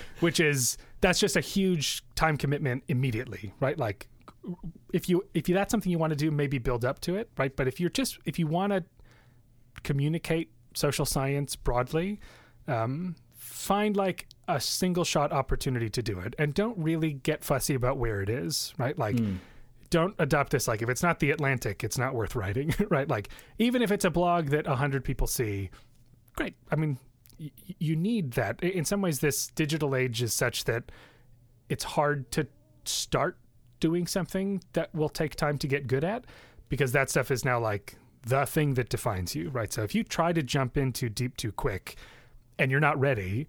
Which 0.20 0.40
is 0.40 0.76
that's 1.00 1.20
just 1.20 1.36
a 1.36 1.40
huge 1.40 2.02
time 2.14 2.36
commitment 2.36 2.84
immediately, 2.88 3.52
right? 3.60 3.78
Like 3.78 4.08
if 4.92 5.08
you 5.08 5.24
if 5.34 5.48
you 5.48 5.54
that's 5.54 5.70
something 5.70 5.90
you 5.90 5.98
want 5.98 6.10
to 6.10 6.16
do, 6.16 6.30
maybe 6.30 6.58
build 6.58 6.84
up 6.84 7.00
to 7.00 7.16
it, 7.16 7.30
right? 7.36 7.54
But 7.54 7.68
if 7.68 7.80
you're 7.80 7.90
just 7.90 8.18
if 8.24 8.38
you 8.38 8.46
want 8.46 8.72
to 8.72 8.84
communicate 9.82 10.50
social 10.74 11.06
science 11.06 11.56
broadly, 11.56 12.20
um, 12.68 13.16
find 13.34 13.96
like 13.96 14.26
a 14.48 14.60
single 14.60 15.04
shot 15.04 15.32
opportunity 15.32 15.88
to 15.90 16.02
do 16.02 16.18
it, 16.20 16.34
and 16.38 16.54
don't 16.54 16.78
really 16.78 17.14
get 17.14 17.44
fussy 17.44 17.74
about 17.74 17.96
where 17.98 18.20
it 18.22 18.28
is, 18.28 18.74
right? 18.78 18.98
Like. 18.98 19.16
Mm. 19.16 19.38
Don't 19.88 20.14
adopt 20.20 20.52
this 20.52 20.68
like 20.68 20.82
if 20.82 20.88
it's 20.88 21.02
not 21.02 21.18
the 21.18 21.32
Atlantic, 21.32 21.82
it's 21.82 21.98
not 21.98 22.14
worth 22.14 22.36
writing, 22.36 22.72
right? 22.90 23.08
Like 23.08 23.28
even 23.58 23.82
if 23.82 23.90
it's 23.90 24.04
a 24.04 24.10
blog 24.10 24.50
that 24.50 24.68
a 24.68 24.76
hundred 24.76 25.02
people 25.02 25.26
see, 25.26 25.70
great. 26.40 26.54
I 26.70 26.76
mean, 26.76 26.98
y- 27.38 27.50
you 27.78 27.96
need 27.96 28.32
that. 28.32 28.62
In 28.62 28.84
some 28.84 29.02
ways, 29.02 29.20
this 29.20 29.48
digital 29.48 29.94
age 29.94 30.22
is 30.22 30.32
such 30.32 30.64
that 30.64 30.84
it's 31.68 31.84
hard 31.84 32.30
to 32.32 32.46
start 32.84 33.36
doing 33.78 34.06
something 34.06 34.62
that 34.72 34.94
will 34.94 35.08
take 35.08 35.34
time 35.34 35.58
to 35.58 35.66
get 35.66 35.86
good 35.86 36.04
at 36.04 36.24
because 36.68 36.92
that 36.92 37.10
stuff 37.10 37.30
is 37.30 37.44
now 37.44 37.58
like 37.58 37.96
the 38.26 38.44
thing 38.46 38.74
that 38.74 38.88
defines 38.88 39.34
you, 39.34 39.50
right? 39.50 39.72
So 39.72 39.82
if 39.82 39.94
you 39.94 40.02
try 40.04 40.32
to 40.32 40.42
jump 40.42 40.76
into 40.76 41.08
deep 41.08 41.36
too 41.36 41.52
quick 41.52 41.96
and 42.58 42.70
you're 42.70 42.80
not 42.80 42.98
ready, 42.98 43.48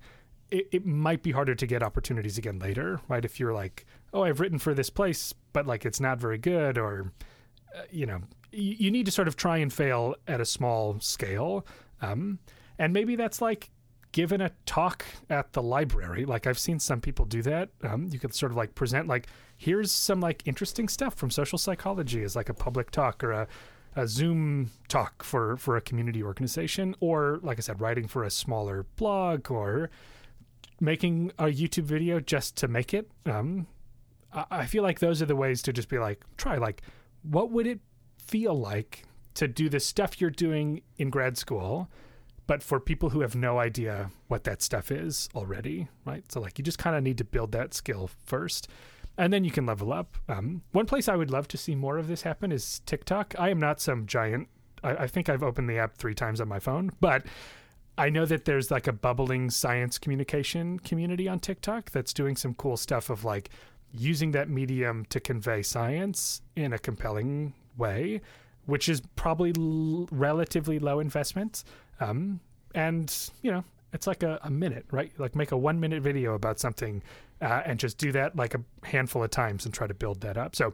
it, 0.50 0.68
it 0.72 0.86
might 0.86 1.24
be 1.24 1.32
harder 1.32 1.56
to 1.56 1.66
get 1.66 1.84
opportunities 1.84 2.38
again 2.38 2.60
later, 2.60 3.00
right? 3.08 3.24
If 3.24 3.40
you're 3.40 3.54
like, 3.54 3.86
oh, 4.14 4.24
I've 4.24 4.40
written 4.40 4.60
for 4.60 4.74
this 4.74 4.90
place, 4.90 5.34
but 5.54 5.66
like 5.66 5.86
it's 5.86 6.00
not 6.00 6.20
very 6.20 6.38
good, 6.38 6.78
or, 6.78 7.12
uh, 7.76 7.84
you 7.90 8.06
know, 8.06 8.22
you, 8.52 8.92
need 8.92 9.06
to 9.06 9.12
sort 9.12 9.30
of 9.30 9.38
try 9.38 9.58
and 9.58 9.72
fail 9.72 10.16
at 10.28 10.42
a 10.42 10.46
small 10.46 11.00
scale. 11.00 11.66
Um, 12.02 12.40
and 12.82 12.94
maybe 12.94 13.16
that's 13.16 13.42
like 13.42 13.70
given 14.12 14.42
a 14.42 14.50
talk 14.66 15.06
at 15.30 15.54
the 15.54 15.62
library. 15.62 16.26
Like 16.26 16.48
I've 16.48 16.58
seen 16.58 16.80
some 16.80 17.00
people 17.00 17.26
do 17.26 17.44
that. 17.44 17.70
Um, 17.84 18.10
you 18.12 18.18
could 18.18 18.34
sort 18.34 18.52
of 18.52 18.58
like 18.58 18.74
present 18.74 19.08
like, 19.08 19.28
here's 19.56 19.92
some 19.92 20.20
like 20.20 20.42
interesting 20.46 20.90
stuff 20.90 21.14
from 21.14 21.30
social 21.30 21.60
psychology 21.60 22.24
as 22.24 22.36
like 22.36 22.50
a 22.50 22.56
public 22.56 22.90
talk 22.90 23.24
or 23.24 23.34
a, 23.34 23.48
a 23.96 24.08
Zoom 24.08 24.72
talk 24.88 25.22
for 25.22 25.58
for 25.58 25.78
a 25.78 25.82
community 25.82 26.24
organization, 26.24 26.96
or 27.02 27.40
like 27.44 27.60
I 27.60 27.62
said, 27.62 27.80
writing 27.80 28.08
for 28.08 28.24
a 28.24 28.32
smaller 28.32 28.88
blog 28.96 29.52
or 29.52 29.92
making 30.80 31.32
a 31.38 31.46
YouTube 31.46 31.84
video 31.84 32.20
just 32.20 32.58
to 32.58 32.68
make 32.68 32.96
it. 32.96 33.12
Um, 33.28 33.68
I, 34.34 34.46
I 34.50 34.66
feel 34.66 34.82
like 34.82 35.00
those 35.00 35.22
are 35.22 35.28
the 35.28 35.36
ways 35.36 35.62
to 35.64 35.74
just 35.74 35.88
be 35.88 36.00
like, 36.00 36.24
try 36.36 36.58
like, 36.58 36.82
what 37.22 37.52
would 37.52 37.68
it 37.68 37.80
feel 38.18 38.56
like 38.56 39.04
to 39.36 39.48
do 39.48 39.70
the 39.70 39.80
stuff 39.80 40.20
you're 40.20 40.32
doing 40.32 40.82
in 40.98 41.12
grad 41.12 41.38
school? 41.38 41.88
But 42.52 42.62
for 42.62 42.82
people 42.82 43.12
who 43.12 43.22
have 43.22 43.34
no 43.34 43.60
idea 43.60 44.12
what 44.28 44.44
that 44.44 44.62
stuff 44.62 44.92
is 44.92 45.30
already, 45.34 45.88
right? 46.04 46.30
So 46.30 46.42
like 46.42 46.58
you 46.60 46.66
just 46.66 46.78
kind 46.78 46.98
of 46.98 47.02
need 47.02 47.18
to 47.20 47.24
build 47.24 47.54
that 47.54 47.74
skill 47.74 48.10
first, 48.26 48.68
and 49.18 49.32
then 49.32 49.46
you 49.46 49.52
can 49.52 49.66
level 49.66 49.94
up. 49.94 50.18
Um, 50.28 50.62
one 50.74 50.86
place 50.86 51.08
I 51.08 51.16
would 51.16 51.32
love 51.32 51.48
to 51.48 51.58
see 51.58 51.76
more 51.76 51.98
of 51.98 52.10
this 52.10 52.24
happen 52.24 52.52
is 52.52 52.82
TikTok. 52.86 53.36
I 53.40 53.52
am 53.52 53.60
not 53.62 53.80
some 53.80 54.06
giant. 54.06 54.50
I, 54.84 55.04
I 55.04 55.08
think 55.08 55.30
I've 55.30 55.44
opened 55.44 55.70
the 55.70 55.78
app 55.78 55.96
three 55.96 56.14
times 56.14 56.42
on 56.42 56.50
my 56.50 56.60
phone, 56.60 56.92
but 57.00 57.24
I 57.98 58.10
know 58.10 58.26
that 58.26 58.44
there's 58.44 58.70
like 58.70 58.86
a 58.86 58.92
bubbling 58.92 59.50
science 59.50 59.98
communication 59.98 60.78
community 60.80 61.30
on 61.30 61.40
TikTok 61.40 61.92
that's 61.92 62.12
doing 62.12 62.36
some 62.36 62.54
cool 62.56 62.76
stuff 62.76 63.10
of 63.10 63.24
like 63.24 63.50
using 63.94 64.32
that 64.32 64.50
medium 64.50 65.06
to 65.06 65.22
convey 65.22 65.62
science 65.62 66.42
in 66.58 66.74
a 66.74 66.80
compelling 66.80 67.54
way, 67.78 68.20
which 68.66 68.90
is 68.90 69.02
probably 69.16 69.54
l- 69.58 70.10
relatively 70.12 70.80
low 70.80 71.00
investment. 71.00 71.64
Um, 72.02 72.40
and 72.74 73.30
you 73.42 73.52
know, 73.52 73.64
it's 73.94 74.08
like 74.08 74.24
a, 74.24 74.40
a, 74.44 74.50
minute, 74.50 74.86
right? 74.92 75.12
Like 75.18 75.36
make 75.36 75.52
a 75.52 75.58
one 75.58 75.80
minute 75.80 76.02
video 76.02 76.34
about 76.34 76.60
something, 76.60 77.04
uh, 77.42 77.62
and 77.66 77.80
just 77.80 77.98
do 77.98 78.12
that 78.14 78.36
like 78.36 78.56
a 78.56 78.62
handful 78.84 79.24
of 79.24 79.30
times 79.30 79.66
and 79.66 79.74
try 79.74 79.88
to 79.88 79.94
build 79.94 80.22
that 80.22 80.38
up. 80.38 80.56
So, 80.56 80.74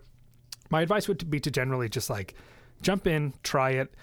my 0.70 0.82
advice 0.82 1.08
would 1.08 1.30
be 1.30 1.40
to 1.42 1.52
generally 1.52 1.90
just 1.90 2.10
like 2.10 2.36
jump 2.82 3.08
in, 3.08 3.34
try 3.44 3.72
it. 3.72 3.94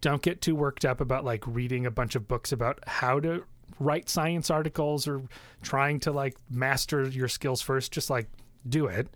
Don't 0.00 0.22
get 0.22 0.40
too 0.42 0.54
worked 0.54 0.84
up 0.84 1.00
about 1.00 1.24
like 1.24 1.46
reading 1.46 1.86
a 1.86 1.90
bunch 1.90 2.14
of 2.14 2.28
books 2.28 2.52
about 2.52 2.80
how 2.86 3.18
to 3.20 3.44
write 3.80 4.08
science 4.08 4.50
articles 4.50 5.08
or 5.08 5.22
trying 5.62 6.00
to 6.00 6.12
like 6.12 6.36
master 6.50 7.08
your 7.08 7.28
skills 7.28 7.62
first. 7.62 7.92
Just 7.92 8.10
like 8.10 8.28
do 8.68 8.86
it, 8.86 9.08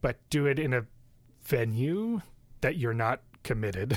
but 0.00 0.16
do 0.30 0.46
it 0.46 0.58
in 0.58 0.74
a 0.74 0.86
venue 1.42 2.20
that 2.60 2.76
you're 2.76 2.94
not 2.94 3.22
committed 3.42 3.96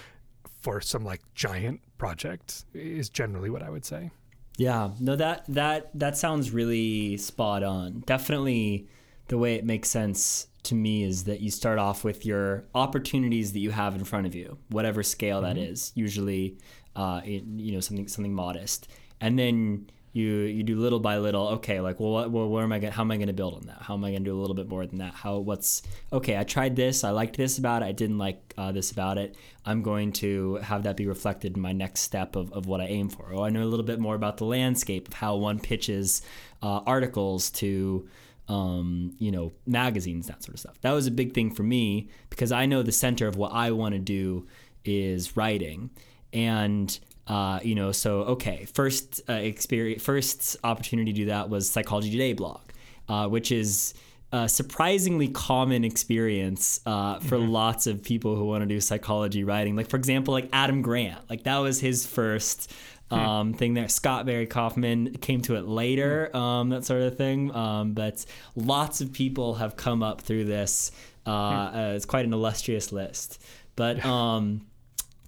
for 0.62 0.80
some 0.80 1.04
like 1.04 1.20
giant 1.34 1.80
project 1.98 2.64
is 2.72 3.08
generally 3.08 3.50
what 3.50 3.62
I 3.62 3.70
would 3.70 3.84
say. 3.84 4.10
Yeah, 4.56 4.90
no 4.98 5.14
that 5.16 5.44
that 5.48 5.90
that 5.98 6.16
sounds 6.16 6.50
really 6.50 7.16
spot 7.16 7.62
on. 7.62 8.00
Definitely 8.06 8.88
the 9.28 9.38
way 9.38 9.54
it 9.54 9.64
makes 9.64 9.88
sense 9.88 10.48
to 10.64 10.74
me 10.74 11.04
is 11.04 11.24
that 11.24 11.40
you 11.40 11.50
start 11.50 11.78
off 11.78 12.02
with 12.02 12.26
your 12.26 12.64
opportunities 12.74 13.52
that 13.52 13.60
you 13.60 13.70
have 13.70 13.94
in 13.94 14.04
front 14.04 14.26
of 14.26 14.34
you, 14.34 14.58
whatever 14.70 15.02
scale 15.02 15.42
mm-hmm. 15.42 15.54
that 15.54 15.58
is, 15.58 15.92
usually 15.94 16.58
uh, 16.96 17.20
you 17.24 17.72
know 17.72 17.80
something 17.80 18.08
something 18.08 18.34
modest. 18.34 18.88
And 19.20 19.38
then 19.38 19.90
you 20.18 20.40
you 20.40 20.62
do 20.64 20.76
little 20.76 20.98
by 20.98 21.18
little 21.18 21.48
okay 21.48 21.80
like 21.80 22.00
well 22.00 22.10
what, 22.10 22.30
well, 22.30 22.48
where 22.48 22.64
am 22.64 22.72
i 22.72 22.78
going 22.78 22.92
how 22.92 23.02
am 23.02 23.10
i 23.10 23.16
going 23.16 23.28
to 23.28 23.32
build 23.32 23.54
on 23.54 23.66
that? 23.66 23.78
How 23.80 23.94
am 23.94 24.04
i 24.04 24.10
going 24.10 24.24
to 24.24 24.30
do 24.30 24.36
a 24.36 24.40
little 24.40 24.56
bit 24.56 24.68
more 24.68 24.84
than 24.84 24.98
that? 24.98 25.14
How 25.14 25.38
what's 25.38 25.82
okay 26.12 26.36
i 26.36 26.44
tried 26.44 26.74
this 26.74 27.04
i 27.04 27.10
liked 27.10 27.36
this 27.36 27.58
about 27.58 27.82
it 27.82 27.86
i 27.86 27.92
didn't 27.92 28.18
like 28.18 28.54
uh, 28.58 28.72
this 28.72 28.90
about 28.90 29.18
it. 29.18 29.36
I'm 29.64 29.82
going 29.82 30.12
to 30.14 30.56
have 30.56 30.82
that 30.82 30.96
be 30.96 31.06
reflected 31.06 31.56
in 31.56 31.62
my 31.62 31.72
next 31.72 32.00
step 32.00 32.34
of, 32.36 32.52
of 32.52 32.66
what 32.66 32.80
i 32.80 32.86
aim 32.86 33.08
for. 33.08 33.32
Oh 33.32 33.42
i 33.42 33.50
know 33.50 33.62
a 33.62 33.70
little 33.72 33.86
bit 33.86 34.00
more 34.00 34.16
about 34.16 34.38
the 34.38 34.44
landscape 34.44 35.08
of 35.08 35.14
how 35.14 35.36
one 35.36 35.60
pitches 35.60 36.22
uh, 36.62 36.80
articles 36.86 37.50
to 37.50 38.08
um, 38.48 39.14
you 39.18 39.30
know 39.30 39.52
magazines 39.66 40.26
that 40.26 40.42
sort 40.42 40.54
of 40.54 40.60
stuff. 40.60 40.80
That 40.80 40.92
was 40.92 41.06
a 41.06 41.12
big 41.12 41.32
thing 41.32 41.54
for 41.54 41.62
me 41.62 42.08
because 42.30 42.50
i 42.50 42.66
know 42.66 42.82
the 42.82 42.92
center 42.92 43.28
of 43.28 43.36
what 43.36 43.52
i 43.52 43.70
want 43.70 43.94
to 43.94 44.00
do 44.00 44.46
is 44.84 45.36
writing. 45.36 45.90
And 46.32 46.98
uh, 47.28 47.60
you 47.62 47.74
know, 47.74 47.92
so 47.92 48.20
okay, 48.20 48.64
first 48.72 49.20
uh, 49.28 49.34
experience, 49.34 50.02
first 50.02 50.56
opportunity 50.64 51.12
to 51.12 51.18
do 51.20 51.26
that 51.26 51.50
was 51.50 51.70
Psychology 51.70 52.10
Today 52.10 52.32
blog, 52.32 52.60
uh, 53.08 53.28
which 53.28 53.52
is 53.52 53.94
a 54.32 54.48
surprisingly 54.48 55.28
common 55.28 55.84
experience 55.84 56.80
uh, 56.86 57.18
for 57.20 57.36
mm-hmm. 57.36 57.50
lots 57.50 57.86
of 57.86 58.02
people 58.02 58.36
who 58.36 58.44
want 58.44 58.62
to 58.62 58.66
do 58.66 58.80
psychology 58.80 59.44
writing. 59.44 59.76
Like 59.76 59.88
for 59.88 59.96
example, 59.96 60.32
like 60.32 60.48
Adam 60.52 60.82
Grant, 60.82 61.20
like 61.28 61.44
that 61.44 61.58
was 61.58 61.80
his 61.80 62.06
first 62.06 62.72
um, 63.10 63.54
thing 63.54 63.74
there. 63.74 63.88
Scott 63.88 64.26
Barry 64.26 64.46
Kaufman 64.46 65.14
came 65.16 65.40
to 65.42 65.56
it 65.56 65.66
later, 65.66 66.34
um, 66.36 66.70
that 66.70 66.84
sort 66.84 67.02
of 67.02 67.16
thing. 67.16 67.54
Um, 67.54 67.92
but 67.92 68.24
lots 68.54 69.00
of 69.00 69.12
people 69.12 69.54
have 69.54 69.76
come 69.76 70.02
up 70.02 70.20
through 70.20 70.44
this. 70.44 70.92
Uh, 71.26 71.30
uh, 71.30 71.92
it's 71.94 72.06
quite 72.06 72.24
an 72.24 72.32
illustrious 72.32 72.92
list. 72.92 73.42
But 73.76 74.04
um, 74.04 74.62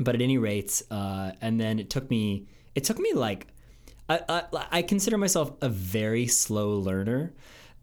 but 0.00 0.16
at 0.16 0.22
any 0.22 0.38
rate, 0.38 0.82
uh, 0.90 1.32
and 1.40 1.60
then 1.60 1.78
it 1.78 1.90
took 1.90 2.10
me. 2.10 2.48
It 2.74 2.84
took 2.84 2.98
me 2.98 3.12
like. 3.12 3.46
I, 4.08 4.20
I, 4.28 4.66
I 4.72 4.82
consider 4.82 5.16
myself 5.16 5.52
a 5.60 5.68
very 5.68 6.26
slow 6.26 6.78
learner. 6.78 7.32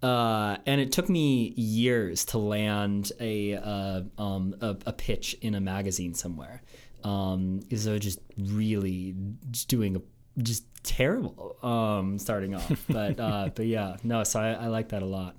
Uh, 0.03 0.57
and 0.65 0.80
it 0.80 0.91
took 0.91 1.09
me 1.09 1.53
years 1.55 2.26
to 2.26 2.38
land 2.38 3.11
a, 3.20 3.55
uh, 3.55 4.01
um, 4.18 4.55
a, 4.61 4.76
a 4.86 4.93
pitch 4.93 5.36
in 5.41 5.55
a 5.55 5.61
magazine 5.61 6.13
somewhere. 6.13 6.61
Um, 7.03 7.61
was 7.72 7.86
just 7.99 8.20
really 8.38 9.15
just 9.51 9.70
doing 9.70 9.95
a 9.95 10.01
just 10.41 10.65
terrible 10.84 11.57
um, 11.63 12.20
starting 12.20 12.55
off. 12.55 12.86
But 12.89 13.20
uh, 13.20 13.49
but 13.55 13.65
yeah, 13.65 13.97
no. 14.03 14.24
So 14.24 14.39
I, 14.39 14.51
I 14.51 14.68
like 14.68 14.89
that 14.89 15.01
a 15.01 15.05
lot. 15.05 15.36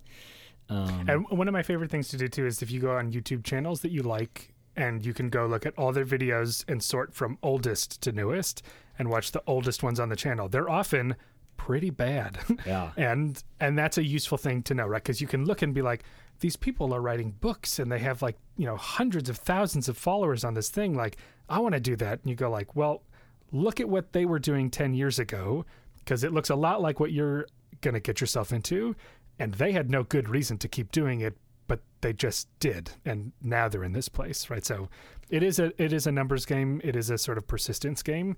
Um, 0.71 1.05
And 1.09 1.29
one 1.31 1.49
of 1.49 1.53
my 1.53 1.63
favorite 1.63 1.91
things 1.91 2.09
to 2.09 2.17
do 2.17 2.29
too 2.29 2.47
is 2.47 2.63
if 2.63 2.71
you 2.71 2.81
go 2.81 2.97
on 2.97 3.13
YouTube 3.13 3.45
channels 3.45 3.81
that 3.83 3.91
you 3.91 4.03
like 4.03 4.55
and 4.79 5.05
you 5.05 5.13
can 5.13 5.29
go 5.29 5.45
look 5.47 5.67
at 5.67 5.77
all 5.77 5.93
their 5.93 6.07
videos 6.07 6.65
and 6.69 6.83
sort 6.83 7.13
from 7.13 7.37
oldest 7.43 8.01
to 8.03 8.13
newest 8.13 8.63
and 8.99 9.11
watch 9.11 9.33
the 9.33 9.43
oldest 9.47 9.83
ones 9.83 9.99
on 9.99 10.09
the 10.09 10.17
channel. 10.17 10.49
They're 10.49 10.71
often 10.71 11.17
pretty 11.57 11.91
bad. 11.91 12.39
Yeah. 12.67 12.93
and 12.97 13.43
and 13.61 13.77
that's 13.77 13.99
a 13.99 14.05
useful 14.05 14.39
thing 14.39 14.63
to 14.63 14.75
know, 14.75 14.87
right? 14.87 15.05
Cuz 15.05 15.21
you 15.21 15.27
can 15.27 15.45
look 15.45 15.63
and 15.63 15.75
be 15.75 15.83
like 15.83 16.05
these 16.41 16.57
people 16.57 16.95
are 16.95 17.01
writing 17.01 17.33
books 17.41 17.81
and 17.81 17.91
they 17.91 17.99
have 17.99 18.23
like, 18.23 18.37
you 18.57 18.67
know, 18.67 18.77
hundreds 18.77 19.29
of 19.29 19.37
thousands 19.37 19.89
of 19.89 19.99
followers 19.99 20.45
on 20.45 20.55
this 20.55 20.71
thing 20.71 20.95
like 20.95 21.17
I 21.49 21.59
want 21.59 21.75
to 21.75 21.81
do 21.81 21.97
that. 21.97 22.21
And 22.21 22.31
you 22.31 22.37
go 22.37 22.49
like, 22.51 22.77
well, 22.77 23.03
look 23.51 23.81
at 23.81 23.89
what 23.89 24.13
they 24.13 24.25
were 24.25 24.39
doing 24.39 24.71
10 24.71 24.95
years 24.95 25.19
ago 25.19 25.65
because 25.99 26.23
it 26.23 26.33
looks 26.33 26.51
a 26.51 26.55
lot 26.55 26.81
like 26.81 27.01
what 27.01 27.11
you're 27.11 27.47
going 27.81 27.95
to 27.95 28.01
get 28.01 28.21
yourself 28.21 28.53
into 28.53 28.95
and 29.41 29.55
they 29.55 29.73
had 29.73 29.91
no 29.91 30.05
good 30.05 30.29
reason 30.29 30.59
to 30.59 30.69
keep 30.69 30.93
doing 30.93 31.21
it 31.21 31.37
but 31.69 31.81
they 32.01 32.13
just 32.13 32.49
did 32.59 32.91
and 33.05 33.33
now 33.41 33.69
they're 33.69 33.85
in 33.85 33.93
this 33.93 34.09
place 34.09 34.51
right 34.51 34.67
so 34.67 34.89
it 35.31 35.43
is 35.43 35.61
a 35.61 35.73
it 35.81 35.93
is 35.93 36.07
a 36.07 36.13
numbers 36.13 36.45
game 36.45 36.81
it 36.83 36.97
is 36.97 37.11
a 37.11 37.19
sort 37.19 37.39
of 37.39 37.47
persistence 37.47 38.03
game 38.03 38.37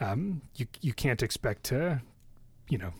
um, 0.00 0.42
you 0.56 0.66
you 0.80 0.92
can't 0.92 1.22
expect 1.22 1.62
to 1.62 2.00
you 2.68 2.78
know 2.78 2.92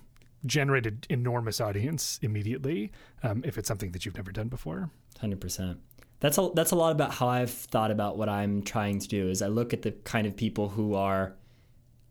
generate 0.46 0.86
an 0.86 1.00
enormous 1.08 1.60
audience 1.60 2.18
immediately 2.22 2.92
um, 3.24 3.42
if 3.44 3.58
it's 3.58 3.66
something 3.66 3.90
that 3.90 4.06
you've 4.06 4.16
never 4.16 4.30
done 4.30 4.48
before 4.48 4.90
Hundred 5.20 5.40
percent. 5.40 5.78
That's 6.20 6.38
a 6.38 6.50
that's 6.54 6.70
a 6.70 6.76
lot 6.76 6.92
about 6.92 7.12
how 7.12 7.28
I've 7.28 7.50
thought 7.50 7.90
about 7.90 8.16
what 8.16 8.28
I'm 8.30 8.62
trying 8.62 9.00
to 9.00 9.08
do. 9.08 9.28
Is 9.28 9.42
I 9.42 9.48
look 9.48 9.74
at 9.74 9.82
the 9.82 9.92
kind 9.92 10.26
of 10.26 10.34
people 10.34 10.68
who 10.68 10.94
are 10.94 11.34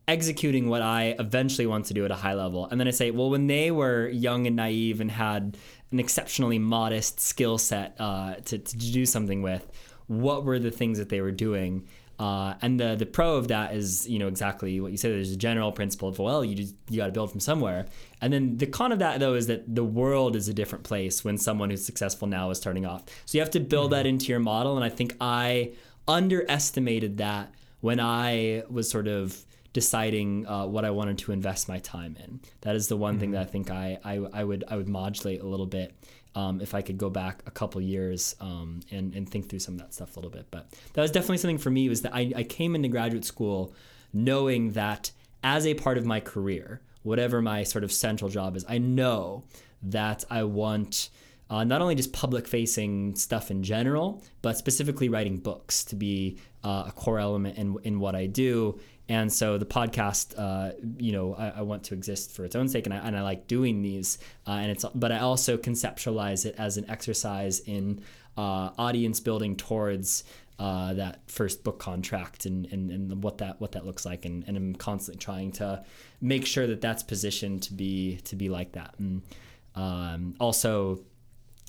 executing 0.10 0.68
what 0.68 0.82
I 0.82 1.16
eventually 1.20 1.68
want 1.68 1.86
to 1.86 1.94
do 1.94 2.04
at 2.04 2.12
a 2.12 2.16
high 2.16 2.34
level, 2.34 2.66
and 2.66 2.80
then 2.80 2.88
I 2.88 2.92
say, 2.92 3.12
well, 3.12 3.30
when 3.30 3.48
they 3.48 3.72
were 3.72 4.10
young 4.10 4.48
and 4.48 4.56
naive 4.56 5.00
and 5.00 5.12
had 5.12 5.58
an 5.92 6.00
exceptionally 6.00 6.60
modest 6.60 7.20
skill 7.20 7.58
set 7.58 7.96
uh, 8.00 8.36
to 8.46 8.58
to 8.58 8.78
do 8.78 9.06
something 9.06 9.42
with, 9.42 9.66
what 10.08 10.44
were 10.44 10.60
the 10.60 10.72
things 10.72 10.98
that 10.98 11.10
they 11.10 11.22
were 11.22 11.32
doing? 11.32 11.88
Uh, 12.18 12.56
and 12.62 12.80
the 12.80 12.96
the 12.98 13.06
pro 13.06 13.36
of 13.38 13.48
that 13.48 13.74
is 13.74 14.10
you 14.10 14.20
know 14.20 14.28
exactly 14.28 14.82
what 14.82 14.92
you 14.92 14.98
said. 14.98 15.12
There's 15.12 15.32
a 15.32 15.38
general 15.38 15.72
principle 15.72 16.10
of 16.10 16.20
well, 16.20 16.44
you 16.44 16.56
just, 16.56 16.76
you 16.90 16.98
got 16.98 17.06
to 17.06 17.12
build 17.14 17.32
from 17.32 17.40
somewhere. 17.40 17.86
And 18.20 18.34
then 18.34 18.58
the 18.58 18.66
con 18.68 18.92
of 18.92 19.00
that 19.00 19.20
though 19.20 19.36
is 19.36 19.48
that 19.48 19.74
the 19.74 19.86
world 19.86 20.36
is 20.36 20.50
a 20.50 20.54
different 20.54 20.84
place 20.84 21.24
when 21.24 21.38
someone 21.38 21.70
who's 21.70 21.86
successful 21.86 22.28
now 22.28 22.50
is 22.50 22.58
starting 22.58 22.86
off. 22.86 23.04
So 23.26 23.38
you 23.38 23.42
have 23.42 23.52
to 23.52 23.60
build 23.60 23.92
that 23.92 24.06
into 24.06 24.26
your 24.26 24.40
model. 24.40 24.76
And 24.76 24.84
I 24.84 24.90
think 24.90 25.16
I 25.22 25.74
underestimated 26.08 27.20
that 27.20 27.54
when 27.80 28.00
I 28.00 28.64
was 28.70 28.90
sort 28.90 29.08
of 29.08 29.46
deciding 29.74 30.48
uh, 30.48 30.66
what 30.66 30.86
I 30.86 30.92
wanted 30.92 31.18
to 31.20 31.32
invest 31.32 31.68
my 31.68 31.80
time 31.80 32.18
in. 32.24 32.40
That 32.62 32.76
is 32.76 32.88
the 32.88 32.98
one 32.98 33.20
thing 33.20 33.32
that 33.32 33.42
I 33.42 33.46
think 33.46 33.70
I, 33.70 34.00
I 34.04 34.16
I 34.34 34.44
would 34.44 34.64
I 34.68 34.76
would 34.76 34.90
modulate 34.90 35.42
a 35.42 35.46
little 35.46 35.68
bit 35.68 35.94
um, 36.36 36.62
if 36.62 36.74
I 36.74 36.82
could 36.82 36.98
go 36.98 37.10
back 37.10 37.42
a 37.46 37.52
couple 37.52 37.82
years 37.82 38.36
um, 38.40 38.82
and, 38.92 39.14
and 39.16 39.30
think 39.30 39.50
through 39.50 39.60
some 39.60 39.76
of 39.76 39.80
that 39.82 39.94
stuff 39.94 40.16
a 40.16 40.20
little 40.20 40.32
bit. 40.32 40.48
But 40.52 40.72
that 40.94 41.02
was 41.02 41.12
definitely 41.12 41.38
something 41.38 41.58
for 41.58 41.72
me 41.72 41.90
was 41.90 42.02
that 42.04 42.14
I, 42.14 42.32
I 42.36 42.44
came 42.44 42.76
into 42.76 42.88
graduate 42.88 43.26
school 43.26 43.74
knowing 44.14 44.72
that 44.72 45.12
as 45.44 45.66
a 45.66 45.74
part 45.74 45.98
of 45.98 46.06
my 46.06 46.20
career, 46.20 46.82
whatever 47.04 47.42
my 47.42 47.64
sort 47.64 47.84
of 47.84 47.92
central 47.92 48.30
job 48.30 48.56
is, 48.56 48.66
I 48.68 48.78
know 48.78 49.44
that 49.84 50.24
I 50.30 50.44
want 50.44 51.10
uh, 51.50 51.64
not 51.64 51.82
only 51.82 51.96
just 51.96 52.14
public 52.14 52.48
facing 52.48 53.16
stuff 53.16 53.50
in 53.50 53.64
general, 53.64 54.24
but 54.42 54.56
specifically 54.58 55.10
writing 55.10 55.38
books 55.38 55.84
to 55.86 55.96
be 55.96 56.38
uh, 56.64 56.86
a 56.88 56.92
core 56.92 57.20
element 57.20 57.58
in, 57.58 57.76
in 57.84 58.00
what 58.00 58.16
I 58.16 58.28
do. 58.28 58.80
And 59.10 59.34
so 59.34 59.58
the 59.58 59.66
podcast, 59.66 60.36
uh, 60.38 60.74
you 61.00 61.12
know, 61.12 61.34
I, 61.34 61.50
I, 61.58 61.62
want 61.64 61.84
to 61.86 61.96
exist 61.96 62.32
for 62.32 62.46
its 62.46 62.56
own 62.56 62.70
sake, 62.70 62.86
and 62.86 62.94
I, 62.94 62.98
and 62.98 63.18
I 63.18 63.24
like 63.24 63.48
doing 63.48 63.82
these. 63.82 64.20
Uh, 64.48 64.52
and 64.52 64.72
it's, 64.72 64.86
but 64.94 65.12
I 65.12 65.20
also 65.20 65.58
conceptualize 65.58 66.46
it 66.46 66.54
as 66.60 66.78
an 66.78 66.88
exercise 66.88 67.60
in 67.62 68.04
uh, 68.38 68.70
audience 68.78 69.20
building 69.20 69.56
towards 69.56 70.24
uh, 70.60 70.94
that 70.94 71.22
first 71.26 71.64
book 71.64 71.80
contract 71.80 72.46
and, 72.46 72.68
and, 72.68 72.92
and 72.92 73.24
what 73.24 73.40
that 73.40 73.60
what 73.60 73.72
that 73.72 73.86
looks 73.86 74.06
like, 74.06 74.26
and, 74.26 74.44
and 74.48 74.56
I'm 74.56 74.76
constantly 74.76 75.20
trying 75.20 75.54
to 75.54 75.84
make 76.22 76.46
sure 76.46 76.68
that 76.68 76.80
that's 76.80 77.02
positioned 77.02 77.64
to 77.64 77.74
be 77.74 78.18
to 78.26 78.36
be 78.36 78.48
like 78.48 78.74
that. 78.74 78.94
And 79.00 79.24
um, 79.74 80.36
also 80.40 81.00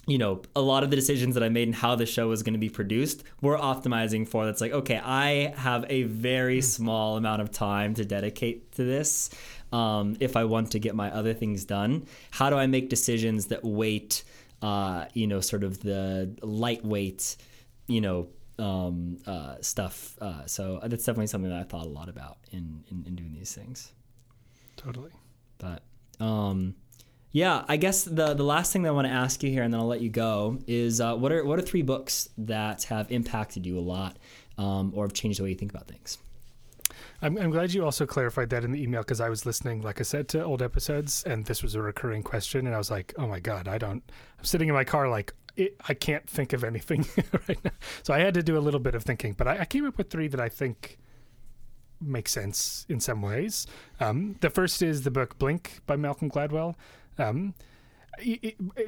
you 0.06 0.18
know, 0.18 0.42
a 0.56 0.60
lot 0.60 0.82
of 0.82 0.90
the 0.90 0.96
decisions 0.96 1.34
that 1.34 1.42
I 1.42 1.48
made 1.48 1.68
and 1.68 1.74
how 1.74 1.94
the 1.94 2.06
show 2.06 2.28
was 2.28 2.42
going 2.42 2.54
to 2.54 2.58
be 2.58 2.70
produced 2.70 3.22
were 3.42 3.56
optimizing 3.56 4.26
for 4.26 4.44
that's 4.44 4.60
like, 4.60 4.72
okay, 4.72 5.00
I 5.02 5.52
have 5.56 5.84
a 5.88 6.04
very 6.04 6.62
small 6.62 7.16
amount 7.16 7.42
of 7.42 7.50
time 7.50 7.94
to 7.94 8.04
dedicate 8.04 8.72
to 8.72 8.84
this. 8.84 9.30
Um, 9.72 10.16
if 10.18 10.36
I 10.36 10.44
want 10.44 10.72
to 10.72 10.78
get 10.78 10.94
my 10.94 11.12
other 11.12 11.32
things 11.34 11.64
done, 11.64 12.06
how 12.30 12.50
do 12.50 12.56
I 12.56 12.66
make 12.66 12.88
decisions 12.88 13.46
that 13.46 13.64
weight, 13.64 14.24
uh, 14.62 15.04
you 15.12 15.26
know, 15.26 15.40
sort 15.40 15.62
of 15.62 15.80
the 15.80 16.34
lightweight, 16.42 17.36
you 17.86 18.00
know, 18.00 18.28
um, 18.58 19.18
uh, 19.26 19.56
stuff. 19.60 20.16
Uh, 20.20 20.44
so 20.46 20.80
that's 20.82 21.04
definitely 21.04 21.28
something 21.28 21.50
that 21.50 21.60
I 21.60 21.64
thought 21.64 21.86
a 21.86 21.88
lot 21.88 22.08
about 22.08 22.38
in, 22.50 22.84
in, 22.90 23.04
in 23.06 23.14
doing 23.14 23.34
these 23.34 23.54
things. 23.54 23.92
Totally. 24.76 25.12
But, 25.58 25.82
um, 26.18 26.74
yeah, 27.32 27.64
I 27.68 27.76
guess 27.76 28.04
the 28.04 28.34
the 28.34 28.42
last 28.42 28.72
thing 28.72 28.82
that 28.82 28.88
I 28.88 28.92
want 28.92 29.06
to 29.06 29.12
ask 29.12 29.42
you 29.42 29.50
here, 29.50 29.62
and 29.62 29.72
then 29.72 29.80
I'll 29.80 29.86
let 29.86 30.00
you 30.00 30.08
go, 30.08 30.58
is 30.66 31.00
uh, 31.00 31.14
what 31.16 31.30
are 31.30 31.44
what 31.44 31.58
are 31.58 31.62
three 31.62 31.82
books 31.82 32.28
that 32.38 32.84
have 32.84 33.10
impacted 33.12 33.64
you 33.64 33.78
a 33.78 33.80
lot, 33.80 34.16
um, 34.58 34.92
or 34.94 35.04
have 35.04 35.12
changed 35.12 35.38
the 35.38 35.44
way 35.44 35.50
you 35.50 35.54
think 35.54 35.72
about 35.72 35.86
things? 35.86 36.18
I'm, 37.22 37.36
I'm 37.36 37.50
glad 37.50 37.72
you 37.72 37.84
also 37.84 38.06
clarified 38.06 38.50
that 38.50 38.64
in 38.64 38.72
the 38.72 38.82
email 38.82 39.02
because 39.02 39.20
I 39.20 39.28
was 39.28 39.44
listening, 39.44 39.82
like 39.82 40.00
I 40.00 40.04
said, 40.04 40.26
to 40.28 40.42
old 40.42 40.62
episodes, 40.62 41.22
and 41.24 41.44
this 41.44 41.62
was 41.62 41.74
a 41.74 41.82
recurring 41.82 42.22
question, 42.22 42.66
and 42.66 42.74
I 42.74 42.78
was 42.78 42.90
like, 42.90 43.14
oh 43.18 43.26
my 43.26 43.40
god, 43.40 43.68
I 43.68 43.78
don't. 43.78 44.02
I'm 44.38 44.44
sitting 44.44 44.68
in 44.68 44.74
my 44.74 44.84
car 44.84 45.08
like 45.08 45.32
it, 45.56 45.76
I 45.88 45.94
can't 45.94 46.28
think 46.28 46.52
of 46.52 46.64
anything 46.64 47.06
right 47.48 47.62
now, 47.64 47.72
so 48.02 48.12
I 48.12 48.20
had 48.20 48.34
to 48.34 48.42
do 48.42 48.58
a 48.58 48.60
little 48.60 48.80
bit 48.80 48.96
of 48.96 49.04
thinking, 49.04 49.34
but 49.34 49.46
I, 49.46 49.60
I 49.60 49.64
came 49.66 49.86
up 49.86 49.98
with 49.98 50.10
three 50.10 50.26
that 50.28 50.40
I 50.40 50.48
think 50.48 50.98
make 52.00 52.28
sense 52.28 52.86
in 52.88 52.98
some 52.98 53.22
ways. 53.22 53.66
Um, 54.00 54.36
the 54.40 54.50
first 54.50 54.82
is 54.82 55.02
the 55.02 55.10
book 55.10 55.38
Blink 55.38 55.80
by 55.86 55.96
Malcolm 55.96 56.30
Gladwell. 56.30 56.74
Um, 57.20 57.54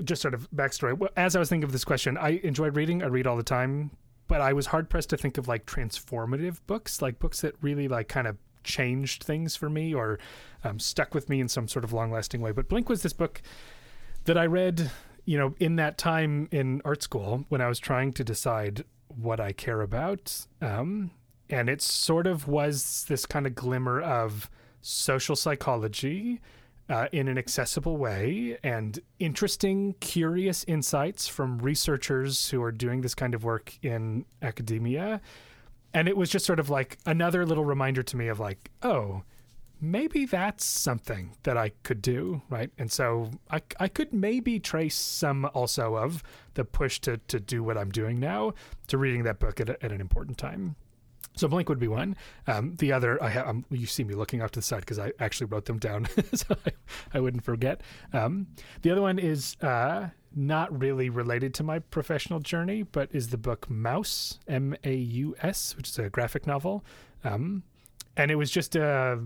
just 0.05 0.21
sort 0.21 0.35
of 0.35 0.51
backstory. 0.51 1.09
As 1.17 1.37
I 1.37 1.39
was 1.39 1.49
thinking 1.49 1.65
of 1.65 1.73
this 1.73 1.85
question, 1.85 2.19
I 2.19 2.41
enjoyed 2.43 2.77
reading. 2.77 3.03
I 3.03 3.07
read 3.07 3.27
all 3.27 3.37
the 3.37 3.43
time, 3.43 3.91
but 4.29 4.41
I 4.41 4.53
was 4.53 4.67
hard 4.67 4.91
pressed 4.91 5.11
to 5.11 5.17
think 5.17 5.39
of 5.39 5.49
like 5.49 5.67
transformative 5.67 6.59
books, 6.67 7.01
like 7.01 7.19
books 7.19 7.41
that 7.43 7.55
really 7.63 7.89
like 7.89 8.09
kind 8.09 8.27
of 8.27 8.37
changed 8.65 9.23
things 9.23 9.57
for 9.57 9.69
me 9.71 9.95
or 9.95 10.19
um, 10.65 10.79
stuck 10.79 11.15
with 11.15 11.29
me 11.29 11.41
in 11.41 11.49
some 11.49 11.69
sort 11.69 11.85
of 11.85 11.93
long 11.93 12.11
lasting 12.11 12.41
way. 12.41 12.53
But 12.53 12.69
Blink 12.69 12.89
was 12.89 13.03
this 13.03 13.13
book 13.13 13.43
that 14.25 14.37
I 14.37 14.47
read, 14.47 14.91
you 15.25 15.39
know, 15.39 15.55
in 15.59 15.77
that 15.77 15.99
time 15.99 16.49
in 16.51 16.83
art 16.85 17.03
school 17.03 17.45
when 17.49 17.61
I 17.61 17.69
was 17.69 17.79
trying 17.79 18.13
to 18.15 18.25
decide 18.25 18.85
what 19.09 19.41
I 19.41 19.53
care 19.53 19.81
about. 19.81 20.47
Um, 20.61 21.11
and 21.49 21.69
it 21.69 21.83
sort 21.83 22.27
of 22.27 22.49
was 22.49 23.05
this 23.09 23.27
kind 23.27 23.47
of 23.47 23.55
glimmer 23.55 24.01
of 24.01 24.51
social 24.81 25.37
psychology 25.37 26.41
uh, 26.93 27.09
in 27.11 27.27
an 27.27 27.39
accessible 27.39 27.97
way 27.97 28.59
and 28.63 29.01
interesting, 29.19 29.95
curious 30.01 30.63
insights 30.69 31.27
from 31.27 31.59
researchers 31.59 32.51
who 32.51 32.63
are 32.63 32.71
doing 32.71 33.01
this 33.01 33.15
kind 33.15 33.35
of 33.35 33.43
work 33.43 33.79
in 33.83 34.27
academia. 34.43 35.23
And 35.95 36.07
it 36.07 36.19
was 36.19 36.29
just 36.29 36.45
sort 36.45 36.61
of 36.61 36.69
like 36.69 36.99
another 37.07 37.47
little 37.47 37.65
reminder 37.65 38.03
to 38.03 38.17
me 38.19 38.29
of 38.29 38.39
like, 38.39 38.71
oh, 38.83 39.23
maybe 39.81 40.27
that's 40.27 40.67
something 40.67 41.35
that 41.45 41.57
I 41.57 41.71
could 41.83 42.03
do, 42.03 42.43
right? 42.51 42.71
And 42.77 42.93
so 42.93 43.31
I, 43.51 43.63
I 43.81 43.89
could 43.89 44.13
maybe 44.13 44.61
trace 44.61 44.97
some 44.97 45.49
also 45.55 45.97
of 45.97 46.23
the 46.55 46.65
push 46.67 47.01
to, 47.01 47.17
to 47.17 47.41
do 47.41 47.63
what 47.63 47.79
I'm 47.79 47.91
doing 47.91 48.21
now 48.21 48.53
to 48.89 48.99
reading 48.99 49.23
that 49.23 49.39
book 49.39 49.61
at, 49.61 49.71
a, 49.71 49.83
at 49.83 49.93
an 49.93 50.03
important 50.03 50.37
time. 50.37 50.77
So 51.35 51.49
Blink 51.49 51.69
would 51.69 51.79
be 51.79 51.89
one. 51.89 52.17
Um, 52.47 52.75
the 52.77 52.93
other, 52.93 53.23
I 53.23 53.31
have, 53.31 53.49
um, 53.49 53.65
you 53.71 53.87
see 53.87 54.05
me 54.05 54.15
looking 54.15 54.43
off 54.43 54.51
to 54.53 54.61
the 54.61 54.65
side 54.65 54.81
because 54.81 54.99
I 54.99 55.13
actually 55.19 55.47
wrote 55.47 55.65
them 55.65 55.79
down 55.79 56.07
so 56.35 56.55
I, 56.67 56.71
I, 57.15 57.21
wouldn't 57.21 57.45
forget. 57.45 57.81
Um, 58.13 58.49
the 58.83 58.91
other 58.91 59.01
one 59.01 59.19
is 59.19 59.57
uh, 59.63 60.09
not 60.35 60.79
really 60.79 61.09
related 61.09 61.55
to 61.55 61.63
my 61.63 61.79
professional 61.79 62.41
journey, 62.41 62.83
but 62.83 63.09
is 63.13 63.29
the 63.29 63.39
book 63.39 63.67
Maus 63.71 64.39
M 64.47 64.77
A 64.85 64.95
U 64.95 65.35
S, 65.41 65.77
which 65.77 65.89
is 65.89 65.99
a 65.99 66.11
graphic 66.11 66.47
novel. 66.47 66.85
Um, 67.25 67.63
and 68.17 68.31
it 68.31 68.35
was 68.35 68.51
just 68.51 68.77
a, 68.77 69.19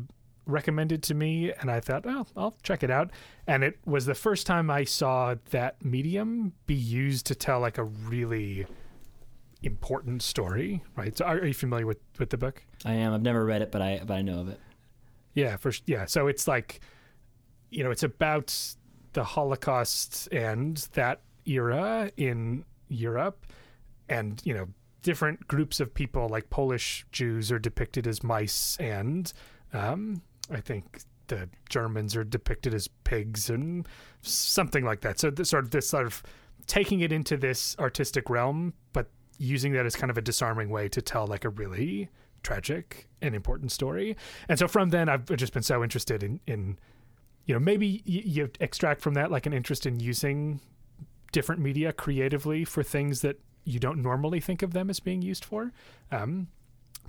recommended 0.46 1.02
to 1.02 1.14
me, 1.14 1.52
and 1.52 1.70
I 1.70 1.80
thought, 1.80 2.04
oh, 2.06 2.26
I'll 2.36 2.56
check 2.62 2.82
it 2.82 2.90
out. 2.90 3.10
And 3.46 3.64
it 3.64 3.78
was 3.84 4.06
the 4.06 4.14
first 4.14 4.46
time 4.46 4.70
I 4.70 4.84
saw 4.84 5.34
that 5.50 5.84
medium 5.84 6.52
be 6.66 6.74
used 6.74 7.26
to 7.26 7.34
tell 7.34 7.60
like 7.60 7.78
a 7.78 7.84
really 7.84 8.66
important 9.66 10.22
story, 10.22 10.82
right? 10.96 11.16
So, 11.16 11.24
are, 11.24 11.38
are 11.38 11.46
you 11.46 11.54
familiar 11.54 11.86
with 11.86 11.98
with 12.18 12.30
the 12.30 12.38
book? 12.38 12.64
I 12.84 12.94
am. 12.94 13.12
I've 13.12 13.22
never 13.22 13.44
read 13.44 13.62
it, 13.62 13.70
but 13.70 13.82
I 13.82 14.00
but 14.04 14.14
I 14.14 14.22
know 14.22 14.40
of 14.40 14.48
it. 14.48 14.60
Yeah, 15.34 15.56
for 15.56 15.72
yeah. 15.84 16.06
So 16.06 16.28
it's 16.28 16.48
like, 16.48 16.80
you 17.70 17.84
know, 17.84 17.90
it's 17.90 18.02
about 18.02 18.56
the 19.12 19.24
Holocaust 19.24 20.28
and 20.32 20.76
that 20.92 21.20
era 21.44 22.10
in 22.16 22.64
Europe, 22.88 23.46
and 24.08 24.40
you 24.44 24.54
know, 24.54 24.68
different 25.02 25.46
groups 25.46 25.80
of 25.80 25.92
people 25.92 26.28
like 26.28 26.48
Polish 26.48 27.04
Jews 27.12 27.52
are 27.52 27.58
depicted 27.58 28.06
as 28.06 28.22
mice, 28.22 28.76
and 28.78 29.30
um, 29.72 30.22
I 30.50 30.60
think 30.60 31.00
the 31.28 31.48
Germans 31.68 32.16
are 32.16 32.24
depicted 32.24 32.72
as 32.72 32.88
pigs 33.04 33.50
and 33.50 33.86
something 34.22 34.84
like 34.84 35.00
that. 35.00 35.18
So 35.18 35.30
this 35.30 35.50
sort 35.50 35.64
of 35.64 35.70
this 35.70 35.88
sort 35.88 36.06
of 36.06 36.22
taking 36.66 37.00
it 37.00 37.12
into 37.12 37.36
this 37.36 37.76
artistic 37.78 38.28
realm, 38.30 38.74
but 38.92 39.10
using 39.38 39.72
that 39.72 39.86
as 39.86 39.96
kind 39.96 40.10
of 40.10 40.18
a 40.18 40.22
disarming 40.22 40.70
way 40.70 40.88
to 40.88 41.02
tell 41.02 41.26
like 41.26 41.44
a 41.44 41.48
really 41.48 42.08
tragic 42.42 43.08
and 43.20 43.34
important 43.34 43.72
story. 43.72 44.16
And 44.48 44.58
so 44.58 44.68
from 44.68 44.90
then, 44.90 45.08
I've 45.08 45.24
just 45.36 45.52
been 45.52 45.62
so 45.62 45.82
interested 45.82 46.22
in, 46.22 46.40
in 46.46 46.78
you 47.44 47.54
know, 47.54 47.60
maybe 47.60 48.02
you, 48.04 48.22
you 48.24 48.50
extract 48.60 49.00
from 49.00 49.14
that 49.14 49.30
like 49.30 49.46
an 49.46 49.52
interest 49.52 49.86
in 49.86 50.00
using 50.00 50.60
different 51.32 51.60
media 51.60 51.92
creatively 51.92 52.64
for 52.64 52.82
things 52.82 53.20
that 53.20 53.40
you 53.64 53.80
don't 53.80 54.00
normally 54.00 54.40
think 54.40 54.62
of 54.62 54.72
them 54.72 54.88
as 54.88 55.00
being 55.00 55.22
used 55.22 55.44
for. 55.44 55.72
Um, 56.10 56.48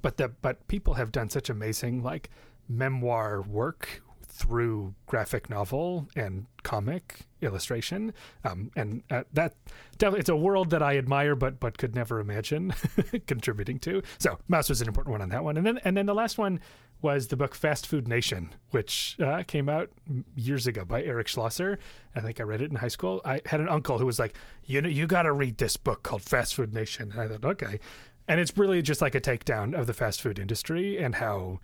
but 0.02 0.18
the 0.18 0.30
but 0.30 0.68
people 0.68 0.95
have 0.95 1.12
done 1.12 1.30
such 1.30 1.49
amazing 1.49 2.04
like 2.04 2.30
memoir 2.68 3.41
work 3.41 4.02
through 4.38 4.93
graphic 5.07 5.49
novel 5.49 6.07
and 6.15 6.45
comic 6.64 7.22
illustration, 7.41 8.14
um, 8.43 8.72
and 8.76 9.01
uh, 9.09 9.23
that 9.34 9.55
definitely 9.97 10.19
it's 10.19 10.30
a 10.30 10.35
world 10.35 10.69
that 10.69 10.84
I 10.84 10.97
admire, 10.97 11.35
but 11.35 11.59
but 11.59 11.77
could 11.77 11.95
never 11.95 12.19
imagine 12.19 12.73
contributing 13.27 13.80
to. 13.80 14.03
So 14.19 14.38
Maus 14.47 14.69
was 14.69 14.81
an 14.81 14.88
important 14.88 15.11
one 15.11 15.22
on 15.22 15.30
that 15.30 15.43
one, 15.43 15.57
and 15.57 15.65
then 15.65 15.80
and 15.84 15.97
then 15.97 16.05
the 16.05 16.14
last 16.14 16.38
one 16.38 16.59
was 17.01 17.27
the 17.27 17.38
book 17.38 17.55
Fast 17.55 17.88
Food 17.88 18.07
Nation, 18.07 18.53
which 18.72 19.18
uh, 19.19 19.43
came 19.43 19.69
out 19.69 19.89
years 20.35 20.68
ago 20.68 20.85
by 20.85 21.03
Eric 21.03 21.27
Schlosser. 21.27 21.77
I 22.15 22.22
think 22.22 22.39
I 22.39 22.43
read 22.43 22.61
it 22.61 22.69
in 22.69 22.77
high 22.77 22.88
school. 22.88 23.22
I 23.26 23.41
had 23.45 23.59
an 23.59 23.69
uncle 23.69 23.97
who 23.97 24.05
was 24.05 24.19
like, 24.19 24.35
"You 24.65 24.81
know, 24.81 24.89
you 24.89 25.07
got 25.07 25.23
to 25.23 25.31
read 25.31 25.57
this 25.57 25.77
book 25.77 26.03
called 26.03 26.22
Fast 26.22 26.53
Food 26.53 26.73
Nation." 26.73 27.11
And 27.11 27.22
I 27.22 27.27
thought, 27.27 27.45
okay, 27.45 27.80
and 28.27 28.39
it's 28.39 28.55
really 28.57 28.81
just 28.81 29.01
like 29.01 29.15
a 29.15 29.22
takedown 29.22 29.77
of 29.77 29.88
the 29.88 29.93
fast 29.93 30.22
food 30.22 30.38
industry 30.38 30.97
and 30.97 31.15
how 31.15 31.59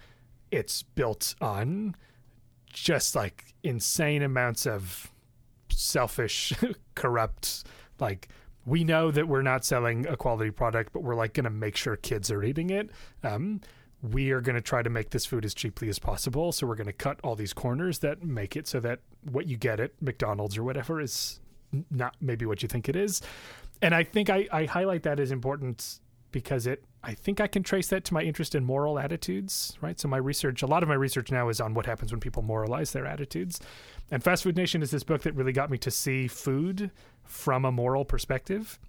it's 0.51 0.83
built 0.83 1.35
on 1.41 1.95
just 2.73 3.15
like 3.15 3.53
insane 3.63 4.21
amounts 4.21 4.65
of 4.65 5.11
selfish, 5.69 6.53
corrupt, 6.95 7.63
like 7.99 8.27
we 8.65 8.83
know 8.83 9.11
that 9.11 9.27
we're 9.27 9.41
not 9.41 9.65
selling 9.65 10.07
a 10.07 10.17
quality 10.17 10.51
product, 10.51 10.93
but 10.93 11.03
we're 11.03 11.15
like 11.15 11.33
going 11.33 11.43
to 11.45 11.49
make 11.49 11.75
sure 11.75 11.95
kids 11.95 12.31
are 12.31 12.43
eating 12.43 12.69
it. 12.69 12.89
Um, 13.23 13.61
we 14.01 14.31
are 14.31 14.41
going 14.41 14.55
to 14.55 14.61
try 14.61 14.81
to 14.81 14.89
make 14.89 15.11
this 15.11 15.25
food 15.25 15.45
as 15.45 15.53
cheaply 15.53 15.87
as 15.87 15.99
possible. 15.99 16.51
So 16.51 16.67
we're 16.67 16.75
going 16.75 16.87
to 16.87 16.93
cut 16.93 17.19
all 17.23 17.35
these 17.35 17.53
corners 17.53 17.99
that 17.99 18.23
make 18.23 18.55
it 18.57 18.67
so 18.67 18.79
that 18.81 18.99
what 19.31 19.47
you 19.47 19.55
get 19.55 19.79
at 19.79 19.91
McDonald's 20.01 20.57
or 20.57 20.63
whatever 20.63 20.99
is 20.99 21.39
not 21.89 22.15
maybe 22.19 22.45
what 22.45 22.61
you 22.61 22.67
think 22.67 22.89
it 22.89 22.95
is. 22.95 23.21
And 23.81 23.95
I 23.95 24.03
think 24.03 24.29
I, 24.29 24.47
I 24.51 24.65
highlight 24.65 25.03
that 25.03 25.19
as 25.19 25.31
important 25.31 25.99
because 26.33 26.67
it 26.67 26.83
I 27.05 27.13
think 27.13 27.39
I 27.39 27.47
can 27.47 27.63
trace 27.63 27.87
that 27.89 28.05
to 28.05 28.13
my 28.13 28.21
interest 28.21 28.55
in 28.55 28.63
moral 28.63 28.97
attitudes, 28.97 29.77
right? 29.81 29.99
So 29.99 30.07
my 30.07 30.17
research, 30.17 30.61
a 30.61 30.67
lot 30.67 30.83
of 30.83 30.89
my 30.89 30.95
research 30.95 31.31
now 31.31 31.49
is 31.49 31.59
on 31.59 31.73
what 31.73 31.85
happens 31.85 32.11
when 32.11 32.21
people 32.21 32.43
moralize 32.43 32.91
their 32.91 33.05
attitudes. 33.05 33.59
And 34.09 34.23
Fast 34.23 34.43
Food 34.43 34.55
Nation 34.55 34.81
is 34.81 34.91
this 34.91 35.03
book 35.03 35.21
that 35.23 35.35
really 35.35 35.51
got 35.51 35.69
me 35.69 35.77
to 35.79 35.91
see 35.91 36.27
food 36.27 36.91
from 37.25 37.65
a 37.65 37.71
moral 37.73 38.05
perspective 38.05 38.79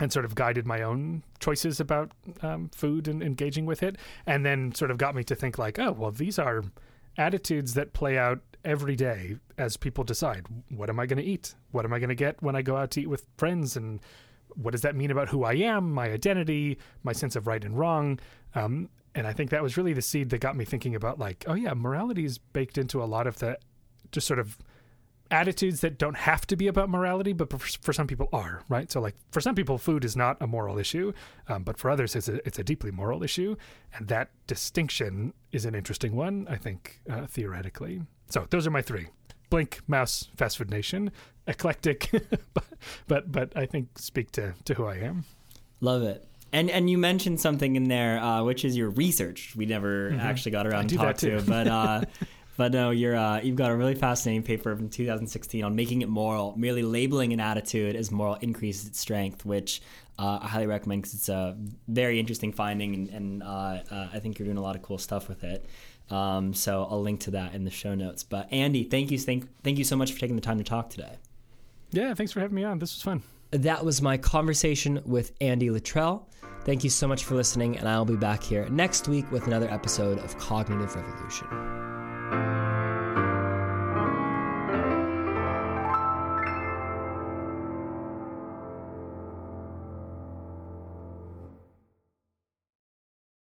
and 0.00 0.10
sort 0.10 0.24
of 0.24 0.34
guided 0.34 0.66
my 0.66 0.82
own 0.82 1.22
choices 1.38 1.80
about 1.80 2.12
um, 2.40 2.70
food 2.74 3.08
and 3.08 3.22
engaging 3.22 3.66
with 3.66 3.82
it. 3.82 3.96
And 4.26 4.44
then 4.44 4.74
sort 4.74 4.90
of 4.90 4.96
got 4.96 5.14
me 5.14 5.22
to 5.24 5.34
think 5.34 5.58
like, 5.58 5.78
oh, 5.78 5.92
well, 5.92 6.10
these 6.10 6.38
are 6.38 6.64
attitudes 7.18 7.74
that 7.74 7.92
play 7.92 8.16
out 8.16 8.40
every 8.64 8.96
day 8.96 9.36
as 9.58 9.76
people 9.76 10.02
decide 10.02 10.46
what 10.70 10.88
am 10.88 10.98
I 10.98 11.04
going 11.04 11.18
to 11.18 11.24
eat? 11.24 11.54
What 11.72 11.84
am 11.84 11.92
I 11.92 11.98
going 11.98 12.08
to 12.08 12.14
get 12.14 12.42
when 12.42 12.56
I 12.56 12.62
go 12.62 12.76
out 12.76 12.90
to 12.92 13.02
eat 13.02 13.08
with 13.08 13.26
friends 13.36 13.76
and 13.76 14.00
what 14.56 14.72
does 14.72 14.82
that 14.82 14.96
mean 14.96 15.10
about 15.10 15.28
who 15.28 15.44
I 15.44 15.54
am, 15.54 15.92
my 15.92 16.10
identity, 16.10 16.78
my 17.02 17.12
sense 17.12 17.36
of 17.36 17.46
right 17.46 17.64
and 17.64 17.78
wrong? 17.78 18.18
Um, 18.54 18.88
and 19.14 19.26
I 19.26 19.32
think 19.32 19.50
that 19.50 19.62
was 19.62 19.76
really 19.76 19.92
the 19.92 20.02
seed 20.02 20.30
that 20.30 20.38
got 20.38 20.56
me 20.56 20.64
thinking 20.64 20.94
about 20.94 21.18
like, 21.18 21.44
oh 21.46 21.54
yeah, 21.54 21.74
morality 21.74 22.24
is 22.24 22.38
baked 22.38 22.78
into 22.78 23.02
a 23.02 23.06
lot 23.06 23.26
of 23.26 23.38
the 23.38 23.58
just 24.10 24.26
sort 24.26 24.38
of 24.38 24.58
attitudes 25.30 25.80
that 25.80 25.98
don't 25.98 26.16
have 26.16 26.46
to 26.46 26.56
be 26.56 26.66
about 26.66 26.88
morality, 26.88 27.32
but 27.32 27.50
for, 27.50 27.58
for 27.58 27.92
some 27.92 28.06
people 28.06 28.28
are, 28.32 28.62
right? 28.68 28.90
So 28.90 29.00
like 29.00 29.14
for 29.30 29.40
some 29.40 29.54
people, 29.54 29.78
food 29.78 30.04
is 30.04 30.16
not 30.16 30.36
a 30.40 30.46
moral 30.46 30.78
issue, 30.78 31.12
um, 31.48 31.62
but 31.62 31.78
for 31.78 31.90
others, 31.90 32.14
it's 32.14 32.28
a 32.28 32.46
it's 32.46 32.58
a 32.58 32.64
deeply 32.64 32.90
moral 32.90 33.22
issue, 33.22 33.56
and 33.94 34.08
that 34.08 34.30
distinction 34.46 35.32
is 35.52 35.64
an 35.64 35.74
interesting 35.74 36.14
one, 36.14 36.46
I 36.48 36.56
think, 36.56 37.00
uh, 37.10 37.26
theoretically. 37.26 38.02
So 38.30 38.46
those 38.50 38.66
are 38.66 38.70
my 38.70 38.82
three: 38.82 39.08
Blink, 39.50 39.80
Maus, 39.88 40.28
Fast 40.36 40.58
Food 40.58 40.70
Nation, 40.70 41.10
eclectic, 41.46 42.10
but, 42.54 42.64
but 43.06 43.32
but 43.32 43.56
I 43.56 43.66
think 43.66 43.98
speak 43.98 44.32
to 44.32 44.54
to 44.64 44.74
who 44.74 44.86
I 44.86 44.96
am. 44.96 45.24
Love 45.80 46.02
it. 46.02 46.26
And 46.52 46.70
and 46.70 46.88
you 46.88 46.98
mentioned 46.98 47.40
something 47.40 47.76
in 47.76 47.88
there, 47.88 48.18
uh, 48.18 48.42
which 48.44 48.64
is 48.64 48.76
your 48.76 48.90
research. 48.90 49.54
We 49.56 49.66
never 49.66 50.10
mm-hmm. 50.10 50.20
actually 50.20 50.52
got 50.52 50.66
around 50.66 50.88
to 50.88 50.96
talk 50.96 51.16
to, 51.18 51.42
but 51.42 51.66
uh, 51.66 52.02
but 52.56 52.72
no, 52.72 52.90
you're 52.90 53.16
uh, 53.16 53.40
you've 53.40 53.56
got 53.56 53.70
a 53.70 53.76
really 53.76 53.96
fascinating 53.96 54.44
paper 54.44 54.74
from 54.76 54.88
2016 54.88 55.64
on 55.64 55.74
making 55.74 56.02
it 56.02 56.08
moral. 56.08 56.54
Merely 56.56 56.82
labeling 56.82 57.32
an 57.32 57.40
attitude 57.40 57.96
as 57.96 58.10
moral 58.10 58.36
increases 58.36 58.86
its 58.86 59.00
strength, 59.00 59.44
which 59.44 59.82
uh, 60.18 60.38
I 60.42 60.46
highly 60.46 60.66
recommend 60.66 61.02
because 61.02 61.14
it's 61.14 61.28
a 61.28 61.56
very 61.88 62.20
interesting 62.20 62.52
finding, 62.52 62.94
and, 62.94 63.08
and 63.08 63.42
uh, 63.42 63.46
uh, 63.90 64.08
I 64.12 64.20
think 64.20 64.38
you're 64.38 64.46
doing 64.46 64.58
a 64.58 64.62
lot 64.62 64.76
of 64.76 64.82
cool 64.82 64.98
stuff 64.98 65.28
with 65.28 65.42
it. 65.42 65.66
Um, 66.10 66.54
so 66.54 66.86
I'll 66.88 67.02
link 67.02 67.20
to 67.20 67.32
that 67.32 67.54
in 67.54 67.64
the 67.64 67.70
show 67.70 67.94
notes. 67.94 68.22
But 68.22 68.52
Andy, 68.52 68.84
thank 68.84 69.10
you, 69.10 69.18
thank, 69.18 69.48
thank 69.62 69.78
you 69.78 69.84
so 69.84 69.96
much 69.96 70.12
for 70.12 70.20
taking 70.20 70.36
the 70.36 70.42
time 70.42 70.58
to 70.58 70.64
talk 70.64 70.90
today. 70.90 71.16
Yeah, 71.94 72.14
thanks 72.14 72.32
for 72.32 72.40
having 72.40 72.56
me 72.56 72.64
on. 72.64 72.78
This 72.78 72.94
was 72.94 73.02
fun. 73.02 73.22
That 73.52 73.84
was 73.84 74.02
my 74.02 74.16
conversation 74.16 75.00
with 75.04 75.32
Andy 75.40 75.70
Luttrell. 75.70 76.28
Thank 76.64 76.82
you 76.82 76.90
so 76.90 77.06
much 77.06 77.24
for 77.24 77.34
listening, 77.34 77.78
and 77.78 77.88
I'll 77.88 78.04
be 78.04 78.16
back 78.16 78.42
here 78.42 78.68
next 78.68 79.06
week 79.06 79.30
with 79.30 79.46
another 79.46 79.70
episode 79.70 80.18
of 80.18 80.36
Cognitive 80.38 80.94
Revolution. 80.96 81.46